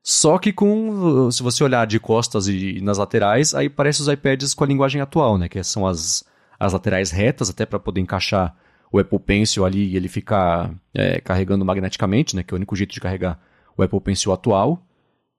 Só 0.04 0.38
que 0.38 0.54
com, 0.54 1.30
se 1.32 1.44
você 1.44 1.64
olhar 1.64 1.86
de 1.86 2.00
costas 2.00 2.48
e 2.48 2.80
nas 2.82 2.98
laterais, 2.98 3.54
aí 3.54 3.70
parece 3.70 4.02
os 4.02 4.08
iPads 4.08 4.54
com 4.54 4.64
a 4.64 4.68
linguagem 4.68 5.02
atual, 5.02 5.38
né? 5.38 5.50
Que 5.50 5.62
são 5.64 5.86
as, 5.86 6.24
as 6.58 6.72
laterais 6.72 7.12
retas, 7.12 7.50
até 7.50 7.66
para 7.66 7.80
poder 7.80 8.00
encaixar 8.00 8.56
o 8.90 9.00
Apple 9.00 9.20
Pencil 9.20 9.66
ali 9.66 9.90
e 9.90 9.98
ele 9.98 10.08
ficar 10.08 10.74
é, 10.94 11.20
carregando 11.20 11.66
magneticamente, 11.66 12.36
né? 12.36 12.44
Que 12.44 12.54
é 12.54 12.56
o 12.56 12.58
único 12.58 12.76
jeito 12.76 12.94
de 12.94 13.02
carregar 13.02 13.38
o 13.76 13.84
Apple 13.84 14.00
Pencil 14.00 14.32
atual. 14.32 14.82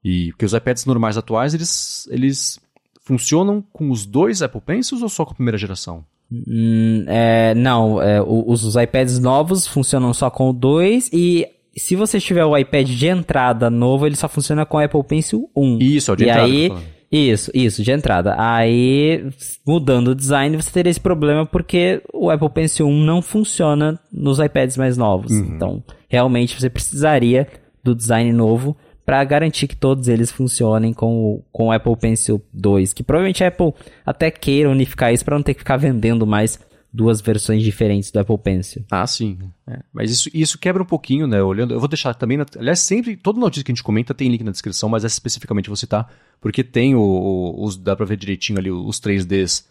E 0.05 0.33
porque 0.33 0.45
os 0.45 0.53
iPads 0.53 0.85
normais 0.85 1.17
atuais, 1.17 1.55
eles, 1.55 2.07
eles 2.11 2.61
funcionam 3.01 3.63
com 3.73 3.91
os 3.91 4.05
dois 4.05 4.43
Apple 4.43 4.61
Pencils 4.61 5.01
ou 5.01 5.09
só 5.09 5.25
com 5.25 5.33
a 5.33 5.35
primeira 5.35 5.57
geração? 5.57 6.05
Hum, 6.31 7.05
é, 7.07 7.55
não, 7.55 8.03
é, 8.03 8.21
os, 8.21 8.63
os, 8.63 8.77
iPads 8.77 9.19
novos 9.19 9.67
funcionam 9.67 10.13
só 10.13 10.29
com 10.29 10.51
o 10.51 10.53
2 10.53 11.11
e 11.11 11.47
se 11.75 11.97
você 11.97 12.21
tiver 12.21 12.45
o 12.45 12.57
iPad 12.57 12.87
de 12.87 13.07
entrada 13.07 13.71
novo, 13.71 14.07
ele 14.07 14.17
só 14.17 14.29
funciona 14.29 14.67
com 14.67 14.77
o 14.77 14.81
Apple 14.81 15.03
Pencil 15.05 15.49
1. 15.57 15.79
Isso, 15.81 16.11
é 16.11 16.15
o 16.15 16.17
de 16.17 16.25
e 16.25 16.29
entrada. 16.29 16.45
Aí, 16.45 16.73
isso, 17.11 17.51
isso, 17.55 17.83
de 17.83 17.91
entrada. 17.91 18.35
Aí, 18.37 19.25
mudando 19.67 20.09
o 20.09 20.15
design, 20.15 20.57
você 20.57 20.71
teria 20.71 20.91
esse 20.91 21.01
problema 21.01 21.47
porque 21.47 22.03
o 22.13 22.31
Apple 22.31 22.51
Pencil 22.51 22.87
1 22.87 23.05
não 23.05 23.23
funciona 23.23 23.99
nos 24.13 24.39
iPads 24.39 24.77
mais 24.77 24.99
novos. 24.99 25.33
Uhum. 25.33 25.55
Então, 25.55 25.83
realmente 26.09 26.61
você 26.61 26.69
precisaria 26.69 27.47
do 27.83 27.95
design 27.95 28.33
novo 28.33 28.77
para 29.09 29.25
garantir 29.25 29.67
que 29.67 29.75
todos 29.75 30.07
eles 30.07 30.31
funcionem 30.31 30.93
com 30.93 31.17
o, 31.17 31.45
com 31.51 31.69
o 31.69 31.73
Apple 31.73 31.97
Pencil 31.97 32.45
2, 32.53 32.93
que 32.93 33.03
provavelmente 33.03 33.43
a 33.43 33.49
Apple 33.49 33.73
até 34.05 34.31
queira 34.31 34.69
unificar 34.69 35.15
isso 35.15 35.25
para 35.25 35.35
não 35.35 35.43
ter 35.43 35.55
que 35.55 35.61
ficar 35.61 35.79
vendendo 35.79 36.27
mais 36.27 36.61
duas 36.93 37.19
versões 37.19 37.63
diferentes 37.63 38.11
do 38.11 38.21
Apple 38.21 38.37
Pencil. 38.37 38.85
Ah, 38.91 39.07
sim. 39.07 39.39
É. 39.67 39.79
Mas 39.95 40.11
isso, 40.11 40.29
isso 40.35 40.59
quebra 40.59 40.83
um 40.83 40.87
pouquinho, 40.87 41.27
né? 41.27 41.43
Olhando, 41.43 41.73
eu 41.73 41.81
vou 41.81 41.89
deixar 41.89 42.13
também. 42.13 42.37
Na, 42.37 42.45
aliás, 42.59 42.81
sempre, 42.81 43.17
toda 43.17 43.41
notícia 43.41 43.65
que 43.65 43.73
a 43.73 43.75
gente 43.75 43.83
comenta 43.83 44.13
tem 44.13 44.29
link 44.29 44.45
na 44.45 44.51
descrição, 44.51 44.91
mas 44.91 45.07
essa 45.07 45.15
especificamente 45.15 45.71
vou 45.71 45.77
citar, 45.77 46.13
porque 46.39 46.63
tem 46.63 46.95
o, 46.95 47.01
o, 47.01 47.65
os. 47.65 47.79
dá 47.79 47.97
pra 47.97 48.05
ver 48.05 48.19
direitinho 48.19 48.59
ali 48.59 48.71
os 48.71 49.01
3Ds 49.01 49.65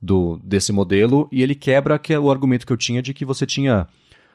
do, 0.00 0.38
desse 0.44 0.70
modelo, 0.70 1.28
e 1.32 1.42
ele 1.42 1.56
quebra 1.56 1.98
que 1.98 2.14
é 2.14 2.18
o 2.20 2.30
argumento 2.30 2.64
que 2.64 2.72
eu 2.72 2.76
tinha 2.76 3.02
de 3.02 3.12
que 3.12 3.24
você 3.24 3.44
tinha 3.44 3.88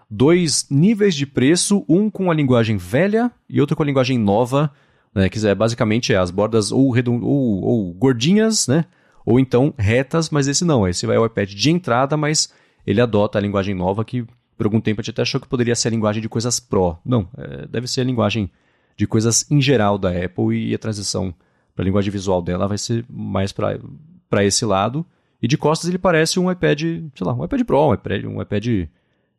dois 0.09 0.65
níveis 0.69 1.13
de 1.13 1.25
preço, 1.25 1.85
um 1.87 2.09
com 2.09 2.31
a 2.31 2.33
linguagem 2.33 2.77
velha 2.77 3.31
e 3.47 3.61
outro 3.61 3.75
com 3.75 3.83
a 3.83 3.85
linguagem 3.85 4.17
nova, 4.17 4.71
né, 5.13 5.29
que 5.29 5.45
é 5.45 5.53
basicamente 5.53 6.13
é 6.13 6.17
as 6.17 6.31
bordas 6.31 6.71
ou, 6.71 6.93
ou, 7.21 7.63
ou 7.63 7.93
gordinhas, 7.93 8.67
né, 8.67 8.85
ou 9.25 9.39
então 9.39 9.73
retas, 9.77 10.29
mas 10.29 10.47
esse 10.47 10.65
não, 10.65 10.87
esse 10.87 11.05
é 11.05 11.19
o 11.19 11.25
iPad 11.25 11.49
de 11.51 11.69
entrada, 11.69 12.17
mas 12.17 12.51
ele 12.85 13.01
adota 13.01 13.37
a 13.37 13.41
linguagem 13.41 13.75
nova 13.75 14.03
que 14.03 14.25
por 14.57 14.65
algum 14.65 14.81
tempo 14.81 14.99
a 14.99 15.03
gente 15.03 15.11
até 15.11 15.21
achou 15.21 15.39
que 15.39 15.47
poderia 15.47 15.75
ser 15.75 15.87
a 15.87 15.91
linguagem 15.91 16.21
de 16.21 16.27
coisas 16.27 16.59
Pro. 16.59 16.97
Não, 17.05 17.29
é, 17.37 17.65
deve 17.67 17.87
ser 17.87 18.01
a 18.01 18.03
linguagem 18.03 18.51
de 18.97 19.07
coisas 19.07 19.49
em 19.49 19.61
geral 19.61 19.97
da 19.97 20.09
Apple 20.09 20.53
e 20.53 20.75
a 20.75 20.77
transição 20.77 21.33
para 21.73 21.83
a 21.83 21.85
linguagem 21.85 22.11
visual 22.11 22.41
dela 22.41 22.67
vai 22.67 22.77
ser 22.77 23.05
mais 23.09 23.53
para 23.53 24.43
esse 24.43 24.65
lado. 24.65 25.05
E 25.41 25.47
de 25.47 25.57
costas 25.57 25.87
ele 25.87 25.97
parece 25.97 26.37
um 26.37 26.51
iPad, 26.51 26.81
sei 26.81 27.25
lá, 27.25 27.33
um 27.33 27.45
iPad 27.45 27.63
Pro, 27.63 27.87
um 27.87 27.93
iPad, 27.93 28.25
um 28.25 28.41
iPad 28.41 28.89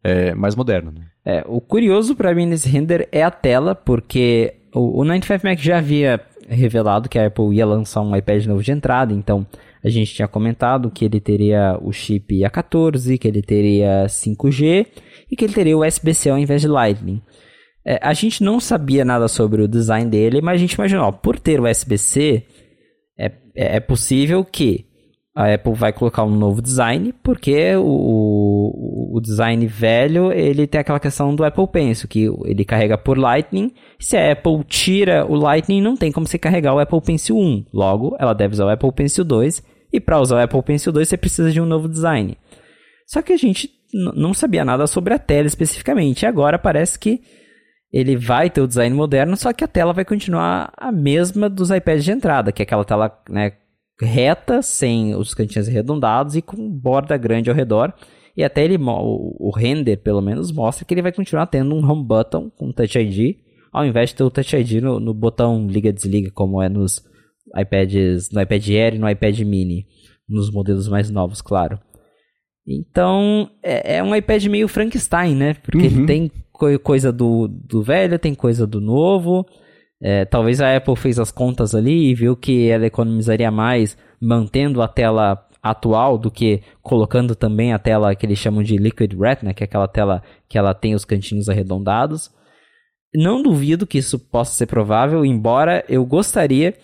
é, 0.03 0.35
mais 0.35 0.55
moderno. 0.55 0.93
Né? 0.93 1.03
É, 1.25 1.45
o 1.47 1.61
curioso 1.61 2.15
para 2.15 2.35
mim 2.35 2.47
nesse 2.47 2.69
render 2.69 3.09
é 3.13 3.23
a 3.23 3.31
tela, 3.31 3.75
porque 3.75 4.55
o, 4.75 5.01
o 5.01 5.05
95 5.05 5.47
Mac 5.47 5.59
já 5.59 5.79
havia 5.79 6.21
revelado 6.49 7.09
que 7.09 7.19
a 7.19 7.27
Apple 7.27 7.55
ia 7.55 7.67
lançar 7.67 8.01
um 8.01 8.15
iPad 8.15 8.47
novo 8.47 8.63
de 8.63 8.73
entrada, 8.73 9.13
então 9.13 9.47
a 9.83 9.89
gente 9.89 10.15
tinha 10.15 10.29
comentado 10.29 10.91
que 10.91 11.05
ele 11.05 11.21
teria 11.21 11.79
o 11.81 11.93
chip 11.93 12.41
A14, 12.41 13.19
que 13.19 13.29
ele 13.29 13.41
teria 13.41 14.07
5G 14.07 14.87
e 15.31 15.37
que 15.37 15.45
ele 15.45 15.55
teria 15.55 15.79
USB-C 15.79 16.29
ao 16.29 16.39
invés 16.39 16.61
de 16.61 16.69
Lightning. 16.69 17.23
É, 17.87 17.99
a 18.03 18.13
gente 18.13 18.43
não 18.43 18.61
sabia 18.61 19.05
nada 19.05 19.27
sobre 19.27 19.63
o 19.63 19.69
design 19.69 20.11
dele, 20.11 20.43
mas 20.43 20.57
a 20.57 20.59
gente 20.59 20.75
imaginou, 20.75 21.07
ó, 21.07 21.13
por 21.13 21.39
ter 21.39 21.61
USB-C, 21.61 22.45
é, 23.19 23.27
é, 23.57 23.77
é 23.77 23.81
possível 23.81 24.45
que 24.45 24.85
a 25.35 25.55
Apple 25.55 25.75
vai 25.75 25.93
colocar 25.93 26.25
um 26.25 26.37
novo 26.37 26.61
design, 26.61 27.15
porque 27.23 27.75
o, 27.77 27.87
o 27.87 28.60
design 29.21 29.67
velho, 29.67 30.33
ele 30.33 30.67
tem 30.67 30.81
aquela 30.81 31.01
questão 31.01 31.35
do 31.35 31.45
Apple 31.45 31.67
Pencil, 31.69 32.09
que 32.09 32.29
ele 32.45 32.65
carrega 32.65 32.97
por 32.97 33.19
Lightning, 33.19 33.73
se 33.99 34.17
a 34.17 34.33
Apple 34.33 34.65
tira 34.67 35.25
o 35.27 35.35
Lightning, 35.35 35.81
não 35.81 35.97
tem 35.97 36.11
como 36.11 36.27
você 36.27 36.39
carregar 36.39 36.75
o 36.75 36.79
Apple 36.79 37.01
Pencil 37.01 37.37
1, 37.37 37.67
logo, 37.73 38.17
ela 38.19 38.33
deve 38.33 38.55
usar 38.55 38.67
o 38.67 38.71
Apple 38.71 38.93
Pencil 38.93 39.25
2, 39.25 39.63
e 39.93 40.01
para 40.01 40.21
usar 40.21 40.37
o 40.37 40.43
Apple 40.43 40.63
Pencil 40.63 40.93
2 40.93 41.09
você 41.09 41.17
precisa 41.17 41.51
de 41.51 41.61
um 41.61 41.67
novo 41.67 41.89
design. 41.89 42.37
Só 43.07 43.23
que 43.23 43.33
a 43.33 43.37
gente 43.37 43.69
não 43.93 44.33
sabia 44.33 44.65
nada 44.65 44.87
sobre 44.87 45.13
a 45.13 45.19
tela 45.19 45.47
especificamente, 45.47 46.23
e 46.23 46.27
agora 46.27 46.59
parece 46.59 46.99
que 46.99 47.21
ele 47.93 48.17
vai 48.17 48.49
ter 48.49 48.61
o 48.61 48.69
design 48.69 48.95
moderno, 48.95 49.37
só 49.37 49.53
que 49.53 49.65
a 49.65 49.69
tela 49.69 49.93
vai 49.93 50.05
continuar 50.05 50.73
a 50.77 50.93
mesma 50.93 51.49
dos 51.49 51.71
iPads 51.71 52.05
de 52.05 52.13
entrada, 52.13 52.53
que 52.53 52.63
é 52.63 52.65
aquela 52.65 52.85
tela 52.85 53.13
né, 53.29 53.53
reta, 54.01 54.63
sem 54.63 55.15
os 55.15 55.35
cantinhos 55.35 55.69
arredondados 55.69 56.37
e 56.37 56.43
com 56.43 56.71
borda 56.71 57.17
grande 57.17 57.51
ao 57.51 57.57
redor. 57.57 57.93
E 58.37 58.45
até 58.45 58.65
ele, 58.65 58.77
o, 58.77 59.37
o 59.39 59.51
render, 59.51 59.97
pelo 59.99 60.21
menos, 60.21 60.53
mostra 60.53 60.85
que 60.85 60.95
ele 60.95 61.03
vai 61.03 61.13
continuar 61.13 61.47
tendo 61.47 61.75
um 61.75 61.85
home 61.85 62.05
button 62.05 62.51
com 62.51 62.73
Touch 62.73 62.99
ID, 62.99 63.37
ao 63.73 63.85
invés 63.85 64.11
de 64.11 64.17
ter 64.17 64.25
o 64.25 64.31
Touch 64.31 64.57
ID 64.57 64.83
no, 64.83 65.01
no 65.01 65.15
botão 65.15 65.67
liga-desliga, 65.67 66.31
como 66.33 66.63
é 66.63 66.69
nos 66.69 67.03
iPads, 67.57 68.31
no 68.31 68.41
iPad 68.41 68.69
Air 68.69 68.95
e 68.95 68.99
no 68.99 69.09
iPad 69.09 69.41
Mini, 69.41 69.87
nos 70.29 70.51
modelos 70.51 70.89
mais 70.89 71.11
novos, 71.11 71.43
claro. 71.43 71.79
Então, 72.67 73.51
é, 73.63 73.97
é 73.97 74.03
um 74.03 74.15
iPad 74.15 74.45
meio 74.47 74.69
Frankenstein, 74.69 75.35
né? 75.35 75.55
Porque 75.55 75.79
uhum. 75.79 75.85
ele 75.85 76.07
tem 76.07 76.31
co 76.53 76.79
coisa 76.79 77.11
do, 77.11 77.49
do 77.49 77.83
velho, 77.83 78.19
tem 78.19 78.35
coisa 78.35 78.67
do 78.67 78.81
novo, 78.81 79.45
é, 80.03 80.25
talvez 80.25 80.61
a 80.61 80.77
Apple 80.77 80.97
fez 80.97 81.19
as 81.19 81.31
contas 81.31 81.75
ali 81.75 82.11
e 82.11 82.15
viu 82.15 82.35
que 82.35 82.69
ela 82.69 82.87
economizaria 82.87 83.51
mais 83.51 83.97
mantendo 84.21 84.81
a 84.81 84.89
tela 84.89 85.47
atual 85.63 86.17
do 86.17 86.31
que 86.31 86.63
colocando 86.83 87.35
também 87.35 87.73
a 87.73 87.79
tela 87.79 88.15
que 88.15 88.25
eles 88.25 88.39
chamam 88.39 88.63
de 88.63 88.77
Liquid 88.77 89.13
Retina, 89.13 89.55
que 89.55 89.63
é 89.63 89.67
aquela 89.67 89.89
tela 89.89 90.23
que 90.49 90.59
ela 90.59 90.75
tem 90.75 90.95
os 90.95 91.05
cantinhos 91.05 91.49
arredondados. 91.49 92.31
Não 93.15 93.43
duvido 93.43 93.87
que 93.87 93.99
isso 93.99 94.19
possa 94.19 94.53
ser 94.55 94.67
provável, 94.67 95.25
embora 95.25 95.85
eu 95.89 96.05
gostaria 96.05 96.75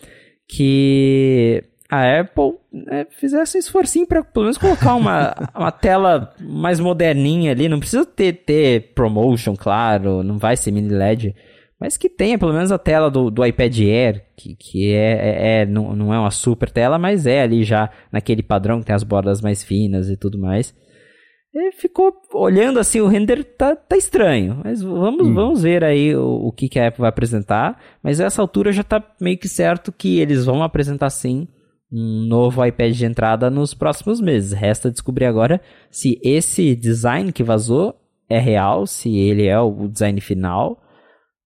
que 0.49 1.63
a 1.89 2.21
Apple 2.21 2.55
né, 2.73 3.07
fizesse 3.11 3.57
um 3.57 3.61
esforcinho 3.61 4.07
para 4.07 4.25
pelo 4.25 4.45
menos 4.45 4.59
colocar 4.59 4.95
uma, 4.95 5.35
uma 5.55 5.71
tela 5.71 6.35
mais 6.41 6.81
moderninha 6.81 7.53
ali. 7.53 7.69
Não 7.69 7.79
precisa 7.79 8.05
ter, 8.05 8.45
ter 8.45 8.93
promotion, 8.95 9.55
claro, 9.57 10.23
não 10.23 10.39
vai 10.39 10.57
ser 10.57 10.73
mini 10.73 10.89
LED 10.89 11.35
mas 11.81 11.97
que 11.97 12.09
tenha 12.09 12.39
pelo 12.39 12.53
menos 12.53 12.73
a 12.73 12.79
tela 12.79 13.11
do, 13.11 13.31
do 13.31 13.45
iPad 13.45 13.79
Air, 13.81 14.25
que, 14.37 14.57
que 14.57 14.93
é, 14.93 15.13
é, 15.13 15.61
é, 15.63 15.67
não, 15.67 15.95
não 15.95 16.15
é 16.15 16.19
uma 16.19 16.31
super 16.31 16.71
tela, 16.71 16.99
mas 16.99 17.27
é 17.27 17.43
ali 17.43 17.65
já 17.65 17.91
naquele 18.11 18.43
padrão 18.43 18.81
que 18.81 18.87
tem 18.87 18.95
as 18.95 19.03
bordas 19.03 19.43
mais 19.43 19.63
finas 19.63 20.09
e 20.09 20.17
tudo 20.17 20.39
mais. 20.39 20.75
E 21.55 21.73
ficou 21.73 22.13
olhando 22.35 22.79
assim, 22.79 23.01
o 23.01 23.07
render 23.07 23.43
tá, 23.43 23.75
tá 23.75 23.97
estranho, 23.97 24.61
mas 24.63 24.83
vamos, 24.83 25.27
hum. 25.27 25.35
vamos 25.35 25.63
ver 25.63 25.83
aí 25.85 26.15
o, 26.15 26.49
o 26.49 26.53
que, 26.53 26.69
que 26.69 26.79
a 26.79 26.89
Apple 26.89 27.01
vai 27.01 27.09
apresentar. 27.09 27.81
Mas 28.03 28.21
essa 28.21 28.43
altura 28.43 28.73
já 28.73 28.83
tá 28.83 29.03
meio 29.21 29.39
que 29.39 29.49
certo 29.49 29.91
que 29.91 30.19
eles 30.19 30.45
vão 30.45 30.63
apresentar 30.63 31.09
sim 31.11 31.49
um 31.91 32.27
novo 32.27 32.65
iPad 32.65 32.95
de 32.95 33.07
entrada 33.07 33.49
nos 33.49 33.73
próximos 33.73 34.21
meses. 34.21 34.53
Resta 34.53 34.91
descobrir 34.91 35.27
agora 35.27 35.61
se 35.91 36.19
esse 36.23 36.75
design 36.75 37.33
que 37.33 37.43
vazou 37.43 37.95
é 38.29 38.39
real, 38.39 38.87
se 38.87 39.17
ele 39.17 39.47
é 39.47 39.59
o 39.59 39.89
design 39.89 40.21
final 40.21 40.83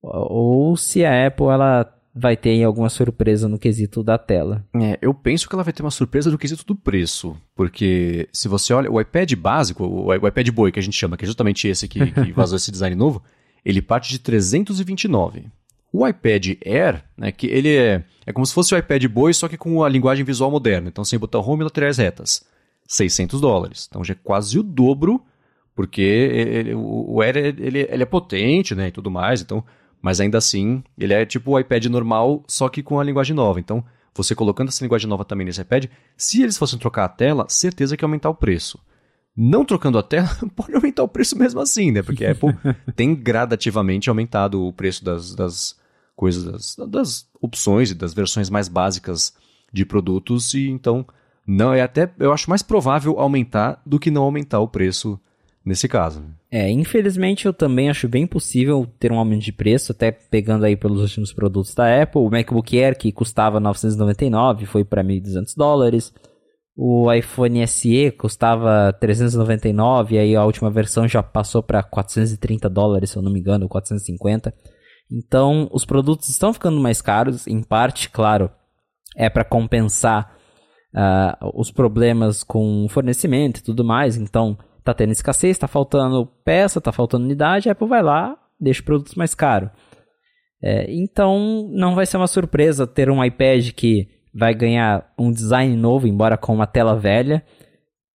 ou 0.02 0.76
se 0.76 1.04
a 1.04 1.26
Apple 1.26 1.46
ela 1.46 1.92
vai 2.14 2.36
ter 2.36 2.62
alguma 2.64 2.88
surpresa 2.88 3.48
no 3.48 3.58
quesito 3.58 4.02
da 4.02 4.18
tela. 4.18 4.64
É, 4.74 4.98
eu 5.00 5.14
penso 5.14 5.48
que 5.48 5.54
ela 5.54 5.62
vai 5.62 5.72
ter 5.72 5.82
uma 5.82 5.90
surpresa 5.90 6.30
no 6.30 6.38
quesito 6.38 6.64
do 6.64 6.74
preço, 6.74 7.36
porque 7.54 8.28
se 8.32 8.48
você 8.48 8.72
olha 8.72 8.90
o 8.90 9.00
iPad 9.00 9.32
básico, 9.34 9.84
o, 9.84 10.14
iPad 10.14 10.48
Boy 10.50 10.72
que 10.72 10.78
a 10.78 10.82
gente 10.82 10.96
chama, 10.96 11.16
que 11.16 11.24
é 11.24 11.26
justamente 11.26 11.68
esse 11.68 11.86
que, 11.86 12.10
que 12.10 12.32
vazou 12.32 12.56
esse 12.56 12.70
design 12.70 12.96
novo, 12.96 13.22
ele 13.64 13.80
parte 13.80 14.10
de 14.10 14.18
329. 14.18 15.46
O 15.92 16.06
iPad 16.06 16.56
Air, 16.64 17.04
né, 17.16 17.32
que 17.32 17.46
ele 17.46 17.76
é, 17.76 18.04
é 18.26 18.32
como 18.32 18.46
se 18.46 18.54
fosse 18.54 18.74
o 18.74 18.78
iPad 18.78 19.04
Boy, 19.06 19.32
só 19.34 19.48
que 19.48 19.56
com 19.56 19.82
a 19.82 19.88
linguagem 19.88 20.24
visual 20.24 20.50
moderna, 20.50 20.88
então 20.88 21.04
sem 21.04 21.18
botão 21.18 21.40
home 21.40 21.62
e 21.62 21.64
laterais 21.64 21.98
retas. 21.98 22.44
600 22.86 23.40
dólares. 23.40 23.86
Então 23.88 24.02
já 24.02 24.14
é 24.14 24.18
quase 24.22 24.58
o 24.58 24.62
dobro, 24.64 25.22
porque 25.76 26.02
ele, 26.02 26.74
o 26.74 27.20
Air 27.22 27.36
ele, 27.36 27.86
ele 27.88 28.02
é 28.02 28.06
potente 28.06 28.74
né, 28.74 28.88
e 28.88 28.92
tudo 28.92 29.10
mais, 29.10 29.40
então 29.40 29.64
mas 30.02 30.20
ainda 30.20 30.38
assim, 30.38 30.82
ele 30.98 31.12
é 31.12 31.24
tipo 31.26 31.52
o 31.52 31.58
iPad 31.58 31.86
normal, 31.86 32.42
só 32.46 32.68
que 32.68 32.82
com 32.82 32.98
a 32.98 33.04
linguagem 33.04 33.34
nova. 33.34 33.60
Então, 33.60 33.84
você 34.14 34.34
colocando 34.34 34.68
essa 34.68 34.82
linguagem 34.84 35.08
nova 35.08 35.24
também 35.24 35.46
nesse 35.46 35.60
iPad, 35.60 35.86
se 36.16 36.42
eles 36.42 36.58
fossem 36.58 36.78
trocar 36.78 37.04
a 37.04 37.08
tela, 37.08 37.46
certeza 37.48 37.96
que 37.96 38.04
ia 38.04 38.06
aumentar 38.06 38.30
o 38.30 38.34
preço. 38.34 38.78
Não 39.36 39.64
trocando 39.64 39.98
a 39.98 40.02
tela, 40.02 40.28
pode 40.56 40.74
aumentar 40.74 41.02
o 41.02 41.08
preço 41.08 41.38
mesmo 41.38 41.60
assim, 41.60 41.90
né? 41.90 42.02
Porque 42.02 42.24
a 42.24 42.32
Apple 42.32 42.56
tem 42.96 43.14
gradativamente 43.14 44.08
aumentado 44.08 44.66
o 44.66 44.72
preço 44.72 45.04
das, 45.04 45.34
das 45.34 45.80
coisas 46.20 46.44
das, 46.44 46.76
das 46.88 47.26
opções 47.40 47.90
e 47.90 47.94
das 47.94 48.12
versões 48.12 48.50
mais 48.50 48.68
básicas 48.68 49.32
de 49.72 49.86
produtos 49.86 50.52
e 50.52 50.68
então 50.68 51.06
não 51.46 51.72
é 51.72 51.80
até 51.80 52.12
eu 52.18 52.30
acho 52.30 52.50
mais 52.50 52.62
provável 52.62 53.18
aumentar 53.18 53.80
do 53.86 53.98
que 53.98 54.10
não 54.10 54.24
aumentar 54.24 54.60
o 54.60 54.68
preço 54.68 55.18
nesse 55.70 55.88
caso. 55.88 56.22
É, 56.50 56.68
infelizmente 56.68 57.46
eu 57.46 57.52
também 57.54 57.88
acho 57.88 58.08
bem 58.08 58.26
possível 58.26 58.86
ter 58.98 59.10
um 59.10 59.18
aumento 59.18 59.42
de 59.42 59.52
preço, 59.52 59.92
até 59.92 60.10
pegando 60.10 60.64
aí 60.64 60.76
pelos 60.76 61.00
últimos 61.00 61.32
produtos 61.32 61.74
da 61.74 62.02
Apple, 62.02 62.20
o 62.20 62.28
MacBook 62.28 62.78
Air 62.78 62.98
que 62.98 63.12
custava 63.12 63.58
999 63.60 64.66
foi 64.66 64.84
para 64.84 65.02
1.200 65.02 65.54
dólares. 65.56 66.12
O 66.76 67.12
iPhone 67.12 67.66
SE 67.66 68.10
custava 68.12 68.92
399 69.00 70.14
e 70.14 70.18
aí 70.18 70.36
a 70.36 70.44
última 70.44 70.70
versão 70.70 71.06
já 71.06 71.22
passou 71.22 71.62
para 71.62 71.82
430 71.82 72.68
dólares, 72.68 73.10
se 73.10 73.16
eu 73.16 73.22
não 73.22 73.32
me 73.32 73.40
engano, 73.40 73.68
450. 73.68 74.52
Então, 75.10 75.68
os 75.72 75.84
produtos 75.84 76.28
estão 76.28 76.52
ficando 76.52 76.80
mais 76.80 77.02
caros, 77.02 77.46
em 77.46 77.62
parte, 77.62 78.08
claro, 78.08 78.50
é 79.16 79.28
para 79.28 79.44
compensar 79.44 80.36
uh, 80.94 81.50
os 81.54 81.70
problemas 81.70 82.42
com 82.42 82.86
fornecimento 82.88 83.58
e 83.58 83.62
tudo 83.62 83.84
mais. 83.84 84.16
Então, 84.16 84.56
tá 84.82 84.94
tendo 84.94 85.12
escassez, 85.12 85.58
tá 85.58 85.68
faltando 85.68 86.26
peça, 86.44 86.80
tá 86.80 86.92
faltando 86.92 87.24
unidade, 87.24 87.68
a 87.68 87.72
Apple 87.72 87.88
vai 87.88 88.02
lá, 88.02 88.36
deixa 88.58 88.82
produtos 88.82 89.14
mais 89.14 89.34
caros. 89.34 89.70
É, 90.62 90.92
então, 90.92 91.68
não 91.72 91.94
vai 91.94 92.04
ser 92.06 92.16
uma 92.16 92.26
surpresa 92.26 92.86
ter 92.86 93.10
um 93.10 93.24
iPad 93.24 93.70
que 93.72 94.08
vai 94.34 94.54
ganhar 94.54 95.12
um 95.18 95.32
design 95.32 95.74
novo, 95.76 96.06
embora 96.06 96.36
com 96.36 96.54
uma 96.54 96.66
tela 96.66 96.94
velha, 96.94 97.42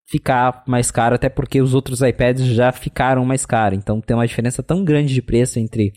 ficar 0.08 0.64
mais 0.68 0.92
caro, 0.92 1.16
até 1.16 1.28
porque 1.28 1.62
os 1.62 1.74
outros 1.74 2.02
iPads 2.02 2.46
já 2.46 2.72
ficaram 2.72 3.26
mais 3.26 3.46
caros. 3.46 3.78
Então, 3.78 4.00
tem 4.00 4.16
uma 4.16 4.28
diferença 4.28 4.62
tão 4.62 4.84
grande 4.84 5.14
de 5.14 5.22
preço 5.22 5.60
entre 5.60 5.92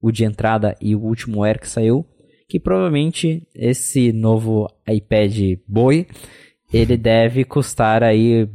o 0.00 0.12
de 0.12 0.24
entrada 0.24 0.76
e 0.80 0.94
o 0.94 1.00
último 1.00 1.42
Air 1.42 1.58
que 1.58 1.68
saiu, 1.68 2.06
que 2.48 2.60
provavelmente 2.60 3.48
esse 3.54 4.12
novo 4.12 4.68
iPad 4.86 5.58
Boi 5.66 6.06
ele 6.74 6.96
deve 6.96 7.44
custar 7.44 8.02
aí 8.02 8.48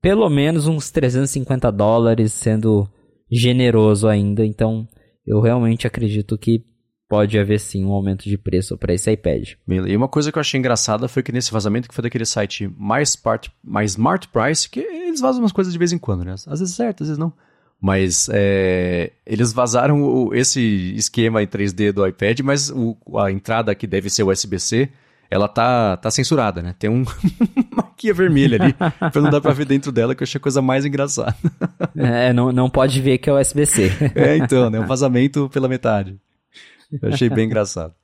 pelo 0.00 0.30
menos 0.30 0.68
uns 0.68 0.90
350 0.90 1.72
dólares, 1.72 2.32
sendo 2.32 2.88
generoso 3.30 4.06
ainda. 4.06 4.46
Então, 4.46 4.86
eu 5.26 5.40
realmente 5.40 5.86
acredito 5.86 6.38
que 6.38 6.64
pode 7.08 7.38
haver 7.38 7.58
sim 7.58 7.84
um 7.84 7.92
aumento 7.92 8.24
de 8.24 8.38
preço 8.38 8.78
para 8.78 8.94
esse 8.94 9.10
iPad. 9.10 9.54
E 9.68 9.96
uma 9.96 10.08
coisa 10.08 10.30
que 10.30 10.38
eu 10.38 10.40
achei 10.40 10.58
engraçada 10.58 11.08
foi 11.08 11.22
que 11.22 11.32
nesse 11.32 11.52
vazamento 11.52 11.88
que 11.88 11.94
foi 11.94 12.02
daquele 12.02 12.24
site 12.24 12.72
mais 12.78 13.10
Smart, 13.10 13.50
mais 13.62 13.92
Smart 13.92 14.28
Price, 14.28 14.68
que 14.68 14.80
eles 14.80 15.20
vazam 15.20 15.42
umas 15.42 15.52
coisas 15.52 15.72
de 15.72 15.78
vez 15.78 15.92
em 15.92 15.98
quando, 15.98 16.24
né? 16.24 16.32
Às 16.32 16.60
vezes 16.60 16.74
certo, 16.74 17.02
às 17.02 17.08
vezes 17.08 17.18
não. 17.18 17.32
Mas 17.80 18.28
é, 18.32 19.12
eles 19.26 19.52
vazaram 19.52 20.02
o, 20.02 20.34
esse 20.34 20.94
esquema 20.94 21.42
em 21.42 21.46
3D 21.46 21.92
do 21.92 22.06
iPad, 22.06 22.40
mas 22.40 22.70
o, 22.70 22.96
a 23.18 23.30
entrada 23.30 23.74
que 23.74 23.86
deve 23.86 24.08
ser 24.08 24.22
USB-C, 24.22 24.88
ela 25.30 25.48
tá, 25.48 25.96
tá 25.96 26.10
censurada, 26.10 26.62
né? 26.62 26.74
Tem 26.78 26.88
um 26.88 27.04
marquinha 28.04 28.14
vermelha 28.14 28.58
ali, 28.60 28.72
pra 29.12 29.22
não 29.22 29.30
dar 29.30 29.40
pra 29.40 29.52
ver 29.52 29.66
dentro 29.66 29.90
dela, 29.90 30.14
que 30.14 30.22
eu 30.22 30.24
achei 30.24 30.38
a 30.38 30.42
coisa 30.42 30.60
mais 30.60 30.84
engraçada. 30.84 31.34
é, 31.96 32.32
não, 32.32 32.52
não 32.52 32.68
pode 32.68 33.00
ver 33.00 33.18
que 33.18 33.30
é 33.30 33.32
USB-C. 33.32 33.90
é, 34.14 34.36
então, 34.36 34.68
né? 34.68 34.78
Um 34.78 34.86
vazamento 34.86 35.48
pela 35.48 35.68
metade. 35.68 36.18
Eu 37.00 37.12
achei 37.12 37.28
bem 37.28 37.46
engraçado. 37.46 37.94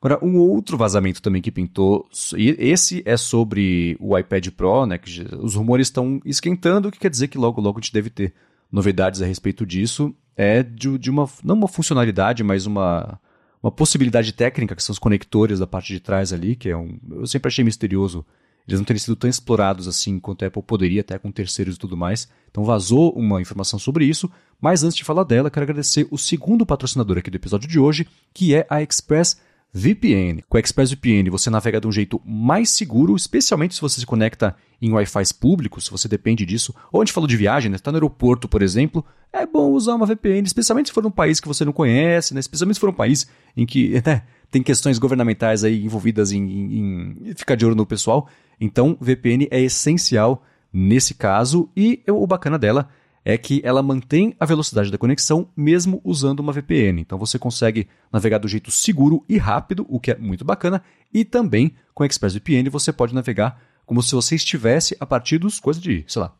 Agora, 0.00 0.22
um 0.22 0.36
outro 0.36 0.76
vazamento 0.76 1.22
também 1.22 1.40
que 1.40 1.50
pintou, 1.50 2.06
e 2.36 2.54
esse 2.58 3.02
é 3.06 3.16
sobre 3.16 3.96
o 3.98 4.16
iPad 4.16 4.48
Pro, 4.50 4.86
né? 4.86 4.98
Que 4.98 5.26
os 5.40 5.54
rumores 5.54 5.88
estão 5.88 6.20
esquentando, 6.24 6.88
o 6.88 6.92
que 6.92 6.98
quer 6.98 7.10
dizer 7.10 7.28
que 7.28 7.38
logo, 7.38 7.60
logo 7.60 7.78
a 7.78 7.80
gente 7.80 7.92
deve 7.92 8.10
ter 8.10 8.34
novidades 8.70 9.22
a 9.22 9.26
respeito 9.26 9.64
disso 9.64 10.14
é 10.36 10.62
de, 10.62 10.98
de 10.98 11.10
uma, 11.10 11.28
não 11.42 11.54
uma 11.54 11.68
funcionalidade, 11.68 12.44
mas 12.44 12.66
uma, 12.66 13.18
uma 13.62 13.72
possibilidade 13.72 14.32
técnica, 14.32 14.76
que 14.76 14.82
são 14.82 14.92
os 14.92 14.98
conectores 14.98 15.58
da 15.58 15.66
parte 15.66 15.94
de 15.94 15.98
trás 15.98 16.30
ali, 16.30 16.54
que 16.54 16.68
é 16.68 16.76
um. 16.76 16.98
Eu 17.10 17.26
sempre 17.26 17.48
achei 17.48 17.64
misterioso 17.64 18.24
eles 18.66 18.80
não 18.80 18.84
terem 18.84 18.98
sido 18.98 19.14
tão 19.14 19.30
explorados 19.30 19.86
assim 19.86 20.18
quanto 20.18 20.44
a 20.44 20.48
Apple 20.48 20.62
poderia, 20.62 21.00
até 21.00 21.18
com 21.18 21.30
terceiros 21.30 21.76
e 21.76 21.78
tudo 21.78 21.96
mais. 21.96 22.28
Então 22.50 22.64
vazou 22.64 23.12
uma 23.12 23.40
informação 23.40 23.78
sobre 23.78 24.04
isso. 24.04 24.30
Mas 24.60 24.82
antes 24.82 24.96
de 24.96 25.04
falar 25.04 25.24
dela, 25.24 25.50
quero 25.50 25.64
agradecer 25.64 26.06
o 26.10 26.18
segundo 26.18 26.66
patrocinador 26.66 27.18
aqui 27.18 27.30
do 27.30 27.36
episódio 27.36 27.68
de 27.68 27.78
hoje, 27.78 28.08
que 28.34 28.54
é 28.54 28.66
a 28.68 28.82
Express 28.82 29.36
VPN. 29.76 30.42
Com 30.48 30.56
a 30.56 30.60
ExpressVPN 30.60 31.28
você 31.28 31.50
navega 31.50 31.78
de 31.78 31.86
um 31.86 31.92
jeito 31.92 32.18
mais 32.24 32.70
seguro, 32.70 33.14
especialmente 33.14 33.74
se 33.74 33.80
você 33.82 34.00
se 34.00 34.06
conecta 34.06 34.56
em 34.80 34.90
Wi-Fi 34.90 35.34
públicos, 35.38 35.84
se 35.84 35.90
você 35.90 36.08
depende 36.08 36.46
disso. 36.46 36.74
Ou 36.90 37.02
a 37.02 37.04
gente 37.04 37.12
falou 37.12 37.28
de 37.28 37.36
viagem, 37.36 37.70
né? 37.70 37.76
Está 37.76 37.92
no 37.92 37.96
aeroporto, 37.96 38.48
por 38.48 38.62
exemplo, 38.62 39.04
é 39.30 39.44
bom 39.44 39.70
usar 39.72 39.94
uma 39.94 40.06
VPN, 40.06 40.46
especialmente 40.46 40.88
se 40.88 40.94
for 40.94 41.04
um 41.04 41.10
país 41.10 41.40
que 41.40 41.46
você 41.46 41.62
não 41.62 41.74
conhece, 41.74 42.32
né? 42.32 42.40
Especialmente 42.40 42.76
se 42.76 42.80
for 42.80 42.88
um 42.88 42.94
país 42.94 43.26
em 43.54 43.66
que 43.66 44.00
né, 44.06 44.22
tem 44.50 44.62
questões 44.62 44.98
governamentais 44.98 45.62
aí 45.62 45.84
envolvidas 45.84 46.32
em, 46.32 46.42
em, 46.42 47.18
em 47.26 47.34
ficar 47.34 47.54
de 47.54 47.66
olho 47.66 47.74
no 47.74 47.84
pessoal. 47.84 48.28
Então, 48.58 48.96
VPN 48.98 49.46
é 49.50 49.60
essencial 49.60 50.42
nesse 50.72 51.12
caso 51.12 51.68
e 51.76 52.02
o 52.08 52.26
bacana 52.26 52.58
dela 52.58 52.88
é 53.28 53.36
que 53.36 53.60
ela 53.64 53.82
mantém 53.82 54.36
a 54.38 54.46
velocidade 54.46 54.88
da 54.88 54.96
conexão 54.96 55.48
mesmo 55.56 56.00
usando 56.04 56.38
uma 56.38 56.52
VPN. 56.52 57.00
Então 57.00 57.18
você 57.18 57.40
consegue 57.40 57.88
navegar 58.12 58.38
do 58.38 58.46
jeito 58.46 58.70
seguro 58.70 59.24
e 59.28 59.36
rápido, 59.36 59.84
o 59.88 59.98
que 59.98 60.12
é 60.12 60.16
muito 60.16 60.44
bacana, 60.44 60.80
e 61.12 61.24
também 61.24 61.74
com 61.92 62.04
a 62.04 62.06
ExpressVPN 62.06 62.70
você 62.70 62.92
pode 62.92 63.12
navegar 63.12 63.60
como 63.84 64.00
se 64.00 64.14
você 64.14 64.36
estivesse 64.36 64.96
a 65.00 65.04
partir 65.04 65.38
dos 65.38 65.58
coisas 65.58 65.82
de, 65.82 66.04
sei 66.06 66.22
lá, 66.22 66.36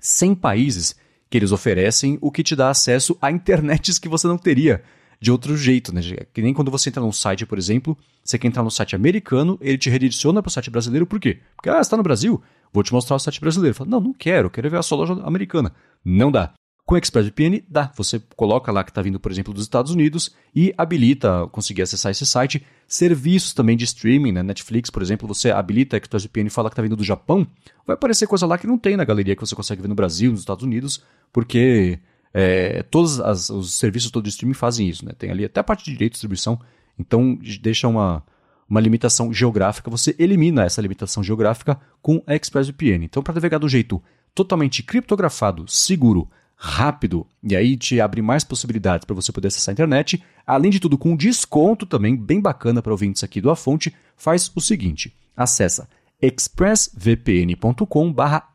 100 0.00 0.34
países 0.34 0.96
que 1.28 1.36
eles 1.36 1.52
oferecem, 1.52 2.16
o 2.22 2.32
que 2.32 2.42
te 2.42 2.56
dá 2.56 2.70
acesso 2.70 3.18
a 3.20 3.30
internets 3.30 3.98
que 3.98 4.08
você 4.08 4.26
não 4.26 4.38
teria 4.38 4.82
de 5.20 5.30
outro 5.30 5.54
jeito, 5.58 5.94
né? 5.94 6.00
Que 6.32 6.40
nem 6.40 6.54
quando 6.54 6.70
você 6.70 6.88
entra 6.88 7.02
num 7.02 7.12
site, 7.12 7.44
por 7.44 7.58
exemplo, 7.58 7.96
você 8.24 8.38
quer 8.38 8.48
entrar 8.48 8.62
no 8.62 8.70
site 8.70 8.96
americano, 8.96 9.58
ele 9.60 9.76
te 9.76 9.90
redireciona 9.90 10.42
para 10.42 10.48
o 10.48 10.52
site 10.52 10.70
brasileiro, 10.70 11.06
por 11.06 11.20
quê? 11.20 11.38
Porque, 11.54 11.68
ah, 11.68 11.74
você 11.74 11.80
está 11.82 11.98
no 11.98 12.02
Brasil, 12.02 12.42
vou 12.72 12.82
te 12.82 12.92
mostrar 12.92 13.16
o 13.16 13.18
site 13.18 13.40
brasileiro. 13.40 13.74
Fala, 13.74 13.90
não, 13.90 14.00
não 14.00 14.12
quero, 14.12 14.50
quero 14.50 14.70
ver 14.70 14.78
a 14.78 14.82
sua 14.82 14.98
loja 14.98 15.14
americana. 15.24 15.72
Não 16.04 16.30
dá. 16.30 16.52
Com 16.90 16.94
o 16.96 16.98
ExpressVPN, 16.98 17.62
dá. 17.68 17.92
Você 17.96 18.20
coloca 18.34 18.72
lá 18.72 18.82
que 18.82 18.90
está 18.90 19.00
vindo, 19.00 19.20
por 19.20 19.30
exemplo, 19.30 19.54
dos 19.54 19.62
Estados 19.62 19.92
Unidos 19.92 20.34
e 20.52 20.74
habilita 20.76 21.46
conseguir 21.52 21.82
acessar 21.82 22.10
esse 22.10 22.26
site. 22.26 22.66
Serviços 22.88 23.54
também 23.54 23.76
de 23.76 23.84
streaming, 23.84 24.32
né? 24.32 24.42
Netflix, 24.42 24.90
por 24.90 25.00
exemplo, 25.00 25.28
você 25.28 25.52
habilita 25.52 25.96
a 25.96 25.98
ExpressVPN 25.98 26.48
e 26.48 26.50
fala 26.50 26.68
que 26.68 26.72
está 26.72 26.82
vindo 26.82 26.96
do 26.96 27.04
Japão, 27.04 27.46
vai 27.86 27.94
aparecer 27.94 28.26
coisa 28.26 28.44
lá 28.44 28.58
que 28.58 28.66
não 28.66 28.76
tem 28.76 28.96
na 28.96 29.04
galeria 29.04 29.36
que 29.36 29.40
você 29.40 29.54
consegue 29.54 29.80
ver 29.80 29.86
no 29.86 29.94
Brasil, 29.94 30.32
nos 30.32 30.40
Estados 30.40 30.64
Unidos, 30.64 31.00
porque 31.32 32.00
é, 32.34 32.82
todos 32.84 33.20
as, 33.20 33.50
os 33.50 33.74
serviços 33.74 34.10
todos 34.10 34.28
de 34.28 34.34
streaming 34.34 34.54
fazem 34.54 34.88
isso, 34.88 35.04
né? 35.04 35.12
Tem 35.16 35.30
ali 35.30 35.44
até 35.44 35.60
a 35.60 35.64
parte 35.64 35.84
de 35.84 35.92
direito 35.92 36.12
de 36.12 36.14
distribuição, 36.14 36.58
então 36.98 37.38
deixa 37.60 37.86
uma, 37.86 38.24
uma 38.70 38.80
limitação 38.80 39.32
geográfica, 39.32 39.90
você 39.90 40.14
elimina 40.16 40.64
essa 40.64 40.80
limitação 40.80 41.24
geográfica 41.24 41.78
com 42.00 42.22
a 42.24 42.36
ExpressVPN. 42.36 43.04
Então, 43.04 43.20
para 43.20 43.34
navegar 43.34 43.58
do 43.58 43.68
jeito 43.68 44.00
totalmente 44.32 44.84
criptografado, 44.84 45.66
seguro, 45.66 46.30
rápido, 46.54 47.26
e 47.42 47.56
aí 47.56 47.76
te 47.76 48.00
abre 48.00 48.22
mais 48.22 48.44
possibilidades 48.44 49.04
para 49.04 49.16
você 49.16 49.32
poder 49.32 49.48
acessar 49.48 49.72
a 49.72 49.74
internet, 49.74 50.22
além 50.46 50.70
de 50.70 50.78
tudo 50.78 50.96
com 50.96 51.16
desconto 51.16 51.84
também, 51.84 52.16
bem 52.16 52.40
bacana 52.40 52.80
para 52.80 52.92
ouvintes 52.92 53.24
aqui 53.24 53.40
do 53.40 53.50
A 53.50 53.56
Fonte, 53.56 53.92
faz 54.16 54.52
o 54.54 54.60
seguinte, 54.60 55.12
acessa 55.36 55.88
expressvpn.com 56.22 58.12
barra. 58.12 58.46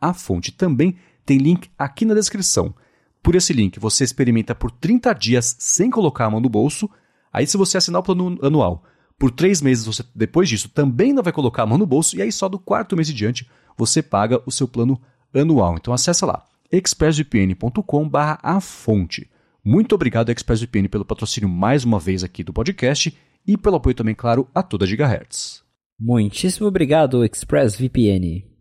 Também 0.55 0.95
tem 1.26 1.39
link 1.39 1.70
aqui 1.78 2.05
na 2.05 2.13
descrição. 2.13 2.74
Por 3.22 3.36
esse 3.36 3.51
link, 3.51 3.80
você 3.80 4.03
experimenta 4.03 4.53
por 4.53 4.70
30 4.72 5.11
dias 5.13 5.55
sem 5.59 5.89
colocar 5.89 6.26
a 6.26 6.30
mão 6.30 6.39
no 6.39 6.47
bolso. 6.47 6.88
Aí, 7.34 7.47
se 7.47 7.57
você 7.57 7.78
assinar 7.78 7.99
o 7.99 8.03
plano 8.03 8.38
anual, 8.41 8.84
por 9.18 9.32
três 9.32 9.61
meses, 9.61 9.86
você 9.86 10.03
depois 10.13 10.49
disso 10.49 10.70
também 10.70 11.13
não 11.13 11.24
vai 11.24 11.34
colocar 11.34 11.63
a 11.63 11.66
mão 11.66 11.78
no 11.78 11.86
bolso. 11.86 12.16
E 12.18 12.22
aí, 12.22 12.32
só 12.32 12.49
do 12.49 12.59
quarto 12.59 12.95
mês 12.95 13.09
em 13.09 13.13
diante, 13.13 13.49
você 13.78 14.01
paga 14.01 14.41
o 14.45 14.51
seu 14.51 14.68
plano 14.68 14.99
anual. 15.34 15.76
Então 15.76 15.93
acessa 15.93 16.26
lá 16.26 16.43
expressvpn.com/barra 16.72 18.39
a 18.41 18.59
fonte. 18.59 19.30
Muito 19.63 19.95
obrigado, 19.95 20.30
ExpressVPN, 20.30 20.88
pelo 20.88 21.05
patrocínio 21.05 21.49
mais 21.49 21.84
uma 21.84 21.99
vez 21.99 22.24
aqui 22.24 22.43
do 22.43 22.53
podcast 22.53 23.18
e 23.47 23.57
pelo 23.57 23.78
apoio 23.78 23.95
também, 23.95 24.13
claro, 24.13 24.47
a 24.53 24.61
toda 24.61 24.86
Gigahertz. 24.86 25.63
Muitíssimo 25.99 26.68
obrigado, 26.68 27.24
ExpressVPN. 27.24 28.55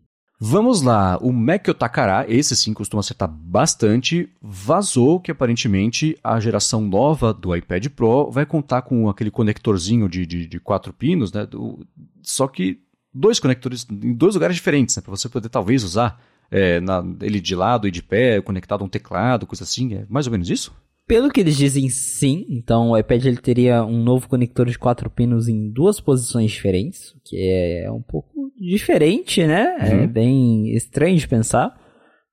Vamos 0.46 0.82
lá, 0.82 1.16
o 1.22 1.32
Mac 1.32 1.68
Otakara, 1.68 2.26
esse 2.28 2.54
sim 2.54 2.74
costuma 2.74 3.00
acertar 3.00 3.26
bastante, 3.26 4.28
vazou 4.42 5.18
que 5.18 5.30
aparentemente 5.30 6.18
a 6.22 6.38
geração 6.38 6.82
nova 6.82 7.32
do 7.32 7.56
iPad 7.56 7.86
Pro 7.88 8.30
vai 8.30 8.44
contar 8.44 8.82
com 8.82 9.08
aquele 9.08 9.30
conectorzinho 9.30 10.06
de, 10.06 10.26
de, 10.26 10.46
de 10.46 10.60
quatro 10.60 10.92
pinos, 10.92 11.32
né? 11.32 11.46
Do, 11.46 11.86
só 12.22 12.46
que 12.46 12.78
dois 13.10 13.40
conectores 13.40 13.86
em 13.90 14.12
dois 14.12 14.34
lugares 14.34 14.54
diferentes, 14.54 14.94
né? 14.94 15.00
Para 15.02 15.16
você 15.16 15.30
poder 15.30 15.48
talvez 15.48 15.82
usar 15.82 16.22
é, 16.50 16.78
na, 16.78 17.02
ele 17.22 17.40
de 17.40 17.56
lado 17.56 17.88
e 17.88 17.90
de 17.90 18.02
pé, 18.02 18.38
conectado 18.42 18.82
a 18.82 18.84
um 18.84 18.88
teclado, 18.90 19.46
coisa 19.46 19.64
assim. 19.64 19.94
É 19.94 20.04
mais 20.10 20.26
ou 20.26 20.32
menos 20.32 20.50
isso? 20.50 20.74
Pelo 21.06 21.30
que 21.30 21.40
eles 21.40 21.56
dizem, 21.56 21.88
sim. 21.88 22.44
Então 22.50 22.90
o 22.90 22.98
iPad 22.98 23.24
ele 23.24 23.38
teria 23.38 23.82
um 23.82 24.02
novo 24.02 24.28
conector 24.28 24.66
de 24.66 24.78
quatro 24.78 25.08
pinos 25.08 25.48
em 25.48 25.70
duas 25.70 26.00
posições 26.00 26.50
diferentes, 26.50 27.12
o 27.12 27.20
que 27.24 27.36
é 27.38 27.90
um 27.90 28.02
pouco 28.02 28.33
diferente, 28.58 29.46
né? 29.46 29.76
É 29.78 29.94
uhum. 29.94 30.02
É 30.02 30.06
bem 30.06 30.74
estranho 30.74 31.16
de 31.16 31.28
pensar. 31.28 31.74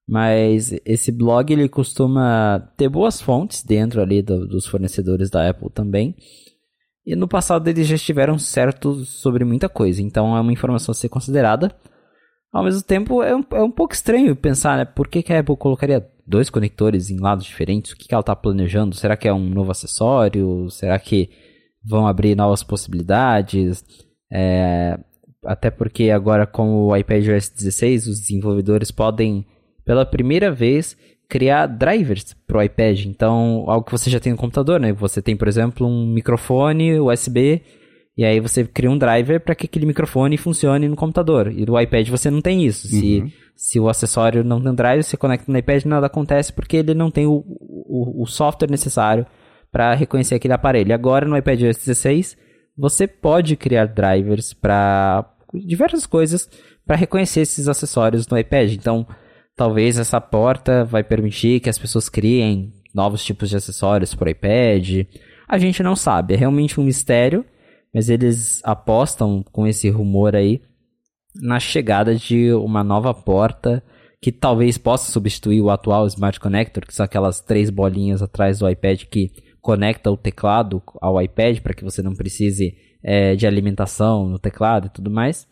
Mas 0.07 0.73
esse 0.85 1.11
blog 1.11 1.53
ele 1.53 1.69
costuma 1.69 2.59
ter 2.75 2.89
boas 2.89 3.21
fontes 3.21 3.63
dentro 3.63 4.01
ali 4.01 4.21
do, 4.21 4.45
dos 4.45 4.65
fornecedores 4.65 5.29
da 5.29 5.49
Apple 5.49 5.69
também. 5.69 6.15
E 7.05 7.15
no 7.15 7.27
passado 7.27 7.67
eles 7.67 7.87
já 7.87 7.95
estiveram 7.95 8.37
certos 8.37 9.09
sobre 9.09 9.45
muita 9.45 9.69
coisa, 9.69 10.01
então 10.01 10.35
é 10.35 10.41
uma 10.41 10.51
informação 10.51 10.91
a 10.91 10.95
ser 10.95 11.09
considerada. 11.09 11.73
Ao 12.51 12.63
mesmo 12.63 12.83
tempo, 12.83 13.23
é 13.23 13.33
um, 13.33 13.43
é 13.53 13.63
um 13.63 13.71
pouco 13.71 13.93
estranho 13.93 14.35
pensar, 14.35 14.77
né? 14.77 14.83
Por 14.83 15.07
que, 15.07 15.23
que 15.23 15.31
a 15.31 15.39
Apple 15.39 15.55
colocaria 15.55 16.05
dois 16.27 16.49
conectores 16.49 17.09
em 17.09 17.17
lados 17.17 17.45
diferentes? 17.45 17.93
O 17.93 17.95
que, 17.95 18.07
que 18.07 18.13
ela 18.13 18.19
está 18.19 18.35
planejando? 18.35 18.93
Será 18.95 19.15
que 19.15 19.27
é 19.27 19.33
um 19.33 19.49
novo 19.49 19.71
acessório? 19.71 20.69
Será 20.69 20.99
que 20.99 21.29
vão 21.83 22.05
abrir 22.05 22.35
novas 22.35 22.61
possibilidades? 22.61 23.83
É, 24.29 24.99
até 25.45 25.69
porque 25.69 26.09
agora 26.09 26.45
com 26.45 26.87
o 26.87 26.95
iPadOS 26.95 27.49
16, 27.49 28.07
os 28.07 28.19
desenvolvedores 28.19 28.91
podem, 28.91 29.45
pela 29.85 30.05
primeira 30.05 30.51
vez, 30.51 30.97
criar 31.27 31.65
drivers 31.67 32.35
para 32.45 32.57
o 32.57 32.61
iPad. 32.61 33.05
Então, 33.05 33.65
algo 33.67 33.85
que 33.85 33.91
você 33.91 34.09
já 34.09 34.19
tem 34.19 34.33
no 34.33 34.37
computador, 34.37 34.79
né? 34.79 34.91
Você 34.93 35.21
tem, 35.21 35.35
por 35.35 35.47
exemplo, 35.47 35.87
um 35.87 36.05
microfone 36.05 36.99
USB 36.99 37.61
e 38.17 38.25
aí 38.25 38.39
você 38.39 38.65
cria 38.65 38.91
um 38.91 38.97
driver 38.97 39.39
para 39.39 39.55
que 39.55 39.65
aquele 39.65 39.85
microfone 39.85 40.37
funcione 40.37 40.87
no 40.87 40.95
computador. 40.95 41.51
E 41.51 41.65
no 41.65 41.79
iPad 41.79 42.07
você 42.09 42.29
não 42.29 42.41
tem 42.41 42.65
isso. 42.65 42.87
Se, 42.87 43.21
uhum. 43.21 43.31
se 43.55 43.79
o 43.79 43.87
acessório 43.87 44.43
não 44.43 44.61
tem 44.61 44.75
driver, 44.75 45.03
você 45.03 45.17
conecta 45.17 45.51
no 45.51 45.57
iPad 45.57 45.85
nada 45.85 46.07
acontece 46.07 46.51
porque 46.51 46.77
ele 46.77 46.93
não 46.93 47.09
tem 47.09 47.25
o, 47.25 47.43
o, 47.47 48.23
o 48.23 48.27
software 48.27 48.69
necessário 48.69 49.25
para 49.71 49.93
reconhecer 49.93 50.35
aquele 50.35 50.53
aparelho. 50.53 50.93
Agora 50.93 51.25
no 51.25 51.37
iPad 51.37 51.61
16 51.61 52.37
você 52.77 53.07
pode 53.07 53.55
criar 53.55 53.85
drivers 53.85 54.53
para 54.53 55.30
diversas 55.53 56.05
coisas 56.05 56.49
para 56.85 56.95
reconhecer 56.95 57.41
esses 57.41 57.67
acessórios 57.67 58.27
no 58.27 58.37
iPad. 58.37 58.71
Então, 58.73 59.05
talvez 59.55 59.97
essa 59.97 60.19
porta 60.19 60.83
vai 60.83 61.03
permitir 61.03 61.59
que 61.59 61.69
as 61.69 61.77
pessoas 61.77 62.09
criem 62.09 62.73
novos 62.93 63.23
tipos 63.23 63.49
de 63.49 63.55
acessórios 63.55 64.13
para 64.13 64.27
o 64.27 64.31
iPad. 64.31 65.05
A 65.47 65.57
gente 65.57 65.83
não 65.83 65.95
sabe, 65.95 66.33
é 66.33 66.37
realmente 66.37 66.79
um 66.79 66.83
mistério, 66.83 67.45
mas 67.93 68.09
eles 68.09 68.61
apostam 68.63 69.43
com 69.51 69.67
esse 69.67 69.89
rumor 69.89 70.35
aí 70.35 70.61
na 71.35 71.59
chegada 71.59 72.15
de 72.15 72.51
uma 72.53 72.83
nova 72.83 73.13
porta 73.13 73.83
que 74.21 74.31
talvez 74.31 74.77
possa 74.77 75.11
substituir 75.11 75.61
o 75.61 75.69
atual 75.69 76.05
Smart 76.07 76.39
Connector, 76.39 76.85
que 76.85 76.93
são 76.93 77.03
aquelas 77.03 77.41
três 77.41 77.69
bolinhas 77.69 78.21
atrás 78.21 78.59
do 78.59 78.69
iPad 78.69 79.03
que 79.05 79.31
conecta 79.61 80.11
o 80.11 80.17
teclado 80.17 80.81
ao 81.01 81.21
iPad 81.21 81.59
para 81.59 81.73
que 81.73 81.83
você 81.83 82.01
não 82.01 82.13
precise 82.13 82.75
é, 83.03 83.35
de 83.35 83.47
alimentação 83.47 84.27
no 84.27 84.39
teclado 84.39 84.87
e 84.87 84.89
tudo 84.89 85.09
mais. 85.09 85.47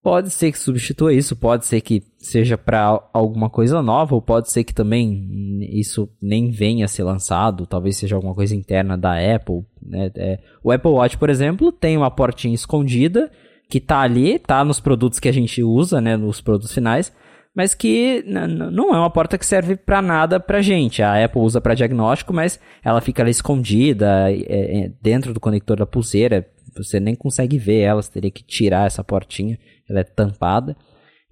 Pode 0.00 0.30
ser 0.30 0.52
que 0.52 0.58
substitua 0.58 1.12
isso, 1.12 1.34
pode 1.34 1.66
ser 1.66 1.80
que 1.80 2.02
seja 2.18 2.56
para 2.56 3.02
alguma 3.12 3.50
coisa 3.50 3.82
nova, 3.82 4.14
ou 4.14 4.22
pode 4.22 4.50
ser 4.50 4.62
que 4.62 4.72
também 4.72 5.58
isso 5.72 6.08
nem 6.22 6.50
venha 6.50 6.84
a 6.84 6.88
ser 6.88 7.02
lançado, 7.02 7.66
talvez 7.66 7.96
seja 7.96 8.14
alguma 8.14 8.34
coisa 8.34 8.54
interna 8.54 8.96
da 8.96 9.14
Apple. 9.14 9.64
Né? 9.82 10.10
É, 10.16 10.38
o 10.62 10.70
Apple 10.70 10.92
Watch, 10.92 11.18
por 11.18 11.28
exemplo, 11.28 11.72
tem 11.72 11.96
uma 11.96 12.10
portinha 12.10 12.54
escondida 12.54 13.30
que 13.68 13.78
está 13.78 14.00
ali, 14.00 14.36
está 14.36 14.64
nos 14.64 14.80
produtos 14.80 15.18
que 15.18 15.28
a 15.28 15.32
gente 15.32 15.62
usa, 15.62 16.00
né, 16.00 16.16
nos 16.16 16.40
produtos 16.40 16.72
finais, 16.72 17.12
mas 17.54 17.74
que 17.74 18.22
não 18.26 18.94
é 18.94 18.98
uma 18.98 19.10
porta 19.10 19.36
que 19.36 19.44
serve 19.44 19.76
para 19.76 20.00
nada 20.00 20.38
para 20.38 20.62
gente. 20.62 21.02
A 21.02 21.24
Apple 21.24 21.40
usa 21.40 21.60
para 21.60 21.74
diagnóstico, 21.74 22.32
mas 22.32 22.60
ela 22.84 23.00
fica 23.00 23.22
ali 23.22 23.30
escondida 23.30 24.30
é, 24.30 24.84
é, 24.84 24.92
dentro 25.02 25.34
do 25.34 25.40
conector 25.40 25.76
da 25.78 25.86
pulseira. 25.86 26.46
Você 26.76 27.00
nem 27.00 27.14
consegue 27.14 27.58
ver 27.58 27.80
ela, 27.80 28.00
você 28.00 28.12
teria 28.12 28.30
que 28.30 28.44
tirar 28.44 28.86
essa 28.86 29.02
portinha 29.02 29.58
ela 29.88 30.00
é 30.00 30.04
tampada. 30.04 30.76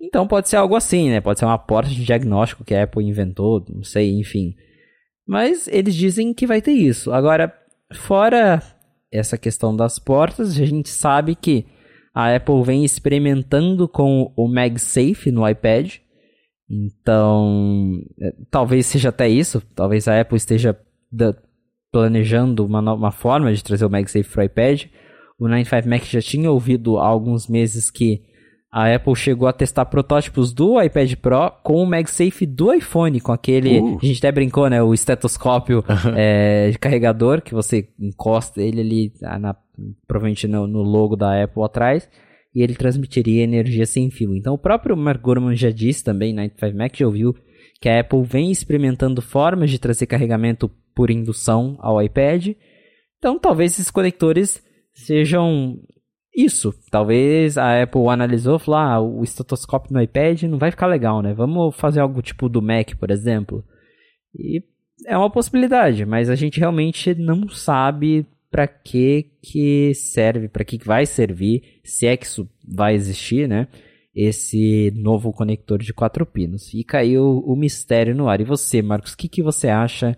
Então 0.00 0.26
pode 0.26 0.48
ser 0.48 0.56
algo 0.56 0.74
assim, 0.74 1.10
né? 1.10 1.20
Pode 1.20 1.38
ser 1.38 1.44
uma 1.44 1.58
porta 1.58 1.90
de 1.90 2.04
diagnóstico 2.04 2.64
que 2.64 2.74
a 2.74 2.84
Apple 2.84 3.04
inventou, 3.04 3.64
não 3.68 3.82
sei, 3.82 4.18
enfim. 4.18 4.54
Mas 5.26 5.68
eles 5.68 5.94
dizem 5.94 6.32
que 6.32 6.46
vai 6.46 6.60
ter 6.62 6.72
isso. 6.72 7.12
Agora, 7.12 7.52
fora 7.94 8.62
essa 9.10 9.38
questão 9.38 9.74
das 9.74 9.98
portas, 9.98 10.58
a 10.60 10.64
gente 10.64 10.88
sabe 10.88 11.34
que 11.34 11.66
a 12.14 12.34
Apple 12.34 12.62
vem 12.62 12.84
experimentando 12.84 13.88
com 13.88 14.32
o 14.36 14.48
MagSafe 14.48 15.30
no 15.30 15.48
iPad. 15.48 15.96
Então, 16.68 18.02
é, 18.20 18.34
talvez 18.50 18.86
seja 18.86 19.10
até 19.10 19.28
isso. 19.28 19.62
Talvez 19.74 20.08
a 20.08 20.20
Apple 20.20 20.36
esteja 20.36 20.78
planejando 21.92 22.64
uma, 22.66 22.80
uma 22.92 23.12
forma 23.12 23.52
de 23.52 23.62
trazer 23.62 23.84
o 23.86 23.90
MagSafe 23.90 24.28
para 24.30 24.42
o 24.42 24.44
iPad. 24.44 24.84
O 25.38 25.48
95 25.48 25.88
Mac 25.88 26.04
já 26.04 26.20
tinha 26.20 26.50
ouvido 26.50 26.98
há 26.98 27.06
alguns 27.06 27.46
meses 27.48 27.90
que 27.90 28.22
a 28.70 28.94
Apple 28.94 29.14
chegou 29.14 29.48
a 29.48 29.52
testar 29.54 29.86
protótipos 29.86 30.52
do 30.52 30.80
iPad 30.82 31.14
Pro 31.14 31.50
com 31.62 31.82
o 31.82 31.86
MagSafe 31.86 32.44
do 32.44 32.74
iPhone, 32.74 33.20
com 33.20 33.32
aquele. 33.32 33.80
Uh. 33.80 33.98
A 34.02 34.04
gente 34.04 34.18
até 34.18 34.30
brincou, 34.30 34.68
né? 34.68 34.82
O 34.82 34.92
estetoscópio 34.92 35.82
é, 36.14 36.70
de 36.70 36.78
carregador, 36.78 37.40
que 37.40 37.54
você 37.54 37.88
encosta 37.98 38.60
ele 38.60 38.80
ali, 38.82 39.12
ah, 39.24 39.38
na, 39.38 39.56
provavelmente 40.06 40.46
no, 40.46 40.66
no, 40.66 40.82
logo 40.82 41.16
da 41.16 41.42
Apple 41.42 41.62
atrás, 41.62 42.06
e 42.56 42.62
ele 42.62 42.74
transmitiria 42.74 43.44
energia 43.44 43.84
sem 43.84 44.10
fio. 44.10 44.34
Então 44.34 44.54
o 44.54 44.58
próprio 44.58 44.96
Mark 44.96 45.20
Gurman 45.20 45.54
já 45.54 45.70
disse 45.70 46.02
também, 46.02 46.32
95 46.32 46.78
Mac 46.78 46.96
já 46.96 47.04
ouviu, 47.04 47.36
que 47.82 47.86
a 47.86 48.00
Apple 48.00 48.22
vem 48.22 48.50
experimentando 48.50 49.20
formas 49.20 49.70
de 49.70 49.78
trazer 49.78 50.06
carregamento 50.06 50.70
por 50.94 51.10
indução 51.10 51.76
ao 51.80 52.02
iPad. 52.02 52.54
Então 53.18 53.38
talvez 53.38 53.72
esses 53.72 53.90
conectores 53.90 54.64
sejam 54.94 55.78
isso. 56.34 56.72
Talvez 56.90 57.58
a 57.58 57.82
Apple 57.82 58.08
analisou 58.08 58.56
e 58.56 58.60
falou: 58.60 58.80
ah, 58.80 59.00
o 59.02 59.22
estetoscópio 59.22 59.92
no 59.92 60.00
iPad 60.00 60.44
não 60.44 60.56
vai 60.56 60.70
ficar 60.70 60.86
legal, 60.86 61.20
né? 61.20 61.34
Vamos 61.34 61.76
fazer 61.76 62.00
algo 62.00 62.22
tipo 62.22 62.48
do 62.48 62.62
Mac, 62.62 62.94
por 62.98 63.10
exemplo. 63.10 63.62
E 64.34 64.62
é 65.06 65.14
uma 65.18 65.28
possibilidade, 65.30 66.06
mas 66.06 66.30
a 66.30 66.34
gente 66.34 66.58
realmente 66.58 67.14
não 67.14 67.50
sabe 67.50 68.26
para 68.56 68.66
que 68.66 69.32
que 69.42 69.92
serve, 69.92 70.48
para 70.48 70.64
que 70.64 70.78
vai 70.82 71.04
servir, 71.04 71.62
se 71.84 72.06
é 72.06 72.16
que 72.16 72.24
isso 72.24 72.48
vai 72.66 72.94
existir, 72.94 73.46
né? 73.46 73.68
Esse 74.14 74.90
novo 74.96 75.30
conector 75.30 75.78
de 75.78 75.92
quatro 75.92 76.24
pinos. 76.24 76.72
E 76.72 76.82
caiu 76.82 77.42
o 77.44 77.54
mistério 77.54 78.16
no 78.16 78.30
ar. 78.30 78.40
E 78.40 78.44
você, 78.44 78.80
Marcos, 78.80 79.12
o 79.12 79.16
que, 79.18 79.28
que 79.28 79.42
você 79.42 79.68
acha 79.68 80.16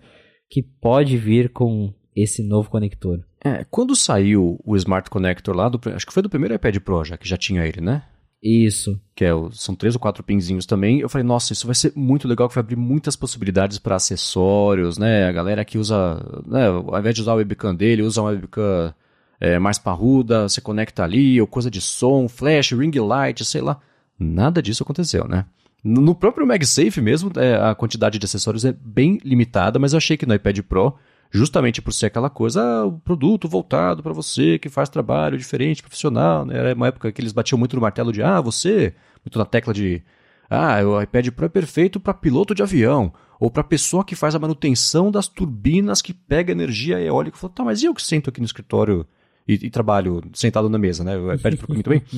que 0.49 0.63
pode 0.63 1.17
vir 1.17 1.49
com 1.49 1.93
esse 2.15 2.41
novo 2.41 2.69
conector? 2.69 3.19
É, 3.43 3.65
quando 3.69 3.93
saiu 3.93 4.57
o 4.63 4.77
Smart 4.77 5.09
Connector 5.09 5.53
lá, 5.53 5.67
do, 5.67 5.77
acho 5.93 6.07
que 6.07 6.13
foi 6.13 6.23
do 6.23 6.29
primeiro 6.29 6.55
iPad 6.55 6.77
Pro 6.77 7.03
já, 7.03 7.17
que 7.17 7.27
já 7.27 7.35
tinha 7.35 7.65
ele, 7.65 7.81
né? 7.81 8.03
Isso. 8.41 8.99
Que 9.13 9.25
é, 9.25 9.31
são 9.51 9.75
três 9.75 9.95
ou 9.95 9.99
quatro 9.99 10.23
pinzinhos 10.23 10.65
também. 10.65 10.99
Eu 10.99 11.09
falei, 11.09 11.27
nossa, 11.27 11.51
isso 11.51 11.65
vai 11.65 11.75
ser 11.75 11.91
muito 11.95 12.27
legal, 12.27 12.47
que 12.47 12.55
vai 12.55 12.63
abrir 12.63 12.77
muitas 12.77 13.15
possibilidades 13.15 13.77
para 13.77 13.95
acessórios, 13.95 14.97
né? 14.97 15.27
A 15.27 15.31
galera 15.31 15.65
que 15.65 15.77
usa, 15.77 16.41
né, 16.47 16.67
ao 16.67 16.99
invés 16.99 17.15
de 17.15 17.21
usar 17.21 17.33
o 17.33 17.37
webcam 17.37 17.75
dele, 17.75 18.01
usa 18.01 18.21
uma 18.21 18.31
webcam 18.31 18.93
é, 19.39 19.59
mais 19.59 19.77
parruda, 19.77 20.47
você 20.47 20.61
conecta 20.61 21.03
ali, 21.03 21.39
ou 21.39 21.47
coisa 21.47 21.69
de 21.69 21.81
som, 21.81 22.27
flash, 22.29 22.71
ring 22.71 22.97
light, 22.97 23.43
sei 23.43 23.61
lá. 23.61 23.79
Nada 24.17 24.61
disso 24.61 24.83
aconteceu, 24.83 25.27
né? 25.27 25.45
No 25.83 26.13
próprio 26.13 26.45
MagSafe 26.45 26.99
mesmo, 26.99 27.31
é, 27.37 27.55
a 27.55 27.73
quantidade 27.73 28.19
de 28.19 28.25
acessórios 28.25 28.65
é 28.65 28.73
bem 28.73 29.17
limitada, 29.23 29.79
mas 29.79 29.93
eu 29.93 29.97
achei 29.97 30.17
que 30.17 30.25
no 30.25 30.35
iPad 30.35 30.59
Pro 30.61 30.95
justamente 31.31 31.81
por 31.81 31.93
ser 31.93 32.07
aquela 32.07 32.29
coisa, 32.29 32.61
ah, 32.61 32.85
o 32.85 32.99
produto 32.99 33.47
voltado 33.47 34.01
para 34.01 34.13
você 34.13 34.57
que 34.57 34.69
faz 34.69 34.89
trabalho 34.89 35.37
diferente, 35.37 35.81
profissional, 35.81 36.45
né? 36.45 36.57
Era 36.57 36.73
uma 36.73 36.87
época 36.87 37.11
que 37.11 37.21
eles 37.21 37.31
batiam 37.31 37.57
muito 37.57 37.75
no 37.75 37.81
martelo 37.81 38.11
de, 38.11 38.23
ah, 38.23 38.41
você, 38.41 38.95
muito 39.23 39.37
na 39.37 39.45
tecla 39.45 39.73
de, 39.73 40.01
ah, 40.49 40.81
o 40.83 41.01
iPad 41.01 41.29
Pro 41.29 41.45
é 41.45 41.49
perfeito 41.49 41.99
para 41.99 42.13
piloto 42.13 42.55
de 42.55 42.63
avião, 42.63 43.13
ou 43.39 43.51
para 43.51 43.63
pessoa 43.63 44.03
que 44.03 44.15
faz 44.15 44.33
a 44.33 44.39
manutenção 44.39 45.11
das 45.11 45.27
turbinas 45.27 46.01
que 46.01 46.13
pega 46.13 46.51
energia 46.51 46.99
eólica. 46.99 47.37
Falei, 47.37 47.55
tá, 47.55 47.63
mas 47.63 47.83
e 47.83 47.85
eu 47.85 47.93
que 47.93 48.01
sento 48.01 48.29
aqui 48.29 48.39
no 48.39 48.45
escritório 48.45 49.05
e, 49.47 49.53
e 49.53 49.69
trabalho 49.69 50.21
sentado 50.33 50.69
na 50.69 50.77
mesa, 50.77 51.03
né? 51.03 51.15
O 51.17 51.31
iPad 51.31 51.55
Pro 51.55 51.73
muito 51.73 51.89
bem. 51.89 52.01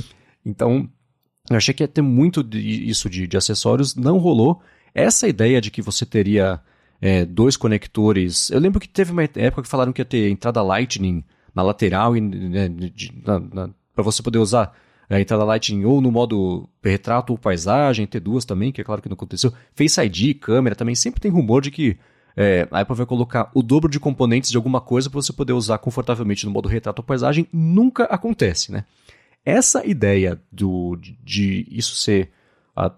Então, 0.44 0.90
eu 1.48 1.56
achei 1.56 1.72
que 1.72 1.84
ia 1.84 1.88
ter 1.88 2.02
muito 2.02 2.44
de, 2.44 2.90
isso 2.90 3.08
de, 3.08 3.28
de 3.28 3.38
acessórios, 3.38 3.96
não 3.96 4.18
rolou. 4.18 4.60
Essa 4.92 5.28
ideia 5.28 5.62
de 5.62 5.70
que 5.70 5.84
você 5.84 6.04
teria 6.04 6.60
é, 7.02 7.26
dois 7.26 7.58
conectores. 7.58 8.52
Eu 8.52 8.60
lembro 8.60 8.80
que 8.80 8.88
teve 8.88 9.12
uma 9.12 9.24
época 9.24 9.64
que 9.64 9.68
falaram 9.68 9.92
que 9.92 10.02
ia 10.02 10.06
ter 10.06 10.30
entrada 10.30 10.62
Lightning 10.62 11.24
na 11.54 11.64
lateral 11.64 12.14
né, 12.14 12.70
para 13.94 14.04
você 14.04 14.22
poder 14.22 14.38
usar 14.38 14.74
a 15.10 15.20
entrada 15.20 15.44
Lightning 15.44 15.84
ou 15.84 16.00
no 16.00 16.12
modo 16.12 16.70
retrato 16.82 17.34
ou 17.34 17.38
paisagem, 17.38 18.06
ter 18.06 18.22
duas 18.22 18.46
também, 18.46 18.72
que 18.72 18.80
é 18.80 18.84
claro 18.84 19.02
que 19.02 19.10
não 19.10 19.16
aconteceu. 19.16 19.52
Face 19.76 20.00
ID, 20.00 20.40
câmera 20.40 20.76
também, 20.76 20.96
sempre 20.96 21.20
tem 21.20 21.32
rumor 21.32 21.62
de 21.62 21.72
que 21.72 21.98
é, 22.38 22.66
a 22.72 22.80
Apple 22.80 22.96
vai 22.96 23.06
colocar 23.06 23.52
o 23.54 23.62
dobro 23.62 23.92
de 23.92 24.00
componentes 24.00 24.50
de 24.50 24.56
alguma 24.56 24.80
coisa 24.80 25.10
para 25.10 25.22
você 25.22 25.34
poder 25.34 25.52
usar 25.52 25.80
confortavelmente 25.80 26.46
no 26.46 26.52
modo 26.52 26.70
retrato 26.70 27.00
ou 27.00 27.04
paisagem. 27.06 27.46
Nunca 27.52 28.06
acontece, 28.06 28.72
né? 28.72 28.86
Essa 29.44 29.86
ideia 29.86 30.40
do, 30.52 30.96
de, 30.96 31.18
de 31.24 31.68
isso 31.70 31.96
ser 31.96 32.32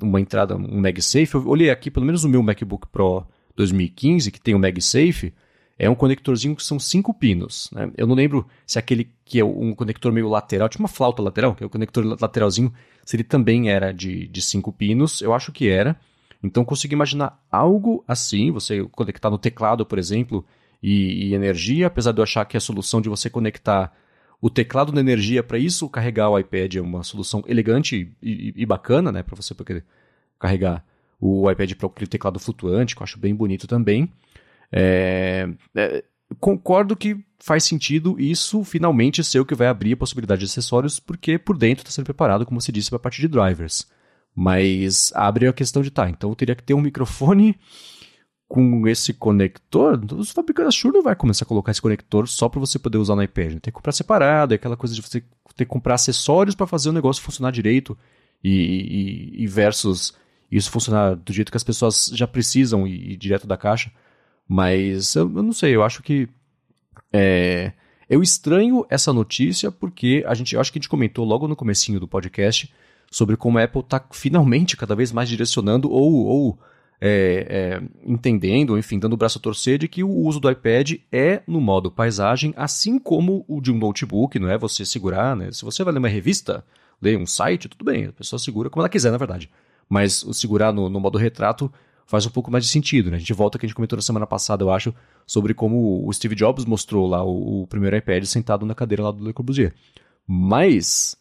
uma 0.01 0.21
entrada, 0.21 0.55
um 0.55 0.79
MagSafe, 0.79 1.33
eu 1.33 1.47
olhei 1.47 1.71
aqui, 1.71 1.89
pelo 1.89 2.05
menos 2.05 2.23
no 2.23 2.29
meu 2.29 2.43
MacBook 2.43 2.87
Pro 2.91 3.25
2015, 3.55 4.31
que 4.31 4.41
tem 4.41 4.55
o 4.55 4.59
MagSafe, 4.59 5.33
é 5.77 5.89
um 5.89 5.95
conectorzinho 5.95 6.55
que 6.55 6.63
são 6.63 6.79
cinco 6.79 7.13
pinos. 7.13 7.69
Né? 7.71 7.91
Eu 7.97 8.07
não 8.07 8.15
lembro 8.15 8.47
se 8.65 8.77
aquele 8.77 9.09
que 9.25 9.39
é 9.39 9.45
um 9.45 9.73
conector 9.73 10.11
meio 10.11 10.29
lateral, 10.29 10.69
tinha 10.69 10.81
uma 10.81 10.87
flauta 10.87 11.21
lateral, 11.21 11.55
que 11.55 11.63
é 11.63 11.67
o 11.67 11.69
conector 11.69 12.05
lateralzinho, 12.19 12.73
se 13.03 13.15
ele 13.15 13.23
também 13.23 13.69
era 13.69 13.91
de, 13.91 14.27
de 14.27 14.41
cinco 14.41 14.71
pinos, 14.71 15.21
eu 15.21 15.33
acho 15.33 15.51
que 15.51 15.67
era. 15.67 15.99
Então 16.43 16.65
consigo 16.65 16.93
imaginar 16.93 17.41
algo 17.51 18.03
assim, 18.07 18.51
você 18.51 18.83
conectar 18.91 19.29
no 19.29 19.37
teclado, 19.37 19.85
por 19.85 19.97
exemplo, 19.97 20.45
e, 20.81 21.29
e 21.29 21.33
energia, 21.33 21.87
apesar 21.87 22.11
de 22.11 22.19
eu 22.19 22.23
achar 22.23 22.45
que 22.45 22.57
a 22.57 22.59
solução 22.59 23.01
de 23.01 23.09
você 23.09 23.29
conectar 23.29 23.93
o 24.41 24.49
teclado 24.49 24.91
na 24.91 24.99
energia 24.99 25.41
para 25.41 25.57
isso, 25.57 25.87
carregar 25.87 26.29
o 26.29 26.37
iPad 26.37 26.75
é 26.75 26.81
uma 26.81 27.01
solução 27.01 27.43
elegante 27.47 28.13
e, 28.21 28.29
e, 28.29 28.53
e 28.57 28.65
bacana, 28.65 29.09
né, 29.09 29.23
para 29.23 29.37
você 29.37 29.55
poder 29.55 29.85
carregar 30.37 30.83
o 31.25 31.49
iPad 31.49 31.73
para 31.75 31.87
aquele 31.87 32.07
teclado 32.07 32.37
flutuante, 32.37 32.93
que 32.93 33.01
eu 33.01 33.05
acho 33.05 33.17
bem 33.17 33.33
bonito 33.33 33.65
também. 33.65 34.11
É, 34.69 35.47
é, 35.73 36.03
concordo 36.37 36.97
que 36.97 37.17
faz 37.39 37.63
sentido 37.63 38.19
isso 38.19 38.61
finalmente 38.65 39.23
ser 39.23 39.39
o 39.39 39.45
que 39.45 39.55
vai 39.55 39.67
abrir 39.67 39.93
a 39.93 39.97
possibilidade 39.97 40.39
de 40.39 40.45
acessórios, 40.47 40.99
porque 40.99 41.39
por 41.39 41.57
dentro 41.57 41.83
está 41.83 41.91
sendo 41.91 42.05
preparado, 42.05 42.45
como 42.45 42.59
você 42.59 42.73
disse, 42.73 42.89
para 42.89 42.97
a 42.97 42.99
parte 42.99 43.21
de 43.21 43.29
drivers. 43.29 43.87
Mas 44.35 45.13
abre 45.15 45.47
a 45.47 45.53
questão 45.53 45.81
de 45.81 45.91
tá, 45.91 46.09
então 46.09 46.29
eu 46.29 46.35
teria 46.35 46.55
que 46.55 46.63
ter 46.63 46.73
um 46.73 46.81
microfone 46.81 47.57
com 48.45 48.85
esse 48.85 49.13
conector. 49.13 50.01
Os 50.11 50.31
fabricantes 50.31 50.75
Shure 50.75 50.93
não 50.93 51.03
vai 51.03 51.15
começar 51.15 51.45
a 51.45 51.47
colocar 51.47 51.71
esse 51.71 51.81
conector 51.81 52.27
só 52.27 52.49
para 52.49 52.59
você 52.59 52.77
poder 52.77 52.97
usar 52.97 53.15
no 53.15 53.23
iPad. 53.23 53.51
Tem 53.53 53.59
que 53.61 53.71
comprar 53.71 53.93
separado, 53.93 54.53
é 54.53 54.55
aquela 54.55 54.75
coisa 54.75 54.93
de 54.93 55.01
você 55.01 55.23
ter 55.55 55.63
que 55.63 55.71
comprar 55.71 55.95
acessórios 55.95 56.53
para 56.53 56.67
fazer 56.67 56.89
o 56.89 56.93
negócio 56.93 57.23
funcionar 57.23 57.51
direito 57.51 57.97
e, 58.43 58.51
e, 59.37 59.43
e, 59.43 59.47
versus 59.47 60.13
isso 60.57 60.71
funcionar 60.71 61.15
do 61.15 61.33
jeito 61.33 61.51
que 61.51 61.57
as 61.57 61.63
pessoas 61.63 62.11
já 62.13 62.27
precisam 62.27 62.87
e, 62.87 63.15
direto 63.15 63.47
da 63.47 63.57
caixa. 63.57 63.91
Mas 64.47 65.15
eu, 65.15 65.31
eu, 65.35 65.43
não 65.43 65.53
sei, 65.53 65.75
eu 65.75 65.83
acho 65.83 66.03
que 66.03 66.27
é, 67.11 67.71
eu 68.09 68.21
estranho 68.21 68.85
essa 68.89 69.13
notícia 69.13 69.71
porque 69.71 70.23
a 70.27 70.33
gente, 70.33 70.55
eu 70.55 70.61
acho 70.61 70.71
que 70.71 70.77
a 70.77 70.81
gente 70.81 70.89
comentou 70.89 71.25
logo 71.25 71.47
no 71.47 71.55
comecinho 71.55 71.99
do 71.99 72.07
podcast 72.07 72.71
sobre 73.09 73.37
como 73.37 73.57
a 73.57 73.63
Apple 73.63 73.81
está 73.81 74.03
finalmente 74.11 74.75
cada 74.75 74.95
vez 74.95 75.11
mais 75.11 75.29
direcionando 75.29 75.89
ou, 75.89 76.25
ou 76.25 76.59
é, 77.05 77.45
é, 77.49 77.83
entendendo, 78.05 78.77
enfim, 78.77 78.97
dando 78.97 79.13
o 79.13 79.17
braço 79.17 79.37
a 79.37 79.41
torcer 79.41 79.77
de 79.77 79.87
que 79.87 80.03
o 80.03 80.09
uso 80.09 80.39
do 80.39 80.49
iPad 80.49 80.93
é 81.11 81.41
no 81.45 81.59
modo 81.59 81.91
paisagem, 81.91 82.53
assim 82.55 82.97
como 82.97 83.43
o 83.47 83.59
de 83.59 83.71
um 83.71 83.77
notebook, 83.77 84.39
não 84.39 84.49
é 84.49 84.57
você 84.57 84.85
segurar, 84.85 85.35
né? 85.35 85.51
Se 85.51 85.65
você 85.65 85.83
vai 85.83 85.93
ler 85.93 85.99
uma 85.99 86.07
revista, 86.07 86.63
ler 87.01 87.17
um 87.17 87.25
site, 87.25 87.67
tudo 87.67 87.83
bem, 87.83 88.05
a 88.05 88.13
pessoa 88.13 88.39
segura 88.39 88.69
como 88.69 88.81
ela 88.81 88.89
quiser, 88.89 89.11
na 89.11 89.17
verdade. 89.17 89.49
Mas 89.89 90.23
o 90.23 90.33
segurar 90.33 90.71
no, 90.73 90.89
no 90.89 90.99
modo 90.99 91.17
retrato 91.17 91.71
faz 92.05 92.25
um 92.25 92.29
pouco 92.29 92.51
mais 92.51 92.65
de 92.65 92.69
sentido, 92.69 93.09
né? 93.09 93.17
A 93.17 93.19
gente 93.19 93.33
volta 93.33 93.57
que 93.57 93.65
a 93.65 93.67
gente 93.67 93.75
comentou 93.75 93.97
na 93.97 94.01
semana 94.01 94.27
passada, 94.27 94.63
eu 94.63 94.71
acho, 94.71 94.93
sobre 95.25 95.53
como 95.53 96.07
o 96.07 96.13
Steve 96.13 96.35
Jobs 96.35 96.65
mostrou 96.65 97.07
lá 97.07 97.23
o, 97.23 97.63
o 97.63 97.67
primeiro 97.67 97.95
iPad 97.95 98.23
sentado 98.25 98.65
na 98.65 98.75
cadeira 98.75 99.03
lá 99.03 99.11
do 99.11 99.25
Le 99.25 99.33
Corbusier. 99.33 99.73
Mas 100.27 101.17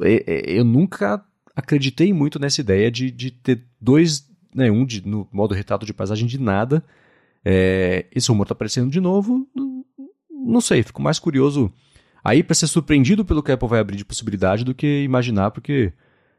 é, 0.00 0.24
é, 0.26 0.58
eu 0.58 0.64
nunca 0.64 1.24
acreditei 1.54 2.12
muito 2.12 2.38
nessa 2.38 2.60
ideia 2.60 2.90
de, 2.90 3.10
de 3.10 3.30
ter 3.30 3.64
dois, 3.80 4.28
né, 4.54 4.70
um 4.70 4.84
de, 4.84 5.06
no 5.06 5.26
modo 5.32 5.54
retrato 5.54 5.86
de 5.86 5.94
paisagem 5.94 6.26
de 6.26 6.38
nada. 6.38 6.84
É, 7.44 8.06
esse 8.14 8.28
rumor 8.28 8.42
está 8.44 8.52
aparecendo 8.52 8.90
de 8.90 9.00
novo. 9.00 9.48
Não, 10.30 10.60
sei, 10.60 10.82
fico 10.82 11.00
mais 11.00 11.18
curioso 11.18 11.72
aí 12.22 12.42
para 12.42 12.54
ser 12.54 12.66
surpreendido 12.66 13.24
pelo 13.24 13.42
que 13.42 13.50
a 13.50 13.54
Apple 13.54 13.68
vai 13.68 13.80
abrir 13.80 13.96
de 13.96 14.04
possibilidade 14.04 14.64
do 14.64 14.74
que 14.74 15.02
imaginar, 15.02 15.50
porque 15.50 15.92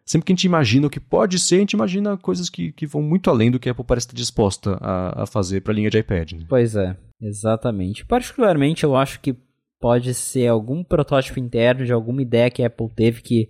sempre 0.08 0.26
que 0.26 0.32
a 0.32 0.36
gente 0.36 0.46
imagina 0.46 0.88
o 0.88 0.90
que 0.90 1.00
pode 1.00 1.38
ser, 1.38 1.58
a 1.58 1.60
gente 1.60 1.74
imagina 1.74 2.18
coisas 2.18 2.50
que, 2.50 2.72
que 2.72 2.88
vão 2.88 3.02
muito 3.02 3.30
além 3.30 3.52
do 3.52 3.60
que 3.60 3.68
a 3.68 3.74
Apple 3.74 3.84
parece 3.86 4.08
estar 4.08 4.16
disposta 4.16 4.78
a, 4.82 5.24
a 5.24 5.28
fazer 5.28 5.62
para 5.62 5.74
a 5.74 5.76
linha 5.76 5.90
de 5.90 6.00
iPad. 6.00 6.32
Né? 6.32 6.46
Pois 6.48 6.76
é, 6.76 6.96
exatamente. 7.22 8.06
Particularmente, 8.06 8.86
eu 8.86 8.96
acho 8.96 9.20
que 9.20 9.36
pode 9.80 10.14
ser 10.14 10.48
algum 10.48 10.84
protótipo 10.84 11.40
interno 11.40 11.86
de 11.86 11.94
alguma 11.94 12.22
ideia 12.22 12.50
que 12.50 12.64
a 12.64 12.68
Apple 12.68 12.90
teve 12.96 13.22
que 13.22 13.50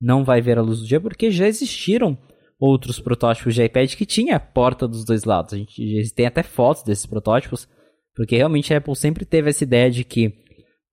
não 0.00 0.24
vai 0.24 0.40
ver 0.40 0.56
a 0.56 0.62
luz 0.62 0.80
do 0.80 0.86
dia 0.86 1.00
porque 1.00 1.30
já 1.30 1.46
existiram 1.46 2.16
outros 2.58 2.98
protótipos 3.00 3.54
de 3.54 3.62
iPad 3.62 3.94
que 3.94 4.06
tinha 4.06 4.36
a 4.36 4.40
porta 4.40 4.86
dos 4.86 5.04
dois 5.04 5.24
lados. 5.24 5.52
A 5.52 5.56
gente 5.56 6.12
tem 6.14 6.26
até 6.26 6.42
fotos 6.42 6.82
desses 6.82 7.06
protótipos, 7.06 7.68
porque 8.14 8.36
realmente 8.36 8.72
a 8.72 8.78
Apple 8.78 8.96
sempre 8.96 9.24
teve 9.24 9.50
essa 9.50 9.64
ideia 9.64 9.90
de 9.90 10.04
que 10.04 10.32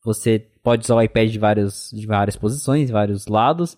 você 0.03 0.39
pode 0.63 0.83
usar 0.83 0.95
o 0.95 1.01
iPad 1.01 1.29
de, 1.29 1.39
vários, 1.39 1.89
de 1.91 2.05
várias 2.05 2.35
posições, 2.35 2.87
de 2.87 2.93
vários 2.93 3.27
lados, 3.27 3.77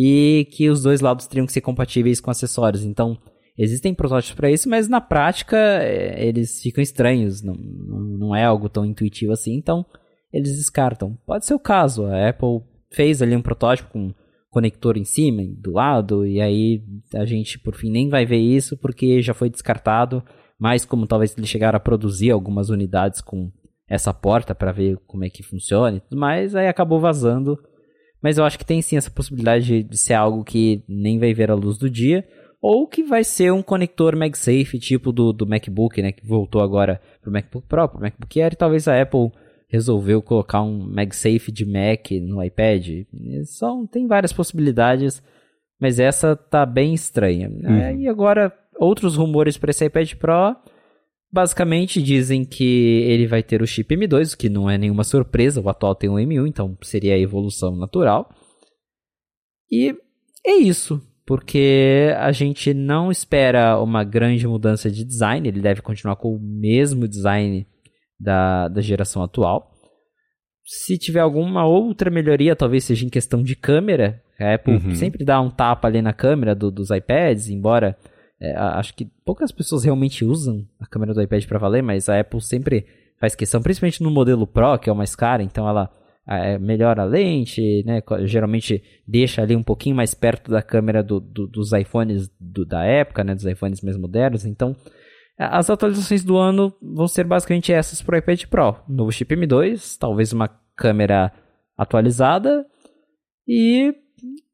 e 0.00 0.46
que 0.52 0.70
os 0.70 0.84
dois 0.84 1.00
lados 1.00 1.26
teriam 1.26 1.44
que 1.44 1.52
ser 1.52 1.60
compatíveis 1.60 2.20
com 2.20 2.30
acessórios. 2.30 2.84
Então, 2.84 3.18
existem 3.58 3.92
protótipos 3.92 4.36
para 4.36 4.48
isso, 4.48 4.68
mas 4.68 4.88
na 4.88 5.00
prática 5.00 5.56
é, 5.56 6.24
eles 6.24 6.62
ficam 6.62 6.80
estranhos, 6.80 7.42
não, 7.42 7.54
não 7.54 8.36
é 8.36 8.44
algo 8.44 8.68
tão 8.68 8.84
intuitivo 8.84 9.32
assim, 9.32 9.56
então 9.56 9.84
eles 10.32 10.56
descartam. 10.56 11.18
Pode 11.26 11.46
ser 11.46 11.54
o 11.54 11.58
caso, 11.58 12.04
a 12.04 12.28
Apple 12.28 12.60
fez 12.92 13.20
ali 13.20 13.34
um 13.34 13.42
protótipo 13.42 13.90
com 13.90 14.14
conector 14.48 14.96
em 14.96 15.04
cima, 15.04 15.42
do 15.56 15.72
lado, 15.72 16.24
e 16.24 16.40
aí 16.40 16.80
a 17.16 17.24
gente 17.24 17.58
por 17.58 17.74
fim 17.74 17.90
nem 17.90 18.08
vai 18.08 18.24
ver 18.24 18.38
isso 18.38 18.76
porque 18.76 19.20
já 19.20 19.34
foi 19.34 19.50
descartado, 19.50 20.22
mas 20.56 20.84
como 20.84 21.08
talvez 21.08 21.36
eles 21.36 21.50
chegaram 21.50 21.76
a 21.76 21.80
produzir 21.80 22.30
algumas 22.30 22.70
unidades 22.70 23.20
com 23.20 23.50
essa 23.88 24.14
porta 24.14 24.54
para 24.54 24.70
ver 24.70 24.96
como 25.08 25.24
é 25.24 25.28
que 25.28 25.42
funciona 25.42 26.00
mais, 26.12 26.54
aí 26.54 26.68
acabou 26.68 27.00
vazando. 27.00 27.58
Mas 28.22 28.38
eu 28.38 28.44
acho 28.44 28.58
que 28.58 28.64
tem 28.64 28.82
sim 28.82 28.96
essa 28.96 29.10
possibilidade 29.10 29.82
de 29.82 29.96
ser 29.96 30.14
algo 30.14 30.44
que 30.44 30.82
nem 30.88 31.18
vai 31.18 31.32
ver 31.32 31.50
a 31.50 31.54
luz 31.54 31.78
do 31.78 31.88
dia, 31.88 32.24
ou 32.60 32.86
que 32.88 33.04
vai 33.04 33.22
ser 33.22 33.52
um 33.52 33.62
conector 33.62 34.16
MagSafe 34.16 34.78
tipo 34.78 35.12
do, 35.12 35.32
do 35.32 35.46
MacBook, 35.46 36.02
né, 36.02 36.12
que 36.12 36.26
voltou 36.26 36.60
agora 36.60 37.00
pro 37.22 37.30
MacBook 37.30 37.66
Pro, 37.68 37.88
pro 37.88 38.00
MacBook 38.00 38.40
Air, 38.40 38.52
e 38.52 38.56
talvez 38.56 38.88
a 38.88 39.00
Apple 39.00 39.30
resolveu 39.68 40.20
colocar 40.22 40.62
um 40.62 40.78
MagSafe 40.78 41.52
de 41.52 41.64
Mac 41.64 42.10
no 42.22 42.42
iPad. 42.42 43.04
São, 43.44 43.86
tem 43.86 44.06
várias 44.06 44.32
possibilidades, 44.32 45.22
mas 45.80 46.00
essa 46.00 46.34
tá 46.34 46.64
bem 46.66 46.94
estranha. 46.94 47.48
Uhum. 47.48 48.00
E 48.00 48.08
agora, 48.08 48.52
outros 48.78 49.14
rumores 49.14 49.56
para 49.56 49.70
esse 49.70 49.84
iPad 49.84 50.14
Pro 50.14 50.56
basicamente 51.30 52.02
dizem 52.02 52.44
que 52.44 53.02
ele 53.02 53.26
vai 53.26 53.42
ter 53.42 53.62
o 53.62 53.66
chip 53.66 53.94
M2, 53.94 54.34
o 54.34 54.36
que 54.36 54.48
não 54.48 54.68
é 54.68 54.78
nenhuma 54.78 55.04
surpresa, 55.04 55.60
o 55.60 55.68
atual 55.68 55.94
tem 55.94 56.08
um 56.08 56.16
M1, 56.16 56.48
então 56.48 56.76
seria 56.82 57.14
a 57.14 57.18
evolução 57.18 57.76
natural. 57.76 58.28
E 59.70 59.94
é 60.44 60.56
isso, 60.56 61.00
porque 61.26 62.14
a 62.16 62.32
gente 62.32 62.72
não 62.72 63.10
espera 63.10 63.78
uma 63.80 64.02
grande 64.02 64.46
mudança 64.46 64.90
de 64.90 65.04
design, 65.04 65.46
ele 65.46 65.60
deve 65.60 65.82
continuar 65.82 66.16
com 66.16 66.34
o 66.34 66.40
mesmo 66.40 67.06
design 67.06 67.66
da, 68.18 68.68
da 68.68 68.80
geração 68.80 69.22
atual. 69.22 69.70
Se 70.64 70.98
tiver 70.98 71.20
alguma 71.20 71.66
outra 71.66 72.10
melhoria, 72.10 72.56
talvez 72.56 72.84
seja 72.84 73.06
em 73.06 73.08
questão 73.08 73.42
de 73.42 73.56
câmera. 73.56 74.22
A 74.38 74.54
Apple 74.54 74.74
uhum. 74.74 74.94
sempre 74.94 75.24
dá 75.24 75.40
um 75.40 75.50
tapa 75.50 75.88
ali 75.88 76.02
na 76.02 76.12
câmera 76.12 76.54
do, 76.54 76.70
dos 76.70 76.90
iPads, 76.90 77.48
embora 77.48 77.96
é, 78.40 78.54
acho 78.56 78.94
que 78.94 79.06
poucas 79.24 79.50
pessoas 79.50 79.84
realmente 79.84 80.24
usam 80.24 80.64
a 80.80 80.86
câmera 80.86 81.12
do 81.12 81.22
iPad 81.22 81.44
para 81.46 81.58
valer, 81.58 81.82
mas 81.82 82.08
a 82.08 82.20
Apple 82.20 82.40
sempre 82.40 82.86
faz 83.20 83.34
questão, 83.34 83.60
principalmente 83.60 84.02
no 84.02 84.10
modelo 84.10 84.46
Pro, 84.46 84.78
que 84.78 84.88
é 84.88 84.92
o 84.92 84.96
mais 84.96 85.16
caro, 85.16 85.42
então 85.42 85.68
ela 85.68 85.90
é, 86.28 86.58
melhora 86.58 87.02
a 87.02 87.06
lente, 87.06 87.82
né? 87.84 88.02
Geralmente 88.24 88.82
deixa 89.06 89.42
ali 89.42 89.56
um 89.56 89.62
pouquinho 89.62 89.96
mais 89.96 90.14
perto 90.14 90.50
da 90.50 90.62
câmera 90.62 91.02
do, 91.02 91.18
do, 91.18 91.46
dos 91.46 91.72
iPhones 91.72 92.30
do, 92.38 92.64
da 92.64 92.84
época, 92.84 93.24
né? 93.24 93.34
Dos 93.34 93.44
iPhones 93.44 93.80
mais 93.80 93.96
modernos. 93.96 94.44
Então, 94.44 94.76
as 95.38 95.70
atualizações 95.70 96.22
do 96.22 96.36
ano 96.36 96.72
vão 96.82 97.08
ser 97.08 97.24
basicamente 97.24 97.72
essas 97.72 98.02
para 98.02 98.16
o 98.16 98.18
iPad 98.18 98.44
Pro. 98.44 98.76
Novo 98.88 99.10
chip 99.10 99.34
M2, 99.34 99.96
talvez 99.98 100.32
uma 100.32 100.48
câmera 100.76 101.32
atualizada 101.76 102.66
e 103.46 103.94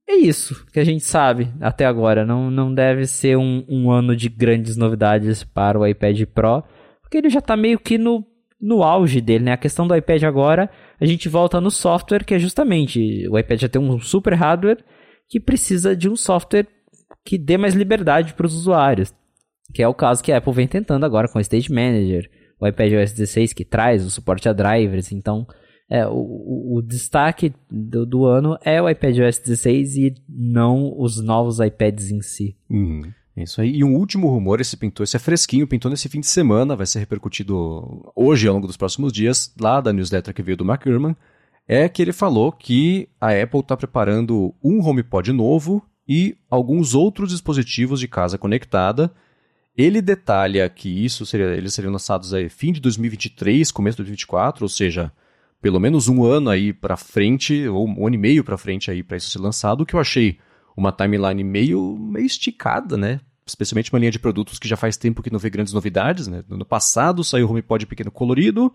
é 0.08 0.16
isso 0.16 0.66
que 0.72 0.78
a 0.78 0.84
gente 0.84 1.04
sabe 1.04 1.50
até 1.60 1.84
agora. 1.86 2.26
Não, 2.26 2.50
não 2.50 2.72
deve 2.72 3.06
ser 3.06 3.36
um, 3.36 3.64
um 3.68 3.90
ano 3.90 4.14
de 4.14 4.28
grandes 4.28 4.76
novidades 4.76 5.42
para 5.42 5.78
o 5.78 5.86
iPad 5.86 6.22
Pro, 6.26 6.62
porque 7.00 7.16
ele 7.16 7.30
já 7.30 7.38
está 7.38 7.56
meio 7.56 7.78
que 7.78 7.96
no, 7.96 8.24
no 8.60 8.82
auge 8.82 9.20
dele, 9.20 9.44
né? 9.44 9.52
A 9.52 9.56
questão 9.56 9.86
do 9.86 9.96
iPad 9.96 10.24
agora, 10.24 10.70
a 11.00 11.06
gente 11.06 11.28
volta 11.28 11.60
no 11.60 11.70
software, 11.70 12.24
que 12.24 12.34
é 12.34 12.38
justamente 12.38 13.26
o 13.28 13.38
iPad 13.38 13.60
já 13.60 13.68
tem 13.68 13.80
um 13.80 13.98
super 13.98 14.34
hardware 14.34 14.84
que 15.28 15.40
precisa 15.40 15.96
de 15.96 16.08
um 16.08 16.16
software 16.16 16.66
que 17.24 17.38
dê 17.38 17.56
mais 17.56 17.74
liberdade 17.74 18.34
para 18.34 18.46
os 18.46 18.54
usuários. 18.54 19.12
Que 19.72 19.82
é 19.82 19.88
o 19.88 19.94
caso 19.94 20.22
que 20.22 20.30
a 20.30 20.36
Apple 20.36 20.52
vem 20.52 20.68
tentando 20.68 21.06
agora 21.06 21.28
com 21.28 21.38
o 21.38 21.40
Stage 21.40 21.72
Manager, 21.72 22.30
o 22.60 22.66
iPadOS 22.66 23.12
16 23.12 23.52
que 23.54 23.64
traz 23.64 24.04
o 24.04 24.10
suporte 24.10 24.48
a 24.48 24.52
drivers. 24.52 25.10
Então, 25.12 25.46
é, 25.88 26.06
o, 26.06 26.76
o, 26.76 26.82
destaque 26.82 27.52
do, 27.70 28.06
do, 28.06 28.24
ano 28.24 28.58
é 28.62 28.80
o 28.80 28.88
iPadOS 28.88 29.38
16 29.38 29.96
e 29.96 30.14
não 30.28 30.94
os 30.98 31.22
novos 31.22 31.60
iPads 31.60 32.10
em 32.10 32.22
si. 32.22 32.56
Uhum. 32.70 33.02
Isso 33.36 33.60
aí. 33.60 33.76
E 33.76 33.84
um 33.84 33.96
último 33.96 34.28
rumor, 34.28 34.60
esse 34.60 34.76
pintou, 34.76 35.02
esse 35.02 35.16
é 35.16 35.18
fresquinho, 35.18 35.66
pintou 35.66 35.90
nesse 35.90 36.08
fim 36.08 36.20
de 36.20 36.26
semana, 36.26 36.76
vai 36.76 36.86
ser 36.86 37.00
repercutido 37.00 38.12
hoje 38.14 38.46
ao 38.46 38.54
longo 38.54 38.66
dos 38.66 38.76
próximos 38.76 39.12
dias, 39.12 39.52
lá 39.60 39.80
da 39.80 39.92
newsletter 39.92 40.32
que 40.32 40.42
veio 40.42 40.56
do 40.56 40.64
Mark 40.64 40.84
Gurman, 40.84 41.16
é 41.66 41.88
que 41.88 42.00
ele 42.00 42.12
falou 42.12 42.52
que 42.52 43.08
a 43.20 43.30
Apple 43.30 43.60
está 43.60 43.76
preparando 43.76 44.54
um 44.62 44.80
HomePod 44.80 45.32
novo 45.32 45.82
e 46.06 46.36
alguns 46.48 46.94
outros 46.94 47.30
dispositivos 47.30 47.98
de 47.98 48.06
casa 48.06 48.38
conectada 48.38 49.10
ele 49.76 50.00
detalha 50.00 50.68
que 50.68 51.04
isso 51.04 51.26
seria, 51.26 51.46
eles 51.46 51.74
seriam 51.74 51.92
lançados 51.92 52.32
aí 52.32 52.48
fim 52.48 52.72
de 52.72 52.80
2023, 52.80 53.72
começo 53.72 53.96
de 53.96 54.02
2024, 54.04 54.64
ou 54.64 54.68
seja, 54.68 55.12
pelo 55.64 55.80
menos 55.80 56.08
um 56.08 56.22
ano 56.22 56.50
aí 56.50 56.74
para 56.74 56.94
frente, 56.94 57.66
ou 57.68 57.88
um 57.88 58.06
ano 58.06 58.16
e 58.16 58.18
meio 58.18 58.44
para 58.44 58.58
frente 58.58 58.90
aí 58.90 59.02
para 59.02 59.16
isso 59.16 59.30
ser 59.30 59.38
lançado, 59.38 59.80
o 59.80 59.86
que 59.86 59.94
eu 59.94 59.98
achei 60.00 60.36
uma 60.76 60.92
timeline 60.92 61.42
meio, 61.42 61.96
meio 61.98 62.26
esticada, 62.26 62.98
né? 62.98 63.18
especialmente 63.46 63.90
uma 63.90 63.98
linha 63.98 64.10
de 64.10 64.18
produtos 64.18 64.58
que 64.58 64.68
já 64.68 64.76
faz 64.76 64.98
tempo 64.98 65.22
que 65.22 65.32
não 65.32 65.38
vê 65.38 65.48
grandes 65.48 65.72
novidades, 65.72 66.28
né? 66.28 66.44
No 66.46 66.56
ano 66.56 66.66
passado 66.66 67.24
saiu 67.24 67.46
o 67.46 67.50
HomePod 67.50 67.86
pequeno 67.86 68.10
colorido, 68.10 68.74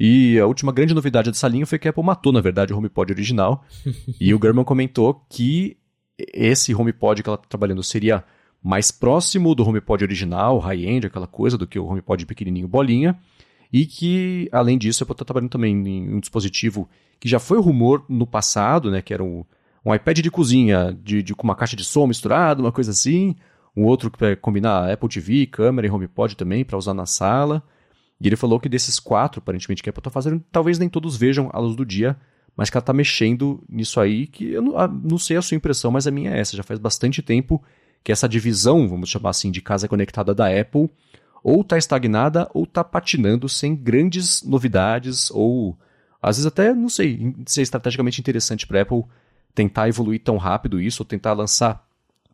e 0.00 0.38
a 0.38 0.46
última 0.46 0.72
grande 0.72 0.94
novidade 0.94 1.30
dessa 1.30 1.46
linha 1.46 1.66
foi 1.66 1.78
que 1.78 1.86
a 1.86 1.90
Apple 1.90 2.02
matou, 2.02 2.32
na 2.32 2.40
verdade, 2.40 2.72
o 2.72 2.78
HomePod 2.78 3.12
original. 3.12 3.62
e 4.18 4.32
o 4.32 4.40
German 4.42 4.64
comentou 4.64 5.26
que 5.28 5.76
esse 6.18 6.74
HomePod 6.74 7.22
que 7.22 7.28
ela 7.28 7.36
está 7.36 7.48
trabalhando 7.48 7.82
seria 7.82 8.24
mais 8.62 8.90
próximo 8.90 9.54
do 9.54 9.62
HomePod 9.62 10.04
original, 10.04 10.58
high-end, 10.58 11.06
aquela 11.06 11.26
coisa, 11.26 11.58
do 11.58 11.66
que 11.66 11.78
o 11.78 11.84
HomePod 11.84 12.24
pequenininho 12.24 12.66
bolinha. 12.66 13.18
E 13.72 13.84
que, 13.86 14.48
além 14.50 14.78
disso, 14.78 15.02
a 15.02 15.04
Apple 15.04 15.14
está 15.14 15.24
trabalhando 15.24 15.50
também 15.50 15.74
em 15.74 16.14
um 16.14 16.20
dispositivo 16.20 16.88
que 17.20 17.28
já 17.28 17.38
foi 17.38 17.60
rumor 17.60 18.04
no 18.08 18.26
passado, 18.26 18.90
né, 18.90 19.02
que 19.02 19.12
era 19.12 19.22
um, 19.22 19.44
um 19.84 19.94
iPad 19.94 20.20
de 20.20 20.30
cozinha 20.30 20.96
de, 21.02 21.22
de, 21.22 21.34
com 21.34 21.44
uma 21.44 21.54
caixa 21.54 21.76
de 21.76 21.84
som 21.84 22.06
misturada, 22.06 22.62
uma 22.62 22.72
coisa 22.72 22.90
assim. 22.90 23.36
Um 23.76 23.84
outro 23.84 24.10
que 24.10 24.36
combinar 24.36 24.90
Apple 24.90 25.08
TV, 25.08 25.46
câmera 25.46 25.86
e 25.86 25.90
HomePod 25.90 26.36
também 26.36 26.64
para 26.64 26.76
usar 26.76 26.94
na 26.94 27.06
sala. 27.06 27.62
E 28.20 28.26
ele 28.26 28.36
falou 28.36 28.58
que 28.58 28.68
desses 28.68 28.98
quatro, 28.98 29.38
aparentemente, 29.38 29.82
que 29.82 29.88
a 29.88 29.90
Apple 29.90 30.00
está 30.00 30.10
fazendo, 30.10 30.42
talvez 30.50 30.78
nem 30.78 30.88
todos 30.88 31.16
vejam 31.16 31.48
a 31.52 31.60
luz 31.60 31.76
do 31.76 31.86
dia, 31.86 32.16
mas 32.56 32.68
que 32.68 32.76
ela 32.76 32.82
está 32.82 32.92
mexendo 32.92 33.62
nisso 33.68 34.00
aí, 34.00 34.26
que 34.26 34.50
eu 34.50 34.60
não, 34.60 34.76
ah, 34.76 34.88
não, 34.88 35.16
sei 35.16 35.36
a 35.36 35.42
sua 35.42 35.56
impressão, 35.56 35.92
mas 35.92 36.08
a 36.08 36.10
minha 36.10 36.32
é 36.32 36.40
essa. 36.40 36.56
Já 36.56 36.64
faz 36.64 36.80
bastante 36.80 37.22
tempo 37.22 37.62
que 38.02 38.10
essa 38.10 38.28
divisão, 38.28 38.88
vamos 38.88 39.08
chamar 39.08 39.30
assim, 39.30 39.50
de 39.50 39.60
casa 39.60 39.86
conectada 39.86 40.34
da 40.34 40.48
Apple, 40.48 40.90
ou 41.42 41.60
está 41.60 41.78
estagnada 41.78 42.48
ou 42.52 42.64
está 42.64 42.82
patinando 42.82 43.48
sem 43.48 43.74
grandes 43.74 44.42
novidades, 44.42 45.30
ou 45.30 45.76
às 46.20 46.36
vezes 46.36 46.46
até, 46.46 46.74
não 46.74 46.88
sei, 46.88 47.34
ser 47.46 47.62
estrategicamente 47.62 48.20
interessante 48.20 48.66
para 48.66 48.82
Apple 48.82 49.04
tentar 49.54 49.88
evoluir 49.88 50.22
tão 50.22 50.36
rápido 50.36 50.80
isso, 50.80 51.02
ou 51.02 51.06
tentar 51.06 51.32
lançar 51.32 51.84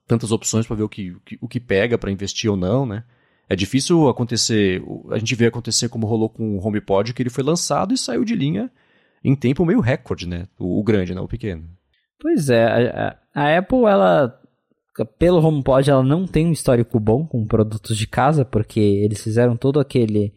tantas 0.07 0.33
opções 0.33 0.67
para 0.67 0.77
ver 0.77 0.83
o 0.83 0.89
que, 0.89 1.13
o 1.13 1.21
que, 1.21 1.39
o 1.41 1.49
que 1.49 1.61
pega 1.61 1.97
para 1.97 2.11
investir 2.11 2.51
ou 2.51 2.57
não, 2.57 2.85
né? 2.85 3.05
É 3.49 3.55
difícil 3.55 4.09
acontecer, 4.09 4.83
a 5.11 5.19
gente 5.19 5.35
vê 5.35 5.47
acontecer 5.47 5.89
como 5.89 6.07
rolou 6.07 6.31
com 6.31 6.57
o 6.57 6.67
HomePod, 6.67 7.13
que 7.13 7.23
ele 7.23 7.31
foi 7.31 7.45
lançado 7.45 7.93
e 7.93 7.99
saiu 7.99 8.25
de 8.25 8.35
linha 8.35 8.71
em 9.23 9.35
tempo 9.35 9.65
meio 9.65 9.81
recorde, 9.81 10.27
né? 10.27 10.47
O, 10.59 10.81
o 10.81 10.83
grande, 10.83 11.15
não 11.15 11.25
o 11.25 11.29
pequeno. 11.29 11.69
Pois 12.21 12.49
é, 12.49 12.65
a, 12.65 13.17
a, 13.35 13.59
Apple, 13.59 13.85
ela, 13.85 14.41
pelo 15.19 15.45
HomePod, 15.45 15.91
ela 15.91 16.03
não 16.03 16.27
tem 16.27 16.47
um 16.47 16.53
histórico 16.53 17.01
bom 17.01 17.27
com 17.27 17.47
produtos 17.47 17.97
de 17.97 18.07
casa, 18.07 18.45
porque 18.45 18.79
eles 18.79 19.23
fizeram 19.23 19.57
todo 19.57 19.81
aquele, 19.81 20.33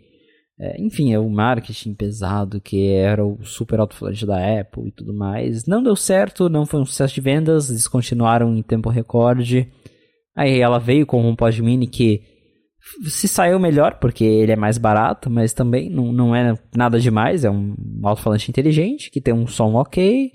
é, 0.60 0.82
enfim, 0.82 1.14
é 1.14 1.20
o 1.20 1.30
marketing 1.30 1.94
pesado, 1.94 2.60
que 2.60 2.88
era 2.88 3.24
o 3.24 3.44
super 3.44 3.80
alto-falante 3.80 4.26
da 4.26 4.60
Apple 4.60 4.88
e 4.88 4.92
tudo 4.92 5.14
mais. 5.14 5.68
Não 5.68 5.84
deu 5.84 5.96
certo, 5.96 6.50
não 6.50 6.66
foi 6.66 6.80
um 6.80 6.86
sucesso 6.86 7.14
de 7.14 7.22
vendas, 7.22 7.70
eles 7.70 7.88
continuaram 7.88 8.56
em 8.56 8.64
tempo 8.64 8.90
recorde. 8.90 9.72
Aí 10.36 10.60
ela 10.60 10.80
veio 10.80 11.06
com 11.06 11.22
o 11.22 11.28
HomePod 11.28 11.62
Mini, 11.62 11.88
que 11.88 12.24
se 13.04 13.28
saiu 13.28 13.60
melhor, 13.60 14.00
porque 14.00 14.24
ele 14.24 14.54
é 14.54 14.56
mais 14.56 14.78
barato, 14.78 15.30
mas 15.30 15.54
também 15.54 15.90
não, 15.90 16.12
não 16.12 16.36
é 16.36 16.58
nada 16.76 17.00
demais. 17.00 17.44
É 17.44 17.52
um 17.52 17.76
alto-falante 18.04 18.50
inteligente, 18.50 19.12
que 19.12 19.22
tem 19.22 19.34
um 19.34 19.46
som 19.46 19.76
ok 19.76 20.32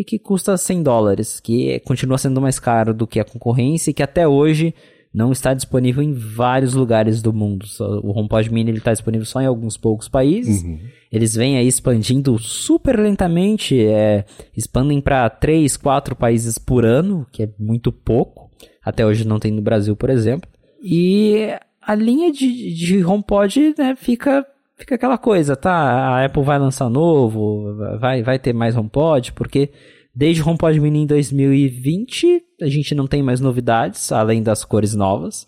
e 0.00 0.04
que 0.04 0.18
custa 0.18 0.56
100 0.56 0.82
dólares, 0.82 1.38
que 1.40 1.78
continua 1.80 2.18
sendo 2.18 2.40
mais 2.40 2.58
caro 2.58 2.92
do 2.92 3.06
que 3.06 3.20
a 3.20 3.24
concorrência 3.24 3.90
e 3.90 3.94
que 3.94 4.02
até 4.02 4.26
hoje 4.26 4.74
não 5.14 5.30
está 5.30 5.54
disponível 5.54 6.02
em 6.02 6.12
vários 6.12 6.74
lugares 6.74 7.22
do 7.22 7.32
mundo. 7.32 7.64
O 8.02 8.18
HomePod 8.18 8.52
Mini 8.52 8.72
está 8.72 8.92
disponível 8.92 9.24
só 9.24 9.40
em 9.40 9.46
alguns 9.46 9.76
poucos 9.76 10.08
países. 10.08 10.64
Uhum. 10.64 10.80
Eles 11.12 11.36
vêm 11.36 11.56
aí 11.56 11.68
expandindo 11.68 12.36
super 12.40 12.98
lentamente, 12.98 13.80
é, 13.80 14.24
expandem 14.56 15.00
para 15.00 15.30
3, 15.30 15.76
4 15.76 16.16
países 16.16 16.58
por 16.58 16.84
ano, 16.84 17.24
que 17.30 17.44
é 17.44 17.48
muito 17.56 17.92
pouco. 17.92 18.50
Até 18.84 19.06
hoje 19.06 19.24
não 19.24 19.38
tem 19.38 19.52
no 19.52 19.62
Brasil, 19.62 19.94
por 19.94 20.10
exemplo. 20.10 20.50
E 20.82 21.48
a 21.80 21.94
linha 21.94 22.32
de, 22.32 22.74
de 22.74 23.04
HomePod 23.04 23.74
né, 23.78 23.94
fica, 23.96 24.44
fica 24.84 24.96
aquela 24.96 25.16
coisa, 25.16 25.56
tá? 25.56 25.72
A 25.72 26.26
Apple 26.26 26.42
vai 26.42 26.58
lançar 26.58 26.90
novo, 26.90 27.74
vai, 27.98 28.22
vai 28.22 28.38
ter 28.38 28.52
mais 28.52 28.76
HomePod, 28.76 29.32
porque 29.32 29.70
desde 30.14 30.42
o 30.42 30.46
HomePod 30.46 30.78
Mini 30.78 31.00
em 31.00 31.06
2020 31.06 32.42
a 32.60 32.68
gente 32.68 32.94
não 32.94 33.06
tem 33.06 33.22
mais 33.22 33.40
novidades, 33.40 34.12
além 34.12 34.42
das 34.42 34.62
cores 34.62 34.94
novas. 34.94 35.46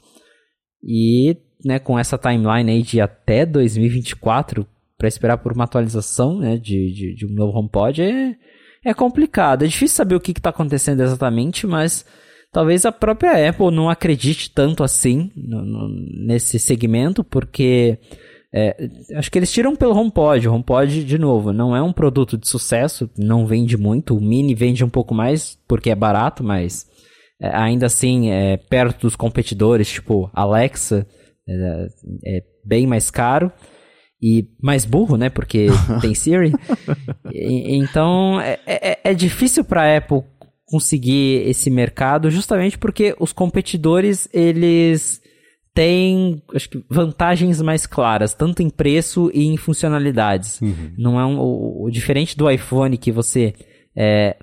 E 0.83 1.37
né, 1.63 1.79
com 1.79 1.99
essa 1.99 2.17
timeline 2.17 2.71
aí 2.71 2.83
de 2.83 2.99
até 2.99 3.45
2024 3.45 4.67
para 4.97 5.09
esperar 5.09 5.37
por 5.37 5.53
uma 5.53 5.65
atualização 5.65 6.39
né, 6.39 6.57
de, 6.57 6.93
de, 6.93 7.15
de 7.15 7.27
um 7.27 7.35
novo 7.35 7.59
HomePod 7.59 8.01
é, 8.03 8.35
é 8.83 8.95
complicado. 8.95 9.65
É 9.65 9.69
difícil 9.69 9.97
saber 9.97 10.15
o 10.15 10.21
que 10.21 10.33
está 10.33 10.49
acontecendo 10.49 11.03
exatamente, 11.03 11.67
mas 11.67 12.07
talvez 12.51 12.87
a 12.87 12.93
própria 12.93 13.51
Apple 13.51 13.71
não 13.71 13.91
acredite 13.91 14.51
tanto 14.51 14.83
assim 14.83 15.31
no, 15.37 15.63
no, 15.63 15.89
nesse 16.25 16.59
segmento, 16.59 17.23
porque 17.23 17.99
é, 18.55 18.89
acho 19.15 19.31
que 19.31 19.39
eles 19.39 19.53
tiram 19.53 19.77
pelo 19.77 19.97
HomePod. 19.97 20.49
O 20.49 20.55
HomePod, 20.55 21.05
de 21.05 21.19
novo, 21.19 21.53
não 21.53 21.77
é 21.77 21.83
um 21.83 21.93
produto 21.93 22.39
de 22.39 22.49
sucesso, 22.49 23.11
não 23.17 23.47
vende 23.47 23.77
muito. 23.77 24.17
O 24.17 24.21
Mini 24.21 24.55
vende 24.55 24.85
um 24.85 24.89
pouco 24.89 25.15
mais 25.15 25.59
porque 25.69 25.91
é 25.91 25.95
barato, 25.95 26.43
mas 26.43 26.87
é, 27.41 27.55
ainda 27.55 27.87
assim, 27.87 28.31
é, 28.31 28.57
perto 28.57 29.03
dos 29.03 29.17
competidores, 29.17 29.89
tipo 29.89 30.31
Alexa, 30.33 31.07
é, 31.49 31.87
é 32.25 32.43
bem 32.65 32.87
mais 32.87 33.11
caro 33.11 33.53
e 34.23 34.49
mais 34.63 34.85
burro, 34.85 35.17
né? 35.17 35.29
Porque 35.29 35.67
tem 36.01 36.15
Siri. 36.15 36.53
E, 37.33 37.77
então 37.77 38.41
é, 38.41 38.59
é, 38.67 38.99
é 39.05 39.15
difícil 39.15 39.65
para 39.65 39.83
a 39.83 39.97
Apple 39.99 40.23
conseguir 40.65 41.49
esse 41.49 41.71
mercado 41.71 42.29
justamente 42.29 42.77
porque 42.77 43.15
os 43.21 43.33
competidores 43.33 44.29
eles 44.33 45.21
têm 45.77 46.43
acho 46.55 46.71
que 46.71 46.83
vantagens 46.89 47.61
mais 47.61 47.87
claras 47.87 48.33
tanto 48.33 48.63
em 48.63 48.71
preço 48.71 49.31
e 49.35 49.45
em 49.45 49.59
funcionalidades 49.59 50.59
uhum. 50.63 50.95
não 50.97 51.21
é 51.21 51.27
um, 51.27 51.39
o, 51.39 51.85
o, 51.85 51.91
diferente 51.91 52.37
do 52.37 52.51
iPhone 52.51 52.97
que 52.97 53.13
você 53.13 53.55
é, 53.95 54.37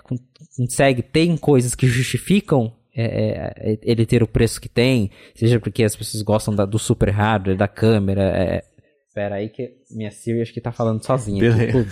consegue 0.56 1.02
tem 1.02 1.36
coisas 1.36 1.74
que 1.74 1.88
justificam 1.88 2.72
é, 2.96 3.52
é, 3.58 3.80
ele 3.82 4.06
ter 4.06 4.22
o 4.22 4.28
preço 4.28 4.62
que 4.62 4.70
tem 4.70 5.10
seja 5.34 5.60
porque 5.60 5.84
as 5.84 5.96
pessoas 5.96 6.22
gostam 6.22 6.56
da, 6.56 6.66
do 6.66 6.78
super 6.78 7.10
hardware 7.10 7.58
da 7.58 7.68
câmera 7.68 8.22
é, 8.22 8.64
Espera 9.08 9.36
aí 9.36 9.50
que 9.50 9.76
minha 9.92 10.10
Siri 10.10 10.42
acho 10.42 10.52
que 10.52 10.60
tá 10.60 10.72
falando 10.72 11.06
sozinha. 11.06 11.40
Beleza. 11.40 11.88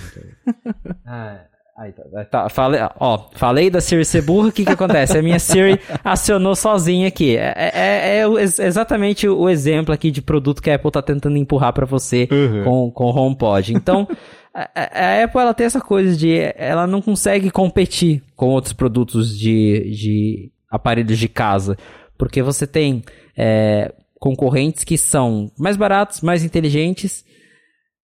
ah, 1.06 1.46
Aí 1.82 1.92
tá, 1.94 2.26
tá, 2.26 2.50
falei, 2.50 2.80
ó, 3.00 3.18
falei 3.34 3.68
da 3.68 3.82
Siri 3.82 4.06
ser 4.06 4.22
burra, 4.22 4.50
o 4.50 4.52
que 4.52 4.64
que 4.64 4.72
acontece? 4.72 5.18
A 5.18 5.22
minha 5.24 5.40
Siri 5.40 5.80
acionou 6.04 6.56
sozinha 6.56 7.08
aqui. 7.08 7.36
É, 7.36 7.54
é, 7.58 7.72
é, 7.74 8.20
é, 8.20 8.44
exatamente 8.44 9.28
o 9.28 9.50
exemplo 9.50 9.92
aqui 9.92 10.12
de 10.12 10.22
produto 10.22 10.62
que 10.62 10.70
a 10.70 10.76
Apple 10.76 10.92
tá 10.92 11.02
tentando 11.02 11.38
empurrar 11.38 11.74
para 11.74 11.88
você 11.88 12.28
uhum. 12.32 12.64
com, 12.64 12.92
com 12.92 13.06
o 13.06 13.18
HomePod. 13.18 13.74
Então, 13.74 14.08
a, 14.54 14.70
a, 14.76 15.24
Apple 15.24 15.42
ela 15.42 15.56
tem 15.56 15.66
essa 15.66 15.82
coisa 15.82 16.16
de 16.16 16.54
ela 16.56 16.86
não 16.86 17.02
consegue 17.02 17.50
competir 17.50 18.22
com 18.36 18.50
outros 18.50 18.74
produtos 18.74 19.36
de, 19.36 19.90
de 19.90 20.52
aparelhos 20.70 21.18
de 21.18 21.28
casa, 21.28 21.76
porque 22.16 22.44
você 22.44 22.68
tem 22.68 23.02
é, 23.36 23.92
concorrentes 24.20 24.84
que 24.84 25.00
são 25.00 25.52
mais 25.58 25.76
baratos, 25.76 26.22
mais 26.22 26.44
inteligentes 26.44 27.26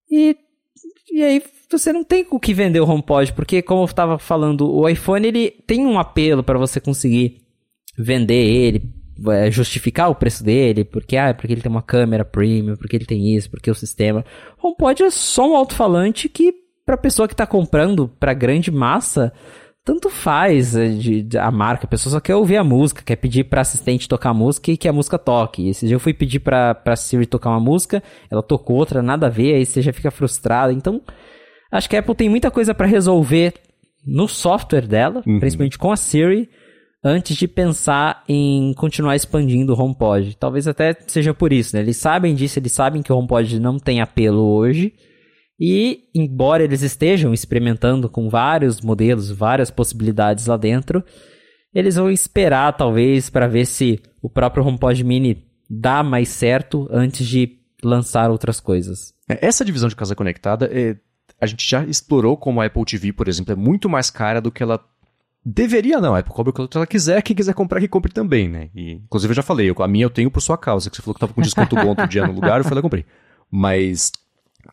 e 0.09 0.35
e 1.11 1.23
aí 1.23 1.41
você 1.69 1.91
não 1.91 2.03
tem 2.03 2.25
o 2.29 2.39
que 2.39 2.53
vender 2.53 2.79
o 2.79 2.89
HomePod, 2.89 3.33
porque 3.33 3.61
como 3.61 3.81
eu 3.81 3.85
estava 3.85 4.17
falando, 4.17 4.71
o 4.73 4.87
iPhone 4.87 5.27
ele 5.27 5.51
tem 5.65 5.85
um 5.85 5.99
apelo 5.99 6.43
para 6.43 6.57
você 6.57 6.79
conseguir 6.79 7.41
vender 7.97 8.45
ele, 8.45 8.83
é, 9.29 9.49
justificar 9.49 10.09
o 10.09 10.15
preço 10.15 10.43
dele, 10.43 10.83
porque 10.85 11.17
ah, 11.17 11.33
porque 11.33 11.53
ele 11.53 11.61
tem 11.61 11.71
uma 11.71 11.81
câmera 11.81 12.23
premium, 12.23 12.75
porque 12.75 12.95
ele 12.95 13.05
tem 13.05 13.35
isso, 13.35 13.49
porque 13.49 13.71
o 13.71 13.75
sistema. 13.75 14.23
O 14.61 14.67
HomePod 14.67 15.03
é 15.03 15.09
só 15.09 15.49
um 15.51 15.55
alto-falante 15.55 16.29
que 16.29 16.53
para 16.85 16.95
pessoa 16.95 17.27
que 17.27 17.33
está 17.33 17.45
comprando 17.45 18.07
para 18.07 18.33
grande 18.33 18.71
massa, 18.71 19.33
tanto 19.83 20.09
faz 20.09 20.75
é, 20.75 20.87
de, 20.89 21.21
de, 21.23 21.37
a 21.37 21.49
marca, 21.51 21.85
a 21.85 21.89
pessoa 21.89 22.11
só 22.11 22.19
quer 22.19 22.35
ouvir 22.35 22.57
a 22.57 22.63
música, 22.63 23.01
quer 23.03 23.15
pedir 23.15 23.45
para 23.45 23.61
assistente 23.61 24.07
tocar 24.07 24.29
a 24.29 24.33
música 24.33 24.71
e 24.71 24.77
que 24.77 24.87
a 24.87 24.93
música 24.93 25.17
toque. 25.17 25.67
Esse 25.69 25.85
dia 25.85 25.95
eu 25.95 25.99
fui 25.99 26.13
pedir 26.13 26.39
para 26.39 26.75
para 26.75 26.95
Siri 26.95 27.25
tocar 27.25 27.49
uma 27.49 27.59
música, 27.59 28.01
ela 28.29 28.43
tocou 28.43 28.77
outra, 28.77 29.01
nada 29.01 29.27
a 29.27 29.29
ver, 29.29 29.55
aí 29.55 29.65
você 29.65 29.81
já 29.81 29.91
fica 29.91 30.11
frustrado. 30.11 30.71
Então, 30.71 31.01
Acho 31.71 31.89
que 31.89 31.95
a 31.95 31.99
Apple 31.99 32.15
tem 32.15 32.29
muita 32.29 32.49
coisa 32.49 32.73
para 32.73 32.87
resolver 32.87 33.53
no 34.05 34.27
software 34.27 34.87
dela, 34.87 35.21
uhum. 35.25 35.39
principalmente 35.39 35.77
com 35.77 35.91
a 35.91 35.97
Siri, 35.97 36.49
antes 37.03 37.35
de 37.35 37.47
pensar 37.47 38.23
em 38.27 38.73
continuar 38.73 39.15
expandindo 39.15 39.73
o 39.73 39.79
HomePod. 39.79 40.35
Talvez 40.37 40.67
até 40.67 40.95
seja 41.07 41.33
por 41.33 41.53
isso, 41.53 41.75
né? 41.75 41.81
Eles 41.81 41.97
sabem 41.97 42.33
disso, 42.33 42.59
eles 42.59 42.71
sabem 42.71 43.01
que 43.01 43.11
o 43.11 43.17
HomePod 43.17 43.59
não 43.59 43.77
tem 43.77 44.01
apelo 44.01 44.41
hoje. 44.41 44.93
E, 45.59 46.03
embora 46.13 46.63
eles 46.63 46.83
estejam 46.83 47.33
experimentando 47.33 48.09
com 48.09 48.29
vários 48.29 48.79
modelos, 48.79 49.31
várias 49.31 49.71
possibilidades 49.71 50.45
lá 50.45 50.55
dentro, 50.55 51.03
eles 51.73 51.95
vão 51.95 52.11
esperar, 52.11 52.75
talvez, 52.77 53.29
para 53.29 53.47
ver 53.47 53.65
se 53.65 53.99
o 54.21 54.29
próprio 54.29 54.65
HomePod 54.65 55.03
Mini 55.03 55.43
dá 55.69 56.03
mais 56.03 56.29
certo 56.29 56.87
antes 56.91 57.25
de 57.27 57.57
lançar 57.83 58.29
outras 58.29 58.59
coisas. 58.59 59.13
É, 59.29 59.45
essa 59.45 59.65
divisão 59.65 59.89
de 59.89 59.95
casa 59.95 60.15
conectada 60.15 60.69
é, 60.71 60.95
a 61.39 61.45
gente 61.45 61.69
já 61.69 61.83
explorou 61.83 62.35
como 62.37 62.61
a 62.61 62.65
Apple 62.65 62.85
TV, 62.85 63.13
por 63.13 63.27
exemplo, 63.27 63.53
é 63.53 63.55
muito 63.55 63.87
mais 63.87 64.09
cara 64.09 64.41
do 64.41 64.51
que 64.51 64.63
ela 64.63 64.83
Deveria 65.49 66.01
não, 66.01 66.13
a 66.13 66.19
Apple 66.19 66.33
cobra 66.33 66.49
o 66.49 66.67
que 66.67 66.75
ela 66.75 66.85
quiser, 66.85 67.21
quem 67.21 67.33
quiser 67.33 67.53
comprar, 67.53 67.79
que 67.79 67.87
compre 67.87 68.11
também, 68.11 68.49
né? 68.49 68.69
E, 68.75 68.95
inclusive 68.95 69.31
eu 69.31 69.35
já 69.35 69.41
falei, 69.41 69.69
eu, 69.69 69.75
a 69.81 69.87
minha 69.87 70.03
eu 70.03 70.09
tenho 70.09 70.29
por 70.29 70.41
sua 70.41 70.57
causa, 70.57 70.89
que 70.89 70.97
você 70.97 71.01
falou 71.01 71.13
que 71.13 71.21
tava 71.21 71.33
com 71.33 71.41
desconto 71.41 71.73
bom 71.73 71.87
outro 71.87 72.05
dia 72.05 72.27
no 72.27 72.33
lugar, 72.33 72.59
eu 72.59 72.65
fui 72.65 72.73
lá 72.73 72.79
e 72.79 72.81
comprei. 72.81 73.05
Mas, 73.49 74.11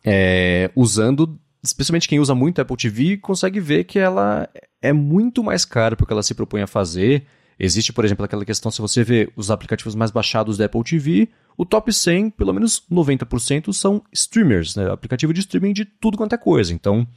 é, 0.03 0.69
usando, 0.75 1.39
especialmente 1.63 2.09
quem 2.09 2.19
usa 2.19 2.35
muito 2.35 2.59
a 2.59 2.63
Apple 2.63 2.75
TV, 2.75 3.15
consegue 3.15 3.57
ver 3.61 3.85
que 3.85 3.97
ela 3.97 4.49
é 4.81 4.91
muito 4.91 5.41
mais 5.41 5.63
cara 5.63 5.95
porque 5.95 6.11
ela 6.11 6.21
se 6.21 6.35
propõe 6.35 6.61
a 6.61 6.67
fazer. 6.67 7.25
Existe, 7.57 7.93
por 7.93 8.03
exemplo, 8.03 8.25
aquela 8.25 8.43
questão, 8.43 8.69
se 8.69 8.81
você 8.81 9.01
vê 9.01 9.31
os 9.33 9.49
aplicativos 9.49 9.95
mais 9.95 10.11
baixados 10.11 10.57
da 10.57 10.65
Apple 10.65 10.83
TV, 10.83 11.29
o 11.57 11.65
top 11.65 11.91
100, 11.91 12.31
pelo 12.31 12.53
menos 12.53 12.83
90% 12.91 13.71
são 13.73 14.03
streamers, 14.11 14.75
né? 14.75 14.91
Aplicativo 14.91 15.33
de 15.33 15.39
streaming 15.39 15.73
de 15.73 15.85
tudo 15.85 16.17
quanto 16.17 16.33
é 16.33 16.37
coisa. 16.37 16.73
Então, 16.73 17.07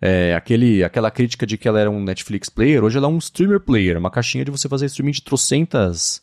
é, 0.00 0.34
aquele, 0.34 0.84
aquela 0.84 1.10
crítica 1.10 1.46
de 1.46 1.56
que 1.56 1.68
ela 1.68 1.80
era 1.80 1.90
um 1.90 2.02
Netflix 2.02 2.48
player, 2.48 2.82
hoje 2.82 2.98
ela 2.98 3.06
é 3.06 3.10
um 3.10 3.18
streamer 3.18 3.60
player, 3.60 3.98
uma 3.98 4.10
caixinha 4.10 4.44
de 4.44 4.50
você 4.50 4.68
fazer 4.68 4.86
streaming 4.86 5.12
de 5.12 5.22
trocentas 5.22 6.22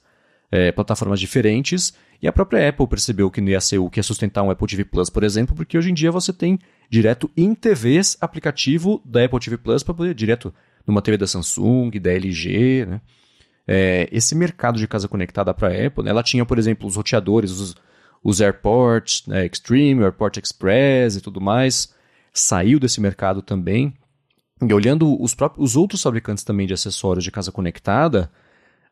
é, 0.52 0.72
plataformas 0.72 1.20
diferentes. 1.20 1.94
E 2.22 2.28
a 2.28 2.34
própria 2.34 2.68
Apple 2.68 2.88
percebeu 2.88 3.30
que 3.30 3.40
não 3.40 3.50
ia 3.50 3.62
ser 3.62 3.78
o 3.78 3.90
que 3.90 4.00
ia 4.00 4.04
sustentar 4.04 4.44
um 4.44 4.50
Apple 4.50 4.68
TV 4.68 4.86
Plus, 4.86 5.10
por 5.10 5.24
exemplo, 5.24 5.56
porque 5.56 5.78
hoje 5.78 5.92
em 5.92 5.94
dia 5.94 6.12
você 6.12 6.34
tem 6.34 6.58
direto 6.90 7.30
em 7.38 7.54
TVs 7.54 8.18
aplicativo 8.20 9.02
da 9.06 9.24
Apple 9.24 9.40
TV 9.40 9.58
Plus 9.58 9.84
para 9.84 9.94
poder 9.94 10.16
direto 10.16 10.54
numa 10.86 11.02
TV 11.02 11.18
da 11.18 11.28
Samsung, 11.28 11.92
da 12.00 12.12
LG, 12.12 12.86
né? 12.88 13.02
É, 13.68 14.08
esse 14.12 14.34
mercado 14.34 14.80
de 14.80 14.88
casa 14.88 15.08
conectada 15.08 15.54
para 15.54 15.68
a 15.68 15.88
Apple, 15.88 16.04
né, 16.04 16.12
ela 16.12 16.24
tinha, 16.24 16.46
por 16.46 16.58
exemplo, 16.58 16.88
os 16.88 16.96
roteadores, 16.96 17.52
os, 17.52 17.76
os 18.24 18.40
AirPorts 18.40 19.28
né, 19.28 19.46
Extreme, 19.46 20.04
AirPort 20.04 20.38
Express 20.38 21.18
e 21.18 21.22
tudo 21.22 21.42
mais 21.42 21.96
saiu 22.34 22.80
desse 22.80 23.02
mercado 23.02 23.42
também. 23.42 23.94
E 24.62 24.74
olhando 24.74 25.22
os, 25.22 25.36
próprios, 25.36 25.72
os 25.72 25.76
outros 25.76 26.02
fabricantes 26.02 26.44
também 26.44 26.66
de 26.66 26.74
acessórios 26.74 27.24
de 27.24 27.32
casa 27.32 27.52
conectada, 27.52 28.32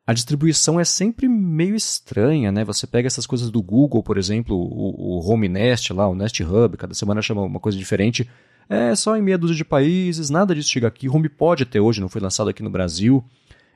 a 0.05 0.13
distribuição 0.13 0.79
é 0.79 0.83
sempre 0.83 1.27
meio 1.27 1.75
estranha, 1.75 2.51
né? 2.51 2.63
Você 2.63 2.85
pega 2.85 3.07
essas 3.07 3.25
coisas 3.25 3.49
do 3.49 3.61
Google, 3.61 4.03
por 4.03 4.17
exemplo, 4.17 4.55
o, 4.55 5.17
o 5.17 5.27
Home 5.27 5.49
Nest 5.49 5.91
lá, 5.91 6.07
o 6.07 6.15
Nest 6.15 6.43
Hub, 6.43 6.77
cada 6.77 6.93
semana 6.93 7.21
chama 7.21 7.41
uma 7.41 7.59
coisa 7.59 7.77
diferente. 7.77 8.29
É 8.69 8.95
só 8.95 9.15
em 9.15 9.21
meia 9.21 9.37
dúzia 9.37 9.55
de 9.55 9.65
países, 9.65 10.29
nada 10.29 10.53
disso 10.53 10.69
chega 10.69 10.87
aqui. 10.87 11.09
HomePod 11.09 11.63
até 11.63 11.81
hoje 11.81 12.01
não 12.01 12.09
foi 12.09 12.21
lançado 12.21 12.49
aqui 12.49 12.61
no 12.61 12.69
Brasil. 12.69 13.23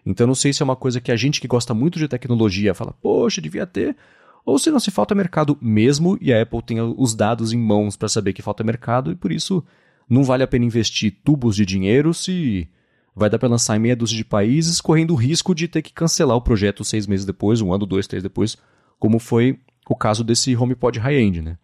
Então 0.10 0.26
não 0.26 0.34
sei 0.34 0.52
se 0.52 0.64
é 0.64 0.66
uma 0.66 0.76
coisa 0.76 1.00
que 1.00 1.12
a 1.12 1.16
gente 1.16 1.40
que 1.40 1.48
gosta 1.48 1.72
muito 1.72 2.00
de 2.00 2.08
tecnologia 2.08 2.74
fala, 2.74 2.96
poxa, 3.00 3.40
devia 3.40 3.68
ter, 3.68 3.96
ou 4.44 4.58
se 4.58 4.72
não 4.72 4.80
se 4.80 4.90
falta 4.90 5.14
mercado 5.14 5.56
mesmo 5.62 6.18
e 6.20 6.34
a 6.34 6.42
Apple 6.42 6.64
tem 6.64 6.82
os 6.82 7.14
dados 7.14 7.54
em 7.54 7.60
mãos 7.60 7.96
para 7.96 8.10
saber 8.10 8.34
que 8.34 8.42
falta 8.42 8.64
mercado 8.64 9.12
e 9.12 9.16
por 9.16 9.32
isso 9.32 9.64
não 10.10 10.24
vale 10.24 10.42
a 10.42 10.48
pena 10.48 10.66
investir 10.66 11.16
tubos 11.24 11.56
de 11.56 11.64
dinheiro 11.64 12.12
se 12.12 12.68
vai 13.16 13.30
dar 13.30 13.38
para 13.38 13.50
lançar 13.50 13.76
em 13.76 13.80
meia 13.80 13.96
dúzia 13.96 14.18
de 14.18 14.26
países, 14.26 14.82
correndo 14.82 15.12
o 15.12 15.16
risco 15.16 15.54
de 15.54 15.68
ter 15.68 15.84
que 15.84 15.94
cancelar 15.94 16.36
o 16.36 16.42
projeto 16.42 16.84
seis 16.84 17.06
meses 17.06 17.24
depois, 17.24 17.62
um 17.62 17.72
ano, 17.72 17.86
dois, 17.86 18.08
três 18.08 18.24
depois, 18.24 18.58
como 18.98 19.20
foi 19.20 19.60
o 19.88 19.96
caso 19.96 20.24
desse 20.24 20.56
HomePod 20.56 20.98
high-end, 20.98 21.44
né? 21.44 21.58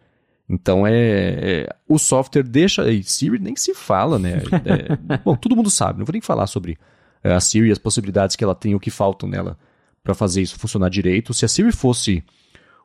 Então 0.48 0.86
é, 0.86 0.92
é, 0.94 1.76
o 1.88 1.98
software 1.98 2.44
deixa 2.44 2.88
e 2.92 3.02
Siri 3.02 3.40
nem 3.40 3.56
se 3.56 3.74
fala, 3.74 4.20
né? 4.20 4.42
É, 4.64 5.18
bom, 5.24 5.34
todo 5.34 5.56
mundo 5.56 5.68
sabe. 5.68 5.98
Não 5.98 6.06
vou 6.06 6.12
nem 6.12 6.22
falar 6.22 6.46
sobre 6.46 6.78
a 7.34 7.40
Siri, 7.40 7.70
as 7.70 7.78
possibilidades 7.78 8.36
que 8.36 8.44
ela 8.44 8.54
tem, 8.54 8.74
o 8.74 8.80
que 8.80 8.90
faltam 8.90 9.28
nela 9.28 9.58
para 10.02 10.14
fazer 10.14 10.42
isso 10.42 10.58
funcionar 10.58 10.88
direito. 10.88 11.34
Se 11.34 11.44
a 11.44 11.48
Siri 11.48 11.72
fosse 11.72 12.22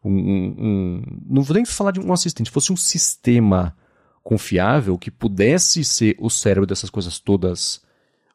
um, 0.04 0.12
um, 0.12 1.02
não 1.28 1.44
vou 1.44 1.56
nem 1.56 1.66
falar 1.66 1.92
de 1.92 2.00
um 2.00 2.12
assistente, 2.12 2.50
fosse 2.50 2.74
um 2.74 2.78
sistema 2.78 3.76
confiável 4.24 4.98
que 4.98 5.12
pudesse 5.12 5.84
ser 5.84 6.16
o 6.20 6.30
cérebro 6.30 6.66
dessas 6.66 6.90
coisas 6.90 7.20
todas 7.20 7.82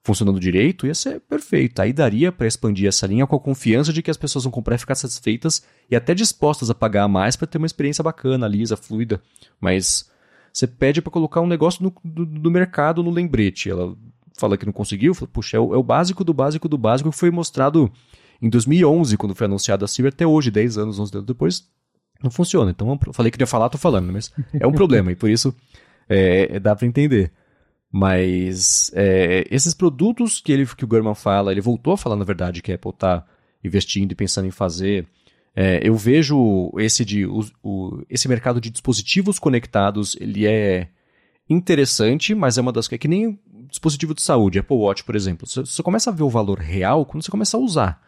funcionando 0.07 0.39
direito, 0.39 0.87
ia 0.87 0.95
ser 0.95 1.21
perfeito. 1.21 1.81
Aí 1.83 1.93
daria 1.93 2.31
para 2.31 2.47
expandir 2.47 2.87
essa 2.87 3.09
linha 3.09 3.27
com 3.27 3.35
a 3.35 3.41
confiança 3.41 3.93
de 3.93 4.01
que 4.03 4.11
as 4.11 4.17
pessoas 4.17 4.45
vão 4.45 4.53
comprar 4.53 4.77
e 4.77 4.79
ficar 4.79 4.95
satisfeitas 4.95 5.65
e 5.91 5.97
até 5.97 6.15
dispostas 6.15 6.71
a 6.71 6.75
pagar 6.75 7.09
mais 7.09 7.35
para 7.35 7.49
ter 7.49 7.59
uma 7.59 7.67
experiência 7.67 8.05
bacana, 8.05 8.47
lisa, 8.47 8.77
fluida. 8.77 9.21
Mas 9.61 10.09
você 10.53 10.67
pede 10.67 11.03
para 11.03 11.11
colocar 11.11 11.41
um 11.41 11.47
negócio 11.47 11.83
no, 11.83 11.93
do, 12.05 12.25
do, 12.25 12.51
mercado 12.51 13.03
no 13.03 13.11
lembrete. 13.11 13.69
Ela 13.69 13.97
fala 14.37 14.57
que 14.57 14.67
não 14.67 14.73
conseguiu, 14.73 15.15
fala, 15.15 15.31
puxa, 15.33 15.57
é 15.57 15.61
o, 15.61 15.75
é 15.75 15.77
o 15.77 15.83
básico 15.83 16.25
do 16.25 16.35
básico 16.35 16.69
do 16.69 16.79
básico 16.79 17.11
que 17.11 17.17
foi 17.17 17.31
mostrado 17.31 17.91
em 18.41 18.49
2011, 18.49 19.17
quando 19.17 19.35
foi 19.35 19.47
anunciada 19.47 19.85
a 19.85 19.89
Siri, 19.89 20.09
até 20.09 20.27
hoje, 20.27 20.51
10 20.51 20.79
anos, 20.79 20.99
11 20.99 21.17
anos 21.17 21.27
depois, 21.27 21.69
não 22.23 22.31
funciona. 22.31 22.71
Então, 22.71 22.99
eu 23.07 23.13
falei 23.13 23.31
que 23.31 23.41
ia 23.41 23.47
falar, 23.47 23.69
tô 23.69 23.79
falando, 23.79 24.13
mas 24.13 24.33
é 24.53 24.67
um 24.67 24.73
problema, 24.75 25.13
e 25.13 25.17
por 25.17 25.31
isso 25.31 25.55
é, 26.09 26.57
é 26.57 26.61
dá 26.61 26.75
para 26.75 26.87
entender. 26.87 27.33
Mas 27.91 28.91
é, 28.95 29.47
esses 29.51 29.73
produtos 29.73 30.41
que, 30.41 30.53
ele, 30.53 30.67
que 30.67 30.85
o 30.85 30.87
Gurman 30.87 31.15
fala, 31.15 31.53
ele 31.53 31.61
voltou 31.61 31.95
a 31.95 31.99
falar, 31.99 32.17
na 32.17 32.25
verdade, 32.25 32.61
que 32.61 32.73
a 32.73 32.75
Apple 32.75 32.91
está 32.91 33.25
investindo 33.65 34.13
e 34.13 34.15
pensando 34.15 34.47
em 34.47 34.51
fazer. 34.51 35.07
É, 35.55 35.81
eu 35.83 35.95
vejo 35.95 36.71
esse, 36.79 37.05
de, 37.05 37.25
o, 37.25 37.41
o, 37.63 38.03
esse 38.11 38.29
mercado 38.29 38.61
de 38.61 38.71
dispositivos 38.71 39.39
conectados, 39.39 40.17
ele 40.21 40.47
é 40.47 40.89
interessante, 41.49 42.35
mas 42.35 42.59
é 42.59 42.61
uma 42.61 42.73
das 42.73 42.89
que 42.89 42.97
é 42.97 42.99
que 42.99 43.09
nem 43.09 43.39
dispositivo 43.69 44.15
de 44.15 44.23
saúde, 44.23 44.59
Apple 44.59 44.77
Watch, 44.77 45.05
por 45.05 45.15
exemplo. 45.15 45.47
Você, 45.47 45.83
começa 45.83 46.11
a 46.11 46.13
ver 46.13 46.23
o 46.23 46.31
valor 46.31 46.59
real 46.59 47.05
quando 47.05 47.23
você 47.23 47.31
começa 47.31 47.57
a 47.57 47.61
usar. 47.61 48.03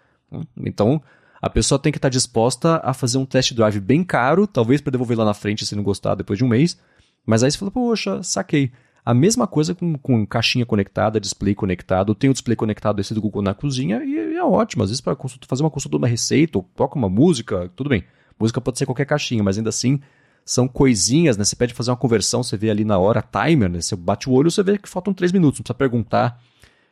Então, 0.56 1.02
a 1.40 1.48
pessoa 1.48 1.78
tem 1.78 1.92
que 1.92 1.98
estar 1.98 2.08
disposta 2.08 2.80
a 2.82 2.92
fazer 2.92 3.18
um 3.18 3.24
test 3.24 3.54
drive 3.54 3.80
bem 3.80 4.02
caro, 4.02 4.46
talvez 4.46 4.80
para 4.80 4.90
devolver 4.90 5.16
lá 5.16 5.24
na 5.24 5.34
frente 5.34 5.64
se 5.64 5.76
não 5.76 5.82
gostar 5.82 6.14
depois 6.14 6.38
de 6.38 6.44
um 6.44 6.48
mês. 6.48 6.78
Mas 7.24 7.42
aí 7.42 7.50
você 7.50 7.58
fala, 7.58 7.70
poxa, 7.70 8.22
saquei. 8.22 8.72
A 9.04 9.14
mesma 9.14 9.46
coisa 9.46 9.74
com, 9.74 9.96
com 9.96 10.26
caixinha 10.26 10.66
conectada, 10.66 11.20
display 11.20 11.54
conectado. 11.54 12.14
Tem 12.14 12.28
o 12.28 12.32
display 12.32 12.56
conectado 12.56 13.00
esse 13.00 13.14
do 13.14 13.22
Google 13.22 13.42
na 13.42 13.54
cozinha 13.54 14.04
e 14.04 14.36
é 14.36 14.44
ótimo. 14.44 14.82
Às 14.82 14.90
vezes, 14.90 15.00
para 15.00 15.16
fazer 15.46 15.62
uma 15.62 15.70
consulta 15.70 15.96
de 15.96 16.02
uma 16.02 16.08
receita 16.08 16.58
ou 16.58 16.68
toca 16.76 16.98
uma 16.98 17.08
música, 17.08 17.70
tudo 17.74 17.88
bem. 17.88 18.04
Música 18.38 18.60
pode 18.60 18.78
ser 18.78 18.86
qualquer 18.86 19.06
caixinha, 19.06 19.42
mas 19.42 19.56
ainda 19.56 19.70
assim 19.70 20.00
são 20.50 20.66
coisinhas, 20.66 21.36
né? 21.36 21.44
Você 21.44 21.56
pede 21.56 21.74
fazer 21.74 21.90
uma 21.90 21.96
conversão, 21.96 22.42
você 22.42 22.56
vê 22.56 22.70
ali 22.70 22.84
na 22.84 22.98
hora, 22.98 23.22
timer, 23.22 23.68
né? 23.68 23.80
Você 23.80 23.94
bate 23.94 24.28
o 24.28 24.32
olho, 24.32 24.50
você 24.50 24.62
vê 24.62 24.78
que 24.78 24.88
faltam 24.88 25.12
três 25.12 25.32
minutos, 25.32 25.60
não 25.60 25.64
precisa 25.64 25.74
perguntar 25.74 26.40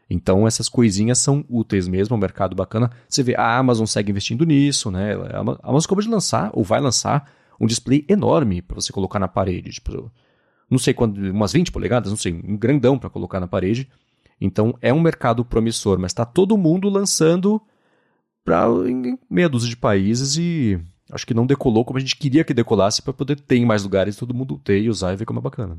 então 0.09 0.47
essas 0.47 0.69
coisinhas 0.69 1.19
são 1.19 1.45
úteis 1.49 1.89
mesmo, 1.89 2.15
é 2.15 2.17
um 2.17 2.21
mercado 2.21 2.55
bacana. 2.55 2.91
Você 3.09 3.23
vê, 3.23 3.35
a 3.37 3.59
Amazon 3.59 3.87
segue 3.87 4.11
investindo 4.11 4.45
nisso, 4.45 4.91
né? 4.91 5.15
A 5.15 5.41
Amazon 5.41 5.85
acabou 5.85 6.03
de 6.03 6.09
lançar, 6.09 6.51
ou 6.53 6.63
vai 6.63 6.81
lançar, 6.81 7.31
um 7.61 7.67
display 7.67 8.05
enorme 8.09 8.63
para 8.63 8.77
você 8.77 8.93
colocar 8.93 9.19
na 9.19 9.29
parede. 9.29 9.71
Tipo, 9.71 10.11
não 10.71 10.79
sei 10.79 10.95
quando, 10.95 11.19
umas 11.19 11.53
20 11.53 11.73
polegadas, 11.73 12.11
não 12.11 12.17
sei, 12.17 12.33
um 12.33 12.57
grandão 12.57 12.99
para 12.99 13.11
colocar 13.11 13.41
na 13.41 13.49
parede. 13.49 13.89
Então 14.41 14.77
é 14.81 14.93
um 14.93 15.01
mercado 15.01 15.45
promissor, 15.45 15.99
mas 15.99 16.13
está 16.13 16.25
todo 16.25 16.59
mundo 16.59 16.89
lançando 16.89 17.61
para 18.45 18.67
meia 19.29 19.49
dúzia 19.49 19.71
de 19.71 19.77
países 19.77 20.37
e 20.37 20.79
acho 21.11 21.27
que 21.27 21.35
não 21.35 21.47
decolou 21.47 21.85
como 21.85 21.99
a 21.99 22.01
gente 22.01 22.17
queria 22.17 22.45
que 22.45 22.55
decolasse 22.55 23.03
para 23.03 23.13
poder 23.13 23.39
ter 23.41 23.57
em 23.57 23.65
mais 23.65 23.83
lugares 23.83 24.17
todo 24.17 24.35
mundo 24.35 24.61
ter 24.63 24.81
e 24.83 24.89
usar 24.89 25.13
e 25.13 25.17
ver 25.17 25.25
como 25.25 25.39
é 25.39 25.43
bacana. 25.43 25.79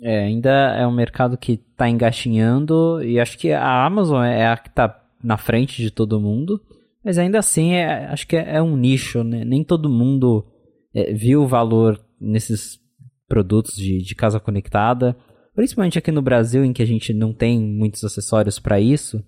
É, 0.00 0.24
ainda 0.24 0.50
é 0.50 0.86
um 0.86 0.92
mercado 0.92 1.38
que 1.38 1.52
está 1.52 1.88
engatinhando 1.88 3.02
e 3.02 3.20
acho 3.20 3.38
que 3.38 3.52
a 3.52 3.84
Amazon 3.84 4.24
é 4.24 4.46
a 4.48 4.56
que 4.56 4.68
está 4.68 5.00
na 5.22 5.36
frente 5.36 5.80
de 5.80 5.90
todo 5.90 6.20
mundo, 6.20 6.60
mas 7.04 7.18
ainda 7.18 7.38
assim 7.38 7.74
é, 7.74 8.06
acho 8.06 8.26
que 8.26 8.36
é, 8.36 8.56
é 8.56 8.62
um 8.62 8.76
nicho, 8.76 9.22
né? 9.22 9.44
Nem 9.44 9.62
todo 9.62 9.88
mundo 9.88 10.44
é, 10.92 11.12
viu 11.12 11.42
o 11.42 11.46
valor 11.46 12.00
nesses 12.20 12.80
produtos 13.28 13.76
de, 13.76 14.02
de 14.02 14.14
casa 14.14 14.40
conectada, 14.40 15.16
principalmente 15.54 15.98
aqui 15.98 16.10
no 16.10 16.20
Brasil 16.20 16.64
em 16.64 16.72
que 16.72 16.82
a 16.82 16.86
gente 16.86 17.14
não 17.14 17.32
tem 17.32 17.60
muitos 17.60 18.02
acessórios 18.04 18.58
para 18.58 18.80
isso. 18.80 19.22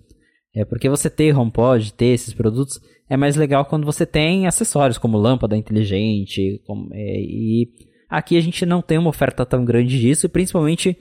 É 0.55 0.63
porque 0.63 0.89
você 0.89 1.09
ter 1.09 1.37
HomePod, 1.37 1.93
ter 1.93 2.07
esses 2.07 2.33
produtos, 2.33 2.79
é 3.09 3.17
mais 3.17 3.35
legal 3.35 3.65
quando 3.65 3.85
você 3.85 4.05
tem 4.05 4.47
acessórios 4.47 4.97
como 4.97 5.17
lâmpada 5.17 5.57
inteligente 5.57 6.61
como, 6.65 6.89
é, 6.93 7.19
e 7.19 7.69
Aqui 8.09 8.37
a 8.37 8.41
gente 8.41 8.65
não 8.65 8.81
tem 8.81 8.97
uma 8.97 9.09
oferta 9.09 9.45
tão 9.45 9.65
grande 9.65 9.99
disso, 9.99 10.29
principalmente 10.29 10.97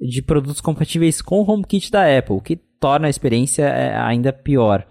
de 0.00 0.22
produtos 0.22 0.60
compatíveis 0.60 1.20
com 1.20 1.40
o 1.40 1.50
HomeKit 1.50 1.90
da 1.90 2.18
Apple, 2.18 2.36
o 2.36 2.40
que 2.40 2.56
torna 2.56 3.06
a 3.06 3.10
experiência 3.10 3.64
é, 3.64 3.96
ainda 3.96 4.32
pior. 4.32 4.86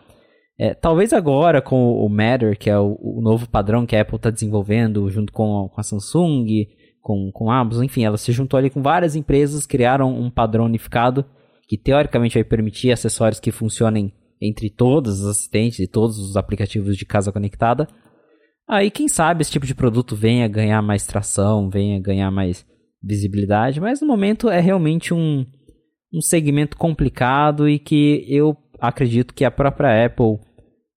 É, 0.59 0.73
talvez 0.73 1.13
agora 1.13 1.61
com 1.61 1.91
o 1.91 2.09
Matter, 2.09 2.57
que 2.57 2.69
é 2.69 2.77
o, 2.77 2.97
o 2.99 3.21
novo 3.21 3.49
padrão 3.49 3.85
que 3.85 3.95
a 3.95 4.01
Apple 4.01 4.15
está 4.15 4.29
desenvolvendo 4.29 5.09
junto 5.09 5.31
com, 5.31 5.69
com, 5.73 5.79
a 5.79 5.84
Samsung, 5.84 6.67
com, 7.01 7.31
com 7.31 7.49
a 7.49 7.59
Amazon, 7.59 7.84
enfim, 7.84 8.03
ela 8.03 8.17
se 8.17 8.31
juntou 8.31 8.57
ali 8.57 8.69
com 8.69 8.81
várias 8.81 9.15
empresas, 9.15 9.65
criaram 9.65 10.09
um 10.09 10.29
padrão 10.29 10.65
unificado 10.65 11.25
que 11.68 11.77
teoricamente 11.77 12.35
vai 12.35 12.44
permitir 12.44 12.91
acessórios 12.91 13.39
que 13.39 13.52
funcionem 13.52 14.14
entre 14.41 14.69
todos 14.69 15.19
os 15.19 15.26
assistentes 15.27 15.80
e 15.80 15.88
todos 15.88 16.18
os 16.18 16.38
aplicativos 16.38 16.95
de 16.95 17.06
casa 17.06 17.31
conectada. 17.31 17.88
Aí, 18.68 18.91
quem 18.91 19.07
sabe 19.07 19.41
esse 19.41 19.52
tipo 19.52 19.65
de 19.65 19.76
produto 19.76 20.15
venha 20.15 20.48
ganhar 20.48 20.81
mais 20.81 21.06
tração, 21.06 21.69
venha 21.69 21.99
ganhar 21.99 22.30
mais 22.31 22.65
visibilidade, 23.02 23.80
mas 23.80 24.02
no 24.02 24.07
momento 24.07 24.49
é 24.49 24.60
realmente 24.60 25.14
um, 25.14 25.45
um 26.14 26.22
segmento 26.22 26.77
complicado 26.77 27.68
e 27.68 27.80
que 27.80 28.26
eu 28.27 28.56
acredito 28.80 29.34
que 29.34 29.45
a 29.45 29.52
própria 29.52 30.06
Apple 30.06 30.39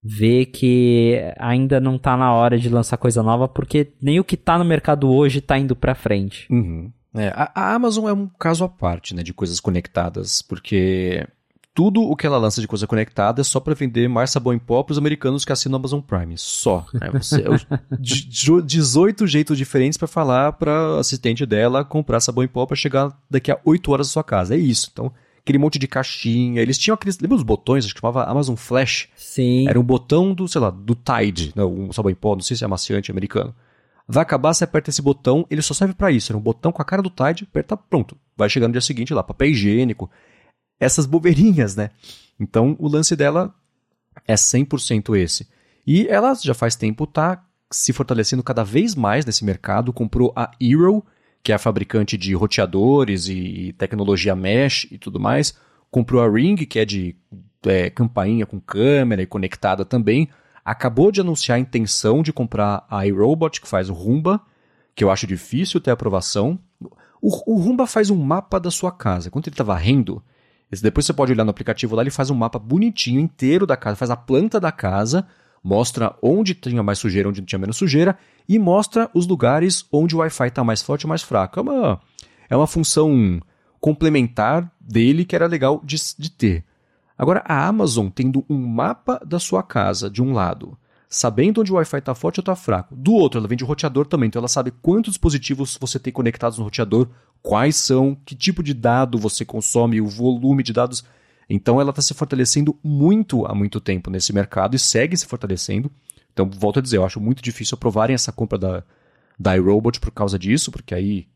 vê 0.03 0.45
que 0.45 1.21
ainda 1.37 1.79
não 1.79 1.95
está 1.95 2.17
na 2.17 2.33
hora 2.33 2.57
de 2.57 2.69
lançar 2.69 2.97
coisa 2.97 3.21
nova, 3.21 3.47
porque 3.47 3.93
nem 4.01 4.19
o 4.19 4.23
que 4.23 4.35
está 4.35 4.57
no 4.57 4.65
mercado 4.65 5.09
hoje 5.09 5.39
está 5.39 5.57
indo 5.57 5.75
para 5.75 5.95
frente. 5.95 6.47
Uhum. 6.51 6.91
É, 7.13 7.27
a, 7.29 7.51
a, 7.53 7.75
Amazon 7.75 8.07
é 8.07 8.13
um 8.13 8.27
caso 8.27 8.63
à 8.63 8.69
parte 8.69 9.13
né, 9.13 9.21
de 9.23 9.33
coisas 9.33 9.59
conectadas, 9.59 10.41
porque 10.41 11.27
tudo 11.73 12.01
o 12.01 12.15
que 12.15 12.25
ela 12.25 12.37
lança 12.37 12.61
de 12.61 12.67
coisa 12.67 12.87
conectada 12.87 13.41
é 13.41 13.43
só 13.43 13.59
para 13.59 13.73
vender 13.73 14.07
mais 14.07 14.29
sabão 14.29 14.53
em 14.53 14.59
pó 14.59 14.83
para 14.83 14.91
os 14.91 14.97
americanos 14.97 15.45
que 15.45 15.51
assinam 15.51 15.77
Amazon 15.77 16.01
Prime. 16.01 16.37
Só. 16.37 16.85
Né? 16.93 17.09
Você, 17.13 17.43
18 17.99 19.27
jeitos 19.27 19.57
diferentes 19.57 19.97
para 19.97 20.07
falar 20.07 20.53
para 20.53 20.99
assistente 20.99 21.45
dela 21.45 21.83
comprar 21.83 22.19
sabão 22.19 22.43
em 22.43 22.47
pó 22.47 22.65
para 22.65 22.75
chegar 22.75 23.17
daqui 23.29 23.51
a 23.51 23.59
8 23.63 23.91
horas 23.91 24.07
na 24.07 24.13
sua 24.13 24.23
casa. 24.23 24.55
É 24.55 24.57
isso. 24.57 24.89
Então, 24.91 25.11
aquele 25.39 25.57
monte 25.57 25.79
de 25.79 25.87
caixinha. 25.87 26.61
Eles 26.61 26.77
tinham 26.77 26.95
aqueles. 26.95 27.19
Lembra 27.19 27.37
os 27.37 27.43
botões? 27.43 27.85
Acho 27.85 27.93
que 27.93 28.01
chamava 28.01 28.23
Amazon 28.23 28.55
Flash. 28.55 29.09
Sim. 29.15 29.67
Era 29.67 29.79
um 29.79 29.83
botão 29.83 30.33
do, 30.33 30.47
sei 30.47 30.61
lá, 30.61 30.69
do 30.69 30.95
Tide, 30.95 31.53
né? 31.55 31.63
um 31.63 31.91
sabão 31.91 32.11
em 32.11 32.15
pó, 32.15 32.35
não 32.35 32.41
sei 32.41 32.55
se 32.55 32.63
é 32.63 32.65
amaciante 32.65 33.11
americano. 33.11 33.53
Vai 34.11 34.23
acabar, 34.23 34.53
você 34.53 34.65
aperta 34.65 34.89
esse 34.89 35.01
botão, 35.01 35.47
ele 35.49 35.61
só 35.61 35.73
serve 35.73 35.93
para 35.93 36.11
isso. 36.11 36.31
Era 36.31 36.37
um 36.37 36.41
botão 36.41 36.69
com 36.69 36.81
a 36.81 36.85
cara 36.85 37.01
do 37.01 37.09
Tide, 37.09 37.45
aperta, 37.49 37.77
pronto. 37.77 38.17
Vai 38.35 38.49
chegar 38.49 38.67
no 38.67 38.73
dia 38.73 38.81
seguinte 38.81 39.13
lá, 39.13 39.23
papel 39.23 39.49
higiênico 39.49 40.09
essas 40.77 41.05
bobeirinhas, 41.05 41.75
né? 41.75 41.91
Então 42.39 42.75
o 42.79 42.89
lance 42.89 43.15
dela 43.15 43.53
é 44.27 44.33
100% 44.33 45.15
esse. 45.15 45.47
E 45.87 46.07
ela 46.07 46.33
já 46.33 46.53
faz 46.53 46.75
tempo 46.75 47.07
tá 47.07 47.41
se 47.71 47.93
fortalecendo 47.93 48.43
cada 48.43 48.63
vez 48.63 48.95
mais 48.95 49.25
nesse 49.25 49.45
mercado, 49.45 49.93
comprou 49.93 50.33
a 50.35 50.51
Hero, 50.59 51.05
que 51.41 51.53
é 51.53 51.55
a 51.55 51.59
fabricante 51.59 52.17
de 52.17 52.33
roteadores 52.33 53.29
e 53.29 53.73
tecnologia 53.77 54.35
mesh 54.35 54.87
e 54.91 54.97
tudo 54.97 55.19
mais, 55.19 55.55
comprou 55.89 56.21
a 56.21 56.29
Ring, 56.29 56.57
que 56.57 56.79
é 56.79 56.83
de 56.83 57.15
é, 57.65 57.89
campainha 57.89 58.45
com 58.45 58.59
câmera 58.59 59.21
e 59.21 59.27
conectada 59.27 59.85
também, 59.85 60.27
acabou 60.63 61.11
de 61.11 61.21
anunciar 61.21 61.57
a 61.57 61.59
intenção 61.59 62.21
de 62.21 62.31
comprar 62.31 62.85
a 62.89 63.05
iRobot, 63.05 63.59
que 63.59 63.67
faz 63.67 63.89
o 63.89 63.93
Rumba, 63.93 64.41
que 64.95 65.03
eu 65.03 65.11
acho 65.11 65.27
difícil 65.27 65.81
ter 65.81 65.91
aprovação. 65.91 66.59
O, 67.21 67.53
o 67.53 67.57
Rumba 67.59 67.87
faz 67.87 68.09
um 68.09 68.15
mapa 68.15 68.59
da 68.59 68.71
sua 68.71 68.91
casa. 68.91 69.29
Quando 69.29 69.47
ele 69.47 69.53
está 69.53 69.63
varrendo, 69.63 70.23
depois 70.81 71.05
você 71.05 71.13
pode 71.13 71.31
olhar 71.31 71.43
no 71.43 71.51
aplicativo 71.51 71.95
lá, 71.95 72.03
ele 72.03 72.11
faz 72.11 72.29
um 72.29 72.35
mapa 72.35 72.57
bonitinho, 72.57 73.19
inteiro 73.19 73.65
da 73.65 73.75
casa, 73.75 73.95
faz 73.95 74.11
a 74.11 74.15
planta 74.15 74.59
da 74.59 74.71
casa, 74.71 75.27
mostra 75.63 76.15
onde 76.21 76.53
tinha 76.53 76.81
mais 76.81 76.99
sujeira, 76.99 77.27
onde 77.27 77.41
tinha 77.41 77.59
menos 77.59 77.77
sujeira, 77.77 78.17
e 78.47 78.57
mostra 78.57 79.09
os 79.13 79.27
lugares 79.27 79.85
onde 79.91 80.15
o 80.15 80.19
Wi-Fi 80.19 80.47
está 80.47 80.63
mais 80.63 80.81
forte 80.81 81.05
ou 81.05 81.09
mais 81.09 81.21
fraco. 81.21 81.59
É 81.59 81.63
uma, 81.63 82.01
é 82.49 82.55
uma 82.55 82.67
função 82.67 83.41
complementar 83.79 84.71
dele 84.79 85.25
que 85.25 85.35
era 85.35 85.47
legal 85.47 85.81
de, 85.83 85.97
de 86.17 86.31
ter. 86.31 86.63
Agora, 87.21 87.43
a 87.45 87.67
Amazon 87.67 88.07
tendo 88.09 88.43
um 88.49 88.57
mapa 88.57 89.21
da 89.23 89.37
sua 89.37 89.61
casa 89.61 90.09
de 90.09 90.23
um 90.23 90.33
lado, 90.33 90.75
sabendo 91.07 91.61
onde 91.61 91.71
o 91.71 91.75
Wi-Fi 91.75 91.99
está 91.99 92.15
forte 92.15 92.39
ou 92.39 92.41
está 92.41 92.55
fraco, 92.55 92.95
do 92.95 93.13
outro, 93.13 93.37
ela 93.37 93.47
vende 93.47 93.63
o 93.63 93.67
roteador 93.67 94.07
também, 94.07 94.25
então 94.25 94.39
ela 94.39 94.47
sabe 94.47 94.71
quantos 94.81 95.11
dispositivos 95.11 95.77
você 95.79 95.99
tem 95.99 96.11
conectados 96.11 96.57
no 96.57 96.63
roteador, 96.63 97.07
quais 97.39 97.75
são, 97.75 98.17
que 98.25 98.33
tipo 98.33 98.63
de 98.63 98.73
dado 98.73 99.19
você 99.19 99.45
consome, 99.45 100.01
o 100.01 100.07
volume 100.07 100.63
de 100.63 100.73
dados. 100.73 101.05
Então 101.47 101.79
ela 101.79 101.91
está 101.91 102.01
se 102.01 102.15
fortalecendo 102.15 102.75
muito 102.83 103.45
há 103.45 103.53
muito 103.53 103.79
tempo 103.79 104.09
nesse 104.09 104.33
mercado 104.33 104.75
e 104.75 104.79
segue 104.79 105.15
se 105.15 105.27
fortalecendo. 105.27 105.91
Então, 106.33 106.49
volto 106.49 106.79
a 106.79 106.81
dizer, 106.81 106.97
eu 106.97 107.05
acho 107.05 107.21
muito 107.21 107.43
difícil 107.43 107.75
aprovarem 107.75 108.15
essa 108.15 108.31
compra 108.31 108.57
da, 108.57 108.83
da 109.39 109.55
iRobot 109.55 109.99
por 109.99 110.09
causa 110.09 110.39
disso, 110.39 110.71
porque 110.71 110.95
aí 110.95 111.27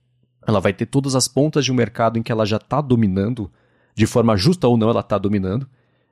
ela 0.47 0.59
vai 0.59 0.73
ter 0.73 0.87
todas 0.87 1.13
as 1.13 1.27
pontas 1.27 1.63
de 1.63 1.71
um 1.71 1.75
mercado 1.75 2.17
em 2.17 2.23
que 2.23 2.31
ela 2.31 2.43
já 2.43 2.57
está 2.57 2.81
dominando, 2.81 3.51
de 3.93 4.07
forma 4.07 4.35
justa 4.35 4.67
ou 4.67 4.77
não, 4.77 4.89
ela 4.89 5.01
está 5.01 5.19
dominando. 5.19 5.67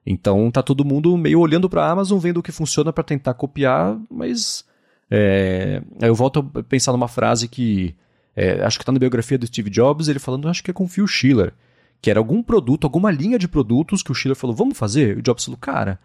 Então 0.05 0.51
tá 0.51 0.61
todo 0.61 0.83
mundo 0.83 1.15
meio 1.17 1.39
olhando 1.39 1.69
para 1.69 1.85
a 1.85 1.91
Amazon, 1.91 2.19
vendo 2.19 2.37
o 2.37 2.43
que 2.43 2.51
funciona 2.51 2.91
para 2.91 3.03
tentar 3.03 3.33
copiar, 3.33 3.97
mas 4.09 4.65
é, 5.09 5.81
eu 6.01 6.13
volto 6.13 6.51
a 6.55 6.63
pensar 6.63 6.91
numa 6.91 7.07
frase 7.07 7.47
que 7.47 7.95
é, 8.35 8.63
acho 8.63 8.77
que 8.77 8.83
está 8.83 8.91
na 8.91 8.99
biografia 8.99 9.37
do 9.37 9.47
Steve 9.47 9.69
Jobs, 9.69 10.07
ele 10.07 10.19
falando, 10.19 10.49
acho 10.49 10.63
que 10.63 10.71
é 10.71 10.73
com 10.73 10.85
o 10.85 10.87
Phil 10.87 11.07
Schiller, 11.07 11.53
que 12.01 12.09
era 12.09 12.19
algum 12.19 12.43
produto, 12.43 12.83
alguma 12.83 13.11
linha 13.11 13.39
de 13.39 13.47
produtos 13.47 14.03
que 14.03 14.11
o 14.11 14.15
Schiller 14.15 14.35
falou, 14.35 14.55
vamos 14.55 14.77
fazer? 14.77 15.15
E 15.15 15.19
o 15.19 15.21
Jobs 15.21 15.45
falou, 15.45 15.57
cara, 15.57 15.99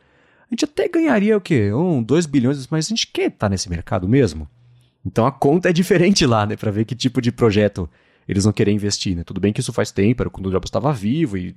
a 0.48 0.54
gente 0.54 0.64
até 0.64 0.88
ganharia 0.88 1.36
o 1.36 1.40
quê? 1.40 1.72
Um, 1.72 2.02
dois 2.02 2.26
bilhões, 2.26 2.66
mas 2.68 2.86
a 2.86 2.88
gente 2.90 3.06
quer 3.06 3.28
estar 3.28 3.46
tá 3.46 3.48
nesse 3.48 3.68
mercado 3.68 4.08
mesmo? 4.08 4.48
Então 5.04 5.26
a 5.26 5.32
conta 5.32 5.70
é 5.70 5.72
diferente 5.72 6.26
lá, 6.26 6.46
né, 6.46 6.56
para 6.56 6.70
ver 6.70 6.84
que 6.84 6.94
tipo 6.94 7.20
de 7.20 7.32
projeto 7.32 7.88
eles 8.28 8.44
vão 8.44 8.52
querer 8.52 8.72
investir, 8.72 9.16
né? 9.16 9.24
Tudo 9.24 9.40
bem 9.40 9.54
que 9.54 9.60
isso 9.60 9.72
faz 9.72 9.90
tempo, 9.90 10.22
era 10.22 10.28
quando 10.28 10.46
o 10.46 10.50
Jobs 10.50 10.68
estava 10.68 10.92
vivo 10.92 11.38
e 11.38 11.56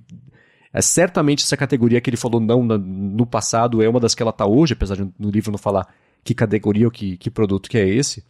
é 0.74 0.82
certamente 0.82 1.44
essa 1.44 1.58
categoria 1.58 2.00
que 2.00 2.10
ele 2.10 2.18
falou 2.18 2.40
não 2.40 2.64
no 2.64 3.26
passado 3.26 3.82
é 3.82 3.90
uma 3.90 4.00
das 4.00 4.16
que 4.16 4.22
ela 4.22 4.32
está 4.32 4.46
hoje, 4.46 4.74
apesar 4.74 4.96
de 4.96 5.12
no 5.20 5.30
livro 5.30 5.52
não 5.52 5.58
falar 5.58 5.88
que 6.24 6.34
categoria 6.34 6.86
ou 6.86 6.92
que, 6.92 7.18
que 7.18 7.30
produto 7.30 7.70
que 7.70 7.78
é 7.78 7.88
esse. 7.88 8.24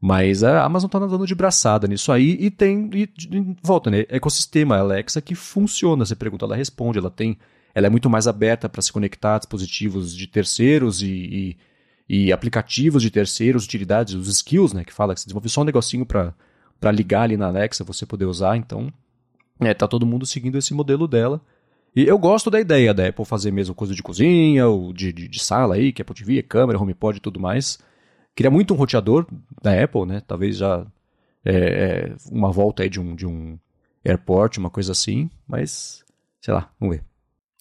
Mas 0.00 0.42
a 0.42 0.64
Amazon 0.64 0.88
está 0.88 1.00
nadando 1.00 1.26
de 1.26 1.34
braçada 1.34 1.86
nisso 1.86 2.12
aí 2.12 2.36
e 2.38 2.50
tem. 2.50 2.90
E, 2.92 3.02
e, 3.02 3.56
volta, 3.62 3.90
né? 3.90 4.04
Ecossistema, 4.08 4.76
Alexa 4.76 5.20
que 5.20 5.34
funciona. 5.34 6.04
Você 6.04 6.14
pergunta, 6.14 6.44
ela 6.44 6.56
responde, 6.56 6.98
ela 6.98 7.10
tem. 7.10 7.38
Ela 7.74 7.86
é 7.86 7.90
muito 7.90 8.08
mais 8.08 8.26
aberta 8.26 8.68
para 8.68 8.82
se 8.82 8.92
conectar 8.92 9.36
a 9.36 9.38
dispositivos 9.38 10.14
de 10.14 10.26
terceiros 10.26 11.02
e, 11.02 11.56
e, 12.08 12.26
e, 12.26 12.32
aplicativos 12.32 13.02
de 13.02 13.10
terceiros, 13.10 13.64
utilidades, 13.64 14.14
os 14.14 14.28
skills, 14.28 14.72
né? 14.72 14.84
Que 14.84 14.92
fala 14.92 15.14
que 15.14 15.20
você 15.20 15.26
desenvolve 15.26 15.48
só 15.48 15.60
um 15.62 15.64
negocinho 15.64 16.06
para 16.06 16.92
ligar 16.92 17.22
ali 17.22 17.36
na 17.36 17.46
Alexa, 17.46 17.84
você 17.84 18.06
poder 18.06 18.26
usar. 18.26 18.56
Então, 18.56 18.92
é, 19.60 19.72
tá 19.74 19.88
todo 19.88 20.06
mundo 20.06 20.26
seguindo 20.26 20.58
esse 20.58 20.74
modelo 20.74 21.08
dela. 21.08 21.40
E 21.96 22.06
eu 22.06 22.18
gosto 22.18 22.50
da 22.50 22.60
ideia 22.60 22.92
da 22.92 23.08
Apple 23.08 23.24
fazer 23.24 23.50
mesmo 23.50 23.74
coisa 23.74 23.94
de 23.94 24.02
cozinha, 24.02 24.68
ou 24.68 24.92
de, 24.92 25.10
de, 25.14 25.26
de 25.26 25.40
sala 25.40 25.76
aí, 25.76 25.94
que 25.94 26.02
é 26.02 26.04
Apple 26.04 26.14
TV, 26.14 26.42
câmera, 26.42 26.78
HomePod 26.78 27.16
e 27.16 27.20
tudo 27.22 27.40
mais. 27.40 27.78
Queria 28.34 28.50
muito 28.50 28.74
um 28.74 28.76
roteador 28.76 29.26
da 29.62 29.82
Apple, 29.82 30.04
né? 30.04 30.20
Talvez 30.26 30.58
já 30.58 30.86
é, 31.42 31.54
é, 31.54 32.16
uma 32.30 32.52
volta 32.52 32.82
aí 32.82 32.90
de 32.90 33.00
um, 33.00 33.16
de 33.16 33.26
um 33.26 33.58
airport, 34.04 34.58
uma 34.58 34.68
coisa 34.68 34.92
assim, 34.92 35.30
mas 35.48 36.04
sei 36.38 36.52
lá, 36.52 36.70
vamos 36.78 36.96
ver. 36.96 37.04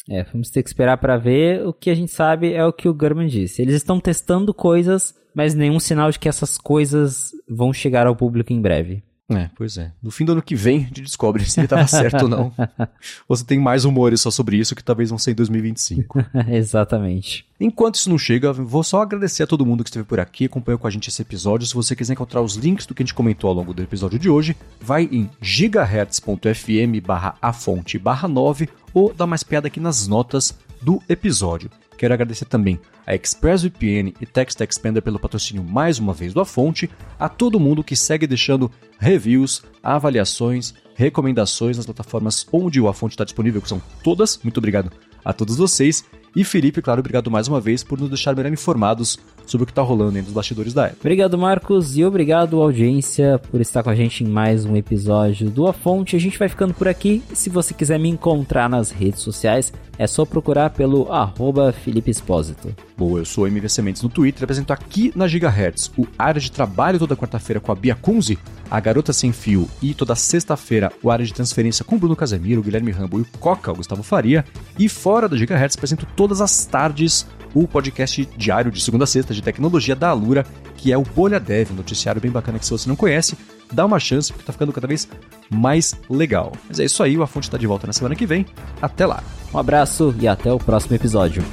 É, 0.10 0.24
vamos 0.24 0.49
ter 0.49 0.62
que 0.62 0.70
esperar 0.70 0.98
para 0.98 1.18
ver. 1.18 1.66
O 1.66 1.72
que 1.72 1.90
a 1.90 1.95
gente 1.95 2.12
sabe 2.12 2.53
é 2.53 2.66
o 2.66 2.74
que 2.74 2.90
o 2.90 2.94
Gurman 2.94 3.28
disse. 3.28 3.62
Eles 3.62 3.76
estão 3.76 4.02
testando 4.02 4.53
coisas, 4.53 5.16
mas 5.34 5.56
nenhum 5.56 5.80
sinal 5.80 6.12
de 6.12 6.20
que 6.20 6.28
essas 6.28 6.57
coisas 6.57 7.32
vão 7.49 7.72
chegar 7.72 8.06
ao 8.06 8.18
público 8.18 8.52
em 8.52 8.62
breve. 8.62 9.02
É, 9.27 9.49
pois 9.56 9.76
é. 9.77 9.91
No 10.03 10.11
fim 10.11 10.23
do 10.23 10.34
ano 10.34 10.41
que 10.41 10.56
vem, 10.56 10.77
a 10.77 10.88
gente 10.88 11.02
descobre 11.02 11.43
se 11.45 11.60
ele 11.60 11.65
estava 11.65 11.88
certo 11.88 12.23
ou 12.23 12.27
não. 12.30 12.53
Você 13.27 13.43
tem 13.43 13.60
mais 13.60 13.84
rumores 13.84 14.22
só 14.22 14.30
sobre 14.30 14.57
isso 14.57 14.76
que 14.76 14.84
talvez 14.84 15.10
vão 15.10 15.18
ser 15.18 15.31
em 15.31 15.35
2025. 15.35 16.23
Exatamente. 16.47 17.43
Enquanto 17.60 17.95
isso 17.95 18.10
não 18.10 18.19
chega, 18.19 18.53
vou 18.53 18.84
só 18.84 19.02
agradecer 19.02 19.41
a 19.41 19.47
todo 19.47 19.65
mundo 19.65 19.84
que 19.84 19.89
esteve 19.89 20.06
por 20.06 20.19
aqui, 20.19 20.45
acompanhou 20.45 20.77
com 20.77 20.85
a 20.85 20.91
gente 20.91 21.10
esse 21.10 21.22
episódio. 21.22 21.65
Se 21.65 21.73
você 21.73 21.95
quiser 21.95 22.14
encontrar 22.14 22.41
os 22.41 22.56
links 22.56 22.85
do 22.85 22.93
que 22.93 23.02
a 23.02 23.06
gente 23.06 23.15
comentou 23.15 23.49
ao 23.49 23.56
longo 23.56 23.73
do 23.73 23.81
episódio 23.81 24.19
de 24.19 24.30
hoje, 24.30 24.56
vai 24.80 25.10
em 25.11 25.30
gigahertz.fm 25.41 27.02
barra 27.03 27.35
a 27.41 27.52
fonte 27.52 27.97
barra 27.97 28.27
9 28.27 28.69
ou 28.93 29.11
dá 29.11 29.26
mais 29.26 29.41
piada 29.41 29.68
aqui 29.68 29.80
nas 29.80 30.07
notas 30.07 30.56
do 30.81 31.02
episódio. 31.10 31.72
Quero 31.98 32.14
agradecer 32.14 32.46
também 32.46 32.80
a 33.06 33.16
ExpressVPN 33.16 34.14
e 34.20 34.26
Text 34.26 34.60
Expander 34.62 35.02
pelo 35.02 35.20
patrocínio 35.20 35.64
mais 35.64 36.00
uma 36.00 36.14
vez 36.14 36.34
do 36.34 36.42
A 36.42 36.46
Fonte, 36.46 36.90
a 37.20 37.30
todo 37.30 37.60
mundo 37.60 37.84
que 37.84 37.96
segue 37.96 38.28
deixando 38.28 38.72
reviews, 39.00 39.64
avaliações, 39.82 40.74
recomendações 40.96 41.78
nas 41.78 41.86
plataformas 41.86 42.48
onde 42.52 42.82
o 42.82 42.88
A 42.88 42.94
Fonte 42.94 43.14
está 43.14 43.24
disponível, 43.24 43.62
que 43.62 43.70
são 43.70 43.82
todas. 44.04 44.40
Muito 44.44 44.58
obrigado 44.58 44.92
a 45.24 45.34
todos 45.34 45.58
vocês. 45.58 46.04
E 46.36 46.44
Felipe, 46.44 46.82
claro, 46.82 47.00
obrigado 47.00 47.32
mais 47.32 47.48
uma 47.48 47.62
vez 47.62 47.84
por 47.84 48.00
nos 48.00 48.10
deixar 48.10 48.36
melhor 48.36 48.52
informados 48.52 49.18
sobre 49.52 49.64
o 49.64 49.66
que 49.66 49.72
está 49.72 49.82
rolando 49.82 50.18
entre 50.18 50.30
os 50.30 50.34
bastidores 50.34 50.74
da 50.74 50.86
Apple. 50.86 50.98
Obrigado, 51.00 51.38
Marcos, 51.38 51.98
e 51.98 52.04
obrigado, 52.04 52.62
audiência, 52.62 53.40
por 53.52 53.62
estar 53.62 53.84
com 53.84 53.90
a 53.90 53.96
gente 53.96 54.24
em 54.24 54.28
mais 54.28 54.66
um 54.66 54.76
episódio 54.76 55.50
do 55.50 55.68
A 55.68 55.74
Fonte. 55.74 56.16
A 56.16 56.20
gente 56.20 56.38
vai 56.38 56.50
ficando 56.50 56.74
por 56.74 56.88
aqui. 56.88 57.24
Se 57.34 57.50
você 57.50 57.74
quiser 57.74 58.00
me 58.00 58.10
encontrar 58.10 58.70
nas 58.70 58.92
redes 58.92 59.22
sociais, 59.22 59.72
é 59.98 60.08
só 60.08 60.26
procurar 60.26 60.72
pelo 60.72 61.12
arroba 61.12 61.72
Felipe 61.72 62.12
Espósito. 62.12 62.76
Boa, 62.98 63.20
eu 63.20 63.26
sou 63.26 63.44
o 63.44 63.48
MVC 63.48 63.82
Mendes 63.82 64.02
no 64.02 64.10
Twitter, 64.10 64.44
apresento 64.44 64.72
aqui 64.72 65.12
na 65.16 65.28
Gigahertz 65.28 65.92
o 65.98 66.08
área 66.18 66.40
de 66.40 66.52
trabalho 66.52 67.00
toda 67.00 67.16
quarta-feira 67.16 67.60
com 67.60 67.72
a 67.72 67.76
Bia 67.76 67.96
Kunze, 67.96 68.38
a 68.70 68.80
Garota 68.80 69.14
Sem 69.14 69.32
Fio 69.32 69.70
e 69.82 69.94
toda 69.94 70.16
sexta-feira 70.16 70.92
o 71.04 71.12
área 71.12 71.26
de 71.26 71.34
transferência 71.34 71.84
com 71.84 71.96
o 71.96 72.00
Bruno 72.00 72.16
Casemiro, 72.16 72.62
o 72.62 72.64
Guilherme 72.64 72.92
Rambo 72.92 73.20
e 73.20 73.22
o 73.22 73.28
Coca, 73.40 73.72
o 73.72 73.76
Gustavo 73.76 74.04
Faria. 74.04 74.46
E 74.78 74.88
fora 74.88 75.28
da 75.28 75.38
Gigahertz 75.38 75.76
apresento 75.76 76.08
todas 76.16 76.42
as 76.42 76.66
tardes 76.66 77.28
o 77.56 77.68
podcast 77.68 78.27
diário 78.38 78.69
de 78.69 78.82
segunda 78.82 79.06
a 79.06 79.07
sexta 79.07 79.34
de 79.34 79.41
tecnologia 79.41 79.95
da 79.95 80.10
Alura, 80.10 80.45
que 80.76 80.91
é 80.91 80.98
o 80.98 81.03
Bolha 81.03 81.40
Dev, 81.40 81.72
um 81.72 81.76
noticiário 81.76 82.22
bem 82.22 82.30
bacana 82.30 82.60
que 82.60 82.65
se 82.65 82.72
você 82.72 82.88
não 82.88 82.95
conhece, 82.95 83.38
dá 83.72 83.86
uma 83.86 83.99
chance 83.99 84.32
porque 84.32 84.45
tá 84.45 84.53
ficando 84.53 84.73
cada 84.73 84.86
vez 84.86 85.07
mais 85.49 85.95
legal. 86.10 86.52
Mas 86.68 86.80
é 86.80 86.86
isso 86.86 87.02
aí, 87.02 87.18
o 87.18 87.23
A 87.23 87.27
Fonte 87.27 87.49
tá 87.49 87.57
de 87.57 87.65
volta 87.65 87.88
na 87.88 87.94
semana 87.94 88.15
que 88.15 88.26
vem. 88.26 88.45
Até 88.82 89.06
lá. 89.06 89.23
Um 89.53 89.57
abraço 89.57 90.14
e 90.19 90.27
até 90.27 90.52
o 90.52 90.60
próximo 90.60 90.95
episódio. 90.95 91.44